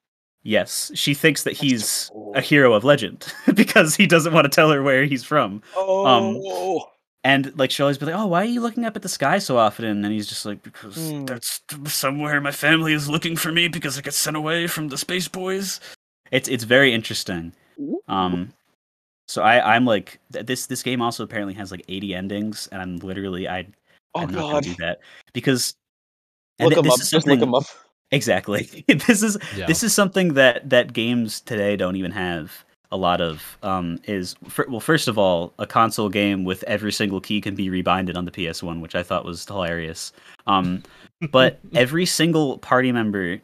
Yes, 0.44 0.92
she 0.94 1.14
thinks 1.14 1.42
that 1.42 1.54
he's 1.54 2.10
a 2.34 2.40
hero 2.40 2.72
of 2.72 2.84
legend 2.84 3.32
because 3.54 3.96
he 3.96 4.06
doesn't 4.06 4.32
want 4.32 4.44
to 4.44 4.48
tell 4.48 4.70
her 4.70 4.82
where 4.82 5.04
he's 5.04 5.24
from. 5.24 5.62
Oh, 5.74 6.84
And 7.24 7.56
like 7.58 7.70
she'll 7.70 7.86
always 7.86 7.98
be 7.98 8.06
like, 8.06 8.14
"Oh, 8.14 8.26
why 8.26 8.42
are 8.42 8.44
you 8.44 8.60
looking 8.60 8.84
up 8.84 8.96
at 8.96 9.02
the 9.02 9.08
sky 9.08 9.38
so 9.38 9.56
often?" 9.56 9.86
And 9.86 10.04
then 10.04 10.12
he's 10.12 10.26
just 10.28 10.44
like, 10.44 10.62
"Because 10.62 11.10
Hmm. 11.10 11.24
that's 11.24 11.62
somewhere 11.86 12.40
my 12.40 12.52
family 12.52 12.92
is 12.92 13.08
looking 13.08 13.34
for 13.34 13.50
me 13.50 13.66
because 13.66 13.98
I 13.98 14.02
got 14.02 14.12
sent 14.14 14.36
away 14.36 14.66
from 14.66 14.88
the 14.88 14.98
space 14.98 15.26
boys." 15.26 15.80
It's 16.30 16.48
it's 16.48 16.64
very 16.64 16.92
interesting. 16.92 17.54
Um, 18.08 18.52
so 19.26 19.42
I 19.42 19.74
I'm 19.74 19.86
like 19.86 20.20
this 20.30 20.66
this 20.66 20.82
game 20.82 21.00
also 21.00 21.24
apparently 21.24 21.54
has 21.54 21.70
like 21.70 21.84
80 21.88 22.14
endings, 22.14 22.68
and 22.70 22.82
I'm 22.82 22.96
literally 22.98 23.48
I 23.48 23.66
oh 24.14 24.20
I'm 24.20 24.30
not 24.32 24.42
gonna 24.42 24.52
god, 24.52 24.64
do 24.64 24.74
that 24.80 25.00
because 25.32 25.74
and 26.58 26.66
look 26.68 26.74
them 26.74 26.84
this 26.84 27.00
up. 27.00 27.08
Just 27.08 27.26
look 27.26 27.40
them 27.40 27.54
up. 27.54 27.64
Exactly. 28.14 28.84
this 28.88 29.22
is 29.22 29.36
Yeah. 29.56 29.66
this 29.66 29.82
is 29.82 29.92
something 29.92 30.34
that 30.34 30.68
that 30.70 30.92
games 30.92 31.40
today 31.40 31.76
don't 31.76 31.96
even 31.96 32.12
have 32.12 32.64
a 32.92 32.96
lot 32.96 33.20
of. 33.20 33.58
Um, 33.62 33.98
is 34.04 34.36
fir- 34.48 34.66
well, 34.68 34.80
first 34.80 35.08
of 35.08 35.18
all, 35.18 35.52
a 35.58 35.66
console 35.66 36.08
game 36.08 36.44
with 36.44 36.62
every 36.64 36.92
single 36.92 37.20
key 37.20 37.40
can 37.40 37.54
be 37.54 37.68
rebinded 37.68 38.16
on 38.16 38.24
the 38.24 38.30
PS1, 38.30 38.80
which 38.80 38.94
I 38.94 39.02
thought 39.02 39.24
was 39.24 39.44
hilarious. 39.44 40.12
Um, 40.46 40.82
but 41.32 41.58
every 41.74 42.06
single 42.06 42.58
party 42.58 42.92
member 42.92 43.40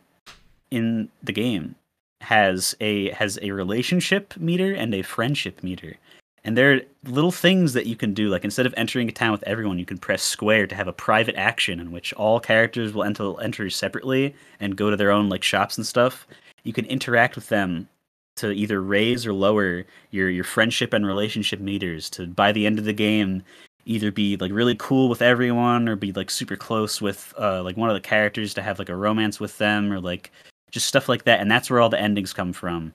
in 0.70 1.08
the 1.22 1.32
game 1.32 1.74
has 2.20 2.76
a 2.80 3.10
has 3.10 3.38
a 3.42 3.50
relationship 3.50 4.34
meter 4.36 4.72
and 4.72 4.94
a 4.94 5.02
friendship 5.02 5.62
meter. 5.62 5.96
And 6.44 6.56
there 6.56 6.72
are 6.72 6.80
little 7.04 7.32
things 7.32 7.74
that 7.74 7.86
you 7.86 7.96
can 7.96 8.14
do. 8.14 8.28
Like 8.28 8.44
instead 8.44 8.66
of 8.66 8.74
entering 8.76 9.08
a 9.08 9.12
town 9.12 9.32
with 9.32 9.42
everyone, 9.44 9.78
you 9.78 9.84
can 9.84 9.98
press 9.98 10.22
square 10.22 10.66
to 10.66 10.74
have 10.74 10.88
a 10.88 10.92
private 10.92 11.36
action 11.36 11.80
in 11.80 11.92
which 11.92 12.12
all 12.14 12.40
characters 12.40 12.94
will 12.94 13.04
enter 13.04 13.40
enter 13.42 13.68
separately 13.70 14.34
and 14.58 14.76
go 14.76 14.90
to 14.90 14.96
their 14.96 15.10
own 15.10 15.28
like 15.28 15.42
shops 15.42 15.76
and 15.76 15.86
stuff. 15.86 16.26
You 16.64 16.72
can 16.72 16.86
interact 16.86 17.36
with 17.36 17.48
them 17.48 17.88
to 18.36 18.52
either 18.52 18.80
raise 18.80 19.26
or 19.26 19.32
lower 19.32 19.84
your 20.10 20.30
your 20.30 20.44
friendship 20.44 20.94
and 20.94 21.06
relationship 21.06 21.60
meters 21.60 22.08
to 22.10 22.26
by 22.26 22.52
the 22.52 22.66
end 22.66 22.78
of 22.78 22.84
the 22.86 22.92
game 22.92 23.42
either 23.84 24.10
be 24.10 24.36
like 24.38 24.52
really 24.52 24.76
cool 24.78 25.08
with 25.08 25.20
everyone 25.20 25.88
or 25.88 25.96
be 25.96 26.12
like 26.12 26.30
super 26.30 26.56
close 26.56 27.02
with 27.02 27.34
uh 27.38 27.62
like 27.62 27.76
one 27.76 27.90
of 27.90 27.94
the 27.94 28.00
characters 28.00 28.54
to 28.54 28.62
have 28.62 28.78
like 28.78 28.88
a 28.88 28.96
romance 28.96 29.40
with 29.40 29.58
them 29.58 29.92
or 29.92 30.00
like 30.00 30.30
just 30.70 30.86
stuff 30.86 31.08
like 31.08 31.24
that 31.24 31.40
and 31.40 31.50
that's 31.50 31.68
where 31.68 31.80
all 31.80 31.88
the 31.88 32.00
endings 32.00 32.32
come 32.32 32.52
from 32.52 32.92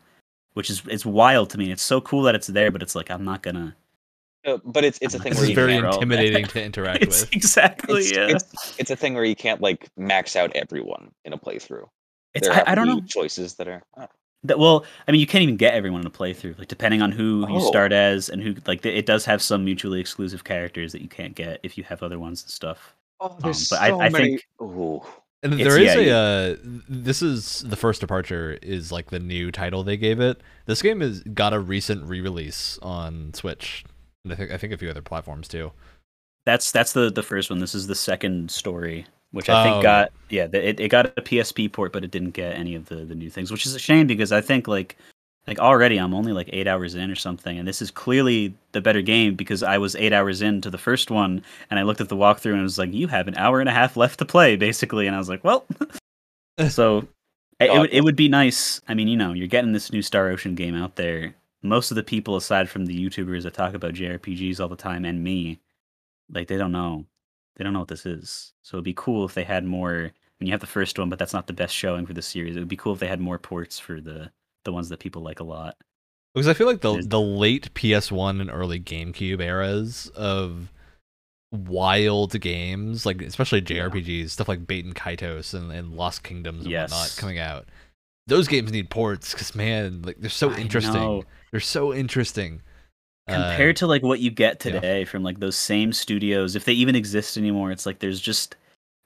which 0.55 0.69
is 0.69 0.81
it's 0.89 1.05
wild 1.05 1.49
to 1.51 1.57
me 1.57 1.71
it's 1.71 1.81
so 1.83 2.01
cool 2.01 2.23
that 2.23 2.35
it's 2.35 2.47
there 2.47 2.71
but 2.71 2.81
it's 2.81 2.95
like 2.95 3.09
i'm 3.11 3.23
not 3.23 3.41
gonna 3.43 3.75
Uh, 4.45 4.57
but 4.65 4.83
it's 4.83 4.99
it's 5.01 5.13
a 5.13 5.17
I'm 5.17 5.23
thing 5.23 5.31
This 5.31 5.39
where 5.39 5.43
is 5.45 5.49
you 5.51 5.55
very 5.55 5.73
can't, 5.73 5.85
intimidating. 5.93 6.41
intimidating 6.43 6.47
to 6.47 6.63
interact 6.69 7.03
it's 7.03 7.21
with. 7.21 7.33
exactly 7.35 7.99
it's, 8.01 8.11
yeah 8.11 8.27
it's, 8.29 8.79
it's 8.79 8.91
a 8.91 8.95
thing 8.95 9.13
where 9.13 9.23
you 9.25 9.35
can't 9.35 9.61
like 9.61 9.87
max 9.97 10.35
out 10.35 10.51
everyone 10.55 11.11
in 11.25 11.33
a 11.33 11.37
playthrough. 11.37 11.87
it's 12.33 12.47
there 12.47 12.57
I, 12.67 12.71
I 12.71 12.75
don't 12.75 12.87
know 12.87 13.01
choices 13.07 13.55
that 13.55 13.67
are. 13.67 13.81
uh, 13.97 14.07
that 14.43 14.59
well 14.59 14.85
i 15.07 15.11
mean 15.11 15.19
you 15.19 15.25
can't 15.27 15.41
even 15.41 15.57
get 15.57 15.73
everyone 15.73 16.01
in 16.01 16.07
a 16.07 16.11
playthrough 16.11 16.57
like 16.59 16.67
depending 16.67 17.01
on 17.01 17.11
who 17.11 17.39
you 17.49 17.55
Oh. 17.57 17.67
start 17.67 17.91
as 17.91 18.29
and 18.29 18.41
who 18.43 18.55
like 18.67 18.85
it 18.85 19.05
does 19.07 19.25
have 19.25 19.41
some 19.41 19.65
mutually 19.65 19.99
exclusive 19.99 20.43
characters 20.43 20.91
that 20.91 21.01
you 21.01 21.07
can't 21.09 21.33
get 21.35 21.59
if 21.63 21.77
you 21.77 21.83
have 21.85 22.03
other 22.03 22.19
ones 22.19 22.43
and 22.43 22.51
stuff 22.51 22.95
Oh, 23.19 23.35
there's 23.41 23.69
but 23.69 23.79
I- 23.81 23.89
so 23.89 24.01
I 24.01 24.09
many. 24.09 24.25
think- 24.25 24.41
Ooh. 24.61 25.01
And 25.45 25.53
It's- 25.61 25.67
there 25.73 25.81
is 25.81 25.95
yeah, 26.07 26.15
a 26.15 26.53
uh, 26.53 26.55
this 26.89 27.21
is 27.21 27.59
the 27.67 27.75
first 27.75 28.01
departure 28.01 28.57
is 28.63 28.91
like 28.91 29.11
the 29.11 29.19
new 29.19 29.51
title 29.51 29.83
they 29.83 29.95
gave 29.97 30.19
it. 30.19 30.41
This 30.65 30.81
game 30.81 31.01
has 31.01 31.21
got 31.21 31.53
a 31.53 31.59
recent 31.59 32.03
re-release 32.05 32.79
on 32.81 33.33
Switch, 33.35 33.85
and 34.23 34.33
I 34.33 34.35
think 34.35 34.51
I 34.51 34.57
think 34.57 34.73
a 34.73 34.77
few 34.77 34.89
other 34.89 35.03
platforms 35.03 35.47
too. 35.47 35.71
That's 36.47 36.71
that's 36.71 36.93
the 36.93 37.11
the 37.11 37.21
first 37.23 37.49
one. 37.51 37.59
This 37.59 37.75
is 37.75 37.85
the 37.87 37.95
second 37.95 38.49
story, 38.49 39.05
which 39.31 39.49
I 39.49 39.59
Oh, 39.59 39.63
think 39.63 39.75
okay. 39.77 39.83
got 39.83 40.11
yeah, 40.29 40.47
it 40.51 40.79
it 40.79 40.89
got 40.89 41.05
a 41.15 41.21
PSP 41.21 41.71
port, 41.71 41.93
but 41.93 42.03
it 42.03 42.09
didn't 42.11 42.31
get 42.31 42.55
any 42.55 42.73
of 42.75 42.85
the 42.87 43.05
the 43.05 43.15
new 43.15 43.29
things, 43.29 43.51
which 43.51 43.65
is 43.67 43.75
a 43.75 43.79
shame 43.79 44.07
because 44.07 44.31
I 44.31 44.41
think 44.41 44.67
like 44.67 44.97
like 45.47 45.59
already 45.59 45.97
I'm 45.97 46.13
only 46.13 46.33
like 46.33 46.49
eight 46.53 46.67
hours 46.67 46.95
in 46.95 47.11
or 47.11 47.15
something, 47.15 47.57
and 47.57 47.67
this 47.67 47.81
is 47.81 47.91
clearly 47.91 48.53
the 48.71 48.81
better 48.81 49.01
game 49.01 49.35
because 49.35 49.61
I 49.63 49.77
was 49.77 49.95
eight 49.95 50.13
hours 50.13 50.41
into 50.41 50.69
the 50.69 50.77
first 50.77 51.11
one, 51.11 51.43
and 51.69 51.79
I 51.79 51.83
looked 51.83 52.01
at 52.01 52.09
the 52.09 52.15
walkthrough 52.15 52.51
and 52.51 52.59
it 52.59 52.63
was 52.63 52.79
like 52.79 52.93
you 52.93 53.07
have 53.07 53.27
an 53.27 53.37
hour 53.37 53.59
and 53.59 53.69
a 53.69 53.73
half 53.73 53.95
left 53.95 54.19
to 54.19 54.25
play 54.25 54.55
basically, 54.67 55.07
and 55.07 55.15
I 55.15 55.19
was 55.19 55.29
like, 55.29 55.43
well, 55.43 55.65
so 56.69 57.07
it, 57.59 57.69
it 57.69 57.79
would 57.79 57.93
it 57.93 58.03
would 58.03 58.15
be 58.15 58.29
nice. 58.29 58.81
I 58.87 58.93
mean, 58.93 59.07
you 59.07 59.17
know, 59.17 59.33
you're 59.33 59.47
getting 59.47 59.73
this 59.73 59.91
new 59.91 60.01
Star 60.01 60.29
Ocean 60.29 60.55
game 60.55 60.75
out 60.75 60.95
there. 60.95 61.35
Most 61.61 61.89
of 61.89 61.95
the 61.95 62.03
people, 62.03 62.35
aside 62.35 62.69
from 62.69 62.85
the 62.85 62.95
YouTubers 62.95 63.43
that 63.43 63.55
talk 63.55 63.73
about 63.73 63.95
JRPGs 63.95 64.59
all 64.59 64.67
the 64.67 64.75
time, 64.75 65.03
and 65.03 65.23
me, 65.23 65.59
like 66.31 66.47
they 66.47 66.57
don't 66.57 66.71
know, 66.71 67.05
they 67.55 67.63
don't 67.63 67.73
know 67.73 67.79
what 67.79 67.87
this 67.87 68.05
is. 68.05 68.53
So 68.61 68.77
it'd 68.77 68.85
be 68.85 68.93
cool 68.95 69.25
if 69.25 69.33
they 69.33 69.43
had 69.43 69.65
more. 69.65 70.11
I 70.11 70.37
mean, 70.39 70.47
you 70.47 70.51
have 70.51 70.61
the 70.61 70.67
first 70.67 70.99
one, 70.99 71.09
but 71.09 71.17
that's 71.17 71.33
not 71.33 71.47
the 71.47 71.53
best 71.53 71.73
showing 71.73 72.05
for 72.05 72.13
the 72.13 72.21
series. 72.21 72.55
It 72.55 72.59
would 72.59 72.67
be 72.67 72.75
cool 72.75 72.93
if 72.93 72.99
they 72.99 73.07
had 73.07 73.21
more 73.21 73.39
ports 73.39 73.79
for 73.79 74.01
the 74.01 74.31
the 74.65 74.73
ones 74.73 74.89
that 74.89 74.99
people 74.99 75.21
like 75.21 75.39
a 75.39 75.43
lot. 75.45 75.75
Because 76.33 76.47
I 76.49 76.53
feel 76.53 76.67
like 76.67 76.81
the 76.81 76.91
There's- 76.91 77.07
the 77.07 77.21
late 77.21 77.73
PS1 77.73 78.41
and 78.41 78.51
early 78.51 78.79
GameCube 78.79 79.39
eras 79.39 80.11
of 80.15 80.71
wild 81.51 82.39
games, 82.41 83.05
like 83.05 83.21
especially 83.21 83.59
Yeah. 83.59 83.87
JRPGs, 83.87 84.31
stuff 84.31 84.49
like 84.49 84.65
Baten 84.65 84.93
Kaitos 84.93 85.53
and, 85.53 85.71
and 85.71 85.95
Lost 85.95 86.23
Kingdoms 86.23 86.65
and 86.65 86.73
whatnot 86.73 87.15
coming 87.17 87.39
out. 87.39 87.67
Those 88.27 88.47
games 88.47 88.71
need 88.71 88.89
ports 88.89 89.31
because 89.33 89.55
man, 89.55 90.01
like 90.01 90.17
they're 90.19 90.29
so 90.29 90.51
I 90.51 90.57
interesting. 90.57 90.93
know. 90.93 91.23
They're 91.51 91.59
so 91.61 91.93
interesting. 91.93 92.61
Uh, 93.27 93.49
compared 93.49 93.75
to 93.77 93.87
like 93.87 94.03
what 94.03 94.19
you 94.19 94.29
get 94.29 94.63
yeah. 94.65 94.71
today 94.73 95.05
from 95.05 95.23
like 95.23 95.39
those 95.39 95.55
same 95.55 95.91
studios 95.91 96.55
if 96.55 96.65
they 96.65 96.73
even 96.73 96.95
exist 96.95 97.37
anymore 97.37 97.71
it's 97.71 97.83
like 97.83 97.97
there's 97.97 98.21
just 98.21 98.55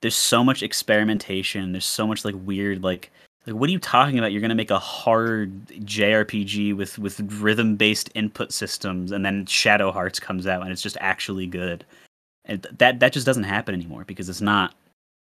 there's 0.02 0.14
so 0.14 0.44
much 0.44 0.62
experimentation 0.62 1.72
there's 1.72 1.86
so 1.86 2.06
much 2.06 2.26
like 2.26 2.36
weird 2.44 2.84
like 2.84 3.12
like 3.50 3.60
what 3.60 3.70
are 3.70 3.72
you 3.72 3.80
talking 3.80 4.18
about 4.18 4.32
you're 4.32 4.42
going 4.42 4.50
to 4.50 4.56
make 4.56 4.72
a 4.72 4.80
hard 4.80 5.52
jrpg 5.68 6.76
with 6.76 6.98
with 7.00 7.20
rhythm 7.42 7.76
based 7.76 8.10
input 8.16 8.52
systems 8.52 9.12
and 9.12 9.26
then 9.26 9.46
shadow 9.46 9.92
hearts 9.92 10.20
comes 10.20 10.48
out 10.48 10.62
and 10.62 10.72
it's 10.72 10.82
just 10.82 10.98
actually 11.02 11.48
good 11.48 11.84
and 12.46 12.66
that 12.78 13.00
that 13.00 13.12
just 13.12 13.26
doesn't 13.26 13.44
happen 13.44 13.74
anymore 13.76 14.04
because 14.06 14.30
it's 14.30 14.42
not 14.42 14.74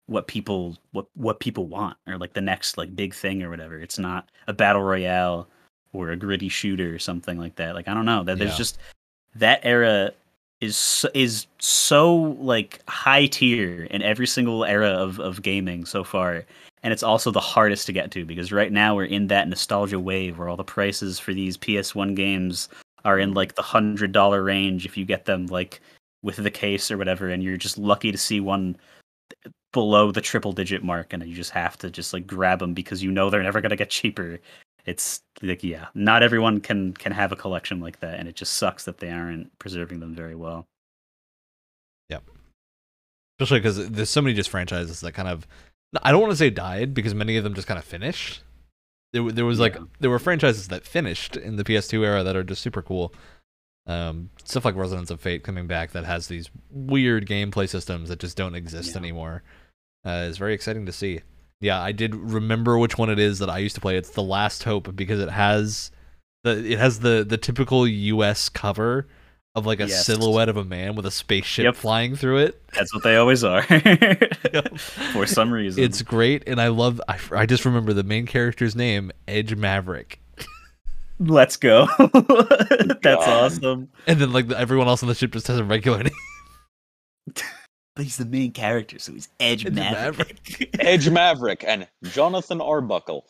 what 0.07 0.27
people 0.27 0.77
what 0.91 1.05
what 1.15 1.39
people 1.39 1.65
want 1.67 1.97
or 2.07 2.17
like 2.17 2.33
the 2.33 2.41
next 2.41 2.77
like 2.77 2.95
big 2.95 3.13
thing 3.13 3.41
or 3.41 3.49
whatever 3.49 3.79
it's 3.79 3.99
not 3.99 4.29
a 4.47 4.53
battle 4.53 4.81
royale 4.83 5.47
or 5.93 6.09
a 6.09 6.15
gritty 6.15 6.49
shooter 6.49 6.93
or 6.93 6.99
something 6.99 7.37
like 7.37 7.55
that. 7.55 7.75
Like 7.75 7.87
I 7.87 7.93
don't 7.93 8.05
know 8.05 8.23
that 8.23 8.39
there's 8.39 8.51
Yeah. 8.51 8.57
just 8.57 8.79
that 9.35 9.59
era 9.63 10.11
is 10.59 11.05
is 11.13 11.45
so 11.59 12.13
like 12.39 12.81
high 12.89 13.27
tier 13.27 13.83
in 13.85 14.01
every 14.01 14.27
single 14.27 14.65
era 14.65 14.89
of 14.89 15.19
of 15.19 15.41
gaming 15.41 15.85
so 15.85 16.03
far. 16.03 16.43
And 16.83 16.91
it's 16.91 17.03
also 17.03 17.31
the 17.31 17.39
hardest 17.39 17.85
to 17.85 17.93
get 17.93 18.11
to 18.11 18.25
because 18.25 18.51
right 18.51 18.71
now 18.71 18.95
we're 18.95 19.05
in 19.05 19.27
that 19.27 19.47
nostalgia 19.47 19.99
wave 19.99 20.37
where 20.37 20.49
all 20.49 20.57
the 20.57 20.63
prices 20.63 21.17
for 21.17 21.33
these 21.33 21.57
PS1 21.57 22.15
games 22.15 22.67
are 23.05 23.17
in 23.17 23.33
like 23.33 23.55
the 23.55 23.61
hundred 23.61 24.11
dollar 24.11 24.43
range 24.43 24.85
if 24.85 24.97
you 24.97 25.05
get 25.05 25.25
them 25.25 25.45
like 25.47 25.81
with 26.21 26.37
the 26.37 26.51
case 26.51 26.91
or 26.91 26.97
whatever, 26.97 27.29
and 27.29 27.41
you're 27.43 27.57
just 27.57 27.77
lucky 27.77 28.11
to 28.11 28.17
see 28.17 28.39
one 28.39 28.77
below 29.71 30.11
the 30.11 30.21
triple 30.21 30.51
digit 30.53 30.83
mark, 30.83 31.13
and 31.13 31.25
you 31.25 31.35
just 31.35 31.51
have 31.51 31.77
to 31.77 31.89
just 31.89 32.13
like 32.13 32.27
grab 32.27 32.59
them 32.59 32.73
because 32.73 33.01
you 33.01 33.11
know 33.11 33.29
they're 33.29 33.43
never 33.43 33.61
gonna 33.61 33.75
get 33.75 33.89
cheaper 33.89 34.39
it's 34.85 35.21
like 35.41 35.63
yeah 35.63 35.87
not 35.93 36.23
everyone 36.23 36.59
can 36.59 36.93
can 36.93 37.11
have 37.11 37.31
a 37.31 37.35
collection 37.35 37.79
like 37.79 37.99
that 37.99 38.19
and 38.19 38.27
it 38.27 38.35
just 38.35 38.53
sucks 38.53 38.85
that 38.85 38.97
they 38.97 39.09
aren't 39.09 39.57
preserving 39.59 39.99
them 39.99 40.13
very 40.13 40.35
well 40.35 40.65
Yep. 42.09 42.23
especially 43.39 43.59
because 43.59 43.89
there's 43.89 44.09
so 44.09 44.21
many 44.21 44.35
just 44.35 44.49
franchises 44.49 44.99
that 45.01 45.13
kind 45.13 45.27
of 45.27 45.47
I 46.01 46.11
don't 46.11 46.21
want 46.21 46.31
to 46.31 46.37
say 46.37 46.49
died 46.49 46.93
because 46.93 47.13
many 47.13 47.37
of 47.37 47.43
them 47.43 47.53
just 47.53 47.67
kind 47.67 47.77
of 47.77 47.83
finished. 47.83 48.41
There, 49.11 49.31
there 49.31 49.45
was 49.45 49.59
like 49.59 49.75
Yeah. 49.75 49.81
there 49.99 50.09
were 50.09 50.19
franchises 50.19 50.69
that 50.69 50.85
finished 50.85 51.35
in 51.37 51.55
the 51.57 51.63
PS2 51.63 52.03
era 52.03 52.23
that 52.23 52.35
are 52.35 52.43
just 52.43 52.61
super 52.63 52.81
cool. 52.81 53.13
Um, 53.85 54.29
stuff 54.45 54.63
like 54.65 54.75
Resonance 54.75 55.11
of 55.11 55.19
Fate 55.19 55.43
coming 55.43 55.67
back 55.67 55.91
that 55.91 56.05
has 56.05 56.27
these 56.27 56.49
weird 56.71 57.27
gameplay 57.27 57.67
systems 57.67 58.09
that 58.09 58.19
just 58.19 58.37
don't 58.37 58.55
exist 58.55 58.91
Yeah. 58.91 58.97
anymore. 58.99 59.43
Uh, 60.05 60.25
is 60.29 60.37
very 60.37 60.53
exciting 60.53 60.85
to 60.85 60.91
see. 60.91 61.19
Yeah, 61.61 61.79
I 61.81 61.91
did 61.91 62.15
remember 62.15 62.77
which 62.77 62.97
one 62.97 63.09
it 63.09 63.19
is 63.19 63.39
that 63.39 63.49
I 63.49 63.59
used 63.59 63.75
to 63.75 63.81
play. 63.81 63.97
It's 63.97 64.09
The 64.09 64.23
Last 64.23 64.63
Hope 64.63 64.95
because 64.95 65.19
it 65.19 65.29
has 65.29 65.91
the 66.43 66.71
it 66.73 66.79
has 66.79 66.99
the 66.99 67.25
the 67.27 67.37
typical 67.37 67.87
US 67.87 68.49
cover 68.49 69.07
of 69.55 69.65
like 69.65 69.79
a 69.79 69.87
Yes. 69.87 70.05
silhouette 70.05 70.49
of 70.49 70.57
a 70.57 70.63
man 70.63 70.95
with 70.95 71.05
a 71.05 71.11
spaceship 71.11 71.63
Yep. 71.65 71.75
flying 71.75 72.15
through 72.15 72.37
it. 72.39 72.61
that's 72.73 72.93
what 72.93 73.03
they 73.03 73.15
always 73.17 73.43
are 73.43 73.61
for 75.13 75.25
some 75.27 75.51
reason 75.53 75.83
It's 75.83 76.01
great, 76.01 76.43
and 76.47 76.59
I 76.59 76.69
love. 76.69 76.99
I 77.07 77.45
just 77.45 77.63
remember 77.65 77.93
the 77.93 78.03
main 78.03 78.25
character's 78.25 78.75
name, 78.75 79.11
Edge 79.27 79.55
Maverick, 79.55 80.19
let's 81.19 81.55
go 81.57 81.87
that's 81.99 82.99
God. 83.01 83.17
awesome 83.29 83.89
and 84.07 84.19
then 84.19 84.31
like 84.33 84.51
everyone 84.51 84.87
else 84.87 85.03
on 85.03 85.09
the 85.09 85.15
ship 85.15 85.31
just 85.31 85.47
has 85.47 85.59
a 85.59 85.63
regular 85.63 86.01
name. 86.03 86.13
but 87.95 88.03
he's 88.03 88.17
the 88.17 88.25
main 88.25 88.51
character, 88.51 88.97
so 88.97 89.13
he's 89.13 89.29
Edge 89.39 89.65
Edge 89.67 89.73
Maverick. 89.73 90.69
Edge 90.79 91.07
Maverick 91.09 91.63
and 91.65 91.87
Jonathan 92.05 92.59
Arbuckle. 92.59 93.25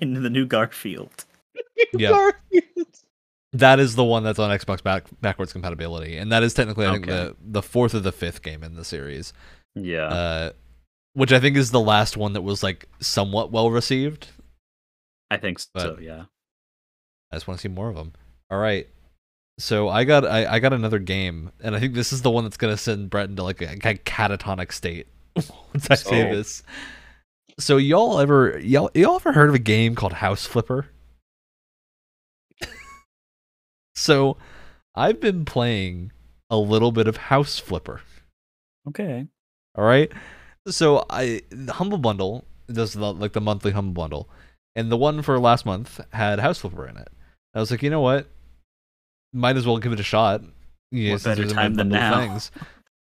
in 0.00 0.20
the 0.20 0.28
new 0.30 0.44
Garfield. 0.46 1.24
Yeah. 1.94 2.10
Garfield. 2.10 2.86
That 3.54 3.80
is 3.80 3.94
the 3.96 4.04
one 4.04 4.24
that's 4.24 4.38
on 4.38 4.50
Xbox 4.50 4.82
back, 4.82 5.04
backwards 5.20 5.52
compatibility, 5.52 6.16
and 6.16 6.32
that 6.32 6.42
is 6.42 6.54
technically 6.54 6.86
I 6.86 6.92
think 6.92 7.06
the 7.06 7.36
the 7.44 7.62
fourth 7.62 7.94
or 7.94 8.00
the 8.00 8.12
fifth 8.12 8.42
game 8.42 8.62
in 8.62 8.74
the 8.76 8.84
series, 8.84 9.32
Yeah. 9.74 10.06
uh, 10.06 10.50
which 11.12 11.32
I 11.32 11.40
think 11.40 11.56
is 11.58 11.70
the 11.70 11.80
last 11.80 12.16
one 12.16 12.32
that 12.32 12.40
was 12.42 12.62
like 12.62 12.88
somewhat 13.00 13.52
well 13.52 13.70
received. 13.70 14.28
I 15.30 15.36
think 15.36 15.58
so, 15.58 15.68
but- 15.74 16.02
yeah. 16.02 16.24
I 17.30 17.36
just 17.36 17.46
want 17.48 17.58
to 17.58 17.62
see 17.62 17.68
more 17.72 17.88
of 17.88 17.94
them. 17.96 18.12
All 18.50 18.58
right, 18.58 18.86
so 19.58 19.88
I 19.88 20.04
got 20.04 20.24
I, 20.26 20.46
I 20.54 20.58
got 20.58 20.72
another 20.72 20.98
game, 20.98 21.50
and 21.62 21.74
I 21.76 21.80
think 21.80 21.92
this 21.94 22.12
is 22.12 22.22
the 22.22 22.30
one 22.30 22.44
that's 22.44 22.56
gonna 22.58 22.76
send 22.78 23.10
Brett 23.10 23.28
into 23.28 23.42
like 23.42 23.60
a, 23.62 23.72
a 23.72 23.76
catatonic 23.76 24.72
state 24.72 25.06
once 25.36 25.88
I 25.90 25.94
say 25.96 26.22
So- 26.30 26.34
this. 26.36 26.62
So 27.60 27.76
y'all 27.76 28.18
ever 28.18 28.58
y'all 28.60 28.90
y'all 28.94 29.16
ever 29.16 29.32
heard 29.32 29.50
of 29.50 29.54
a 29.54 29.58
game 29.58 29.94
called 29.94 30.14
House 30.14 30.46
Flipper? 30.46 30.86
So 33.94 34.36
I've 34.94 35.20
been 35.20 35.44
playing 35.44 36.12
a 36.50 36.56
little 36.56 36.92
bit 36.92 37.08
of 37.08 37.16
House 37.16 37.58
Flipper. 37.58 38.00
Okay. 38.88 39.26
All 39.74 39.84
right. 39.84 40.12
So 40.68 41.04
I 41.10 41.42
the 41.50 41.72
Humble 41.72 41.98
Bundle 41.98 42.44
does 42.68 42.92
the, 42.92 43.12
like 43.12 43.32
the 43.32 43.40
monthly 43.40 43.72
Humble 43.72 43.94
Bundle, 44.02 44.28
and 44.76 44.90
the 44.90 44.96
one 44.96 45.22
for 45.22 45.38
last 45.38 45.66
month 45.66 46.00
had 46.12 46.38
House 46.38 46.58
Flipper 46.58 46.86
in 46.86 46.96
it. 46.96 47.08
I 47.54 47.60
was 47.60 47.70
like, 47.70 47.82
you 47.82 47.90
know 47.90 48.00
what? 48.00 48.28
Might 49.32 49.56
as 49.56 49.66
well 49.66 49.78
give 49.78 49.92
it 49.92 50.00
a 50.00 50.04
shot. 50.04 50.42
Yeah, 50.90 51.14
What 51.14 51.24
better 51.24 51.46
time 51.48 51.74
than 51.74 51.88
now? 51.88 52.38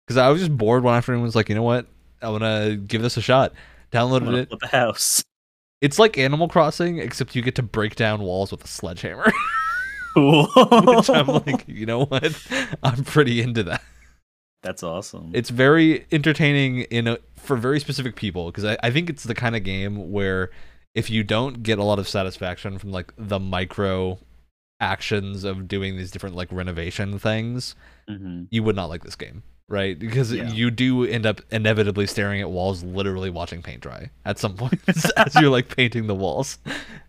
Because 0.07 0.16
I 0.16 0.28
was 0.28 0.41
just 0.41 0.57
bored 0.57 0.82
one 0.82 0.97
afternoon. 0.97 1.22
Was 1.22 1.37
like, 1.37 1.49
you 1.49 1.55
know 1.55 1.62
what? 1.62 1.87
I 2.20 2.30
want 2.30 2.43
to 2.43 2.76
give 2.76 3.03
this 3.03 3.16
a 3.16 3.22
shot. 3.22 3.53
Downloaded 3.93 4.37
it. 4.37 4.49
flip 4.49 4.62
a 4.62 4.66
house. 4.68 5.24
It's 5.80 5.99
like 5.99 6.18
Animal 6.18 6.49
Crossing, 6.49 6.99
except 6.99 7.37
you 7.37 7.43
get 7.43 7.55
to 7.57 7.62
break 7.62 7.95
down 7.97 8.22
walls 8.22 8.51
with 8.51 8.64
a 8.64 8.68
sledgehammer. 8.68 9.32
Cool. 10.17 10.47
Which 10.47 11.11
I'm 11.19 11.27
like, 11.47 11.64
you 11.69 11.85
know 11.85 12.07
what? 12.07 12.35
I'm 12.83 13.05
pretty 13.05 13.43
into 13.43 13.62
that. 13.64 13.83
That's 14.62 14.83
awesome. 14.83 15.31
it's 15.35 15.51
very 15.51 16.07
entertaining 16.11 16.81
in 16.91 17.07
a, 17.07 17.19
for 17.37 17.57
very 17.57 17.79
specific 17.79 18.17
people 18.17 18.47
because 18.47 18.64
I, 18.64 18.77
I 18.83 18.91
think 18.91 19.09
it's 19.11 19.23
the 19.25 19.35
kind 19.35 19.55
of 19.55 19.62
game 19.62 20.11
where 20.11 20.51
if 20.95 21.09
you 21.11 21.23
don't 21.23 21.62
get 21.62 21.79
a 21.79 21.85
lot 21.85 21.99
of 22.01 22.09
satisfaction 22.09 22.79
from 22.79 22.91
like 22.91 23.12
the 23.17 23.39
micro 23.39 24.19
actions 24.81 25.45
of 25.45 25.69
doing 25.69 25.97
these 25.97 26.11
different 26.11 26.35
like 26.35 26.51
renovation 26.51 27.19
things 27.19 27.75
hmm 28.09 28.45
you 28.51 28.62
would 28.62 28.77
not 28.77 28.87
like 28.91 29.05
this 29.05 29.17
game 29.17 29.43
right 29.69 29.99
because 29.99 30.33
Yeah. 30.33 30.49
you 30.53 30.71
do 30.71 31.05
end 31.05 31.27
up 31.27 31.41
inevitably 31.51 32.07
staring 32.07 32.41
at 32.41 32.49
walls 32.51 32.85
literally 32.85 33.31
watching 33.31 33.62
paint 33.62 33.81
dry 33.83 34.11
at 34.25 34.39
some 34.39 34.55
point 34.57 34.81
as 35.17 35.35
you're 35.35 35.51
like 35.51 35.75
painting 35.77 36.07
the 36.07 36.14
walls 36.14 36.59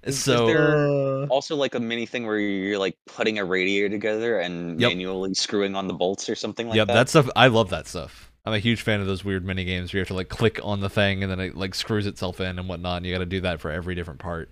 Is 0.03 0.21
so 0.23 0.47
there- 0.47 0.87
uh. 0.87 1.27
Also, 1.29 1.55
like 1.55 1.75
a 1.75 1.79
mini 1.79 2.05
thing 2.05 2.25
where 2.25 2.39
you're 2.39 2.77
like 2.79 2.95
putting 3.05 3.37
a 3.37 3.43
radiator 3.45 3.89
together 3.89 4.39
and 4.39 4.79
Yep. 4.79 4.89
manually 4.91 5.33
screwing 5.33 5.75
on 5.75 5.87
the 5.87 5.93
bolts 5.93 6.29
or 6.29 6.35
something 6.35 6.67
like 6.67 6.75
yeah 6.77 6.85
that. 6.85 6.93
Yeah, 6.93 6.99
that 6.99 7.09
stuff 7.09 7.29
i 7.35 7.47
love 7.47 7.69
that 7.71 7.85
stuff 7.87 8.31
i'm 8.45 8.53
a 8.53 8.59
huge 8.59 8.81
fan 8.81 9.01
of 9.01 9.07
those 9.07 9.25
weird 9.25 9.43
mini 9.45 9.65
games 9.65 9.91
where 9.93 9.97
you 9.97 10.01
have 10.01 10.07
to 10.07 10.13
like 10.13 10.29
click 10.29 10.59
on 10.63 10.79
the 10.79 10.89
thing 10.89 11.21
and 11.23 11.31
then 11.31 11.39
it 11.39 11.55
like 11.57 11.75
screws 11.75 12.05
itself 12.07 12.39
in 12.39 12.57
and 12.57 12.67
whatnot 12.69 12.97
and 12.97 13.05
you 13.05 13.13
got 13.13 13.19
to 13.19 13.25
do 13.25 13.41
that 13.41 13.59
for 13.59 13.69
every 13.69 13.93
different 13.93 14.19
part 14.19 14.49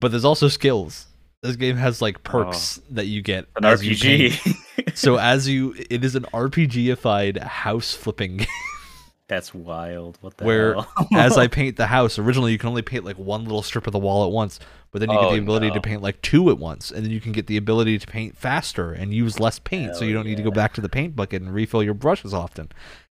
but 0.00 0.10
there's 0.10 0.24
also 0.24 0.48
skills 0.48 1.06
this 1.42 1.56
game 1.56 1.76
has 1.76 2.02
like 2.02 2.16
oh. 2.18 2.20
perks 2.30 2.80
that 2.90 3.06
you 3.06 3.22
get 3.22 3.46
An. 3.56 3.62
RPG. 3.62 4.94
so 4.94 5.18
as 5.18 5.48
you 5.48 5.74
it 5.90 6.04
is 6.04 6.14
an 6.14 6.24
rpgified 6.32 7.38
house 7.42 7.94
flipping 7.94 8.38
game 8.38 8.46
That's 9.28 9.54
wild. 9.54 10.18
What 10.22 10.36
the 10.36 10.44
Where 10.44 10.74
hell? 10.74 10.88
as 11.14 11.38
i 11.38 11.46
paint 11.58 11.76
the 11.76 11.86
house 11.86 12.18
originally 12.18 12.52
you 12.52 12.58
can 12.58 12.68
only 12.68 12.82
paint 12.82 13.04
like 13.04 13.16
one 13.16 13.44
little 13.44 13.62
strip 13.62 13.86
of 13.86 13.92
the 13.92 13.98
wall 13.98 14.24
at 14.24 14.32
once 14.32 14.58
but 14.90 14.98
then 14.98 15.08
you 15.10 15.16
get 15.16 15.26
Oh, 15.26 15.32
the 15.32 15.38
ability 15.38 15.68
no. 15.68 15.74
to 15.74 15.80
paint 15.80 16.02
like 16.02 16.20
two 16.22 16.50
at 16.50 16.58
once 16.58 16.90
and 16.90 17.04
then 17.04 17.12
you 17.12 17.20
can 17.20 17.30
get 17.32 17.46
the 17.46 17.56
ability 17.56 17.98
to 17.98 18.06
paint 18.06 18.36
faster 18.36 18.92
and 18.92 19.14
use 19.14 19.38
less 19.38 19.58
paint 19.60 19.94
so 19.96 20.04
you 20.04 20.12
don't 20.12 20.26
need 20.26 20.36
to 20.38 20.42
go 20.42 20.50
back 20.50 20.72
to 20.74 20.80
the 20.80 20.88
paint 20.88 21.14
bucket 21.14 21.42
and 21.42 21.54
refill 21.54 21.82
your 21.82 21.94
brushes 21.94 22.34
often 22.34 22.70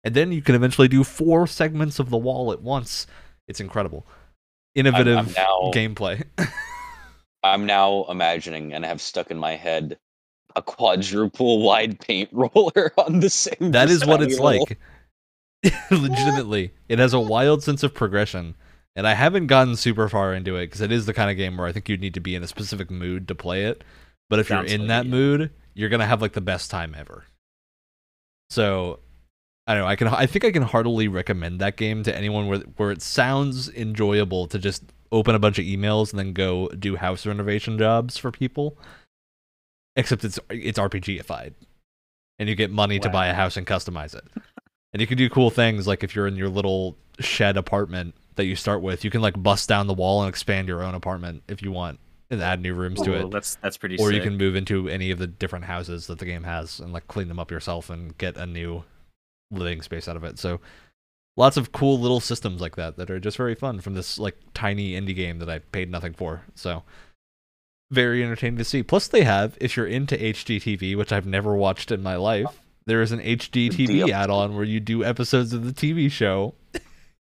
and 0.04 0.14
then 0.14 0.30
you 0.30 0.40
can 0.42 0.54
eventually 0.54 0.86
do 0.86 1.02
four 1.02 1.46
segments 1.46 1.98
of 1.98 2.10
the 2.10 2.16
wall 2.18 2.52
at 2.52 2.62
once 2.62 3.06
it's 3.48 3.58
incredible 3.60 4.06
innovative 4.76 5.34
now- 5.36 5.70
gameplay 5.74 6.22
I'm 7.44 7.66
now 7.66 8.06
imagining 8.08 8.72
and 8.72 8.84
have 8.84 9.00
stuck 9.00 9.30
in 9.30 9.38
my 9.38 9.54
head 9.54 9.98
a 10.56 10.62
quadruple 10.62 11.62
wide 11.62 12.00
paint 12.00 12.30
roller 12.32 12.92
on 12.98 13.20
the 13.20 13.30
same. 13.30 13.72
that 13.72 13.90
is 13.90 14.04
what 14.04 14.22
it's 14.22 14.38
tiny 14.38 14.60
like 14.60 14.78
legitimately 15.90 16.72
it 16.88 16.98
has 16.98 17.12
a 17.12 17.20
wild 17.20 17.62
sense 17.62 17.82
of 17.82 17.94
progression 17.94 18.54
and 18.96 19.06
i 19.06 19.14
haven't 19.14 19.46
gotten 19.46 19.74
super 19.76 20.08
far 20.08 20.34
into 20.34 20.56
it 20.56 20.66
because 20.66 20.82
it 20.82 20.92
is 20.92 21.06
the 21.06 21.14
kind 21.14 21.30
of 21.30 21.36
game 21.36 21.56
where 21.56 21.66
i 21.66 21.72
think 21.72 21.88
you'd 21.88 22.00
need 22.00 22.14
to 22.14 22.20
be 22.20 22.34
in 22.34 22.42
a 22.42 22.46
specific 22.46 22.90
mood 22.90 23.26
to 23.26 23.34
play 23.34 23.64
it 23.64 23.82
but 24.28 24.38
if 24.38 24.48
Sounds 24.48 24.70
you're 24.70 24.80
in 24.80 24.82
like 24.82 24.88
that 24.88 25.06
it, 25.06 25.08
yeah. 25.08 25.14
mood 25.14 25.50
you're 25.72 25.88
gonna 25.88 26.06
have 26.06 26.20
like 26.20 26.34
the 26.34 26.40
best 26.42 26.70
time 26.70 26.94
ever 26.96 27.24
so 28.50 29.00
i 29.66 29.72
don't 29.72 29.82
know 29.82 29.88
i 29.88 29.96
can 29.96 30.08
i 30.08 30.26
think 30.26 30.44
i 30.44 30.52
can 30.52 30.62
heartily 30.62 31.08
recommend 31.08 31.60
that 31.60 31.76
game 31.78 32.02
to 32.02 32.14
anyone 32.14 32.46
where, 32.46 32.58
where 32.76 32.90
it 32.90 33.00
sounds 33.00 33.70
enjoyable 33.70 34.46
to 34.46 34.58
just 34.58 34.84
open 35.14 35.34
a 35.34 35.38
bunch 35.38 35.58
of 35.58 35.64
emails 35.64 36.10
and 36.10 36.18
then 36.18 36.32
go 36.32 36.68
do 36.68 36.96
house 36.96 37.24
renovation 37.24 37.78
jobs 37.78 38.18
for 38.18 38.30
people 38.30 38.76
except 39.96 40.24
it's 40.24 40.38
it's 40.50 40.78
rpgified 40.78 41.54
and 42.38 42.48
you 42.48 42.54
get 42.54 42.70
money 42.70 42.98
to 42.98 43.08
buy 43.08 43.28
a 43.28 43.34
house 43.34 43.56
and 43.56 43.66
customize 43.66 44.14
it 44.14 44.24
and 44.92 45.00
you 45.00 45.06
can 45.06 45.18
do 45.18 45.28
cool 45.30 45.50
things 45.50 45.86
like 45.86 46.04
if 46.04 46.14
you're 46.14 46.26
in 46.26 46.36
your 46.36 46.48
little 46.48 46.96
shed 47.20 47.56
apartment 47.56 48.14
that 48.36 48.46
you 48.46 48.56
start 48.56 48.82
with, 48.82 49.04
you 49.04 49.10
can 49.10 49.20
like 49.20 49.40
bust 49.40 49.68
down 49.68 49.86
the 49.86 49.94
wall 49.94 50.22
and 50.22 50.28
expand 50.28 50.68
your 50.68 50.82
own 50.82 50.94
apartment 50.94 51.42
if 51.48 51.62
you 51.62 51.72
want 51.72 51.98
and 52.30 52.42
add 52.42 52.60
new 52.60 52.74
rooms 52.74 53.00
to 53.02 53.12
it. 53.12 53.30
That's 53.30 53.56
that's 53.56 53.76
pretty. 53.76 53.98
Or 53.98 54.12
you 54.12 54.20
can 54.20 54.36
move 54.36 54.56
into 54.56 54.88
any 54.88 55.10
of 55.10 55.18
the 55.18 55.26
different 55.26 55.64
houses 55.64 56.06
that 56.08 56.18
the 56.18 56.24
game 56.24 56.44
has 56.44 56.80
and 56.80 56.92
like 56.92 57.06
clean 57.06 57.28
them 57.28 57.38
up 57.38 57.50
yourself 57.50 57.90
and 57.90 58.16
get 58.18 58.36
a 58.36 58.46
new 58.46 58.84
living 59.50 59.82
space 59.82 60.08
out 60.08 60.16
of 60.16 60.24
it. 60.24 60.38
So 60.38 60.60
lots 61.36 61.56
of 61.56 61.72
cool 61.72 61.98
little 61.98 62.20
systems 62.20 62.60
like 62.60 62.76
that 62.76 62.96
that 62.96 63.10
are 63.10 63.18
just 63.20 63.36
very 63.36 63.54
fun 63.54 63.80
from 63.80 63.94
this 63.94 64.18
like 64.18 64.36
tiny 64.54 64.92
indie 64.92 65.14
game 65.16 65.38
that 65.40 65.48
I 65.50 65.58
paid 65.58 65.90
nothing 65.90 66.12
for. 66.14 66.42
So 66.54 66.82
very 67.90 68.22
entertaining 68.24 68.58
to 68.58 68.64
see. 68.64 68.82
Plus 68.82 69.08
they 69.08 69.22
have 69.24 69.56
if 69.60 69.76
you're 69.76 69.86
into 69.86 70.16
HGTV, 70.16 70.96
which 70.96 71.12
I've 71.12 71.26
never 71.26 71.54
watched 71.54 71.90
in 71.92 72.02
my 72.02 72.16
life, 72.16 72.60
there 72.86 73.02
is 73.02 73.12
an 73.12 73.20
HGTV 73.20 73.86
Deal. 73.86 74.14
add-on 74.14 74.54
where 74.54 74.64
you 74.64 74.80
do 74.80 75.04
episodes 75.04 75.52
of 75.52 75.64
the 75.64 75.72
TV 75.72 76.10
show 76.10 76.54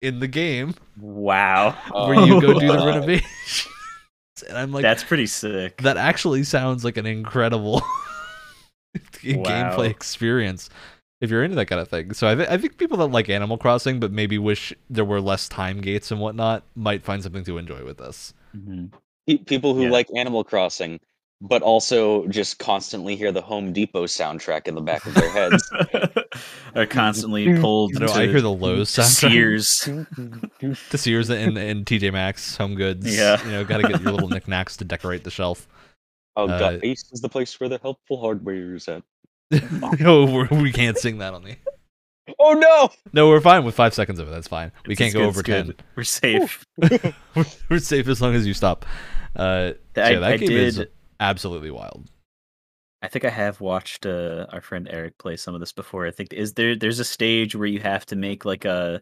in 0.00 0.20
the 0.20 0.28
game 0.28 0.74
Wow. 1.00 1.76
where 1.92 2.24
you 2.26 2.40
go 2.40 2.58
do 2.58 2.66
the 2.68 2.74
renovation. 2.86 3.70
and 4.48 4.56
I'm 4.56 4.70
like 4.72 4.82
that's 4.82 5.02
pretty 5.04 5.26
sick. 5.26 5.78
that 5.82 5.96
actually 5.96 6.44
sounds 6.44 6.84
like 6.84 6.96
an 6.96 7.06
incredible 7.06 7.82
gameplay 8.96 9.90
experience 9.90 10.70
if 11.20 11.30
you're 11.30 11.42
into 11.44 11.56
that 11.56 11.66
kind 11.66 11.80
of 11.80 11.88
thing. 11.88 12.12
So 12.14 12.28
I, 12.30 12.34
th- 12.34 12.48
I 12.48 12.56
think 12.58 12.76
people 12.78 12.96
that 12.98 13.06
like 13.08 13.28
Animal 13.28 13.58
Crossing 13.58 13.98
but 14.00 14.12
maybe 14.12 14.38
wish 14.38 14.72
there 14.88 15.04
were 15.04 15.20
less 15.20 15.48
time 15.48 15.80
gates 15.80 16.10
and 16.10 16.20
whatnot 16.20 16.62
might 16.74 17.02
find 17.04 17.22
something 17.22 17.44
to 17.44 17.58
enjoy 17.58 17.84
with 17.84 17.98
this. 17.98 18.34
Mhm. 18.56 18.90
People 19.46 19.74
who 19.74 19.84
Yeah. 19.84 19.90
like 19.90 20.08
Animal 20.16 20.42
Crossing, 20.44 21.00
but 21.40 21.60
also 21.62 22.26
just 22.28 22.58
constantly 22.58 23.14
hear 23.14 23.30
the 23.30 23.42
Home 23.42 23.72
Depot 23.72 24.06
soundtrack 24.06 24.66
in 24.66 24.74
the 24.74 24.80
back 24.80 25.04
of 25.06 25.14
their 25.14 25.30
heads. 25.30 25.70
Are 26.74 26.86
constantly 26.86 27.56
pulled. 27.60 27.96
I 27.96 28.06
know 28.06 28.12
I 28.12 28.26
hear 28.26 28.40
the 28.40 28.50
Lowe's 28.52 28.92
to 28.94 29.02
soundtrack. 29.02 29.30
Sears. 29.30 29.88
To 30.90 30.98
Sears 30.98 31.30
and, 31.30 31.56
and 31.58 31.84
TJ 31.86 32.12
Maxx, 32.12 32.56
Home 32.56 32.74
Goods. 32.74 33.16
Yeah. 33.16 33.42
You 33.44 33.50
know, 33.52 33.64
got 33.64 33.78
to 33.78 33.88
get 33.88 34.00
your 34.02 34.12
little 34.12 34.28
knickknacks 34.28 34.76
to 34.78 34.84
decorate 34.84 35.24
the 35.24 35.30
shelf. 35.30 35.68
oh 36.36 36.48
Uh, 36.48 36.58
god, 36.58 36.80
Ace 36.82 37.04
is 37.12 37.20
the 37.20 37.28
place 37.28 37.58
where 37.60 37.68
the 37.68 37.78
helpful 37.82 38.20
hardware 38.20 38.74
is 38.74 38.88
at. 38.88 39.02
no, 40.00 40.24
we're, 40.26 40.72
can't 40.72 40.98
sing 40.98 41.18
that 41.18 41.34
on 41.34 41.44
the. 41.44 41.56
Oh 42.38 42.52
no! 42.52 42.90
No, 43.12 43.28
we're 43.28 43.40
fine 43.40 43.64
with 43.64 43.74
five 43.74 43.94
seconds 43.94 44.18
of 44.18 44.28
it. 44.28 44.30
That's 44.30 44.48
fine. 44.48 44.70
We 44.86 44.92
It's 44.92 44.98
can't 44.98 45.14
go 45.14 45.20
good, 45.20 45.28
over 45.28 45.42
ten. 45.42 45.66
good. 45.66 45.82
We're 45.96 46.04
safe. 46.04 46.64
we're, 46.76 47.12
we're 47.70 47.78
safe 47.78 48.06
as 48.08 48.20
long 48.20 48.34
as 48.34 48.46
you 48.46 48.52
stop. 48.54 48.84
Uh, 49.34 49.72
I, 49.96 50.10
yeah, 50.10 50.18
that 50.18 50.22
I 50.24 50.36
game 50.36 50.48
did. 50.48 50.58
is 50.60 50.84
absolutely 51.20 51.70
wild. 51.70 52.10
I 53.00 53.08
think 53.08 53.24
I 53.24 53.30
have 53.30 53.60
watched 53.60 54.04
uh, 54.06 54.46
our 54.52 54.60
friend 54.60 54.88
Eric 54.90 55.18
play 55.18 55.36
some 55.36 55.54
of 55.54 55.60
this 55.60 55.72
before. 55.72 56.06
I 56.06 56.10
think 56.10 56.32
is 56.32 56.54
there 56.54 56.76
there's 56.76 56.98
a 56.98 57.04
stage 57.04 57.54
where 57.54 57.68
you 57.68 57.80
have 57.80 58.04
to 58.06 58.16
make 58.16 58.44
like 58.44 58.64
a 58.64 59.00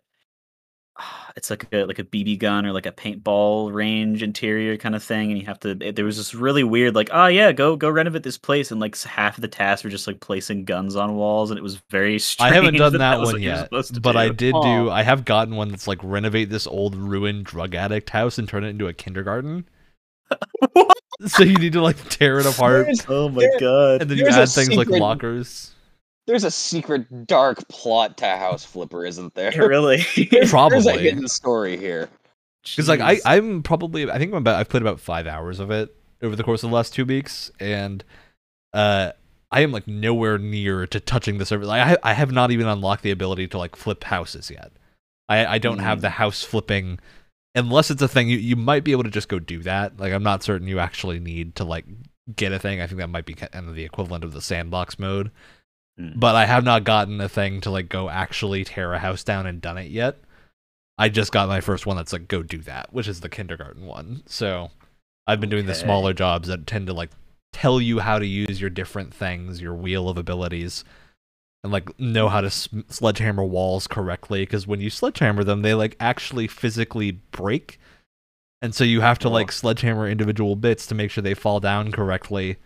it's 1.36 1.50
like 1.50 1.66
a 1.72 1.84
like 1.84 1.98
a 1.98 2.04
BB 2.04 2.38
gun 2.38 2.64
or 2.66 2.72
like 2.72 2.86
a 2.86 2.92
paintball 2.92 3.72
range 3.72 4.22
interior 4.22 4.76
kind 4.76 4.94
of 4.94 5.02
thing, 5.02 5.30
and 5.30 5.38
you 5.40 5.46
have 5.46 5.60
to. 5.60 5.74
There 5.74 6.04
was 6.04 6.16
this 6.16 6.34
really 6.34 6.64
weird 6.64 6.94
like, 6.94 7.10
oh 7.12 7.26
yeah, 7.26 7.52
go 7.52 7.76
go 7.76 7.88
renovate 7.90 8.22
this 8.22 8.38
place, 8.38 8.70
and 8.70 8.80
like 8.80 8.98
half 9.02 9.36
of 9.38 9.42
the 9.42 9.48
tasks 9.48 9.84
were 9.84 9.90
just 9.90 10.06
like 10.06 10.20
placing 10.20 10.64
guns 10.64 10.96
on 10.96 11.14
walls, 11.16 11.50
and 11.50 11.58
it 11.58 11.62
was 11.62 11.76
very. 11.90 12.18
Strange 12.18 12.52
I 12.52 12.54
haven't 12.54 12.74
done 12.76 12.98
that, 12.98 13.18
was 13.18 13.26
one 13.28 13.34
what 13.36 13.42
you 13.42 13.48
were 13.50 13.54
yet, 13.56 13.64
supposed 13.64 13.94
to 13.94 14.00
but 14.00 14.16
I 14.16 14.28
do. 14.28 14.34
did 14.34 14.54
do. 14.62 14.90
I 14.90 15.02
have 15.02 15.24
gotten 15.24 15.56
one 15.56 15.68
that's 15.68 15.86
like 15.88 15.98
renovate 16.02 16.50
this 16.50 16.66
old 16.66 16.94
ruined 16.96 17.44
drug 17.44 17.74
addict 17.74 18.10
house 18.10 18.38
and 18.38 18.48
turn 18.48 18.64
it 18.64 18.68
into 18.68 18.86
a 18.88 18.92
kindergarten. 18.92 19.66
What? 20.72 20.96
So 21.26 21.44
you 21.44 21.56
need 21.56 21.72
to 21.74 21.80
like 21.80 21.96
tear 22.10 22.38
it 22.40 22.46
apart, 22.52 22.86
There's- 22.86 23.06
Oh 23.08 23.28
my 23.30 23.40
There- 23.42 23.60
god! 23.60 24.02
and 24.02 24.10
then 24.10 24.18
you 24.18 24.26
add 24.26 24.48
things 24.48 24.68
like 24.74 24.86
secret- 24.86 25.00
lockers. 25.00 25.72
There's 26.26 26.44
a 26.44 26.50
secret 26.50 27.26
dark 27.26 27.66
plot 27.68 28.16
to 28.18 28.26
House 28.26 28.64
Flipper, 28.64 29.04
isn't 29.06 29.34
there? 29.34 29.52
really? 29.56 29.98
There's- 30.16 30.30
There's 30.30 30.48
a 30.48 30.50
Probably. 30.50 30.98
hidden 30.98 31.28
story 31.28 31.76
here. 31.76 32.08
Because 32.64 32.88
like 32.88 33.00
I, 33.00 33.20
I'm 33.24 33.62
probably 33.62 34.10
I 34.10 34.18
think 34.18 34.32
I'm 34.32 34.38
about 34.38 34.56
I've 34.56 34.68
played 34.68 34.82
about 34.82 34.98
five 34.98 35.26
hours 35.28 35.60
of 35.60 35.70
it 35.70 35.94
over 36.20 36.34
the 36.34 36.42
course 36.42 36.64
of 36.64 36.70
the 36.70 36.74
last 36.74 36.92
two 36.94 37.04
weeks, 37.04 37.50
and 37.60 38.02
uh, 38.72 39.12
I 39.52 39.60
am 39.60 39.70
like 39.70 39.86
nowhere 39.86 40.36
near 40.36 40.84
to 40.88 40.98
touching 40.98 41.38
the 41.38 41.46
server. 41.46 41.64
Like 41.64 41.98
I, 42.02 42.10
I 42.10 42.12
have 42.14 42.32
not 42.32 42.50
even 42.50 42.66
unlocked 42.66 43.02
the 43.04 43.12
ability 43.12 43.46
to 43.48 43.58
like 43.58 43.76
flip 43.76 44.02
houses 44.02 44.50
yet. 44.50 44.72
I, 45.28 45.46
I 45.46 45.58
don't 45.58 45.78
have 45.78 45.98
Mhm. 45.98 46.02
the 46.02 46.10
house 46.10 46.42
flipping, 46.42 46.98
unless 47.54 47.88
it's 47.92 48.02
a 48.02 48.08
thing. 48.08 48.28
You 48.28 48.38
you 48.38 48.56
might 48.56 48.82
be 48.82 48.90
able 48.90 49.04
to 49.04 49.10
just 49.10 49.28
go 49.28 49.38
do 49.38 49.62
that. 49.62 50.00
Like 50.00 50.12
I'm 50.12 50.24
not 50.24 50.42
certain 50.42 50.66
you 50.66 50.80
actually 50.80 51.20
need 51.20 51.54
to 51.56 51.64
like 51.64 51.84
get 52.34 52.50
a 52.50 52.58
thing. 52.58 52.80
I 52.80 52.88
think 52.88 52.98
that 52.98 53.06
might 53.10 53.26
be 53.26 53.34
kind 53.34 53.68
of 53.68 53.76
the 53.76 53.84
equivalent 53.84 54.24
of 54.24 54.32
the 54.32 54.42
sandbox 54.42 54.98
mode. 54.98 55.30
Hmm. 55.98 56.12
But 56.16 56.34
I 56.34 56.46
have 56.46 56.64
not 56.64 56.84
gotten 56.84 57.20
a 57.20 57.28
thing 57.28 57.60
to 57.62 57.70
like 57.70 57.88
go 57.88 58.08
actually 58.08 58.64
tear 58.64 58.92
a 58.92 58.98
house 58.98 59.24
down 59.24 59.46
and 59.46 59.60
done 59.60 59.78
it 59.78 59.90
yet. 59.90 60.18
I 60.98 61.08
just 61.08 61.32
got 61.32 61.48
my 61.48 61.60
first 61.60 61.86
one 61.86 61.96
that's 61.96 62.12
like 62.12 62.28
go 62.28 62.42
do 62.42 62.58
that, 62.58 62.92
which 62.92 63.08
is 63.08 63.20
the 63.20 63.28
kindergarten 63.28 63.86
one. 63.86 64.22
So 64.26 64.70
I've 65.26 65.40
been 65.40 65.50
doing 65.50 65.66
the 65.66 65.74
smaller 65.74 66.12
jobs 66.12 66.48
that 66.48 66.66
tend 66.66 66.86
to 66.86 66.92
like 66.92 67.10
tell 67.52 67.80
you 67.80 67.98
how 67.98 68.18
to 68.18 68.26
use 68.26 68.60
your 68.60 68.70
different 68.70 69.12
things, 69.12 69.60
your 69.60 69.74
wheel 69.74 70.08
of 70.08 70.18
abilities, 70.18 70.84
and 71.64 71.72
like 71.72 71.98
know 71.98 72.28
how 72.28 72.40
to 72.40 72.48
s- 72.48 72.68
sledgehammer 72.88 73.44
walls 73.44 73.86
correctly. 73.86 74.42
Because 74.42 74.66
when 74.66 74.80
you 74.80 74.90
sledgehammer 74.90 75.44
them, 75.44 75.62
they 75.62 75.74
like 75.74 75.96
actually 76.00 76.46
physically 76.46 77.10
break, 77.12 77.78
and 78.62 78.74
so 78.74 78.84
you 78.84 79.00
have 79.00 79.18
to 79.20 79.28
like 79.28 79.52
sledgehammer 79.52 80.08
individual 80.08 80.56
bits 80.56 80.86
to 80.86 80.94
make 80.94 81.10
sure 81.10 81.22
they 81.22 81.34
fall 81.34 81.60
down 81.60 81.92
correctly, 81.92 82.56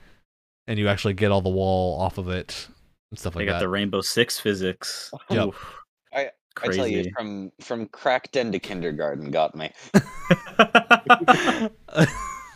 and 0.69 0.78
you 0.78 0.89
actually 0.89 1.15
get 1.15 1.32
all 1.32 1.40
the 1.40 1.48
wall 1.48 2.01
off 2.01 2.19
of 2.19 2.28
it 2.28 2.69
and 3.11 3.19
stuff 3.19 3.35
They 3.35 3.41
like 3.41 3.49
got 3.49 3.53
that. 3.55 3.61
the 3.61 3.69
Rainbow 3.69 4.01
Six 4.01 4.39
physics. 4.39 5.11
Yep. 5.31 5.49
Oof. 5.49 5.74
I- 6.12 6.31
I 6.57 6.66
Crazy. 6.66 6.78
tell 6.78 6.89
you, 6.89 7.12
from 7.16 7.53
from 7.61 7.87
crack 7.87 8.32
den 8.32 8.51
to 8.53 8.59
kindergarten 8.59 9.31
got 9.31 9.55
me. 9.55 9.70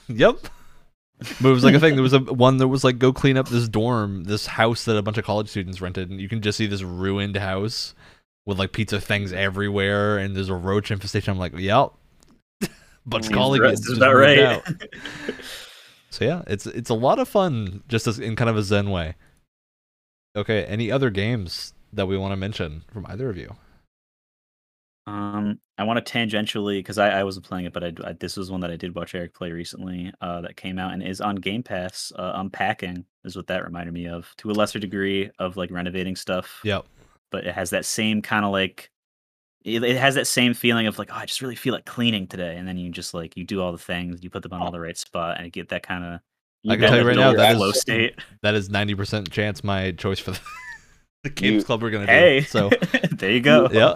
yep. 0.08 0.36
But 1.40 1.48
it 1.48 1.52
was 1.52 1.64
like 1.64 1.74
a 1.74 1.80
thing. 1.80 1.94
There 1.94 2.02
was 2.02 2.12
a 2.12 2.18
one 2.18 2.58
that 2.58 2.68
was 2.68 2.82
like 2.84 2.98
go 2.98 3.12
clean 3.12 3.36
up 3.36 3.48
this 3.48 3.68
dorm, 3.68 4.24
this 4.24 4.46
house 4.46 4.84
that 4.84 4.96
a 4.96 5.02
bunch 5.02 5.16
of 5.16 5.24
college 5.24 5.48
students 5.48 5.80
rented, 5.80 6.10
and 6.10 6.20
you 6.20 6.28
can 6.28 6.42
just 6.42 6.58
see 6.58 6.66
this 6.66 6.82
ruined 6.82 7.36
house 7.36 7.94
with 8.46 8.58
like 8.58 8.72
pizza 8.72 9.00
things 9.00 9.32
everywhere, 9.32 10.18
and 10.18 10.34
there's 10.36 10.48
a 10.50 10.54
roach 10.54 10.90
infestation. 10.90 11.30
I'm 11.30 11.38
like, 11.38 11.56
yep. 11.56 11.90
Bunch 13.06 13.26
of 13.26 13.26
Seems 13.26 13.36
college 13.36 13.60
right- 13.60 13.70
kids 13.70 13.86
seems 13.86 13.98
just 13.98 14.06
about 14.10 14.16
moved 14.16 14.80
right. 15.28 15.40
So 16.10 16.24
yeah, 16.24 16.42
it's 16.48 16.66
it's 16.66 16.90
a 16.90 16.94
lot 16.94 17.18
of 17.20 17.28
fun, 17.28 17.82
just 17.88 18.06
as, 18.08 18.18
in 18.18 18.34
kind 18.36 18.50
of 18.50 18.56
a 18.56 18.62
zen 18.62 18.90
way. 18.90 19.14
Okay, 20.36 20.64
any 20.64 20.90
other 20.90 21.10
games 21.10 21.74
that 21.92 22.06
we 22.06 22.16
want 22.18 22.32
to 22.32 22.36
mention 22.36 22.82
from 22.92 23.06
either 23.06 23.30
of 23.30 23.36
you? 23.36 23.54
Um, 25.06 25.60
I 25.76 25.84
want 25.84 26.04
to 26.04 26.12
tangentially 26.12 26.78
because 26.78 26.98
I, 26.98 27.20
I 27.20 27.24
wasn't 27.24 27.46
playing 27.46 27.66
it, 27.66 27.72
but 27.72 27.84
I, 27.84 27.92
I 28.04 28.12
this 28.14 28.36
was 28.36 28.50
one 28.50 28.60
that 28.60 28.70
I 28.70 28.76
did 28.76 28.94
watch 28.94 29.14
Eric 29.14 29.34
play 29.34 29.52
recently. 29.52 30.12
Uh, 30.20 30.40
that 30.40 30.56
came 30.56 30.78
out 30.78 30.92
and 30.92 31.02
is 31.02 31.20
on 31.20 31.36
Game 31.36 31.62
Pass. 31.62 32.10
Uh, 32.16 32.32
Unpacking 32.36 33.04
is 33.24 33.36
what 33.36 33.46
that 33.48 33.64
reminded 33.64 33.92
me 33.92 34.08
of, 34.08 34.32
to 34.38 34.50
a 34.50 34.52
lesser 34.52 34.78
degree 34.78 35.30
of 35.38 35.56
like 35.56 35.70
renovating 35.70 36.16
stuff. 36.16 36.60
Yep. 36.64 36.86
But 37.30 37.46
it 37.46 37.54
has 37.54 37.70
that 37.70 37.84
same 37.84 38.22
kind 38.22 38.44
of 38.44 38.50
like, 38.50 38.90
it, 39.64 39.84
it 39.84 39.96
has 39.96 40.14
that 40.14 40.26
same 40.26 40.54
feeling 40.54 40.86
of 40.86 40.98
like, 40.98 41.10
oh, 41.12 41.16
I 41.16 41.26
just 41.26 41.42
really 41.42 41.54
feel 41.54 41.74
like 41.74 41.84
cleaning 41.84 42.26
today, 42.26 42.56
and 42.56 42.66
then 42.66 42.78
you 42.78 42.90
just 42.90 43.14
like 43.14 43.36
you 43.36 43.44
do 43.44 43.60
all 43.60 43.72
the 43.72 43.78
things, 43.78 44.24
you 44.24 44.30
put 44.30 44.42
them 44.42 44.52
on 44.52 44.62
all 44.62 44.72
the 44.72 44.80
right 44.80 44.96
spot, 44.96 45.36
and 45.36 45.44
you 45.44 45.50
get 45.50 45.68
that 45.68 45.82
kind 45.82 46.04
of. 46.04 46.20
I 46.68 46.76
can 46.76 46.88
tell 46.88 46.98
you 47.00 47.04
right 47.08 47.16
now, 47.16 47.32
that 47.34 47.56
flow 47.56 47.70
is- 47.70 47.80
state. 47.86 48.14
That 48.42 48.54
is 48.54 48.70
ninety 48.70 48.94
percent 48.94 49.30
chance 49.30 49.62
my 49.64 49.92
choice 49.92 50.18
for 50.18 50.32
the, 50.32 50.40
the 51.24 51.30
games 51.30 51.54
You- 51.54 51.64
club 51.64 51.82
we're 51.82 51.90
gonna 51.90 52.06
Hey, 52.06 52.40
do. 52.40 52.46
So 52.46 52.70
there 53.12 53.30
you 53.30 53.40
go. 53.40 53.68
yeah, 53.72 53.94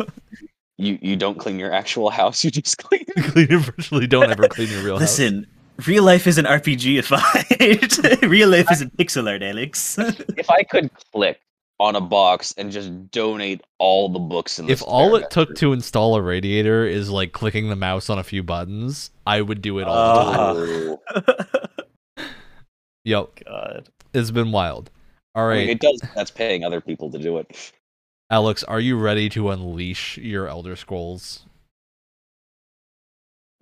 You 0.76 0.98
you 1.00 1.16
don't 1.16 1.38
clean 1.38 1.58
your 1.58 1.72
actual 1.72 2.10
house, 2.10 2.44
you 2.44 2.50
just 2.50 2.78
clean. 2.78 3.04
clean 3.18 3.48
your 3.48 3.60
virtually 3.60 4.06
don't 4.06 4.30
ever 4.30 4.48
clean 4.48 4.68
your 4.70 4.82
real 4.82 4.94
house. 4.98 5.18
Listen, 5.18 5.46
real 5.86 6.04
life 6.04 6.26
is 6.26 6.38
an 6.38 6.44
RPG. 6.44 6.98
if 7.60 8.22
real 8.22 8.48
life 8.48 8.70
is 8.70 8.82
a 8.82 8.86
pixel 8.86 9.30
art, 9.30 9.42
Alex. 9.42 9.96
if 9.98 10.50
I 10.50 10.62
could 10.64 10.90
click 11.12 11.40
on 11.80 11.94
a 11.94 12.00
box 12.00 12.52
and 12.58 12.72
just 12.72 12.90
donate 13.12 13.60
all 13.78 14.08
the 14.08 14.18
books 14.18 14.58
in 14.58 14.66
the 14.66 14.72
if 14.72 14.82
all 14.82 15.14
it 15.14 15.30
took 15.30 15.54
to 15.54 15.72
install 15.72 16.16
a 16.16 16.20
radiator 16.22 16.84
is 16.84 17.08
like 17.08 17.30
clicking 17.30 17.68
the 17.68 17.76
mouse 17.76 18.10
on 18.10 18.18
a 18.18 18.24
few 18.24 18.42
buttons, 18.42 19.12
I 19.24 19.40
would 19.42 19.62
do 19.62 19.78
it 19.78 19.84
all 19.86 20.54
the 20.56 20.98
time. 21.14 21.57
Yep, 23.04 23.40
God. 23.46 23.88
it's 24.12 24.30
been 24.30 24.52
wild. 24.52 24.90
All 25.34 25.46
right. 25.46 25.56
I 25.56 25.60
mean, 25.60 25.68
it 25.70 25.80
does. 25.80 26.02
That's 26.14 26.30
paying 26.30 26.64
other 26.64 26.80
people 26.80 27.10
to 27.10 27.18
do 27.18 27.38
it. 27.38 27.72
Alex, 28.30 28.62
are 28.64 28.80
you 28.80 28.98
ready 28.98 29.28
to 29.30 29.50
unleash 29.50 30.18
your 30.18 30.48
Elder 30.48 30.76
Scrolls? 30.76 31.46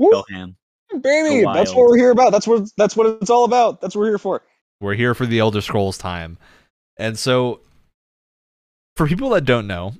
Go 0.00 0.24
ham. 0.30 0.56
Baby, 1.00 1.44
that's 1.44 1.74
what 1.74 1.88
we're 1.88 1.96
here 1.96 2.10
about. 2.10 2.32
That's 2.32 2.46
what 2.46 2.68
that's 2.76 2.96
what 2.96 3.06
it's 3.20 3.30
all 3.30 3.44
about. 3.44 3.80
That's 3.80 3.94
what 3.94 4.02
we're 4.02 4.08
here 4.08 4.18
for. 4.18 4.42
We're 4.80 4.94
here 4.94 5.14
for 5.14 5.26
the 5.26 5.38
Elder 5.38 5.60
Scrolls 5.60 5.98
time. 5.98 6.38
And 6.96 7.18
so, 7.18 7.60
for 8.96 9.06
people 9.06 9.30
that 9.30 9.44
don't 9.44 9.66
know, 9.66 9.94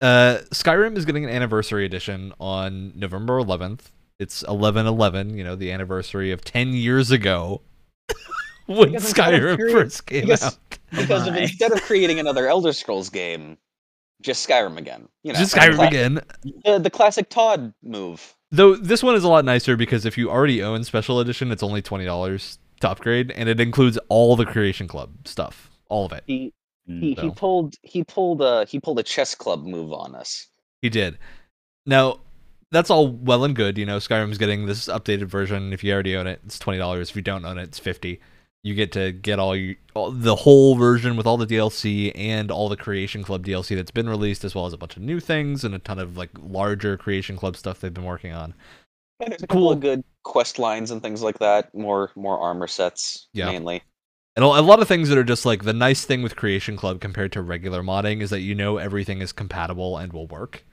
uh, 0.00 0.38
Skyrim 0.50 0.96
is 0.96 1.04
getting 1.04 1.24
an 1.24 1.30
anniversary 1.30 1.84
edition 1.84 2.32
on 2.40 2.92
November 2.94 3.34
11th. 3.34 3.90
It's 4.18 4.42
1111, 4.42 5.36
you 5.36 5.44
know, 5.44 5.54
the 5.54 5.70
anniversary 5.72 6.32
of 6.32 6.42
10 6.42 6.72
years 6.72 7.10
ago 7.10 7.60
when 8.68 8.92
Because 8.92 9.04
instead 9.06 9.34
of 9.34 9.40
Skyrim 9.42 9.56
creating- 9.56 9.76
first 9.76 10.06
came 10.06 10.20
because- 10.22 10.42
out. 10.44 10.58
Because 10.90 11.26
of 11.26 11.36
instead 11.36 11.72
of 11.72 11.82
creating 11.82 12.18
another 12.18 12.46
Elder 12.48 12.72
Scrolls 12.72 13.10
game, 13.10 13.58
just 14.22 14.48
Skyrim 14.48 14.76
again. 14.78 15.08
You 15.22 15.32
know, 15.32 15.38
Just 15.38 15.54
the 15.54 15.60
Skyrim 15.60 15.74
cla- 15.74 15.86
again. 15.88 16.20
The, 16.64 16.78
the 16.78 16.90
classic 16.90 17.28
Todd 17.28 17.74
move. 17.82 18.34
Though 18.50 18.74
this 18.76 19.02
one 19.02 19.14
is 19.14 19.22
a 19.24 19.28
lot 19.28 19.44
nicer 19.44 19.76
because 19.76 20.06
if 20.06 20.16
you 20.16 20.30
already 20.30 20.62
own 20.62 20.84
Special 20.84 21.20
Edition, 21.20 21.52
it's 21.52 21.62
only 21.62 21.82
$20 21.82 22.58
to 22.80 22.88
upgrade, 22.88 23.30
and 23.32 23.48
it 23.50 23.60
includes 23.60 23.98
all 24.08 24.34
the 24.36 24.46
Creation 24.46 24.88
Club 24.88 25.10
stuff. 25.28 25.70
All 25.88 26.06
of 26.06 26.12
it. 26.12 26.24
He 26.26 26.54
Mm. 26.88 27.00
he, 27.02 27.12
he 27.20 27.30
pulled 27.30 27.74
he 27.82 28.02
pulled 28.02 28.40
a 28.40 28.64
he 28.64 28.80
pulled 28.80 28.98
a 28.98 29.02
chess 29.02 29.34
club 29.34 29.62
move 29.62 29.92
on 29.92 30.14
us. 30.14 30.46
He 30.80 30.88
did. 30.88 31.18
Now, 31.84 32.20
that's 32.70 32.88
all 32.88 33.08
well 33.08 33.44
and 33.44 33.54
good. 33.54 33.76
You 33.76 33.84
know, 33.84 33.98
Skyrim's 33.98 34.38
getting 34.38 34.64
this 34.64 34.86
updated 34.88 35.26
version. 35.26 35.74
If 35.74 35.84
you 35.84 35.92
already 35.92 36.16
own 36.16 36.26
it, 36.26 36.40
it's 36.46 36.58
twenty 36.58 36.78
dollars. 36.78 37.10
If 37.10 37.16
you 37.16 37.20
don't 37.20 37.44
own 37.44 37.58
it, 37.58 37.64
it's 37.64 37.78
fifty. 37.78 38.20
You 38.64 38.74
get 38.74 38.90
to 38.92 39.12
get 39.12 39.38
all, 39.38 39.54
you, 39.54 39.76
all 39.94 40.10
the 40.10 40.34
whole 40.34 40.74
version 40.74 41.16
with 41.16 41.26
all 41.26 41.36
the 41.36 41.46
DLC 41.46 42.10
and 42.16 42.50
all 42.50 42.68
the 42.68 42.76
Creation 42.76 43.22
Club 43.22 43.44
DLC 43.46 43.76
that's 43.76 43.92
been 43.92 44.08
released, 44.08 44.44
as 44.44 44.54
well 44.54 44.66
as 44.66 44.72
a 44.72 44.76
bunch 44.76 44.96
of 44.96 45.02
new 45.02 45.20
things 45.20 45.62
and 45.64 45.74
a 45.74 45.78
ton 45.78 45.98
of 45.98 46.16
like 46.16 46.30
larger 46.40 46.96
Creation 46.96 47.36
Club 47.36 47.56
stuff 47.56 47.80
they've 47.80 47.94
been 47.94 48.04
working 48.04 48.32
on. 48.32 48.54
And 49.20 49.30
there's 49.32 49.42
a 49.42 49.46
couple 49.46 49.62
Cool. 49.62 49.72
of 49.72 49.80
good 49.80 50.04
quest 50.24 50.58
lines 50.58 50.90
and 50.90 51.00
things 51.02 51.22
like 51.22 51.38
that. 51.38 51.72
More 51.74 52.10
more 52.16 52.38
armor 52.38 52.66
sets 52.66 53.28
Yeah. 53.32 53.46
mainly. 53.46 53.82
And 54.36 54.44
a 54.44 54.48
a 54.48 54.60
lot 54.60 54.80
of 54.82 54.88
things 54.88 55.08
that 55.08 55.18
are 55.18 55.24
just 55.24 55.46
like 55.46 55.62
the 55.64 55.72
nice 55.72 56.04
thing 56.04 56.22
with 56.22 56.36
Creation 56.36 56.76
Club 56.76 57.00
compared 57.00 57.32
to 57.32 57.42
regular 57.42 57.82
modding 57.82 58.20
is 58.22 58.30
that 58.30 58.40
you 58.40 58.54
know 58.56 58.76
everything 58.78 59.20
is 59.22 59.32
compatible 59.32 59.96
and 59.96 60.12
will 60.12 60.26
work 60.26 60.64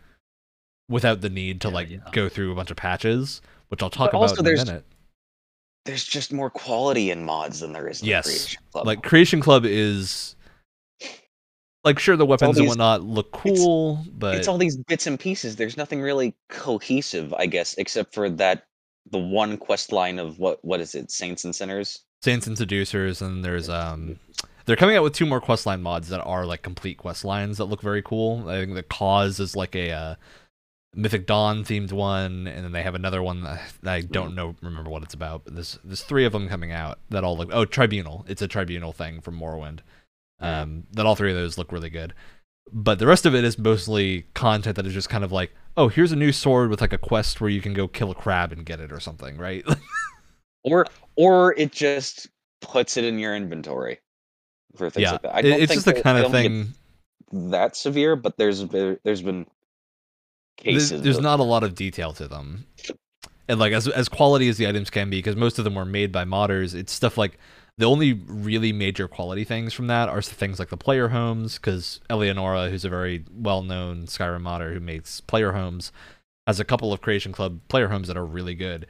without 0.90 1.22
the 1.22 1.30
need 1.30 1.62
to 1.62 1.68
Yeah, 1.70 1.74
like 1.74 1.90
yeah. 1.90 1.98
go 2.12 2.30
through 2.30 2.52
a 2.52 2.56
bunch 2.56 2.72
of 2.72 2.78
patches, 2.78 3.42
which 3.70 3.82
I'll 3.84 3.90
talk 3.92 4.12
But 4.12 4.18
about 4.18 4.22
also 4.30 4.36
in 4.36 4.40
a 4.42 4.44
there's- 4.44 4.66
minute. 4.66 4.86
There's 5.86 6.04
just 6.04 6.34
more 6.34 6.50
quality 6.50 7.12
in 7.12 7.26
mods 7.26 7.60
than 7.60 7.74
there 7.74 7.88
is 7.88 8.02
in 8.02 8.08
Yes. 8.08 8.26
Creation 8.26 8.62
Club. 8.72 8.86
like 8.88 9.04
creation 9.04 9.40
club 9.40 9.66
is 9.66 10.36
like 11.84 12.00
sure 12.00 12.18
the 12.18 12.26
weapons 12.26 12.58
and 12.58 12.68
whatnot 12.68 13.04
look 13.04 13.32
cool 13.32 14.04
but 14.18 14.36
it's 14.36 14.48
all 14.48 14.58
these 14.58 14.76
bits 14.78 15.06
and 15.08 15.20
pieces. 15.20 15.56
There's 15.56 15.78
nothing 15.78 16.02
really 16.02 16.36
cohesive, 16.50 17.34
I 17.34 17.46
guess, 17.46 17.76
except 17.76 18.14
for 18.14 18.30
that 18.32 18.66
the 19.12 19.20
one 19.20 19.58
quest 19.58 19.92
line 19.92 20.18
of 20.18 20.40
what 20.40 20.64
what 20.66 20.80
is 20.82 20.96
it, 20.96 21.12
Saints 21.12 21.44
and 21.46 21.56
Sinners? 21.56 22.02
saints 22.24 22.48
and 22.48 22.58
seducers 22.58 23.22
and 23.22 23.46
there's 23.46 23.70
um 23.70 24.18
they're 24.66 24.76
coming 24.76 24.96
out 24.96 25.04
with 25.04 25.14
two 25.14 25.28
more 25.28 25.40
questline 25.40 25.82
mods 25.82 26.08
that 26.08 26.22
are 26.24 26.44
like 26.44 26.64
complete 26.64 26.98
quest 26.98 27.24
lines 27.24 27.60
that 27.60 27.66
look 27.66 27.82
very 27.84 28.02
cool 28.02 28.50
i 28.50 28.56
think 28.60 28.74
the 28.74 28.82
cause 28.82 29.40
is 29.40 29.56
like 29.56 29.76
a 29.76 29.92
uh, 29.92 30.16
mythic 30.96 31.28
dawn 31.28 31.64
themed 31.64 31.92
one 31.92 32.48
and 32.48 32.64
then 32.64 32.72
they 32.72 32.82
have 32.82 32.96
another 32.96 33.22
one 33.22 33.44
that 33.44 33.62
i 33.86 34.00
don't 34.00 34.34
know 34.34 34.56
remember 34.62 34.90
what 34.90 35.04
it's 35.04 35.14
about 35.14 35.44
but 35.44 35.54
there's 35.54 35.78
there's 35.84 36.04
three 36.04 36.26
of 36.26 36.32
them 36.32 36.48
coming 36.48 36.72
out 36.72 37.00
that 37.10 37.24
all 37.24 37.38
look 37.38 37.50
oh 37.52 37.66
tribunal. 37.66 38.26
It's 38.28 38.42
a 38.42 38.48
tribunal 38.48 38.92
thing 38.92 39.22
from 39.22 39.40
morrowind. 39.40 39.80
Um 40.40 40.84
that 40.94 41.06
all 41.06 41.16
three 41.16 41.32
of 41.32 41.38
those 41.38 41.58
look 41.58 41.72
really 41.72 41.90
good. 41.90 42.14
But 42.72 42.98
the 43.00 43.08
rest 43.08 43.26
of 43.26 43.36
it 43.36 43.44
is 43.44 43.60
mostly 43.60 44.26
content 44.34 44.78
that 44.78 44.88
is 44.88 44.94
just 44.94 45.10
kind 45.10 45.24
of 45.24 45.32
like 45.32 45.54
oh 45.78 45.90
here's 45.90 46.12
a 46.12 46.16
new 46.16 46.32
sword 46.32 46.70
with 46.70 46.82
like 46.82 46.94
a 46.94 46.98
quest 46.98 47.42
where 47.42 47.50
you 47.50 47.62
can 47.62 47.74
go 47.74 47.88
kill 47.88 48.12
a 48.12 48.16
crab 48.16 48.52
and 48.52 48.66
get 48.66 48.80
it 48.80 48.92
or 48.92 49.00
something 49.00 49.38
right? 49.38 49.66
Or 50.68 50.88
or 51.16 51.54
it 51.60 51.72
just 51.72 52.28
puts 52.60 52.98
it 52.98 53.04
in 53.04 53.20
your 53.20 53.36
inventory 53.36 54.00
for 54.76 54.90
things 54.90 55.04
yeah. 55.04 55.12
like 55.12 55.22
that. 55.22 55.36
I 55.36 55.42
don't 55.44 55.62
it's 55.62 55.72
think 55.72 55.84
just 55.84 55.86
the 55.86 56.02
kind 56.02 56.18
of 56.18 56.24
don't 56.24 56.32
think 56.32 56.52
it's 56.52 56.70
thing 57.32 57.52
that 57.52 57.76
severe, 57.76 58.16
but 58.16 58.36
there's 58.38 58.64
been- 58.64 58.98
there's 59.04 59.22
been 59.22 59.46
cases. 60.58 61.02
there's 61.02 61.20
not 61.20 61.40
a 61.40 61.44
lot 61.44 61.64
of 61.64 61.76
detail 61.76 62.14
to 62.14 62.28
them 62.28 62.66
and 63.48 63.60
like 63.60 63.74
as 63.74 63.88
as 63.88 64.10
quality 64.10 64.50
as 64.50 64.58
the 64.58 64.68
items 64.68 64.90
can 64.90 65.10
be 65.10 65.18
because 65.18 65.36
most 65.36 65.58
of 65.60 65.66
them 65.66 65.76
were 65.76 65.86
made 65.86 66.12
by 66.12 66.24
modders 66.26 66.74
it's 66.74 66.92
stuff 66.94 67.18
like 67.18 67.38
The 67.78 67.86
only 67.86 68.14
really 68.14 68.72
major 68.72 69.08
quality 69.10 69.44
things 69.44 69.74
from 69.74 69.88
that 69.88 70.08
are 70.08 70.22
things 70.22 70.60
like 70.60 70.70
the 70.70 70.78
player 70.78 71.10
homes, 71.10 71.56
because 71.56 72.00
Elianora, 72.10 72.70
who's 72.70 72.86
a 72.86 72.90
very 72.90 73.26
well-known 73.36 74.06
Skyrim 74.06 74.42
modder 74.42 74.74
who 74.74 74.80
makes 74.80 75.20
player 75.20 75.52
homes, 75.52 75.92
has 76.48 76.62
a 76.62 76.64
couple 76.64 76.94
of 76.94 77.02
Creation 77.02 77.34
Club 77.34 77.60
player 77.68 77.90
homes 77.90 78.08
that 78.08 78.16
are 78.16 78.26
really 78.26 78.56
good. 78.56 78.88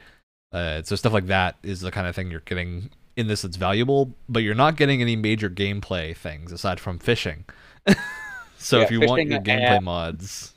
Uh, 0.51 0.83
so 0.83 0.95
stuff 0.95 1.13
like 1.13 1.25
that 1.27 1.55
is 1.63 1.81
the 1.81 1.89
kind 1.89 2.05
of 2.05 2.15
thing 2.15 2.29
you're 2.29 2.41
getting 2.41 2.91
in 3.15 3.27
this 3.27 3.41
that's 3.41 3.57
valuable, 3.57 4.13
but 4.29 4.43
you're 4.43 4.53
not 4.53 4.75
getting 4.77 5.01
any 5.01 5.15
major 5.15 5.49
gameplay 5.49 6.15
things 6.15 6.51
aside 6.51 6.79
from 6.79 6.99
fishing. 6.99 7.43
so 8.57 8.77
Yeah, 8.77 8.83
if 8.83 8.91
you 8.91 9.01
want 9.01 9.27
your 9.27 9.39
gameplay 9.39 9.81
mods, 9.81 10.53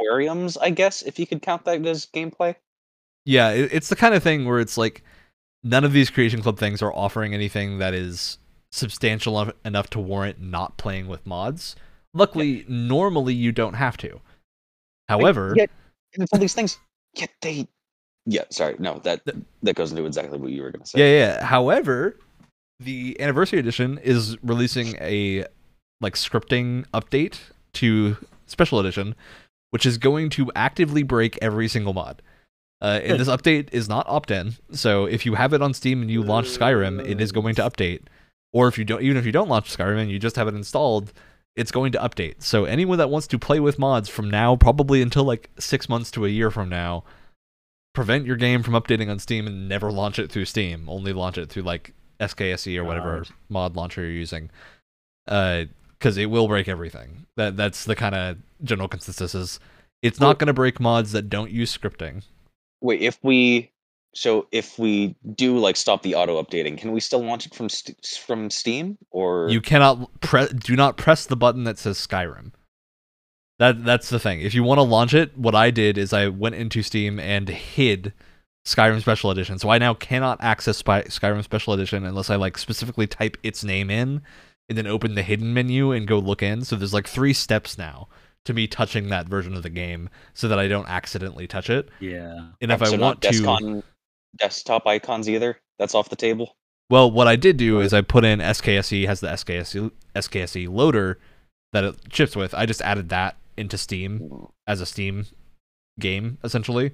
Aquariums, 0.00 0.56
I 0.56 0.70
guess, 0.70 1.02
if 1.02 1.18
you 1.18 1.26
could 1.26 1.42
count 1.42 1.64
that 1.64 1.84
as 1.86 2.06
gameplay. 2.06 2.54
yeah, 3.24 3.50
it, 3.50 3.72
it's 3.72 3.88
the 3.88 3.96
kind 3.96 4.14
of 4.14 4.22
thing 4.22 4.46
where 4.46 4.60
it's 4.60 4.78
like 4.78 5.02
none 5.62 5.84
of 5.84 5.92
these 5.92 6.10
Creation 6.10 6.42
Club 6.42 6.58
things 6.58 6.82
are 6.82 6.92
offering 6.92 7.34
anything 7.34 7.78
that 7.78 7.94
is 7.94 8.38
substantial 8.70 9.50
enough, 9.64 9.90
to 9.90 9.98
warrant 9.98 10.40
not 10.40 10.76
playing 10.76 11.08
with 11.08 11.26
mods. 11.26 11.74
Luckily, 12.14 12.64
normally 12.68 13.34
you 13.34 13.52
don't 13.52 13.74
have 13.74 13.96
to. 13.98 14.20
However, 15.08 15.54
Yet, 15.56 15.70
all 16.32 16.38
these 16.38 16.54
things. 16.54 16.78
Yet 17.14 17.30
they. 17.42 17.66
Yeah, 18.26 18.44
sorry. 18.50 18.76
No, 18.78 18.98
that 19.04 19.22
that 19.62 19.74
goes 19.74 19.90
into 19.90 20.04
exactly 20.04 20.38
what 20.38 20.50
you 20.50 20.62
were 20.62 20.70
going 20.70 20.82
to 20.82 20.88
say. 20.88 20.98
Yeah, 20.98 21.26
yeah. 21.26 21.44
However, 21.44 22.18
the 22.80 23.18
anniversary 23.20 23.58
edition 23.58 23.98
is 23.98 24.36
releasing 24.42 24.96
a 24.96 25.46
like 26.00 26.14
scripting 26.14 26.86
update 26.92 27.38
to 27.74 28.16
special 28.46 28.80
edition, 28.80 29.14
which 29.70 29.86
is 29.86 29.98
going 29.98 30.30
to 30.30 30.50
actively 30.54 31.02
break 31.02 31.38
every 31.42 31.68
single 31.68 31.92
mod. 31.92 32.22
Uh, 32.80 33.00
and 33.02 33.18
this 33.18 33.28
update 33.28 33.68
is 33.72 33.88
not 33.88 34.08
opt-in, 34.08 34.54
so 34.70 35.04
if 35.04 35.26
you 35.26 35.34
have 35.34 35.52
it 35.52 35.62
on 35.62 35.74
Steam 35.74 36.00
and 36.00 36.10
you 36.10 36.22
launch 36.22 36.46
Skyrim, 36.46 37.04
it 37.04 37.20
is 37.20 37.32
going 37.32 37.56
to 37.56 37.62
update. 37.62 38.02
Or 38.52 38.68
if 38.68 38.78
you 38.78 38.84
don't, 38.84 39.02
even 39.02 39.16
if 39.16 39.26
you 39.26 39.32
don't 39.32 39.48
launch 39.48 39.76
Skyrim 39.76 40.00
and 40.00 40.10
you 40.10 40.18
just 40.18 40.36
have 40.36 40.46
it 40.48 40.54
installed, 40.54 41.12
it's 41.56 41.72
going 41.72 41.90
to 41.92 41.98
update. 41.98 42.42
So 42.42 42.64
anyone 42.64 42.98
that 42.98 43.10
wants 43.10 43.26
to 43.28 43.38
play 43.38 43.58
with 43.58 43.80
mods 43.80 44.08
from 44.08 44.30
now, 44.30 44.54
probably 44.54 45.02
until 45.02 45.24
like 45.24 45.50
six 45.58 45.88
months 45.88 46.10
to 46.12 46.24
a 46.24 46.28
year 46.28 46.52
from 46.52 46.68
now, 46.68 47.02
prevent 47.94 48.26
your 48.26 48.36
game 48.36 48.62
from 48.62 48.74
updating 48.74 49.10
on 49.10 49.18
Steam 49.18 49.48
and 49.48 49.68
never 49.68 49.90
launch 49.90 50.20
it 50.20 50.30
through 50.30 50.44
Steam. 50.44 50.88
Only 50.88 51.12
launch 51.12 51.36
it 51.36 51.48
through 51.50 51.64
like 51.64 51.94
SKSE 52.20 52.76
or 52.76 52.84
whatever 52.84 53.18
God. 53.18 53.28
mod 53.48 53.76
launcher 53.76 54.02
you're 54.02 54.10
using, 54.12 54.50
because 55.98 56.16
it 56.16 56.26
will 56.26 56.48
break 56.48 56.68
everything. 56.68 57.26
That 57.36 57.56
that's 57.56 57.84
the 57.84 57.96
kind 57.96 58.14
of 58.14 58.38
general 58.62 58.88
consensus. 58.88 59.34
Is 59.34 59.60
it's 60.02 60.20
not 60.20 60.38
going 60.38 60.46
to 60.46 60.52
break 60.52 60.80
mods 60.80 61.12
that 61.12 61.28
don't 61.28 61.50
use 61.50 61.76
scripting. 61.76 62.22
Wait, 62.80 63.02
if 63.02 63.18
we 63.22 63.72
so 64.14 64.46
if 64.52 64.78
we 64.78 65.16
do 65.34 65.58
like 65.58 65.76
stop 65.76 66.02
the 66.02 66.14
auto 66.14 66.42
updating, 66.42 66.78
can 66.78 66.92
we 66.92 67.00
still 67.00 67.22
launch 67.22 67.46
it 67.46 67.54
from 67.54 67.68
st- 67.68 68.04
from 68.24 68.50
Steam 68.50 68.98
or 69.10 69.48
You 69.48 69.60
cannot 69.60 70.20
press. 70.20 70.50
Do 70.50 70.76
not 70.76 70.96
press 70.96 71.26
the 71.26 71.36
button 71.36 71.64
that 71.64 71.78
says 71.78 71.98
Skyrim. 71.98 72.52
That 73.58 73.84
that's 73.84 74.08
the 74.08 74.20
thing. 74.20 74.40
If 74.40 74.54
you 74.54 74.62
want 74.62 74.78
to 74.78 74.82
launch 74.82 75.14
it, 75.14 75.36
what 75.36 75.54
I 75.54 75.70
did 75.70 75.98
is 75.98 76.12
I 76.12 76.28
went 76.28 76.54
into 76.54 76.82
Steam 76.82 77.18
and 77.18 77.48
hid 77.48 78.12
Skyrim 78.64 79.00
Special 79.00 79.30
Edition. 79.30 79.58
So 79.58 79.68
I 79.68 79.78
now 79.78 79.94
cannot 79.94 80.42
access 80.42 80.76
Spy- 80.76 81.02
Skyrim 81.04 81.42
Special 81.42 81.72
Edition 81.72 82.04
unless 82.04 82.30
I 82.30 82.36
like 82.36 82.56
specifically 82.56 83.06
type 83.06 83.36
its 83.42 83.64
name 83.64 83.90
in 83.90 84.22
and 84.68 84.76
then 84.76 84.86
open 84.86 85.14
the 85.14 85.22
hidden 85.22 85.54
menu 85.54 85.92
and 85.92 86.06
go 86.06 86.18
look 86.18 86.42
in. 86.42 86.64
So 86.64 86.76
there's 86.76 86.94
like 86.94 87.06
three 87.06 87.32
steps 87.32 87.78
now 87.78 88.08
to 88.44 88.54
me 88.54 88.66
touching 88.66 89.08
that 89.08 89.28
version 89.28 89.54
of 89.54 89.62
the 89.62 89.70
game 89.70 90.08
so 90.34 90.48
that 90.48 90.58
I 90.58 90.68
don't 90.68 90.88
accidentally 90.88 91.46
touch 91.46 91.70
it. 91.70 91.88
Yeah. 92.00 92.48
And 92.60 92.72
if 92.72 92.78
so 92.80 92.94
I 92.94 92.98
want 92.98 93.22
to 93.22 93.82
desktop 94.38 94.86
icons 94.86 95.28
either? 95.28 95.58
That's 95.78 95.94
off 95.94 96.08
the 96.08 96.16
table. 96.16 96.56
Well, 96.90 97.10
what 97.10 97.28
I 97.28 97.36
did 97.36 97.56
do 97.56 97.80
is 97.80 97.92
I 97.92 98.00
put 98.00 98.24
in 98.24 98.38
SKSE 98.38 99.06
has 99.06 99.20
the 99.20 99.28
SKSE 99.28 99.90
SKSE 100.14 100.68
loader 100.72 101.18
that 101.72 101.84
it 101.84 101.96
ships 102.10 102.34
with. 102.34 102.54
I 102.54 102.64
just 102.64 102.80
added 102.80 103.10
that 103.10 103.36
into 103.56 103.76
Steam 103.76 104.46
as 104.66 104.80
a 104.80 104.86
Steam 104.86 105.26
game 106.00 106.38
essentially, 106.42 106.92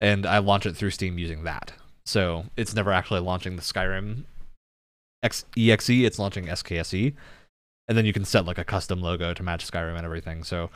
and 0.00 0.24
I 0.24 0.38
launch 0.38 0.66
it 0.66 0.76
through 0.76 0.90
Steam 0.90 1.18
using 1.18 1.44
that. 1.44 1.72
So 2.06 2.44
it's 2.56 2.74
never 2.74 2.92
actually 2.92 3.20
launching 3.20 3.56
the 3.56 3.62
Skyrim 3.62 4.24
X- 5.22 5.44
exe. 5.56 5.90
It's 5.90 6.18
launching 6.18 6.46
SKSE, 6.46 7.14
and 7.88 7.98
then 7.98 8.04
you 8.06 8.12
can 8.12 8.24
set 8.24 8.44
like 8.44 8.58
a 8.58 8.64
custom 8.64 9.00
logo 9.00 9.34
to 9.34 9.42
match 9.42 9.68
Skyrim 9.68 9.96
and 9.96 10.04
everything. 10.04 10.44
So 10.44 10.70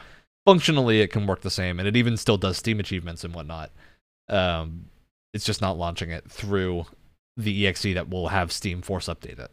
functionally, 0.47 1.01
it 1.01 1.09
can 1.09 1.27
work 1.27 1.43
the 1.43 1.51
same, 1.51 1.78
and 1.78 1.89
it 1.89 1.97
even 1.97 2.16
still 2.16 2.36
does 2.39 2.56
Steam 2.56 2.81
achievements 2.81 3.24
and 3.24 3.35
whatnot. 3.35 3.70
Um, 4.28 4.86
it's 5.35 5.44
just 5.44 5.60
not 5.60 5.78
launching 5.78 6.10
it 6.10 6.31
through 6.31 6.86
the 7.36 7.66
exe 7.66 7.82
that 7.82 8.09
will 8.10 8.28
have 8.28 8.52
Steam 8.52 8.82
Force 8.82 9.06
update 9.09 9.39
it. 9.39 9.51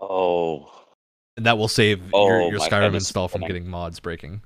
Oh, 0.00 0.70
And 1.36 1.46
that 1.46 1.58
will 1.58 1.68
save 1.68 1.98
your, 2.12 2.42
Oh, 2.42 2.50
your 2.50 2.58
my 2.58 2.68
Skyrim 2.68 2.94
install 2.94 3.28
from 3.28 3.42
getting 3.42 3.68
mods 3.68 4.00
breaking. 4.00 4.42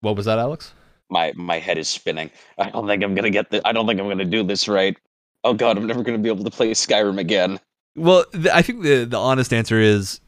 What 0.00 0.16
was 0.16 0.26
that, 0.26 0.38
Alex? 0.38 0.72
my 1.10 1.32
my 1.36 1.58
head 1.58 1.78
is 1.78 1.88
spinning. 1.88 2.30
I 2.58 2.70
don't 2.70 2.86
think 2.86 3.02
I'm 3.02 3.14
gonna 3.14 3.30
get 3.30 3.50
this. 3.50 3.60
I 3.64 3.72
don't 3.72 3.86
think 3.86 4.00
I'm 4.00 4.08
gonna 4.08 4.24
do 4.24 4.42
this 4.42 4.68
right. 4.68 4.96
Oh 5.44 5.54
god, 5.54 5.76
I'm 5.76 5.86
never 5.86 6.02
gonna 6.02 6.18
be 6.18 6.28
able 6.28 6.44
to 6.44 6.50
play 6.50 6.70
Skyrim 6.72 7.18
again. 7.18 7.60
Well, 7.96 8.24
th- 8.32 8.46
I 8.46 8.62
think 8.62 8.82
the 8.82 9.04
the 9.04 9.18
honest 9.18 9.52
answer 9.52 9.78
is 9.78 10.20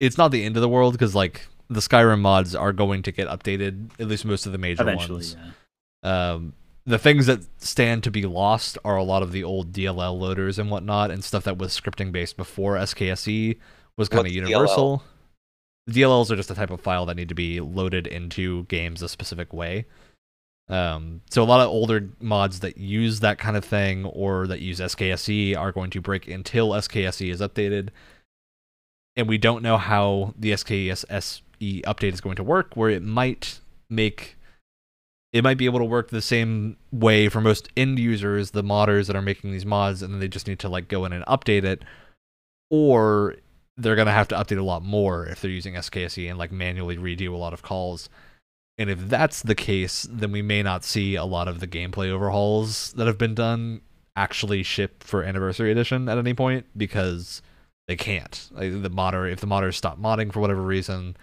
it's 0.00 0.18
not 0.18 0.30
the 0.32 0.44
end 0.44 0.56
of 0.56 0.60
the 0.60 0.68
world 0.68 0.92
because 0.92 1.14
like 1.14 1.46
the 1.68 1.80
Skyrim 1.80 2.20
mods 2.20 2.54
are 2.54 2.72
going 2.72 3.02
to 3.02 3.12
get 3.12 3.28
updated. 3.28 3.90
At 3.98 4.08
least 4.08 4.24
most 4.24 4.46
of 4.46 4.52
the 4.52 4.58
major 4.58 4.82
Eventually, 4.82 5.16
ones. 5.16 5.36
yeah. 6.02 6.32
Um, 6.32 6.52
the 6.84 6.98
things 6.98 7.26
that 7.26 7.40
stand 7.58 8.04
to 8.04 8.10
be 8.10 8.22
lost 8.22 8.78
are 8.84 8.96
a 8.96 9.02
lot 9.02 9.22
of 9.22 9.32
the 9.32 9.42
old 9.42 9.72
DLL 9.72 10.18
loaders 10.18 10.58
and 10.58 10.70
whatnot, 10.70 11.10
and 11.10 11.24
stuff 11.24 11.44
that 11.44 11.58
was 11.58 11.78
scripting 11.78 12.12
based 12.12 12.36
before 12.36 12.76
SKSE 12.76 13.56
was 13.96 14.08
kind 14.08 14.20
of 14.20 14.26
What's 14.26 14.34
universal. 14.34 15.02
DLLs 15.90 16.30
are 16.30 16.36
just 16.36 16.50
a 16.50 16.54
type 16.54 16.70
of 16.70 16.80
file 16.80 17.06
that 17.06 17.16
need 17.16 17.28
to 17.28 17.34
be 17.34 17.60
loaded 17.60 18.06
into 18.06 18.64
games 18.64 19.02
a 19.02 19.08
specific 19.08 19.52
way. 19.52 19.86
Um, 20.68 21.20
so 21.30 21.42
a 21.42 21.44
lot 21.44 21.60
of 21.60 21.68
older 21.68 22.08
mods 22.20 22.60
that 22.60 22.76
use 22.76 23.20
that 23.20 23.38
kind 23.38 23.56
of 23.56 23.64
thing 23.64 24.04
or 24.04 24.46
that 24.48 24.60
use 24.60 24.80
SKSE 24.80 25.56
are 25.56 25.72
going 25.72 25.90
to 25.90 26.00
break 26.00 26.26
until 26.26 26.70
SKSE 26.70 27.30
is 27.30 27.40
updated. 27.40 27.90
And 29.16 29.28
we 29.28 29.38
don't 29.38 29.62
know 29.62 29.78
how 29.78 30.34
the 30.38 30.52
SKSE 30.52 31.42
update 31.62 32.12
is 32.12 32.20
going 32.20 32.36
to 32.36 32.42
work, 32.42 32.76
where 32.76 32.90
it 32.90 33.02
might 33.02 33.60
make 33.88 34.36
it 35.32 35.44
might 35.44 35.58
be 35.58 35.66
able 35.66 35.78
to 35.78 35.84
work 35.84 36.08
the 36.08 36.22
same 36.22 36.76
way 36.92 37.28
for 37.28 37.40
most 37.40 37.68
end 37.76 37.98
users, 37.98 38.52
the 38.52 38.62
modders 38.62 39.06
that 39.06 39.16
are 39.16 39.22
making 39.22 39.52
these 39.52 39.66
mods, 39.66 40.02
and 40.02 40.12
then 40.12 40.20
they 40.20 40.28
just 40.28 40.46
need 40.46 40.58
to 40.60 40.68
like 40.68 40.88
go 40.88 41.04
in 41.04 41.12
and 41.12 41.24
update 41.26 41.64
it, 41.64 41.82
or 42.70 43.36
they're 43.76 43.96
gonna 43.96 44.12
have 44.12 44.28
to 44.28 44.34
update 44.34 44.58
a 44.58 44.62
lot 44.62 44.82
more 44.82 45.26
if 45.26 45.40
they're 45.40 45.50
using 45.50 45.74
SKSE 45.74 46.28
and 46.28 46.38
like 46.38 46.50
manually 46.50 46.96
redo 46.96 47.32
a 47.32 47.36
lot 47.36 47.52
of 47.52 47.62
calls. 47.62 48.08
And 48.78 48.90
if 48.90 49.08
that's 49.08 49.42
the 49.42 49.54
case, 49.54 50.06
then 50.10 50.32
we 50.32 50.42
may 50.42 50.62
not 50.62 50.84
see 50.84 51.14
a 51.14 51.24
lot 51.24 51.48
of 51.48 51.60
the 51.60 51.66
gameplay 51.66 52.10
overhauls 52.10 52.92
that 52.92 53.06
have 53.06 53.18
been 53.18 53.34
done 53.34 53.80
actually 54.16 54.62
ship 54.62 55.02
for 55.02 55.22
Anniversary 55.22 55.70
Edition 55.72 56.08
at 56.08 56.18
any 56.18 56.34
point 56.34 56.66
because 56.76 57.42
they 57.88 57.96
can't. 57.96 58.48
Like 58.52 58.82
the 58.82 58.90
modder, 58.90 59.26
if 59.26 59.40
the 59.40 59.46
modders 59.46 59.74
stop 59.74 59.98
modding 59.98 60.32
for 60.32 60.40
whatever 60.40 60.62
reason, 60.62 61.16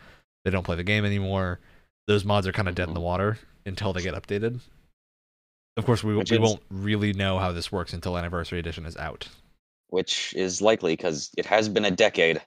they 0.46 0.52
don't 0.52 0.64
play 0.64 0.76
the 0.76 0.84
game 0.84 1.06
anymore. 1.06 1.60
Those 2.08 2.26
mods 2.26 2.48
are 2.48 2.52
kind 2.52 2.68
of 2.68 2.76
dead 2.76 2.88
in 2.88 2.94
the 2.94 3.00
mm-hmm. 3.00 3.06
water 3.06 3.40
until 3.66 3.94
they 3.94 4.02
get 4.02 4.16
updated. 4.16 4.60
Of 5.78 5.86
course, 5.86 6.04
we, 6.04 6.16
Which 6.16 6.32
we 6.32 6.38
is- 6.38 6.42
won't 6.42 6.62
really 6.70 7.14
know 7.14 7.40
how 7.40 7.52
this 7.52 7.72
works 7.72 7.94
until 7.94 8.18
Anniversary 8.18 8.60
Edition 8.60 8.86
is 8.86 8.98
out. 8.98 9.28
Which 9.90 10.34
is 10.36 10.62
likely 10.62 10.94
because 10.94 11.30
it 11.38 11.46
has 11.46 11.70
been 11.70 11.86
a 11.86 11.92
decade. 11.92 12.42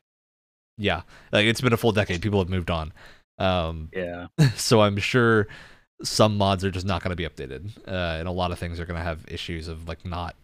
Yeah, 0.78 1.02
like 1.32 1.46
it's 1.46 1.60
been 1.60 1.72
a 1.72 1.76
full 1.76 1.92
decade. 1.92 2.20
People 2.20 2.40
have 2.40 2.48
moved 2.48 2.70
on. 2.70 2.92
Um, 3.38 3.90
Yeah. 3.92 4.26
so 4.56 4.80
I'm 4.80 4.96
sure 4.98 5.46
some 6.02 6.36
mods 6.36 6.64
are 6.64 6.70
just 6.70 6.86
not 6.86 7.02
going 7.02 7.10
to 7.10 7.16
be 7.16 7.26
updated, 7.26 7.70
uh, 7.86 8.18
and 8.18 8.28
a 8.28 8.32
lot 8.32 8.52
of 8.52 8.58
things 8.58 8.78
are 8.78 8.86
going 8.86 8.98
to 8.98 9.04
have 9.04 9.24
issues 9.28 9.68
of 9.68 9.88
like 9.88 10.04
not 10.04 10.36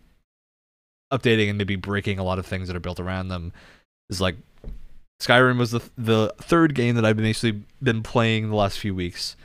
updating 1.12 1.48
and 1.48 1.58
maybe 1.58 1.76
breaking 1.76 2.18
a 2.18 2.24
lot 2.24 2.38
of 2.38 2.46
things 2.46 2.68
that 2.68 2.76
are 2.76 2.80
built 2.80 3.00
around 3.00 3.28
them. 3.28 3.52
Is 4.08 4.20
like 4.20 4.36
Skyrim 5.20 5.58
was 5.58 5.70
the 5.70 5.82
the 5.96 6.34
third 6.38 6.74
game 6.74 6.94
that 6.96 7.04
I've 7.04 7.16
been 7.16 7.26
actually 7.26 7.62
been 7.82 8.02
playing 8.02 8.48
the 8.48 8.56
last 8.56 8.78
few 8.78 8.94
weeks, 8.94 9.36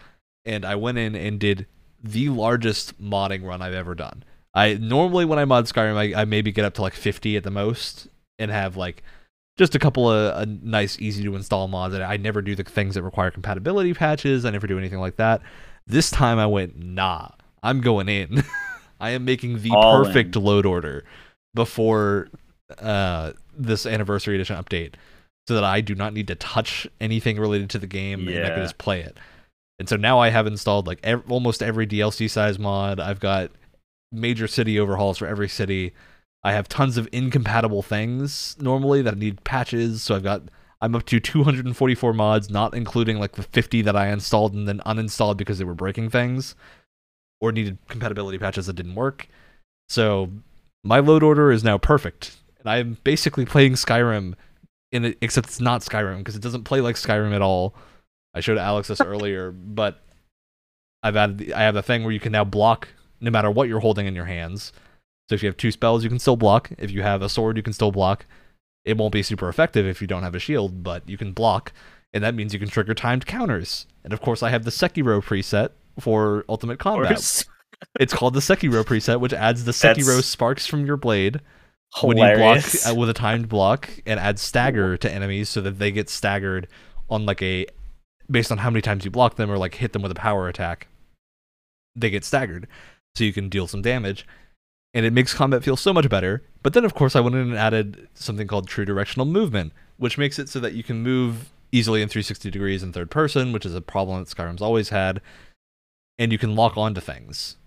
and 0.45 0.65
I 0.65 0.75
went 0.75 0.97
in 0.97 1.15
and 1.15 1.39
did 1.39 1.67
the 2.03 2.29
largest 2.29 3.01
modding 3.01 3.43
run 3.43 3.61
I've 3.61 3.73
ever 3.73 3.95
done. 3.95 4.23
I 4.53 4.75
normally 4.75 5.25
when 5.25 5.39
I 5.39 5.45
mod 5.45 5.65
Skyrim, 5.65 5.95
I, 5.95 6.21
I 6.21 6.25
maybe 6.25 6.51
get 6.51 6.65
up 6.65 6.73
to 6.75 6.81
like 6.81 6.93
50 6.93 7.37
at 7.37 7.43
the 7.43 7.51
most, 7.51 8.07
and 8.39 8.49
have 8.49 8.75
like 8.77 9.03
just 9.57 9.75
a 9.75 9.79
couple 9.79 10.09
of 10.09 10.33
uh, 10.35 10.45
nice, 10.61 10.99
easy 10.99 11.23
to 11.23 11.35
install 11.35 11.67
mods. 11.67 11.93
And 11.95 12.03
I 12.03 12.17
never 12.17 12.41
do 12.41 12.55
the 12.55 12.63
things 12.63 12.95
that 12.95 13.03
require 13.03 13.31
compatibility 13.31 13.93
patches. 13.93 14.45
I 14.45 14.51
never 14.51 14.67
do 14.67 14.77
anything 14.77 14.99
like 14.99 15.15
that. 15.17 15.41
This 15.87 16.11
time 16.11 16.37
I 16.39 16.45
went, 16.45 16.77
nah, 16.77 17.29
I'm 17.63 17.81
going 17.81 18.07
in. 18.09 18.43
I 18.99 19.11
am 19.11 19.25
making 19.25 19.61
the 19.61 19.71
All 19.71 20.03
perfect 20.03 20.35
in. 20.35 20.43
load 20.43 20.65
order 20.65 21.03
before 21.53 22.29
uh, 22.79 23.33
this 23.57 23.85
anniversary 23.85 24.35
edition 24.35 24.55
update, 24.57 24.93
so 25.47 25.55
that 25.55 25.63
I 25.63 25.81
do 25.81 25.95
not 25.95 26.13
need 26.13 26.27
to 26.27 26.35
touch 26.35 26.87
anything 26.99 27.39
related 27.39 27.69
to 27.71 27.79
the 27.79 27.87
game 27.87 28.27
and 28.27 28.45
I 28.45 28.49
can 28.49 28.59
just 28.63 28.77
play 28.77 29.01
it. 29.01 29.17
And 29.79 29.87
so 29.87 29.95
now 29.95 30.19
I 30.19 30.29
have 30.29 30.47
installed 30.47 30.87
like 30.87 30.99
ev- 31.03 31.23
almost 31.31 31.61
every 31.63 31.85
DLC 31.87 32.29
size 32.29 32.57
mod. 32.59 32.99
I've 32.99 33.19
got 33.19 33.51
major 34.11 34.47
city 34.47 34.79
overhauls 34.79 35.17
for 35.19 35.27
every 35.27 35.47
city. 35.47 35.93
I 36.47 36.53
have 36.53 36.69
tons 36.69 36.95
of 36.95 37.09
incompatible 37.11 37.81
things 37.81 38.55
normally 38.57 39.01
that 39.01 39.17
need 39.17 39.43
patches. 39.43 40.01
So 40.01 40.15
I've 40.15 40.23
got 40.23 40.43
I'm 40.79 40.95
up 40.95 41.05
to 41.07 41.19
244 41.19 42.13
mods, 42.13 42.49
not 42.49 42.73
including 42.73 43.19
like 43.19 43.33
the 43.33 43.43
50 43.43 43.81
that 43.81 43.97
I 43.97 44.07
installed 44.07 44.53
and 44.53 44.65
then 44.65 44.79
uninstalled 44.85 45.35
because 45.35 45.57
they 45.57 45.65
were 45.65 45.73
breaking 45.73 46.09
things 46.09 46.55
or 47.41 47.51
needed 47.51 47.79
compatibility 47.89 48.37
patches 48.37 48.67
that 48.67 48.77
didn't 48.77 48.95
work. 48.95 49.27
So 49.89 50.29
my 50.85 50.99
load 50.99 51.21
order 51.21 51.51
is 51.51 51.65
now 51.65 51.77
perfect, 51.77 52.37
and 52.59 52.69
I'm 52.69 52.97
basically 53.03 53.43
playing 53.43 53.73
Skyrim 53.73 54.35
in 54.93 55.03
it, 55.03 55.17
except 55.19 55.47
it's 55.47 55.59
not 55.59 55.81
Skyrim 55.81 56.19
because 56.19 56.37
it 56.37 56.41
doesn't 56.41 56.63
play 56.63 56.79
like 56.79 56.95
Skyrim 56.95 57.35
at 57.35 57.41
all. 57.41 57.75
I 58.33 58.39
showed 58.39 58.57
Alex 58.57 58.87
this 58.87 59.01
earlier, 59.05 59.51
but 59.51 60.01
I've 61.03 61.17
added 61.17 61.39
the, 61.39 61.53
I 61.55 61.63
have 61.63 61.73
the 61.73 61.83
thing 61.83 62.05
where 62.05 62.13
you 62.13 62.21
can 62.21 62.31
now 62.31 62.45
block 62.45 62.87
no 63.19 63.31
matter 63.31 63.51
what 63.51 63.67
you're 63.67 63.81
holding 63.81 64.07
in 64.07 64.15
your 64.15 64.23
hands. 64.23 64.71
So 65.29 65.35
if 65.35 65.43
you 65.43 65.47
have 65.47 65.57
two 65.57 65.71
spells, 65.71 66.03
you 66.03 66.09
can 66.09 66.19
still 66.19 66.37
block. 66.37 66.71
If 66.77 66.91
you 66.91 67.01
have 67.01 67.21
a 67.21 67.29
sword, 67.29 67.57
you 67.57 67.63
can 67.63 67.73
still 67.73 67.91
block. 67.91 68.25
It 68.85 68.97
won't 68.97 69.11
be 69.11 69.23
super 69.23 69.49
effective 69.49 69.85
if 69.85 70.01
you 70.01 70.07
don't 70.07 70.23
have 70.23 70.35
a 70.35 70.39
shield, 70.39 70.83
but 70.83 71.07
you 71.09 71.17
can 71.17 71.33
block, 71.33 71.73
and 72.13 72.23
that 72.23 72.35
means 72.35 72.53
you 72.53 72.59
can 72.59 72.69
trigger 72.69 72.93
timed 72.93 73.25
counters. 73.25 73.85
And 74.03 74.13
of 74.13 74.21
course, 74.21 74.41
I 74.41 74.49
have 74.49 74.63
the 74.63 74.71
Sekiro 74.71 75.21
preset 75.21 75.71
for 75.99 76.45
Ultimate 76.47 76.79
Combat. 76.79 77.45
It's 77.99 78.13
called 78.13 78.33
the 78.33 78.39
Sekiro 78.39 78.83
preset, 78.83 79.19
which 79.19 79.33
adds 79.33 79.65
the 79.65 79.71
Sekiro 79.71 80.15
That's 80.15 80.25
sparks 80.25 80.65
from 80.65 80.87
your 80.87 80.97
blade 80.97 81.41
Hilarious. 81.95 82.03
when 82.03 82.17
you 82.17 82.37
block 82.37 82.91
uh, 82.91 82.99
with 82.99 83.09
a 83.09 83.13
timed 83.13 83.49
block 83.49 83.89
and 84.05 84.19
adds 84.19 84.41
stagger 84.41 84.97
to 84.97 85.11
enemies 85.11 85.49
so 85.49 85.61
that 85.61 85.77
they 85.77 85.91
get 85.91 86.09
staggered 86.09 86.67
on 87.09 87.27
like 87.27 87.41
a 87.41 87.67
based 88.29 88.51
on 88.51 88.57
how 88.59 88.69
many 88.69 88.81
times 88.81 89.05
you 89.05 89.11
block 89.11 89.35
them 89.35 89.51
or 89.51 89.57
like 89.57 89.75
hit 89.75 89.93
them 89.93 90.01
with 90.01 90.11
a 90.11 90.15
power 90.15 90.47
attack. 90.47 90.87
They 91.95 92.09
get 92.09 92.25
staggered, 92.25 92.67
so 93.15 93.23
you 93.23 93.33
can 93.33 93.49
deal 93.49 93.67
some 93.67 93.81
damage, 93.81 94.25
and 94.97 95.05
it 95.05 95.13
makes 95.13 95.31
combat 95.31 95.63
feel 95.63 95.77
so 95.77 95.93
much 95.93 96.09
better. 96.09 96.41
But 96.63 96.73
then, 96.73 96.83
of 96.83 96.95
course, 96.95 97.15
I 97.15 97.19
went 97.19 97.35
in 97.35 97.41
and 97.41 97.55
added 97.55 98.07
something 98.15 98.47
called 98.47 98.67
true 98.67 98.83
directional 98.83 99.27
movement, 99.27 99.71
which 99.97 100.17
makes 100.17 100.39
it 100.39 100.49
so 100.49 100.59
that 100.59 100.73
you 100.73 100.81
can 100.81 101.03
move 101.03 101.51
easily 101.71 102.01
in 102.01 102.09
360 102.09 102.49
degrees 102.49 102.81
in 102.81 102.91
third 102.91 103.11
person, 103.11 103.51
which 103.51 103.63
is 103.63 103.75
a 103.75 103.81
problem 103.81 104.17
that 104.17 104.35
Skyrim's 104.35 104.61
always 104.61 104.89
had, 104.89 105.21
and 106.17 106.31
you 106.31 106.39
can 106.39 106.55
lock 106.55 106.77
onto 106.77 106.99
things 106.99 107.57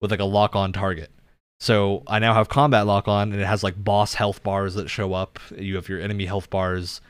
with 0.00 0.10
like 0.10 0.20
a 0.20 0.24
lock 0.24 0.56
on 0.56 0.72
target. 0.72 1.10
So 1.60 2.02
I 2.06 2.18
now 2.18 2.32
have 2.32 2.48
combat 2.48 2.86
lock 2.86 3.06
on, 3.08 3.30
and 3.30 3.42
it 3.42 3.46
has 3.46 3.62
like 3.62 3.84
boss 3.84 4.14
health 4.14 4.42
bars 4.42 4.72
that 4.76 4.88
show 4.88 5.12
up. 5.12 5.38
You 5.54 5.76
have 5.76 5.90
your 5.90 6.00
enemy 6.00 6.24
health 6.24 6.48
bars. 6.48 7.02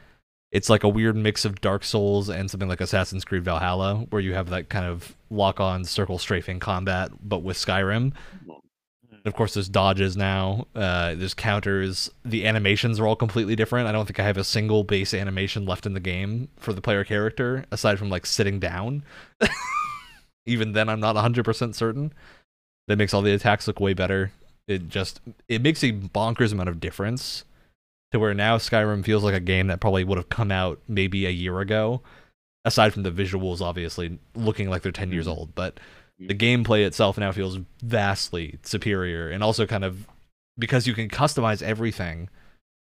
It's 0.51 0.69
like 0.69 0.83
a 0.83 0.89
weird 0.89 1.15
mix 1.15 1.45
of 1.45 1.61
Dark 1.61 1.85
Souls 1.85 2.29
and 2.29 2.51
something 2.51 2.69
like 2.69 2.81
Assassin's 2.81 3.25
Creed 3.25 3.45
Valhalla, 3.45 4.07
where 4.11 4.21
you 4.21 4.35
have 4.35 4.51
that 4.51 4.69
kind 4.69 4.87
of 4.87 5.15
lock 5.31 5.61
on 5.61 5.85
circle 5.85 6.19
strafing 6.19 6.59
combat, 6.59 7.13
but 7.23 7.45
with 7.45 7.57
Skyrim. 7.57 8.15
And 9.23 9.31
of 9.31 9.37
course, 9.37 9.53
there's 9.55 9.69
dodges 9.69 10.17
now. 10.17 10.67
Uh, 10.75 11.15
there's 11.15 11.35
counters. 11.35 12.11
The 12.25 12.47
animations 12.47 12.99
are 12.99 13.07
all 13.07 13.17
completely 13.17 13.55
different. 13.55 13.87
I 13.87 13.93
don't 13.93 14.07
think 14.07 14.19
I 14.19 14.25
have 14.25 14.39
a 14.39 14.45
single 14.45 14.83
base 14.83 15.13
animation 15.13 15.67
left 15.67 15.85
in 15.85 15.93
the 15.93 16.01
game 16.01 16.49
for 16.57 16.73
the 16.73 16.81
player 16.81 17.05
character, 17.05 17.67
aside 17.71 17.99
from 17.99 18.09
like 18.09 18.25
sitting 18.25 18.59
down. 18.59 19.03
Even 20.47 20.73
then, 20.73 20.89
I'm 20.89 21.01
not 21.01 21.17
100% 21.17 21.75
certain. 21.75 22.13
That 22.89 22.97
makes 22.97 23.13
all 23.13 23.21
the 23.23 23.35
attacks 23.35 23.67
look 23.69 23.79
way 23.79 23.93
better. 23.93 24.33
It 24.67 24.89
just 24.89 25.21
it 25.49 25.63
makes 25.63 25.83
a 25.85 25.93
bonkers 25.93 26.53
amount 26.53 26.69
of 26.69 26.81
difference 26.81 27.45
to 28.13 28.19
where 28.19 28.35
now 28.35 28.57
Skyrim 28.57 29.05
feels 29.05 29.23
like 29.23 29.35
a 29.35 29.41
game 29.41 29.67
that 29.67 29.81
probably 29.81 30.03
would 30.05 30.19
have 30.19 30.29
come 30.29 30.51
out 30.51 30.81
maybe 30.89 31.27
a 31.27 31.31
year 31.31 31.61
ago. 31.61 32.01
Aside 32.65 32.93
from 32.93 33.03
the 33.03 33.11
visuals, 33.11 33.61
obviously 33.61 34.19
looking 34.35 34.71
like 34.71 34.83
they're 34.83 34.93
10 34.93 35.13
years 35.13 35.27
Mhm. 35.27 35.37
old, 35.37 35.55
but 35.55 35.79
the 36.21 36.35
gameplay 36.35 36.85
itself 36.87 37.19
now 37.19 37.33
feels 37.33 37.59
vastly 37.83 38.59
superior. 38.63 39.29
And 39.31 39.43
also 39.43 39.67
kind 39.67 39.85
of 39.85 40.07
because 40.59 40.87
you 40.87 40.95
can 40.95 41.09
customize 41.09 41.63
everything 41.63 42.29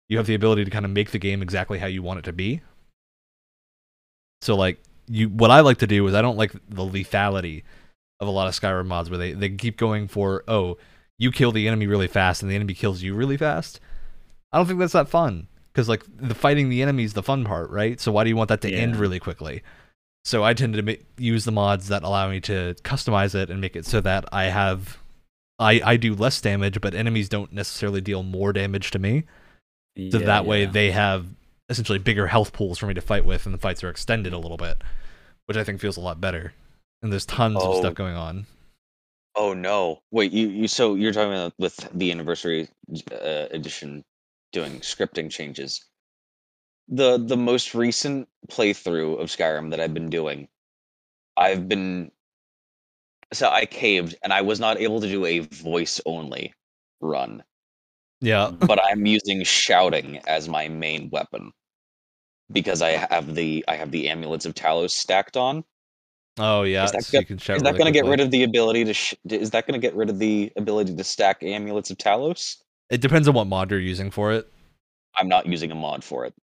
you 0.09 0.17
have 0.17 0.27
the 0.27 0.35
ability 0.35 0.65
to 0.65 0.71
kind 0.71 0.85
of 0.85 0.91
make 0.91 1.11
the 1.11 1.19
game 1.19 1.41
exactly 1.41 1.79
how 1.79 1.85
you 1.85 2.01
want 2.01 2.19
it 2.19 2.23
to 2.23 2.33
be. 2.33 2.61
So 4.41 4.55
like 4.55 4.79
you 5.09 5.29
what 5.29 5.51
i 5.51 5.59
like 5.59 5.77
to 5.79 5.87
do 5.87 6.05
is 6.07 6.13
i 6.13 6.21
don't 6.21 6.37
like 6.37 6.51
the 6.51 6.85
lethality 6.85 7.63
of 8.19 8.27
a 8.27 8.31
lot 8.31 8.47
of 8.47 8.53
skyrim 8.53 8.85
mods 8.85 9.09
where 9.09 9.17
they, 9.17 9.33
they 9.33 9.49
keep 9.49 9.75
going 9.75 10.07
for 10.07 10.43
oh 10.47 10.77
you 11.17 11.31
kill 11.31 11.51
the 11.51 11.67
enemy 11.67 11.87
really 11.87 12.07
fast 12.07 12.41
and 12.41 12.51
the 12.51 12.55
enemy 12.55 12.73
kills 12.73 13.01
you 13.01 13.13
really 13.13 13.35
fast. 13.35 13.79
I 14.53 14.57
don't 14.57 14.67
think 14.67 14.79
that's 14.79 14.93
that 14.93 15.09
fun 15.09 15.47
because 15.73 15.89
like 15.89 16.03
the 16.15 16.35
fighting 16.35 16.69
the 16.69 16.81
enemy 16.81 17.03
is 17.03 17.13
the 17.13 17.23
fun 17.23 17.43
part 17.43 17.69
right? 17.69 17.99
So 17.99 18.11
why 18.11 18.23
do 18.23 18.29
you 18.29 18.35
want 18.35 18.49
that 18.49 18.61
to 18.61 18.71
end 18.71 18.95
really 18.95 19.19
quickly 19.19 19.63
so 20.29 20.43
I 20.43 20.53
tend 20.53 20.75
to 20.75 20.83
ma- 20.83 20.93
use 21.17 21.43
the 21.43 21.51
mods 21.51 21.87
that 21.87 22.03
allow 22.03 22.29
me 22.29 22.39
to 22.41 22.75
customize 22.83 23.33
it 23.33 23.49
and 23.49 23.59
make 23.59 23.75
it 23.75 23.83
so 23.87 23.99
that 24.01 24.25
I 24.31 24.43
have 24.45 24.99
I 25.57 25.81
I 25.83 25.97
do 25.97 26.13
less 26.13 26.39
damage, 26.39 26.79
but 26.81 26.93
enemies 26.93 27.29
don't 27.29 27.51
necessarily 27.51 27.99
deal 27.99 28.21
more 28.21 28.53
damage 28.53 28.91
to 28.91 28.99
me. 28.99 29.23
So 30.11 30.19
Yeah, 30.19 30.25
that 30.27 30.45
way 30.45 30.61
yeah. 30.65 30.71
they 30.71 30.91
have 30.91 31.25
essentially 31.67 31.97
bigger 31.97 32.27
health 32.27 32.53
pools 32.53 32.77
for 32.77 32.85
me 32.85 32.93
to 32.93 33.01
fight 33.01 33.25
with, 33.25 33.45
and 33.47 33.53
the 33.55 33.59
fights 33.59 33.83
are 33.83 33.89
extended 33.89 34.31
a 34.31 34.37
little 34.37 34.55
bit, 34.57 34.77
which 35.47 35.57
I 35.57 35.63
think 35.63 35.81
feels 35.81 35.97
a 35.97 36.01
lot 36.01 36.21
better. 36.21 36.53
And 37.01 37.11
there's 37.11 37.25
tons 37.25 37.55
of 37.57 37.63
Oh. 37.63 37.79
stuff 37.79 37.95
going 37.95 38.15
on. 38.15 38.45
Oh 39.35 39.53
no! 39.53 40.01
Wait, 40.11 40.31
you 40.31 40.47
you 40.49 40.67
so 40.67 40.93
you're 40.95 41.11
talking 41.13 41.33
about 41.33 41.53
with 41.57 41.75
the 41.93 42.11
anniversary 42.11 42.67
uh, 43.11 43.47
edition 43.51 44.03
doing 44.51 44.79
scripting 44.81 45.31
changes. 45.31 45.83
The 46.89 47.17
the 47.17 47.37
most 47.37 47.75
recent 47.75 48.27
playthrough 48.49 49.19
of 49.19 49.29
Skyrim 49.29 49.69
that 49.71 49.79
I've 49.79 49.93
been 49.93 50.09
doing, 50.09 50.47
I've 51.37 51.69
been 51.69 52.11
so 53.31 53.49
I 53.49 53.65
caved 53.65 54.15
and 54.23 54.33
I 54.33 54.41
was 54.41 54.59
not 54.59 54.79
able 54.79 54.99
to 55.01 55.07
do 55.07 55.25
a 55.25 55.39
voice 55.39 56.01
only 56.05 56.53
run, 56.99 57.43
Yeah. 58.21 58.51
but 58.59 58.79
I'm 58.83 59.05
using 59.05 59.43
shouting 59.43 60.19
as 60.27 60.49
my 60.49 60.67
main 60.67 61.09
weapon 61.11 61.51
because 62.51 62.81
I 62.81 62.91
have 62.91 63.35
the 63.35 63.63
I 63.67 63.75
have 63.75 63.91
the 63.91 64.09
amulets 64.09 64.45
of 64.45 64.55
Talos 64.55 64.91
stacked 64.91 65.37
on. 65.37 65.63
Oh 66.37 66.63
yeah. 66.63 66.85
that 66.85 67.03
so 67.03 67.11
go- 67.11 67.19
you 67.19 67.25
can 67.25 67.37
shout 67.37 67.57
Is 67.57 67.63
that 67.63 67.73
really 67.73 67.83
going 67.83 67.93
to 67.93 67.99
get 67.99 68.09
rid 68.09 68.19
of 68.19 68.31
the 68.31 68.43
ability 68.43 68.85
to? 68.85 68.93
Sh- 68.93 69.15
is 69.29 69.51
that 69.51 69.67
going 69.67 69.79
to 69.79 69.85
get 69.85 69.95
rid 69.95 70.09
of 70.09 70.19
the 70.19 70.51
ability 70.57 70.95
to 70.95 71.03
stack 71.03 71.43
amulets 71.43 71.91
of 71.91 71.97
Talos? 71.97 72.57
It 72.89 73.01
depends 73.01 73.27
on 73.27 73.35
what 73.35 73.45
mod 73.45 73.69
you're 73.69 73.79
using 73.79 74.09
for 74.09 74.31
it. 74.31 74.51
I'm 75.15 75.27
not 75.27 75.45
using 75.45 75.71
a 75.71 75.75
mod 75.75 76.03
for 76.03 76.25
it. 76.25 76.33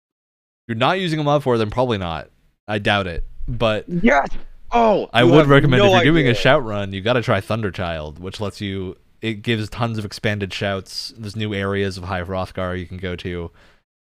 You're 0.67 0.77
not 0.77 1.01
using 1.01 1.19
a 1.21 1.23
mod 1.23 1.43
for 1.43 1.59
then 1.59 1.71
probably 1.71 1.99
not. 1.99 2.31
I 2.67 2.79
doubt 2.79 3.07
it. 3.07 3.25
But 3.47 3.85
Yes. 3.89 4.29
Oh, 4.73 5.09
I 5.13 5.23
would 5.23 5.47
recommend 5.47 5.83
no 5.83 5.97
if 5.97 6.05
you're 6.05 6.13
doing 6.13 6.29
a 6.29 6.35
shout 6.35 6.65
run, 6.65 6.93
you 6.93 7.01
got 7.01 7.13
to 7.15 7.23
try 7.23 7.41
Thunderchild, 7.41 8.19
which 8.19 8.41
lets 8.41 8.61
you. 8.61 8.97
It 9.23 9.43
gives 9.43 9.69
tons 9.71 9.97
of 9.97 10.05
expanded 10.05 10.53
shouts. 10.53 11.13
There's 11.17 11.37
new 11.37 11.55
areas 11.55 11.97
of 11.97 12.05
High 12.05 12.23
Hrothgar 12.23 12.79
you 12.79 12.87
can 12.87 12.99
go 12.99 13.17
to, 13.17 13.51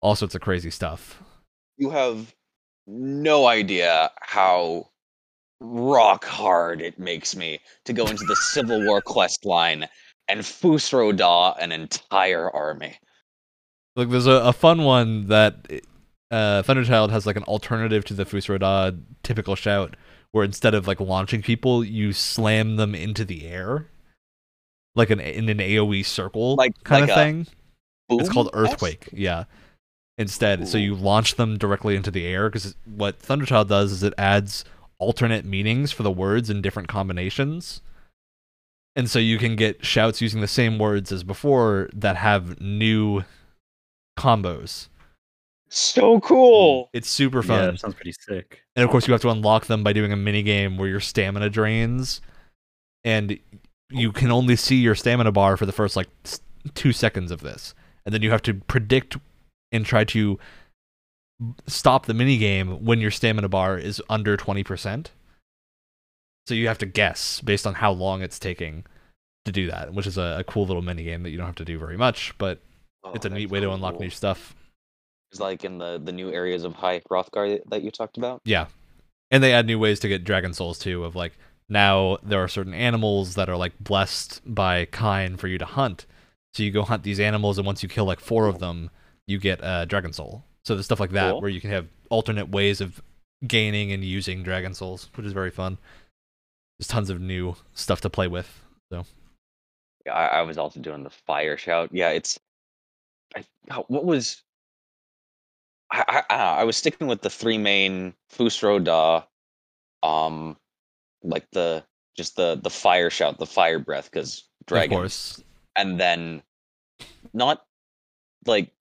all 0.01 0.15
sorts 0.15 0.35
of 0.35 0.41
crazy 0.41 0.71
stuff. 0.71 1.21
You 1.77 1.91
have 1.91 2.33
no 2.87 3.47
idea 3.47 4.11
how 4.21 4.89
rock 5.61 6.25
hard 6.25 6.81
it 6.81 6.99
makes 6.99 7.35
me 7.35 7.59
to 7.85 7.93
go 7.93 8.05
into 8.07 8.25
the 8.25 8.35
Civil 8.51 8.85
War 8.85 9.01
quest 9.01 9.45
line 9.45 9.87
and 10.27 10.41
Fusroda 10.41 11.55
an 11.59 11.71
entire 11.71 12.49
army. 12.49 12.97
Look, 13.95 14.09
there's 14.09 14.27
a, 14.27 14.31
a 14.31 14.53
fun 14.53 14.83
one 14.83 15.27
that 15.27 15.67
uh, 16.31 16.63
Thunderchild 16.63 17.09
has 17.11 17.25
like 17.25 17.35
an 17.35 17.43
alternative 17.43 18.05
to 18.05 18.13
the 18.13 18.25
Fusroda 18.25 18.99
typical 19.23 19.55
shout, 19.55 19.95
where 20.31 20.43
instead 20.45 20.73
of 20.73 20.87
like 20.87 20.99
launching 20.99 21.41
people, 21.41 21.83
you 21.83 22.13
slam 22.13 22.75
them 22.75 22.93
into 22.93 23.25
the 23.25 23.47
air, 23.47 23.87
like 24.95 25.09
an 25.09 25.19
in 25.19 25.49
an 25.49 25.57
AOE 25.59 26.05
circle 26.05 26.55
Like- 26.55 26.83
kind 26.83 27.01
like 27.01 27.09
of 27.09 27.15
thing. 27.15 27.47
It's 28.11 28.29
called? 28.29 28.49
Earthquake. 28.53 29.09
Yeah. 29.11 29.43
Instead, 30.17 30.67
so 30.67 30.77
you 30.77 30.95
launch 30.95 31.35
them 31.35 31.57
directly 31.57 31.95
into 31.95 32.11
the 32.11 32.25
air 32.25 32.49
because 32.49 32.75
what 32.85 33.19
Thunderchild 33.19 33.69
does 33.69 33.91
is 33.91 34.03
it 34.03 34.13
adds 34.17 34.65
alternate 34.97 35.45
meanings 35.45 35.91
for 35.93 36.03
the 36.03 36.11
words 36.11 36.49
in 36.49 36.61
different 36.61 36.89
combinations. 36.89 37.81
And 38.97 39.09
so 39.09 39.17
you 39.17 39.37
can 39.37 39.55
get 39.55 39.85
shouts 39.85 40.19
using 40.21 40.41
the 40.41 40.47
same 40.47 40.77
words 40.77 41.11
as 41.13 41.23
before 41.23 41.89
that 41.93 42.17
have 42.17 42.59
new 42.59 43.23
combos. 44.17 44.89
So 45.69 46.19
mm, 46.19 46.21
cool. 46.21 46.89
It's 46.93 47.09
super 47.09 47.41
Yeah, 47.41 47.41
fun. 47.41 47.73
that 47.73 47.79
sounds 47.79 47.95
pretty 47.95 48.13
sick. 48.13 48.63
And 48.75 48.83
of 48.83 48.89
course, 48.89 49.07
you 49.07 49.13
have 49.13 49.21
to 49.21 49.29
unlock 49.29 49.65
them 49.67 49.83
by 49.83 49.93
doing 49.93 50.11
a 50.11 50.15
mini 50.15 50.43
game 50.43 50.77
where 50.77 50.87
your 50.89 50.99
stamina 50.99 51.49
drains, 51.49 52.21
and 53.03 53.39
you 53.89 54.11
can 54.11 54.31
only 54.31 54.55
see 54.55 54.77
your 54.77 54.95
stamina 54.95 55.31
bar 55.31 55.57
for 55.57 55.65
the 55.65 55.71
first 55.71 55.95
like 55.95 56.07
two 56.75 56.91
seconds 56.91 57.31
of 57.31 57.41
this, 57.41 57.73
and 58.05 58.13
then 58.13 58.21
you 58.21 58.31
have 58.31 58.41
to 58.43 58.53
predict 58.53 59.17
and 59.71 59.85
try 59.85 60.03
to 60.05 60.39
stop 61.67 62.05
the 62.05 62.13
mini 62.13 62.37
game 62.37 62.83
when 62.83 62.99
your 62.99 63.11
stamina 63.11 63.49
bar 63.49 63.77
is 63.77 64.01
under 64.09 64.35
twenty 64.37 64.63
percent. 64.63 65.11
So 66.47 66.55
you 66.55 66.67
have 66.67 66.79
to 66.79 66.85
guess 66.87 67.41
based 67.41 67.67
on 67.67 67.75
how 67.75 67.91
long 67.91 68.21
it's 68.23 68.39
taking 68.39 68.85
to 69.45 69.51
do 69.51 69.69
that, 69.69 69.93
which 69.93 70.07
is 70.07 70.17
a, 70.17 70.37
a 70.39 70.43
cool 70.43 70.65
little 70.65 70.81
mini 70.81 71.03
game 71.03 71.21
that 71.23 71.29
you 71.29 71.37
don't 71.37 71.45
have 71.45 71.55
to 71.55 71.65
do 71.65 71.77
very 71.77 71.97
much, 71.97 72.33
but 72.39 72.59
Oh, 73.03 73.13
it's 73.13 73.25
a 73.25 73.29
neat 73.29 73.45
that's 73.45 73.51
way 73.51 73.59
to 73.61 73.71
unlock 73.71 73.93
cool. 73.93 74.01
new 74.01 74.09
stuff. 74.09 74.55
It's 75.31 75.39
like 75.39 75.63
in 75.63 75.77
the 75.77 75.99
the 76.03 76.11
new 76.11 76.31
areas 76.31 76.63
of 76.63 76.73
High 76.73 77.01
Hrothgar 77.01 77.59
that 77.69 77.83
you 77.83 77.91
talked 77.91 78.17
about. 78.17 78.41
Yeah. 78.45 78.67
And 79.31 79.43
they 79.43 79.53
add 79.53 79.67
new 79.67 79.77
ways 79.77 79.99
to 79.99 80.07
get 80.07 80.23
Dragon 80.23 80.53
Souls 80.53 80.79
too, 80.79 81.03
of 81.03 81.15
like 81.15 81.37
now 81.69 82.17
there 82.23 82.43
are 82.43 82.47
certain 82.47 82.73
animals 82.73 83.35
that 83.35 83.47
are 83.49 83.57
like 83.57 83.73
blessed 83.79 84.41
by 84.45 84.85
Kyne 84.85 85.37
for 85.37 85.47
you 85.47 85.57
to 85.59 85.65
hunt. 85.65 86.05
So 86.55 86.63
you 86.63 86.71
go 86.71 86.81
hunt 86.81 87.03
these 87.03 87.19
animals, 87.19 87.59
and 87.59 87.67
once 87.67 87.83
you 87.83 87.89
kill 87.89 88.05
like 88.05 88.19
four 88.19 88.47
of 88.47 88.57
them, 88.57 88.89
you 89.27 89.37
get 89.37 89.63
uh, 89.63 89.85
dragon 89.85 90.13
soul. 90.13 90.43
So 90.65 90.73
there's 90.73 90.85
stuff 90.85 90.99
like 90.99 91.11
that 91.11 91.31
Cool. 91.33 91.41
where 91.41 91.49
you 91.51 91.61
can 91.61 91.69
have 91.69 91.87
alternate 92.09 92.49
ways 92.49 92.81
of 92.81 92.99
gaining 93.45 93.91
and 93.91 94.03
using 94.03 94.41
dragon 94.41 94.73
souls, 94.73 95.09
which 95.15 95.27
is 95.27 95.33
very 95.33 95.51
fun. 95.51 95.77
There's 96.79 96.87
tons 96.87 97.11
of 97.11 97.21
new 97.21 97.55
stuff 97.73 98.01
to 98.01 98.09
play 98.09 98.27
with. 98.27 98.63
So. 98.91 99.05
Yeah, 100.07 100.13
I, 100.13 100.25
I 100.39 100.41
was 100.41 100.57
also 100.57 100.79
doing 100.79 101.03
the 101.03 101.09
fire 101.11 101.55
shout. 101.55 101.89
Yeah, 101.91 102.09
it's. 102.09 102.39
I, 103.35 103.43
how- 103.69 103.85
what 103.89 104.05
was. 104.05 104.41
I, 105.91 106.03
I, 106.07 106.23
I, 106.29 106.37
don't 106.37 106.45
know, 106.45 106.61
I 106.61 106.63
was 106.65 106.77
sticking 106.77 107.07
with 107.07 107.21
the 107.21 107.29
three 107.29 107.57
main 107.57 108.13
Fusro 108.31 108.83
Da, 108.83 109.23
um, 110.03 110.57
like 111.23 111.49
the 111.51 111.83
just 112.15 112.35
the 112.35 112.59
the 112.61 112.69
fire 112.69 113.09
shout, 113.09 113.37
the 113.37 113.45
fire 113.45 113.79
breath, 113.79 114.09
because 114.11 114.43
Of 114.61 114.67
dragon, 114.67 114.97
course, 114.97 115.43
and 115.75 115.99
then 115.99 116.43
not 117.33 117.63
like 118.45 118.71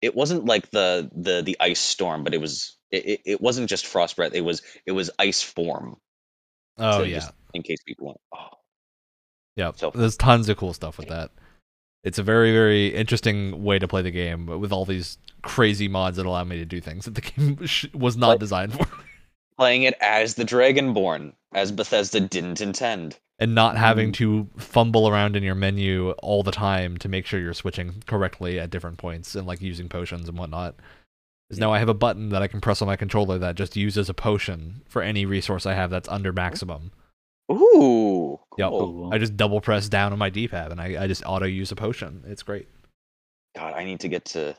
it 0.00 0.14
wasn't 0.14 0.44
like 0.44 0.70
the 0.70 1.10
the 1.14 1.42
the 1.42 1.56
ice 1.60 1.80
storm, 1.80 2.24
but 2.24 2.34
it 2.34 2.40
was 2.40 2.76
it, 2.90 3.20
it, 3.24 3.40
wasn't 3.40 3.68
just 3.68 3.86
frost 3.86 4.16
breath. 4.16 4.34
It 4.34 4.42
was 4.42 4.62
it 4.86 4.92
was 4.92 5.10
ice 5.18 5.42
form. 5.42 5.96
oh 6.78 6.98
so 6.98 7.02
yeah, 7.02 7.28
in 7.54 7.62
case 7.62 7.82
people 7.86 8.06
want. 8.06 8.20
Oh, 8.32 8.58
yeah. 9.56 9.72
so- 9.74 9.92
There's 9.94 10.16
tons 10.16 10.48
of 10.48 10.56
cool 10.56 10.72
stuff 10.72 10.98
with 10.98 11.08
that. 11.08 11.30
It's 12.08 12.18
a 12.18 12.22
very 12.22 12.52
very 12.52 12.88
interesting 12.94 13.62
way 13.62 13.78
to 13.78 13.86
play 13.86 14.02
the 14.02 14.10
game, 14.10 14.46
with 14.46 14.72
all 14.72 14.84
these 14.84 15.18
crazy 15.42 15.88
mods 15.88 16.16
that 16.16 16.26
allow 16.26 16.42
me 16.44 16.56
to 16.58 16.64
do 16.64 16.80
things 16.80 17.04
that 17.04 17.14
the 17.14 17.20
game 17.30 17.66
sh- 17.66 17.86
was 17.94 18.16
not 18.16 18.28
Like- 18.30 18.40
designed 18.40 18.72
for. 18.72 18.86
playing 19.56 19.82
it 19.82 19.94
as 20.00 20.34
the 20.34 20.44
Dragonborn, 20.44 21.32
as 21.52 21.70
Bethesda 21.72 22.20
didn't 22.20 22.60
intend. 22.60 23.18
and 23.40 23.54
not 23.54 23.76
having 23.76 24.10
Mm. 24.10 24.14
to 24.14 24.48
fumble 24.56 25.08
around 25.08 25.36
in 25.36 25.44
your 25.44 25.54
menu 25.54 26.10
all 26.28 26.42
the 26.42 26.50
time 26.50 26.96
to 26.98 27.08
make 27.08 27.24
sure 27.24 27.38
you're 27.38 27.54
switching 27.54 28.02
correctly 28.06 28.58
at 28.58 28.70
different 28.70 28.98
points 28.98 29.36
and 29.36 29.46
like 29.46 29.60
using 29.62 29.88
potions 29.88 30.28
and 30.28 30.36
whatnot. 30.36 30.74
Is 31.50 31.58
now 31.60 31.72
I 31.72 31.78
have 31.78 31.88
a 31.88 31.94
button 31.94 32.30
that 32.30 32.42
I 32.42 32.48
can 32.48 32.60
press 32.60 32.82
on 32.82 32.88
my 32.88 32.96
controller 32.96 33.38
that 33.38 33.54
just 33.54 33.76
uses 33.76 34.08
a 34.08 34.14
potion 34.14 34.82
for 34.88 35.02
any 35.02 35.24
resource 35.24 35.66
I 35.66 35.74
have 35.74 35.88
that's 35.88 36.08
under 36.08 36.32
maximum. 36.32 36.90
Ooh, 37.50 38.38
Yep. 38.58 38.68
cool. 38.70 38.78
Cool. 38.78 39.12
I 39.12 39.18
just 39.18 39.36
double 39.36 39.60
press 39.60 39.88
down 39.88 40.12
on 40.12 40.18
my 40.18 40.30
D-pad 40.30 40.70
and 40.72 40.80
I, 40.80 41.04
I 41.04 41.06
just 41.06 41.22
auto 41.24 41.46
use 41.46 41.72
a 41.72 41.76
potion. 41.76 42.22
It's 42.26 42.42
great. 42.42 42.68
God, 43.56 43.74
I 43.74 43.84
need 43.84 44.00
to 44.00 44.08
get 44.08 44.24
to, 44.26 44.56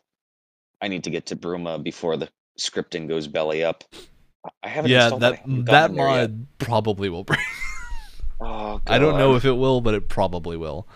I 0.81 0.87
need 0.87 1.03
to 1.03 1.09
get 1.09 1.25
to 1.27 1.35
Bruma 1.35 1.81
before 1.83 2.17
the 2.17 2.29
scripting 2.59 3.07
goes 3.07 3.27
belly 3.27 3.63
up. 3.63 3.83
I- 3.93 4.49
I 4.63 4.67
haven't. 4.69 4.91
yeah, 4.91 5.03
installed 5.05 5.23
it, 5.23 5.25
I 5.25 5.29
that 5.29 5.39
haven't 5.41 5.65
that 5.65 5.71
gotten 5.71 5.95
there 5.95 6.09
yet. 6.09 6.31
mod 6.31 6.47
probably 6.59 7.09
will 7.09 7.23
break. 7.25 7.39
Oh, 8.39 8.81
I 8.87 8.97
don't 8.97 9.17
know 9.17 9.35
if 9.35 9.43
it 9.45 9.51
will, 9.53 9.81
but 9.81 9.93
it 9.93 10.07
probably 10.09 10.55
will. 10.57 10.87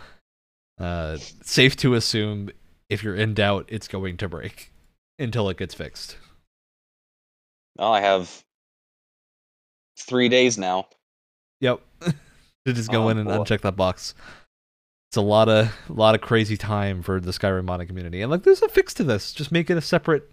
Uh, 0.80 1.18
safe 1.44 1.76
to 1.78 1.94
assume 1.94 2.50
if 2.90 3.04
you're 3.04 3.16
in 3.16 3.34
doubt, 3.34 3.66
it's 3.68 3.88
going 3.88 4.18
to 4.18 4.30
break 4.30 4.72
until 5.20 5.50
it 5.50 5.58
gets 5.58 5.74
fixed. 5.74 6.18
Oh, 7.78 7.92
I 7.92 8.02
have 8.02 8.44
three 10.00 10.30
days 10.30 10.58
now. 10.58 10.88
Yep. 11.64 11.80
to 12.66 12.74
just 12.74 12.92
go 12.92 13.06
Oh, 13.06 13.10
in 13.10 13.18
and 13.18 13.28
boy. 13.28 13.38
uncheck 13.40 13.62
that 13.62 13.76
box. 13.76 14.14
It's 15.10 15.18
a 15.18 15.22
lot 15.22 15.48
of 15.50 15.72
lot 15.90 16.16
of 16.16 16.22
crazy 16.22 16.58
time 16.58 17.02
for 17.02 17.20
the 17.20 17.32
Skyrim 17.32 17.66
modding 17.66 17.88
community. 17.88 18.22
And 18.22 18.30
like 18.32 18.44
there's 18.44 18.62
a 18.62 18.70
fix 18.70 18.94
to 18.96 19.04
this. 19.04 19.32
Just 19.34 19.52
make 19.52 19.70
it 19.70 19.78
a 19.78 19.82
separate 19.82 20.30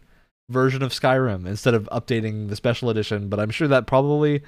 version 0.50 0.82
of 0.82 0.90
Skyrim 0.92 1.46
instead 1.46 1.74
of 1.74 1.88
updating 1.92 2.48
the 2.48 2.56
special 2.56 2.90
edition, 2.90 3.28
but 3.28 3.38
I'm 3.38 3.50
sure 3.50 3.68
that 3.68 3.86
probably 3.86 4.42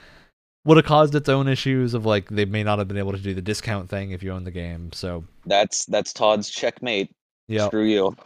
would 0.65 0.77
have 0.77 0.87
caused 0.87 1.15
its 1.15 1.29
own 1.29 1.49
issues 1.49 1.93
of 1.95 2.07
like 2.07 2.29
they 2.31 2.45
may 2.45 2.63
not 2.65 2.79
have 2.79 2.89
been 2.89 2.97
able 2.99 3.13
to 3.13 3.19
do 3.19 3.35
the 3.35 3.43
discount 3.43 3.89
thing 3.91 4.11
if 4.13 4.23
you 4.23 4.33
own 4.33 4.45
the 4.45 4.51
game. 4.51 4.91
So, 4.93 5.25
That's 5.47 5.85
that's 5.87 6.13
Todd's 6.13 6.49
checkmate. 6.51 7.11
yeah. 7.49 7.67
Screw 7.67 7.85
you. 7.85 8.17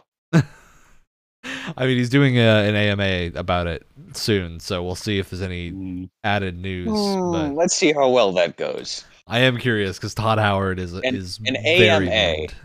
I 1.75 1.85
mean, 1.85 1.97
he's 1.97 2.09
doing 2.09 2.37
a, 2.37 2.41
an 2.67 2.75
AMA 2.75 3.37
about 3.37 3.67
it 3.67 3.85
soon, 4.13 4.59
so 4.59 4.83
we'll 4.83 4.95
see 4.95 5.19
if 5.19 5.29
there's 5.29 5.41
any 5.41 5.71
Mm. 5.71 6.09
added 6.23 6.57
news. 6.57 6.87
Hmm, 6.89 7.31
But 7.31 7.53
let's 7.55 7.73
see 7.75 7.91
how 7.93 8.09
well 8.09 8.31
that 8.33 8.55
goes. 8.57 9.03
I 9.27 9.39
am 9.39 9.57
curious 9.57 9.97
because 9.97 10.13
Todd 10.13 10.39
Howard 10.39 10.79
is 10.79 10.93
An- 10.93 11.03
is 11.15 11.39
an 11.45 11.55
very 11.63 12.09
AMA. 12.09 12.35
bummed. 12.47 12.55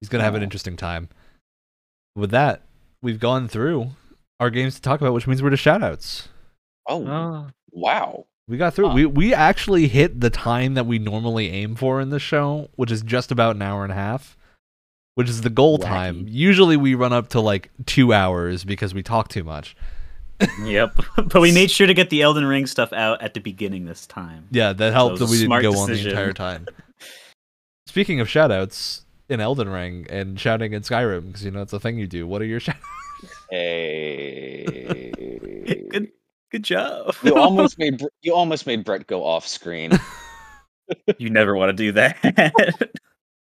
He's 0.00 0.08
gonna 0.08 0.24
have 0.24 0.34
an 0.34 0.42
Oh. 0.42 0.44
interesting 0.44 0.76
time. 0.76 1.08
With 2.14 2.30
that, 2.30 2.62
we've 3.02 3.18
gone 3.20 3.48
through 3.48 3.90
our 4.40 4.50
games 4.50 4.74
to 4.76 4.82
talk 4.82 5.00
about, 5.00 5.12
which 5.14 5.26
means 5.26 5.42
we're 5.42 5.50
to 5.50 5.56
shoutouts. 5.56 6.28
Oh, 6.86 7.06
Oh, 7.06 7.46
wow. 7.70 8.26
We 8.48 8.56
got 8.56 8.74
through. 8.74 8.88
Huh. 8.88 8.94
We 8.94 9.06
we 9.06 9.34
actually 9.34 9.88
hit 9.88 10.20
the 10.20 10.30
time 10.30 10.74
that 10.74 10.86
we 10.86 10.98
normally 10.98 11.48
aim 11.50 11.74
for 11.74 12.00
in 12.00 12.10
the 12.10 12.18
show, 12.18 12.70
which 12.76 12.90
is 12.90 13.02
just 13.02 13.30
about 13.30 13.56
an 13.56 13.62
hour 13.62 13.82
and 13.82 13.92
a 13.92 13.96
half, 13.96 14.36
which 15.18 15.28
is 15.28 15.40
the 15.40 15.50
goal 15.50 15.80
Wacky. 15.80 15.84
time. 15.84 16.24
Usually 16.28 16.76
we 16.76 16.94
run 16.94 17.12
up 17.12 17.30
to 17.30 17.40
like 17.40 17.72
two 17.86 18.12
hours 18.12 18.62
because 18.62 18.94
we 18.94 19.02
talk 19.02 19.26
too 19.26 19.42
much. 19.42 19.74
yep. 20.62 20.94
but 21.16 21.40
we 21.40 21.50
made 21.50 21.72
sure 21.72 21.88
to 21.88 21.94
get 21.94 22.08
the 22.08 22.22
Elden 22.22 22.44
Ring 22.44 22.68
stuff 22.68 22.92
out 22.92 23.20
at 23.20 23.34
the 23.34 23.40
beginning 23.40 23.84
this 23.84 24.06
time. 24.06 24.46
Yeah, 24.52 24.72
that 24.74 24.92
helped 24.92 25.14
was 25.14 25.20
that 25.22 25.26
we 25.26 25.38
didn't 25.38 25.48
smart 25.48 25.62
go 25.64 25.76
on 25.76 25.90
the 25.90 26.08
entire 26.08 26.32
time. 26.34 26.68
Speaking 27.88 28.20
of 28.20 28.28
shoutouts 28.28 29.02
in 29.28 29.40
Elden 29.40 29.68
Ring 29.68 30.06
and 30.08 30.38
shouting 30.38 30.72
in 30.72 30.82
Skyrim, 30.82 31.26
because 31.26 31.44
you 31.44 31.50
know 31.50 31.62
it's 31.62 31.72
a 31.72 31.80
thing 31.80 31.98
you 31.98 32.06
do. 32.06 32.24
What 32.24 32.40
are 32.40 32.44
your 32.46 32.60
shout? 32.60 32.76
Hey. 33.50 35.10
Good, 35.90 36.12
good 36.52 36.62
job. 36.62 37.16
you 37.24 37.34
almost 37.34 37.76
made 37.76 38.00
you 38.22 38.32
almost 38.36 38.68
made 38.68 38.84
Brett 38.84 39.08
go 39.08 39.24
off 39.24 39.48
screen. 39.48 39.98
you 41.18 41.28
never 41.28 41.56
want 41.56 41.70
to 41.70 41.72
do 41.72 41.90
that. 41.90 42.92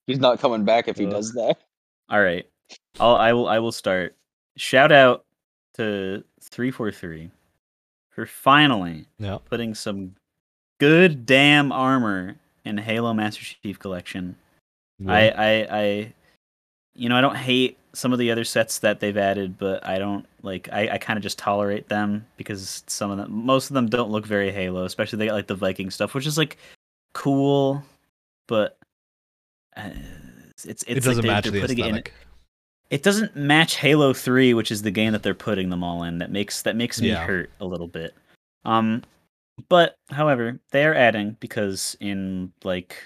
He's 0.08 0.18
not 0.18 0.40
coming 0.40 0.64
back 0.64 0.88
if 0.88 0.96
he 0.96 1.04
Ugh. 1.06 1.12
does 1.12 1.32
that. 1.34 1.58
All 2.08 2.20
right. 2.20 2.44
I'll, 2.98 3.14
I 3.14 3.32
will. 3.32 3.46
I 3.46 3.60
will 3.60 3.70
start. 3.70 4.16
Shout 4.56 4.90
out 4.90 5.24
to 5.74 6.24
three 6.42 6.70
four 6.72 6.90
three 6.90 7.30
for 8.10 8.26
finally 8.26 9.06
Yeah. 9.18 9.38
putting 9.44 9.74
some 9.74 10.16
good 10.80 11.24
damn 11.26 11.70
armor 11.70 12.36
in 12.64 12.78
Halo 12.78 13.12
Master 13.14 13.44
Chief 13.62 13.78
Collection. 13.78 14.34
I, 15.06 15.28
I, 15.30 15.66
I, 15.70 16.12
you 16.94 17.08
know, 17.08 17.16
I 17.16 17.20
don't 17.20 17.36
hate 17.36 17.78
some 17.92 18.12
of 18.12 18.18
the 18.18 18.30
other 18.32 18.42
sets 18.44 18.80
that 18.80 18.98
they've 18.98 19.16
added, 19.16 19.56
but 19.58 19.86
I 19.86 19.98
don't 19.98 20.26
like. 20.42 20.68
I, 20.72 20.88
I 20.94 20.98
kind 20.98 21.16
of 21.18 21.22
just 21.22 21.38
tolerate 21.38 21.88
them 21.88 22.26
because 22.38 22.82
some 22.86 23.10
of 23.10 23.18
them, 23.18 23.30
most 23.30 23.70
of 23.70 23.74
them, 23.74 23.88
don't 23.88 24.10
look 24.10 24.26
very 24.26 24.50
Halo. 24.50 24.84
Especially 24.84 25.18
they 25.18 25.26
got 25.26 25.34
like 25.34 25.46
the 25.46 25.54
Viking 25.54 25.90
stuff, 25.90 26.14
which 26.14 26.26
is 26.26 26.38
like 26.38 26.56
cool, 27.12 27.82
but 28.46 28.77
uh, 29.78 29.90
it's 30.50 30.64
it's, 30.64 30.82
it 30.84 30.94
doesn't 31.04 31.22
they're- 31.22 31.30
match 31.32 31.44
the 31.46 31.60
putting 31.60 31.78
it 31.78 31.86
in- 31.86 31.94
aesthetic. 31.94 32.12
it 32.90 33.02
doesn't 33.02 33.36
match 33.36 33.76
Halo 33.76 34.12
3, 34.12 34.54
which 34.54 34.70
is 34.70 34.82
the 34.82 34.90
game 34.90 35.12
that 35.12 35.22
they're 35.22 35.34
putting 35.34 35.68
them 35.70 35.82
all 35.84 36.02
in. 36.02 36.18
That 36.18 36.30
makes 36.30 36.62
that 36.62 36.76
makes 36.76 37.00
me 37.00 37.08
Yeah. 37.08 37.24
hurt 37.24 37.50
a 37.60 37.64
little 37.64 37.88
bit. 37.88 38.14
Um 38.64 39.02
but 39.68 39.96
however, 40.10 40.60
they 40.72 40.84
are 40.84 40.94
adding 40.94 41.36
because 41.40 41.96
in 42.00 42.52
like 42.64 42.96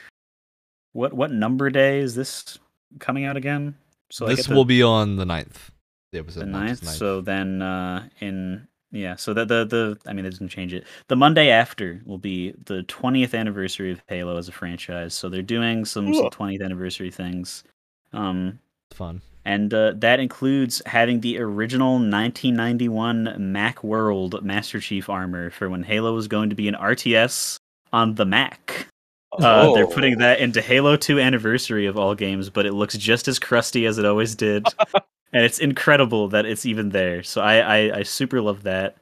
what 0.92 1.12
what 1.12 1.30
number 1.30 1.70
day 1.70 1.98
is 2.00 2.14
this 2.14 2.58
coming 2.98 3.24
out 3.24 3.36
again? 3.36 3.74
So 4.10 4.26
this 4.26 4.46
the, 4.46 4.54
will 4.54 4.64
be 4.66 4.82
on 4.82 5.16
the 5.16 5.24
9th. 5.24 5.70
The 6.12 6.18
episode 6.18 6.40
the 6.40 6.46
launches 6.52 6.82
ninth. 6.82 6.96
So 6.96 7.20
then 7.22 7.62
uh 7.62 8.08
in 8.20 8.66
yeah, 8.92 9.16
so 9.16 9.34
the 9.34 9.44
the 9.44 9.64
the 9.64 9.98
I 10.08 10.12
mean 10.12 10.24
it 10.26 10.30
doesn't 10.30 10.48
change 10.48 10.72
it. 10.74 10.84
The 11.08 11.16
Monday 11.16 11.50
after 11.50 12.00
will 12.06 12.18
be 12.18 12.52
the 12.66 12.82
20th 12.84 13.34
anniversary 13.36 13.90
of 13.90 14.02
Halo 14.08 14.36
as 14.36 14.48
a 14.48 14.52
franchise. 14.52 15.14
So 15.14 15.28
they're 15.28 15.42
doing 15.42 15.84
some, 15.84 16.12
some 16.14 16.22
Cool. 16.24 16.30
20th 16.30 16.62
anniversary 16.64 17.10
things. 17.10 17.64
Um 18.12 18.58
fun. 18.92 19.22
and 19.46 19.72
uh, 19.72 19.94
that 19.96 20.20
includes 20.20 20.82
having 20.86 21.20
the 21.20 21.38
original 21.38 21.98
1991 21.98 23.36
Mac 23.38 23.82
World 23.82 24.42
Master 24.44 24.78
Chief 24.80 25.08
armor 25.08 25.50
for 25.50 25.68
when 25.70 25.82
Halo 25.82 26.14
was 26.14 26.28
going 26.28 26.50
to 26.50 26.56
be 26.56 26.68
an 26.68 26.74
RTS 26.74 27.56
on 27.92 28.14
the 28.14 28.26
Mac. 28.26 28.86
Uh, 29.38 29.72
They're 29.72 29.86
putting 29.86 30.16
Oh. 30.16 30.18
that 30.18 30.40
into 30.40 30.60
Halo 30.60 30.94
2 30.96 31.18
Anniversary 31.18 31.86
of 31.86 31.96
all 31.96 32.14
games, 32.14 32.50
but 32.50 32.66
it 32.66 32.74
looks 32.74 32.98
just 32.98 33.28
as 33.28 33.38
crusty 33.38 33.86
as 33.86 33.96
it 33.96 34.04
always 34.04 34.34
did, 34.34 34.66
and 35.32 35.44
it's 35.44 35.58
incredible 35.58 36.28
that 36.28 36.46
it's 36.46 36.66
even 36.66 36.90
there. 36.90 37.22
So 37.22 37.40
I 37.42 37.58
I, 37.88 37.98
I 37.98 38.02
super 38.02 38.40
love 38.40 38.62
that, 38.64 38.96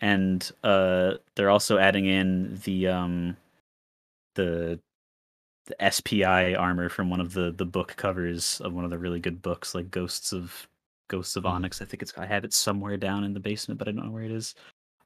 and 0.00 0.50
uh, 0.64 1.14
they're 1.34 1.50
also 1.50 1.78
adding 1.78 2.06
in 2.06 2.56
the 2.64 2.88
um 2.88 3.36
the 4.34 4.80
the 5.66 5.82
SPI 5.92 6.54
armor 6.56 6.88
from 6.88 7.10
one 7.10 7.20
of 7.20 7.32
the 7.34 7.52
the 7.52 7.66
book 7.66 7.94
covers 7.96 8.60
of 8.62 8.72
one 8.74 8.84
of 8.84 8.90
the 8.90 8.98
really 8.98 9.20
good 9.20 9.42
books, 9.42 9.74
like 9.74 9.90
Ghosts 9.90 10.32
of 10.32 10.68
Ghosts 11.08 11.36
of 11.36 11.44
Mhm. 11.44 11.50
Onyx. 11.50 11.82
I 11.82 11.84
think 11.86 12.02
it's 12.02 12.16
I 12.18 12.26
have 12.26 12.44
it 12.44 12.52
somewhere 12.52 12.96
down 12.96 13.24
in 13.24 13.34
the 13.34 13.40
basement, 13.40 13.78
but 13.78 13.88
I 13.88 13.92
don't 13.92 14.04
know 14.06 14.12
where 14.12 14.24
it 14.24 14.30
is. 14.32 14.54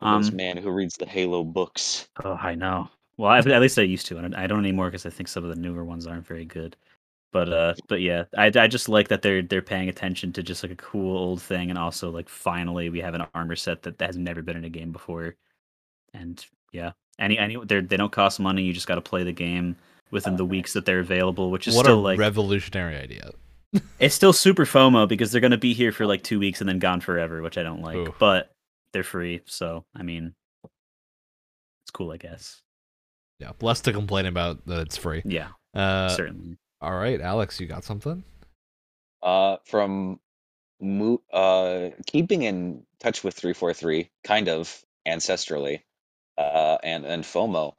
For 0.01 0.19
this 0.19 0.31
Um, 0.31 0.37
man 0.37 0.57
who 0.57 0.71
reads 0.71 0.97
the 0.97 1.07
Halo 1.07 1.45
books. 1.45 2.09
Oh, 2.25 2.35
I 2.35 2.55
know. 2.55 2.89
Well, 3.17 3.31
I, 3.31 3.39
at 3.39 3.61
least 3.61 3.79
I 3.79 3.83
used 3.83 4.07
to, 4.07 4.19
and 4.19 4.35
I 4.37 4.47
don't 4.47 4.61
anymore 4.61 4.87
because 4.89 5.07
I 5.07 5.11
think 5.11 5.29
some 5.29 5.43
of 5.45 5.51
the 5.51 5.57
newer 5.61 5.85
ones 5.85 6.07
aren't 6.07 6.27
very 6.27 6.45
good. 6.45 6.77
But 7.33 7.53
uh, 7.53 7.75
but 7.89 8.01
yeah, 8.01 8.25
I, 8.37 8.51
I 8.55 8.67
just 8.69 8.89
like 8.89 9.09
that 9.09 9.23
they're 9.23 9.43
they're 9.43 9.61
paying 9.63 9.89
attention 9.89 10.33
to 10.35 10.43
just 10.43 10.63
like 10.63 10.73
a 10.73 10.77
cool 10.77 11.17
old 11.17 11.43
thing, 11.43 11.69
and 11.69 11.79
also 11.79 12.11
like 12.11 12.29
finally 12.29 12.89
we 12.89 13.01
have 13.01 13.15
an 13.15 13.27
armor 13.35 13.57
set 13.57 13.83
that, 13.83 13.99
that 13.99 14.07
has 14.07 14.17
never 14.17 14.41
been 14.41 14.57
in 14.57 14.65
a 14.65 14.71
game 14.71 14.93
before, 14.93 15.37
and 16.15 16.45
yeah, 16.73 16.93
any 17.19 17.39
any 17.39 17.57
they 17.65 17.81
they 17.81 17.97
don't 17.99 18.13
cost 18.13 18.41
money. 18.41 18.63
You 18.63 18.73
just 18.73 18.87
got 18.87 18.95
to 18.95 19.03
play 19.03 19.25
the 19.25 19.33
game. 19.33 19.77
within 20.11 20.37
the 20.37 20.45
weeks 20.45 20.73
that 20.73 20.87
they're 20.87 21.01
available, 21.01 21.51
which 21.51 21.69
is 21.69 21.77
what 21.77 21.85
still 21.85 22.01
a 22.01 22.01
like 22.01 22.19
revolutionary 22.19 22.97
idea. 22.97 23.31
it's 23.99 24.15
still 24.15 24.33
super 24.33 24.65
FOMO 24.65 25.07
because 25.07 25.31
they're 25.31 25.43
gonna 25.43 25.59
be 25.59 25.75
here 25.75 25.93
for 25.93 26.07
like 26.07 26.23
two 26.23 26.39
weeks 26.39 26.61
and 26.61 26.69
then 26.69 26.79
gone 26.79 27.03
forever, 27.03 27.43
which 27.43 27.59
I 27.59 27.63
don't 27.63 27.83
like. 27.83 27.97
Ooh. 27.97 28.15
But 28.19 28.51
they're 28.95 29.05
free, 29.05 29.43
so 29.45 29.85
I 29.95 30.03
mean, 30.03 30.33
it's 31.85 31.91
cool, 31.93 32.11
I 32.11 32.17
guess. 32.17 32.63
Yeah, 33.39 33.53
less 33.61 33.83
to 33.83 33.93
complain 33.93 34.25
about 34.25 34.65
that 34.67 34.81
it's 34.81 34.97
free. 34.97 35.21
Yeah, 35.27 35.49
Uh, 35.75 36.09
certainly. 36.09 36.57
All 36.81 36.95
right, 36.95 37.21
Alex, 37.21 37.61
you 37.61 37.67
got 37.67 37.85
something? 37.85 38.23
Uh, 39.23 39.57
from 39.65 40.21
mo- 40.81 41.23
uh, 41.33 41.91
keeping 42.07 42.43
in 42.43 42.85
touch 43.01 43.25
with 43.25 43.35
343, 43.35 44.11
kind 44.25 44.49
of 44.49 44.83
ancestrally, 45.07 45.83
uh, 46.37 46.79
and 46.83 47.05
and 47.05 47.25
FOMO. 47.25 47.75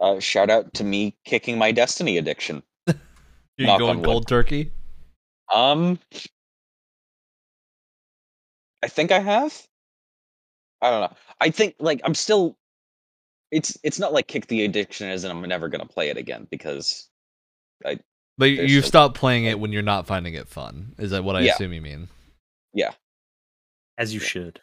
Uh, 0.00 0.20
shout 0.20 0.50
out 0.50 0.74
to 0.74 0.84
me 0.84 1.16
kicking 1.24 1.58
my 1.58 1.72
Destiny 1.72 2.18
addiction. 2.18 2.62
You 3.58 3.66
Knock 3.66 3.80
going 3.80 4.02
cold 4.02 4.26
turkey? 4.26 4.72
Um, 5.52 5.98
I 8.82 8.88
think 8.88 9.12
I 9.12 9.20
have. 9.20 9.66
I 10.80 10.90
don't 10.90 11.00
know. 11.02 11.16
I 11.40 11.50
think 11.50 11.76
like 11.78 12.00
I'm 12.04 12.14
still. 12.14 12.56
It's 13.50 13.76
it's 13.82 13.98
not 13.98 14.14
like 14.14 14.26
kick 14.26 14.46
the 14.46 14.64
addiction 14.64 15.08
as 15.10 15.24
in 15.24 15.30
I'm 15.30 15.42
never 15.42 15.68
gonna 15.68 15.84
play 15.86 16.08
it 16.08 16.16
again 16.16 16.48
because 16.50 17.10
But 18.38 18.46
There's 18.46 18.70
you 18.70 18.80
still- 18.80 18.88
stop 18.88 19.14
playing 19.14 19.44
it 19.44 19.58
when 19.60 19.72
you're 19.72 19.82
not 19.82 20.06
finding 20.06 20.34
it 20.34 20.48
fun. 20.48 20.94
Is 20.98 21.10
that 21.10 21.22
what 21.24 21.36
I 21.36 21.40
Yeah. 21.40 21.52
assume 21.54 21.72
you 21.72 21.80
mean? 21.82 22.08
Yeah. 22.72 22.92
As 23.98 24.14
you 24.14 24.20
yeah. 24.20 24.26
should, 24.26 24.60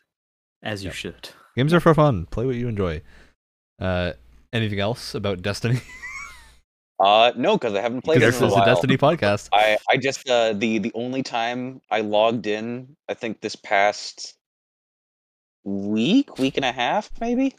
as 0.64 0.84
you 0.84 0.88
Yep. 0.90 0.96
should. 0.96 1.30
Games 1.56 1.74
are 1.74 1.80
for 1.80 1.94
fun. 1.94 2.26
Play 2.28 2.46
what 2.46 2.56
you 2.56 2.68
enjoy. 2.68 3.02
Uh, 3.80 4.14
anything 4.52 4.80
else 4.80 5.14
about 5.14 5.42
Destiny? 5.42 5.80
uh 7.02 7.32
no 7.38 7.58
because 7.58 7.74
I 7.76 7.82
haven't 7.82 8.02
played 8.02 8.18
it 8.18 8.26
this 8.26 8.42
is 8.42 8.54
a. 8.54 8.66
Destiny 8.66 8.98
podcast. 8.98 9.48
I 9.54 9.78
I 9.90 9.96
just 9.98 10.28
uh 10.30 10.52
the 10.54 10.80
the 10.80 10.92
only 10.96 11.24
time 11.24 11.80
I 11.90 12.02
logged 12.02 12.46
in 12.48 12.98
I 13.08 13.14
think 13.14 13.40
this 13.40 13.56
past 13.56 14.36
week 15.64 16.38
week 16.40 16.58
and 16.58 16.66
a 16.66 16.72
half 16.72 17.10
maybe 17.22 17.56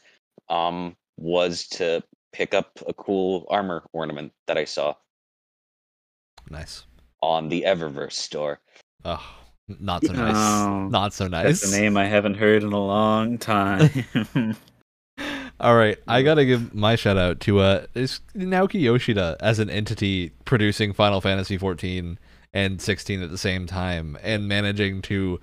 um 0.49 0.97
was 1.17 1.67
to 1.69 2.03
pick 2.33 2.53
up 2.55 2.79
a 2.87 2.93
cool 2.95 3.47
armor 3.51 3.85
ornament 3.93 4.33
that 4.47 4.59
I 4.59 4.65
saw 4.65 4.95
Nice. 6.49 6.85
on 7.23 7.49
the 7.49 7.63
Eververse 7.67 8.13
store. 8.13 8.61
Oh, 9.05 9.23
not 9.79 10.05
so 10.05 10.13
nice. 10.13 10.35
Oh, 10.37 10.89
not 10.89 11.13
so 11.13 11.29
nice. 11.29 11.61
That's 11.61 11.75
a 11.75 11.81
name 11.81 11.97
I 11.97 12.07
haven't 12.07 12.35
heard 12.35 12.63
in 12.63 12.73
a 12.73 12.79
long 12.79 13.39
time. 13.39 13.91
All 15.61 15.77
right, 15.77 15.99
I 16.09 16.23
gotta 16.23 16.47
give 16.47 16.75
my 16.75 16.97
shout 16.97 17.19
out 17.19 17.41
to 17.41 17.59
uh 17.61 17.87
is 17.95 18.21
Naoki 18.35 18.81
Yoshida 18.81 19.37
as 19.41 19.59
an 19.59 19.69
entity 19.69 20.33
producing 20.47 20.95
Final 20.95 21.21
Fantasy 21.21 21.59
14 21.59 22.19
and 22.55 22.81
16 22.81 23.23
at 23.23 23.31
the 23.31 23.39
same 23.39 23.67
time 23.67 24.17
and 24.23 24.49
managing 24.49 25.03
to 25.03 25.39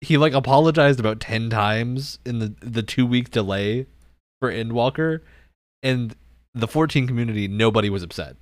he 0.00 0.16
like 0.18 0.32
apologized 0.32 0.98
about 1.00 1.20
10 1.20 1.50
times 1.50 2.18
in 2.26 2.40
the 2.40 2.54
the 2.60 2.82
2 2.82 3.06
week 3.06 3.30
delay 3.30 3.86
for 4.40 4.50
Endwalker 4.52 5.20
and 5.84 6.16
the 6.52 6.66
14 6.68 7.06
community 7.06 7.46
nobody 7.46 7.88
was 7.88 8.02
upset. 8.02 8.36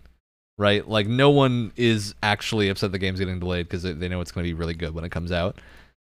Right? 0.58 0.86
Like 0.86 1.06
no 1.06 1.30
one 1.30 1.72
is 1.76 2.14
actually 2.22 2.68
upset 2.68 2.92
the 2.92 2.98
game's 2.98 3.18
getting 3.18 3.40
delayed 3.40 3.68
because 3.68 3.82
they, 3.82 4.08
know 4.08 4.20
it's 4.20 4.32
going 4.32 4.44
to 4.44 4.50
be 4.50 4.54
really 4.54 4.74
good 4.74 4.94
when 4.94 5.04
it 5.04 5.10
comes 5.10 5.32
out. 5.32 5.58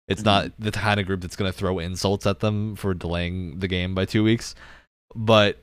It's 0.08 0.24
not 0.24 0.46
mm-hmm. 0.46 0.64
the 0.64 0.72
kind 0.72 1.00
of 1.00 1.06
group 1.06 1.22
that's 1.22 1.36
going 1.36 1.52
to 1.52 1.58
throw 1.58 1.78
insults 1.78 2.26
at 2.26 2.40
them 2.40 2.76
for 2.76 2.96
delaying 2.96 3.60
the 3.60 3.68
game 3.68 3.94
by 3.94 4.06
2 4.06 4.24
weeks 4.24 4.56
but 5.16 5.58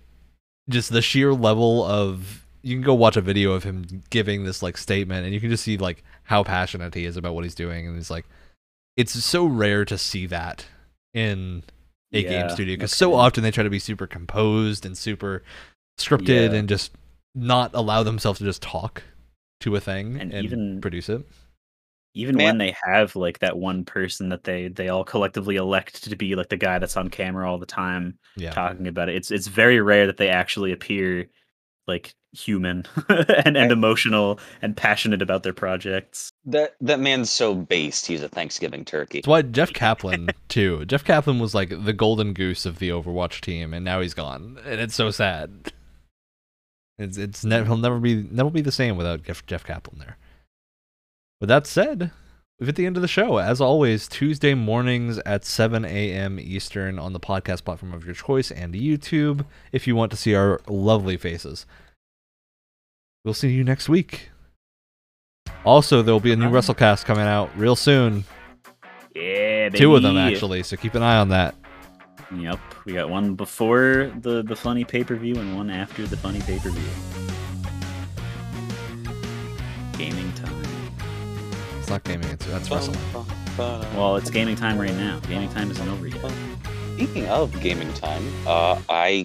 just 0.68 0.90
the 0.90 1.02
sheer 1.02 1.32
level 1.32 1.84
of 1.84 2.46
you 2.62 2.74
can 2.74 2.82
go 2.82 2.94
watch 2.94 3.16
a 3.16 3.20
video 3.20 3.52
of 3.52 3.62
him 3.62 4.02
giving 4.10 4.44
this 4.44 4.62
like 4.62 4.76
statement 4.76 5.24
and 5.24 5.32
you 5.32 5.40
can 5.40 5.50
just 5.50 5.62
see 5.62 5.76
like 5.76 6.02
how 6.24 6.42
passionate 6.42 6.94
he 6.94 7.04
is 7.04 7.16
about 7.16 7.34
what 7.34 7.44
he's 7.44 7.54
doing 7.54 7.86
and 7.86 7.96
he's 7.96 8.10
like 8.10 8.26
it's 8.96 9.12
so 9.12 9.46
rare 9.46 9.84
to 9.84 9.96
see 9.96 10.26
that 10.26 10.66
in 11.14 11.62
a 12.12 12.22
game 12.22 12.48
studio 12.50 12.74
because 12.74 12.92
okay. 12.92 12.98
so 12.98 13.14
often 13.14 13.42
they 13.42 13.50
try 13.50 13.62
to 13.62 13.70
be 13.70 13.78
super 13.78 14.06
composed 14.06 14.86
and 14.86 14.96
super 14.96 15.42
scripted 15.98 16.52
Yeah. 16.52 16.58
and 16.58 16.68
just 16.68 16.92
not 17.36 17.70
allow 17.74 18.02
themselves 18.02 18.38
to 18.40 18.44
just 18.44 18.62
talk 18.62 19.02
to 19.60 19.76
a 19.76 19.80
thing 19.80 20.18
and, 20.20 20.32
And 20.32 20.44
even- 20.44 20.80
produce 20.80 21.08
it 21.08 21.22
Even 22.14 22.36
Man- 22.36 22.46
when 22.46 22.58
they 22.58 22.74
have 22.84 23.14
like 23.14 23.38
that 23.40 23.56
one 23.58 23.84
person 23.84 24.30
that 24.30 24.42
they 24.44 24.68
they 24.68 24.88
all 24.88 25.04
collectively 25.04 25.56
elect 25.56 26.02
to 26.04 26.16
be 26.16 26.34
like 26.34 26.48
the 26.48 26.56
guy 26.56 26.78
that's 26.78 26.96
on 26.96 27.10
camera 27.10 27.48
all 27.50 27.58
the 27.58 27.66
time 27.66 28.18
yeah 28.36 28.50
talking 28.50 28.88
about 28.88 29.08
it, 29.10 29.16
it's 29.16 29.30
it's 29.30 29.46
very 29.46 29.80
rare 29.80 30.06
that 30.06 30.16
they 30.16 30.28
actually 30.30 30.72
appear 30.72 31.28
like 31.86 32.14
human 32.32 32.84
and, 33.08 33.56
and 33.56 33.70
emotional 33.72 34.38
and 34.60 34.76
passionate 34.76 35.22
about 35.22 35.42
their 35.42 35.52
projects. 35.54 36.30
That 36.44 36.74
that 36.80 37.00
man's 37.00 37.30
so 37.30 37.54
based. 37.54 38.06
He's 38.06 38.22
a 38.22 38.28
Thanksgiving 38.28 38.84
turkey. 38.84 39.18
It's 39.20 39.28
why 39.28 39.42
Jeff 39.42 39.72
Kaplan 39.72 40.30
too. 40.48 40.84
Jeff 40.86 41.04
Kaplan 41.04 41.38
was 41.38 41.54
like 41.54 41.68
the 41.84 41.92
golden 41.92 42.32
goose 42.34 42.66
of 42.66 42.78
the 42.78 42.88
Overwatch 42.90 43.40
team, 43.40 43.72
and 43.72 43.84
now 43.84 44.00
he's 44.00 44.14
gone, 44.14 44.58
and 44.66 44.80
it's 44.80 44.94
so 44.94 45.10
sad. 45.10 45.72
It's 46.98 47.18
it's 47.18 47.44
ne- 47.44 47.64
he'll 47.64 47.76
never 47.76 47.98
be 47.98 48.26
never 48.30 48.50
be 48.50 48.62
the 48.62 48.72
same 48.72 48.96
without 48.96 49.22
Jeff, 49.22 49.44
Jeff 49.46 49.64
Kaplan 49.64 49.98
there. 49.98 50.16
With 51.40 51.48
that 51.48 51.66
said, 51.66 52.10
we've 52.58 52.66
hit 52.66 52.76
the 52.76 52.86
end 52.86 52.96
of 52.96 53.02
the 53.02 53.08
show. 53.08 53.36
As 53.38 53.60
always, 53.60 54.08
Tuesday 54.08 54.54
mornings 54.54 55.18
at 55.18 55.44
7 55.44 55.84
a.m. 55.84 56.40
Eastern 56.40 56.98
on 56.98 57.12
the 57.12 57.20
podcast 57.20 57.64
platform 57.64 57.92
of 57.92 58.06
your 58.06 58.14
choice 58.14 58.50
and 58.50 58.74
YouTube. 58.74 59.44
If 59.72 59.86
you 59.86 59.94
want 59.94 60.10
to 60.12 60.16
see 60.16 60.34
our 60.34 60.60
lovely 60.66 61.18
faces, 61.18 61.66
we'll 63.24 63.34
see 63.34 63.50
you 63.50 63.64
next 63.64 63.88
week. 63.90 64.30
Also, 65.64 66.00
there 66.00 66.14
will 66.14 66.20
be 66.20 66.32
a 66.32 66.36
new 66.36 66.48
WrestleCast 66.48 67.04
coming 67.04 67.26
out 67.26 67.50
real 67.58 67.76
soon. 67.76 68.24
Yeah, 69.14 69.68
baby. 69.68 69.78
Two 69.78 69.94
of 69.94 70.02
them 70.02 70.16
actually, 70.16 70.62
so 70.62 70.76
keep 70.76 70.94
an 70.94 71.02
eye 71.02 71.18
on 71.18 71.28
that. 71.30 71.54
Yep, 72.34 72.58
we 72.84 72.92
got 72.92 73.08
one 73.08 73.34
before 73.34 74.12
the 74.20 74.42
the 74.42 74.56
funny 74.56 74.84
pay 74.84 75.04
per 75.04 75.14
view 75.14 75.36
and 75.36 75.56
one 75.56 75.70
after 75.70 76.06
the 76.06 76.16
funny 76.16 76.40
pay 76.40 76.58
per 76.58 76.70
view. 76.70 76.90
Gaming 79.96 80.32
time. 80.32 80.62
It's 81.78 81.88
not 81.88 82.02
gaming, 82.02 82.28
it's 82.30 82.44
that's 82.46 82.70
wrestling. 82.70 82.98
Well, 83.56 84.16
it's 84.16 84.28
gaming 84.28 84.56
time 84.56 84.76
right 84.78 84.94
now. 84.94 85.20
Gaming 85.28 85.48
time 85.50 85.70
isn't 85.70 85.88
over 85.88 86.08
yet. 86.08 86.32
Speaking 86.96 87.26
of 87.28 87.58
gaming 87.60 87.92
time, 87.94 88.24
uh, 88.46 88.80
I 88.88 89.08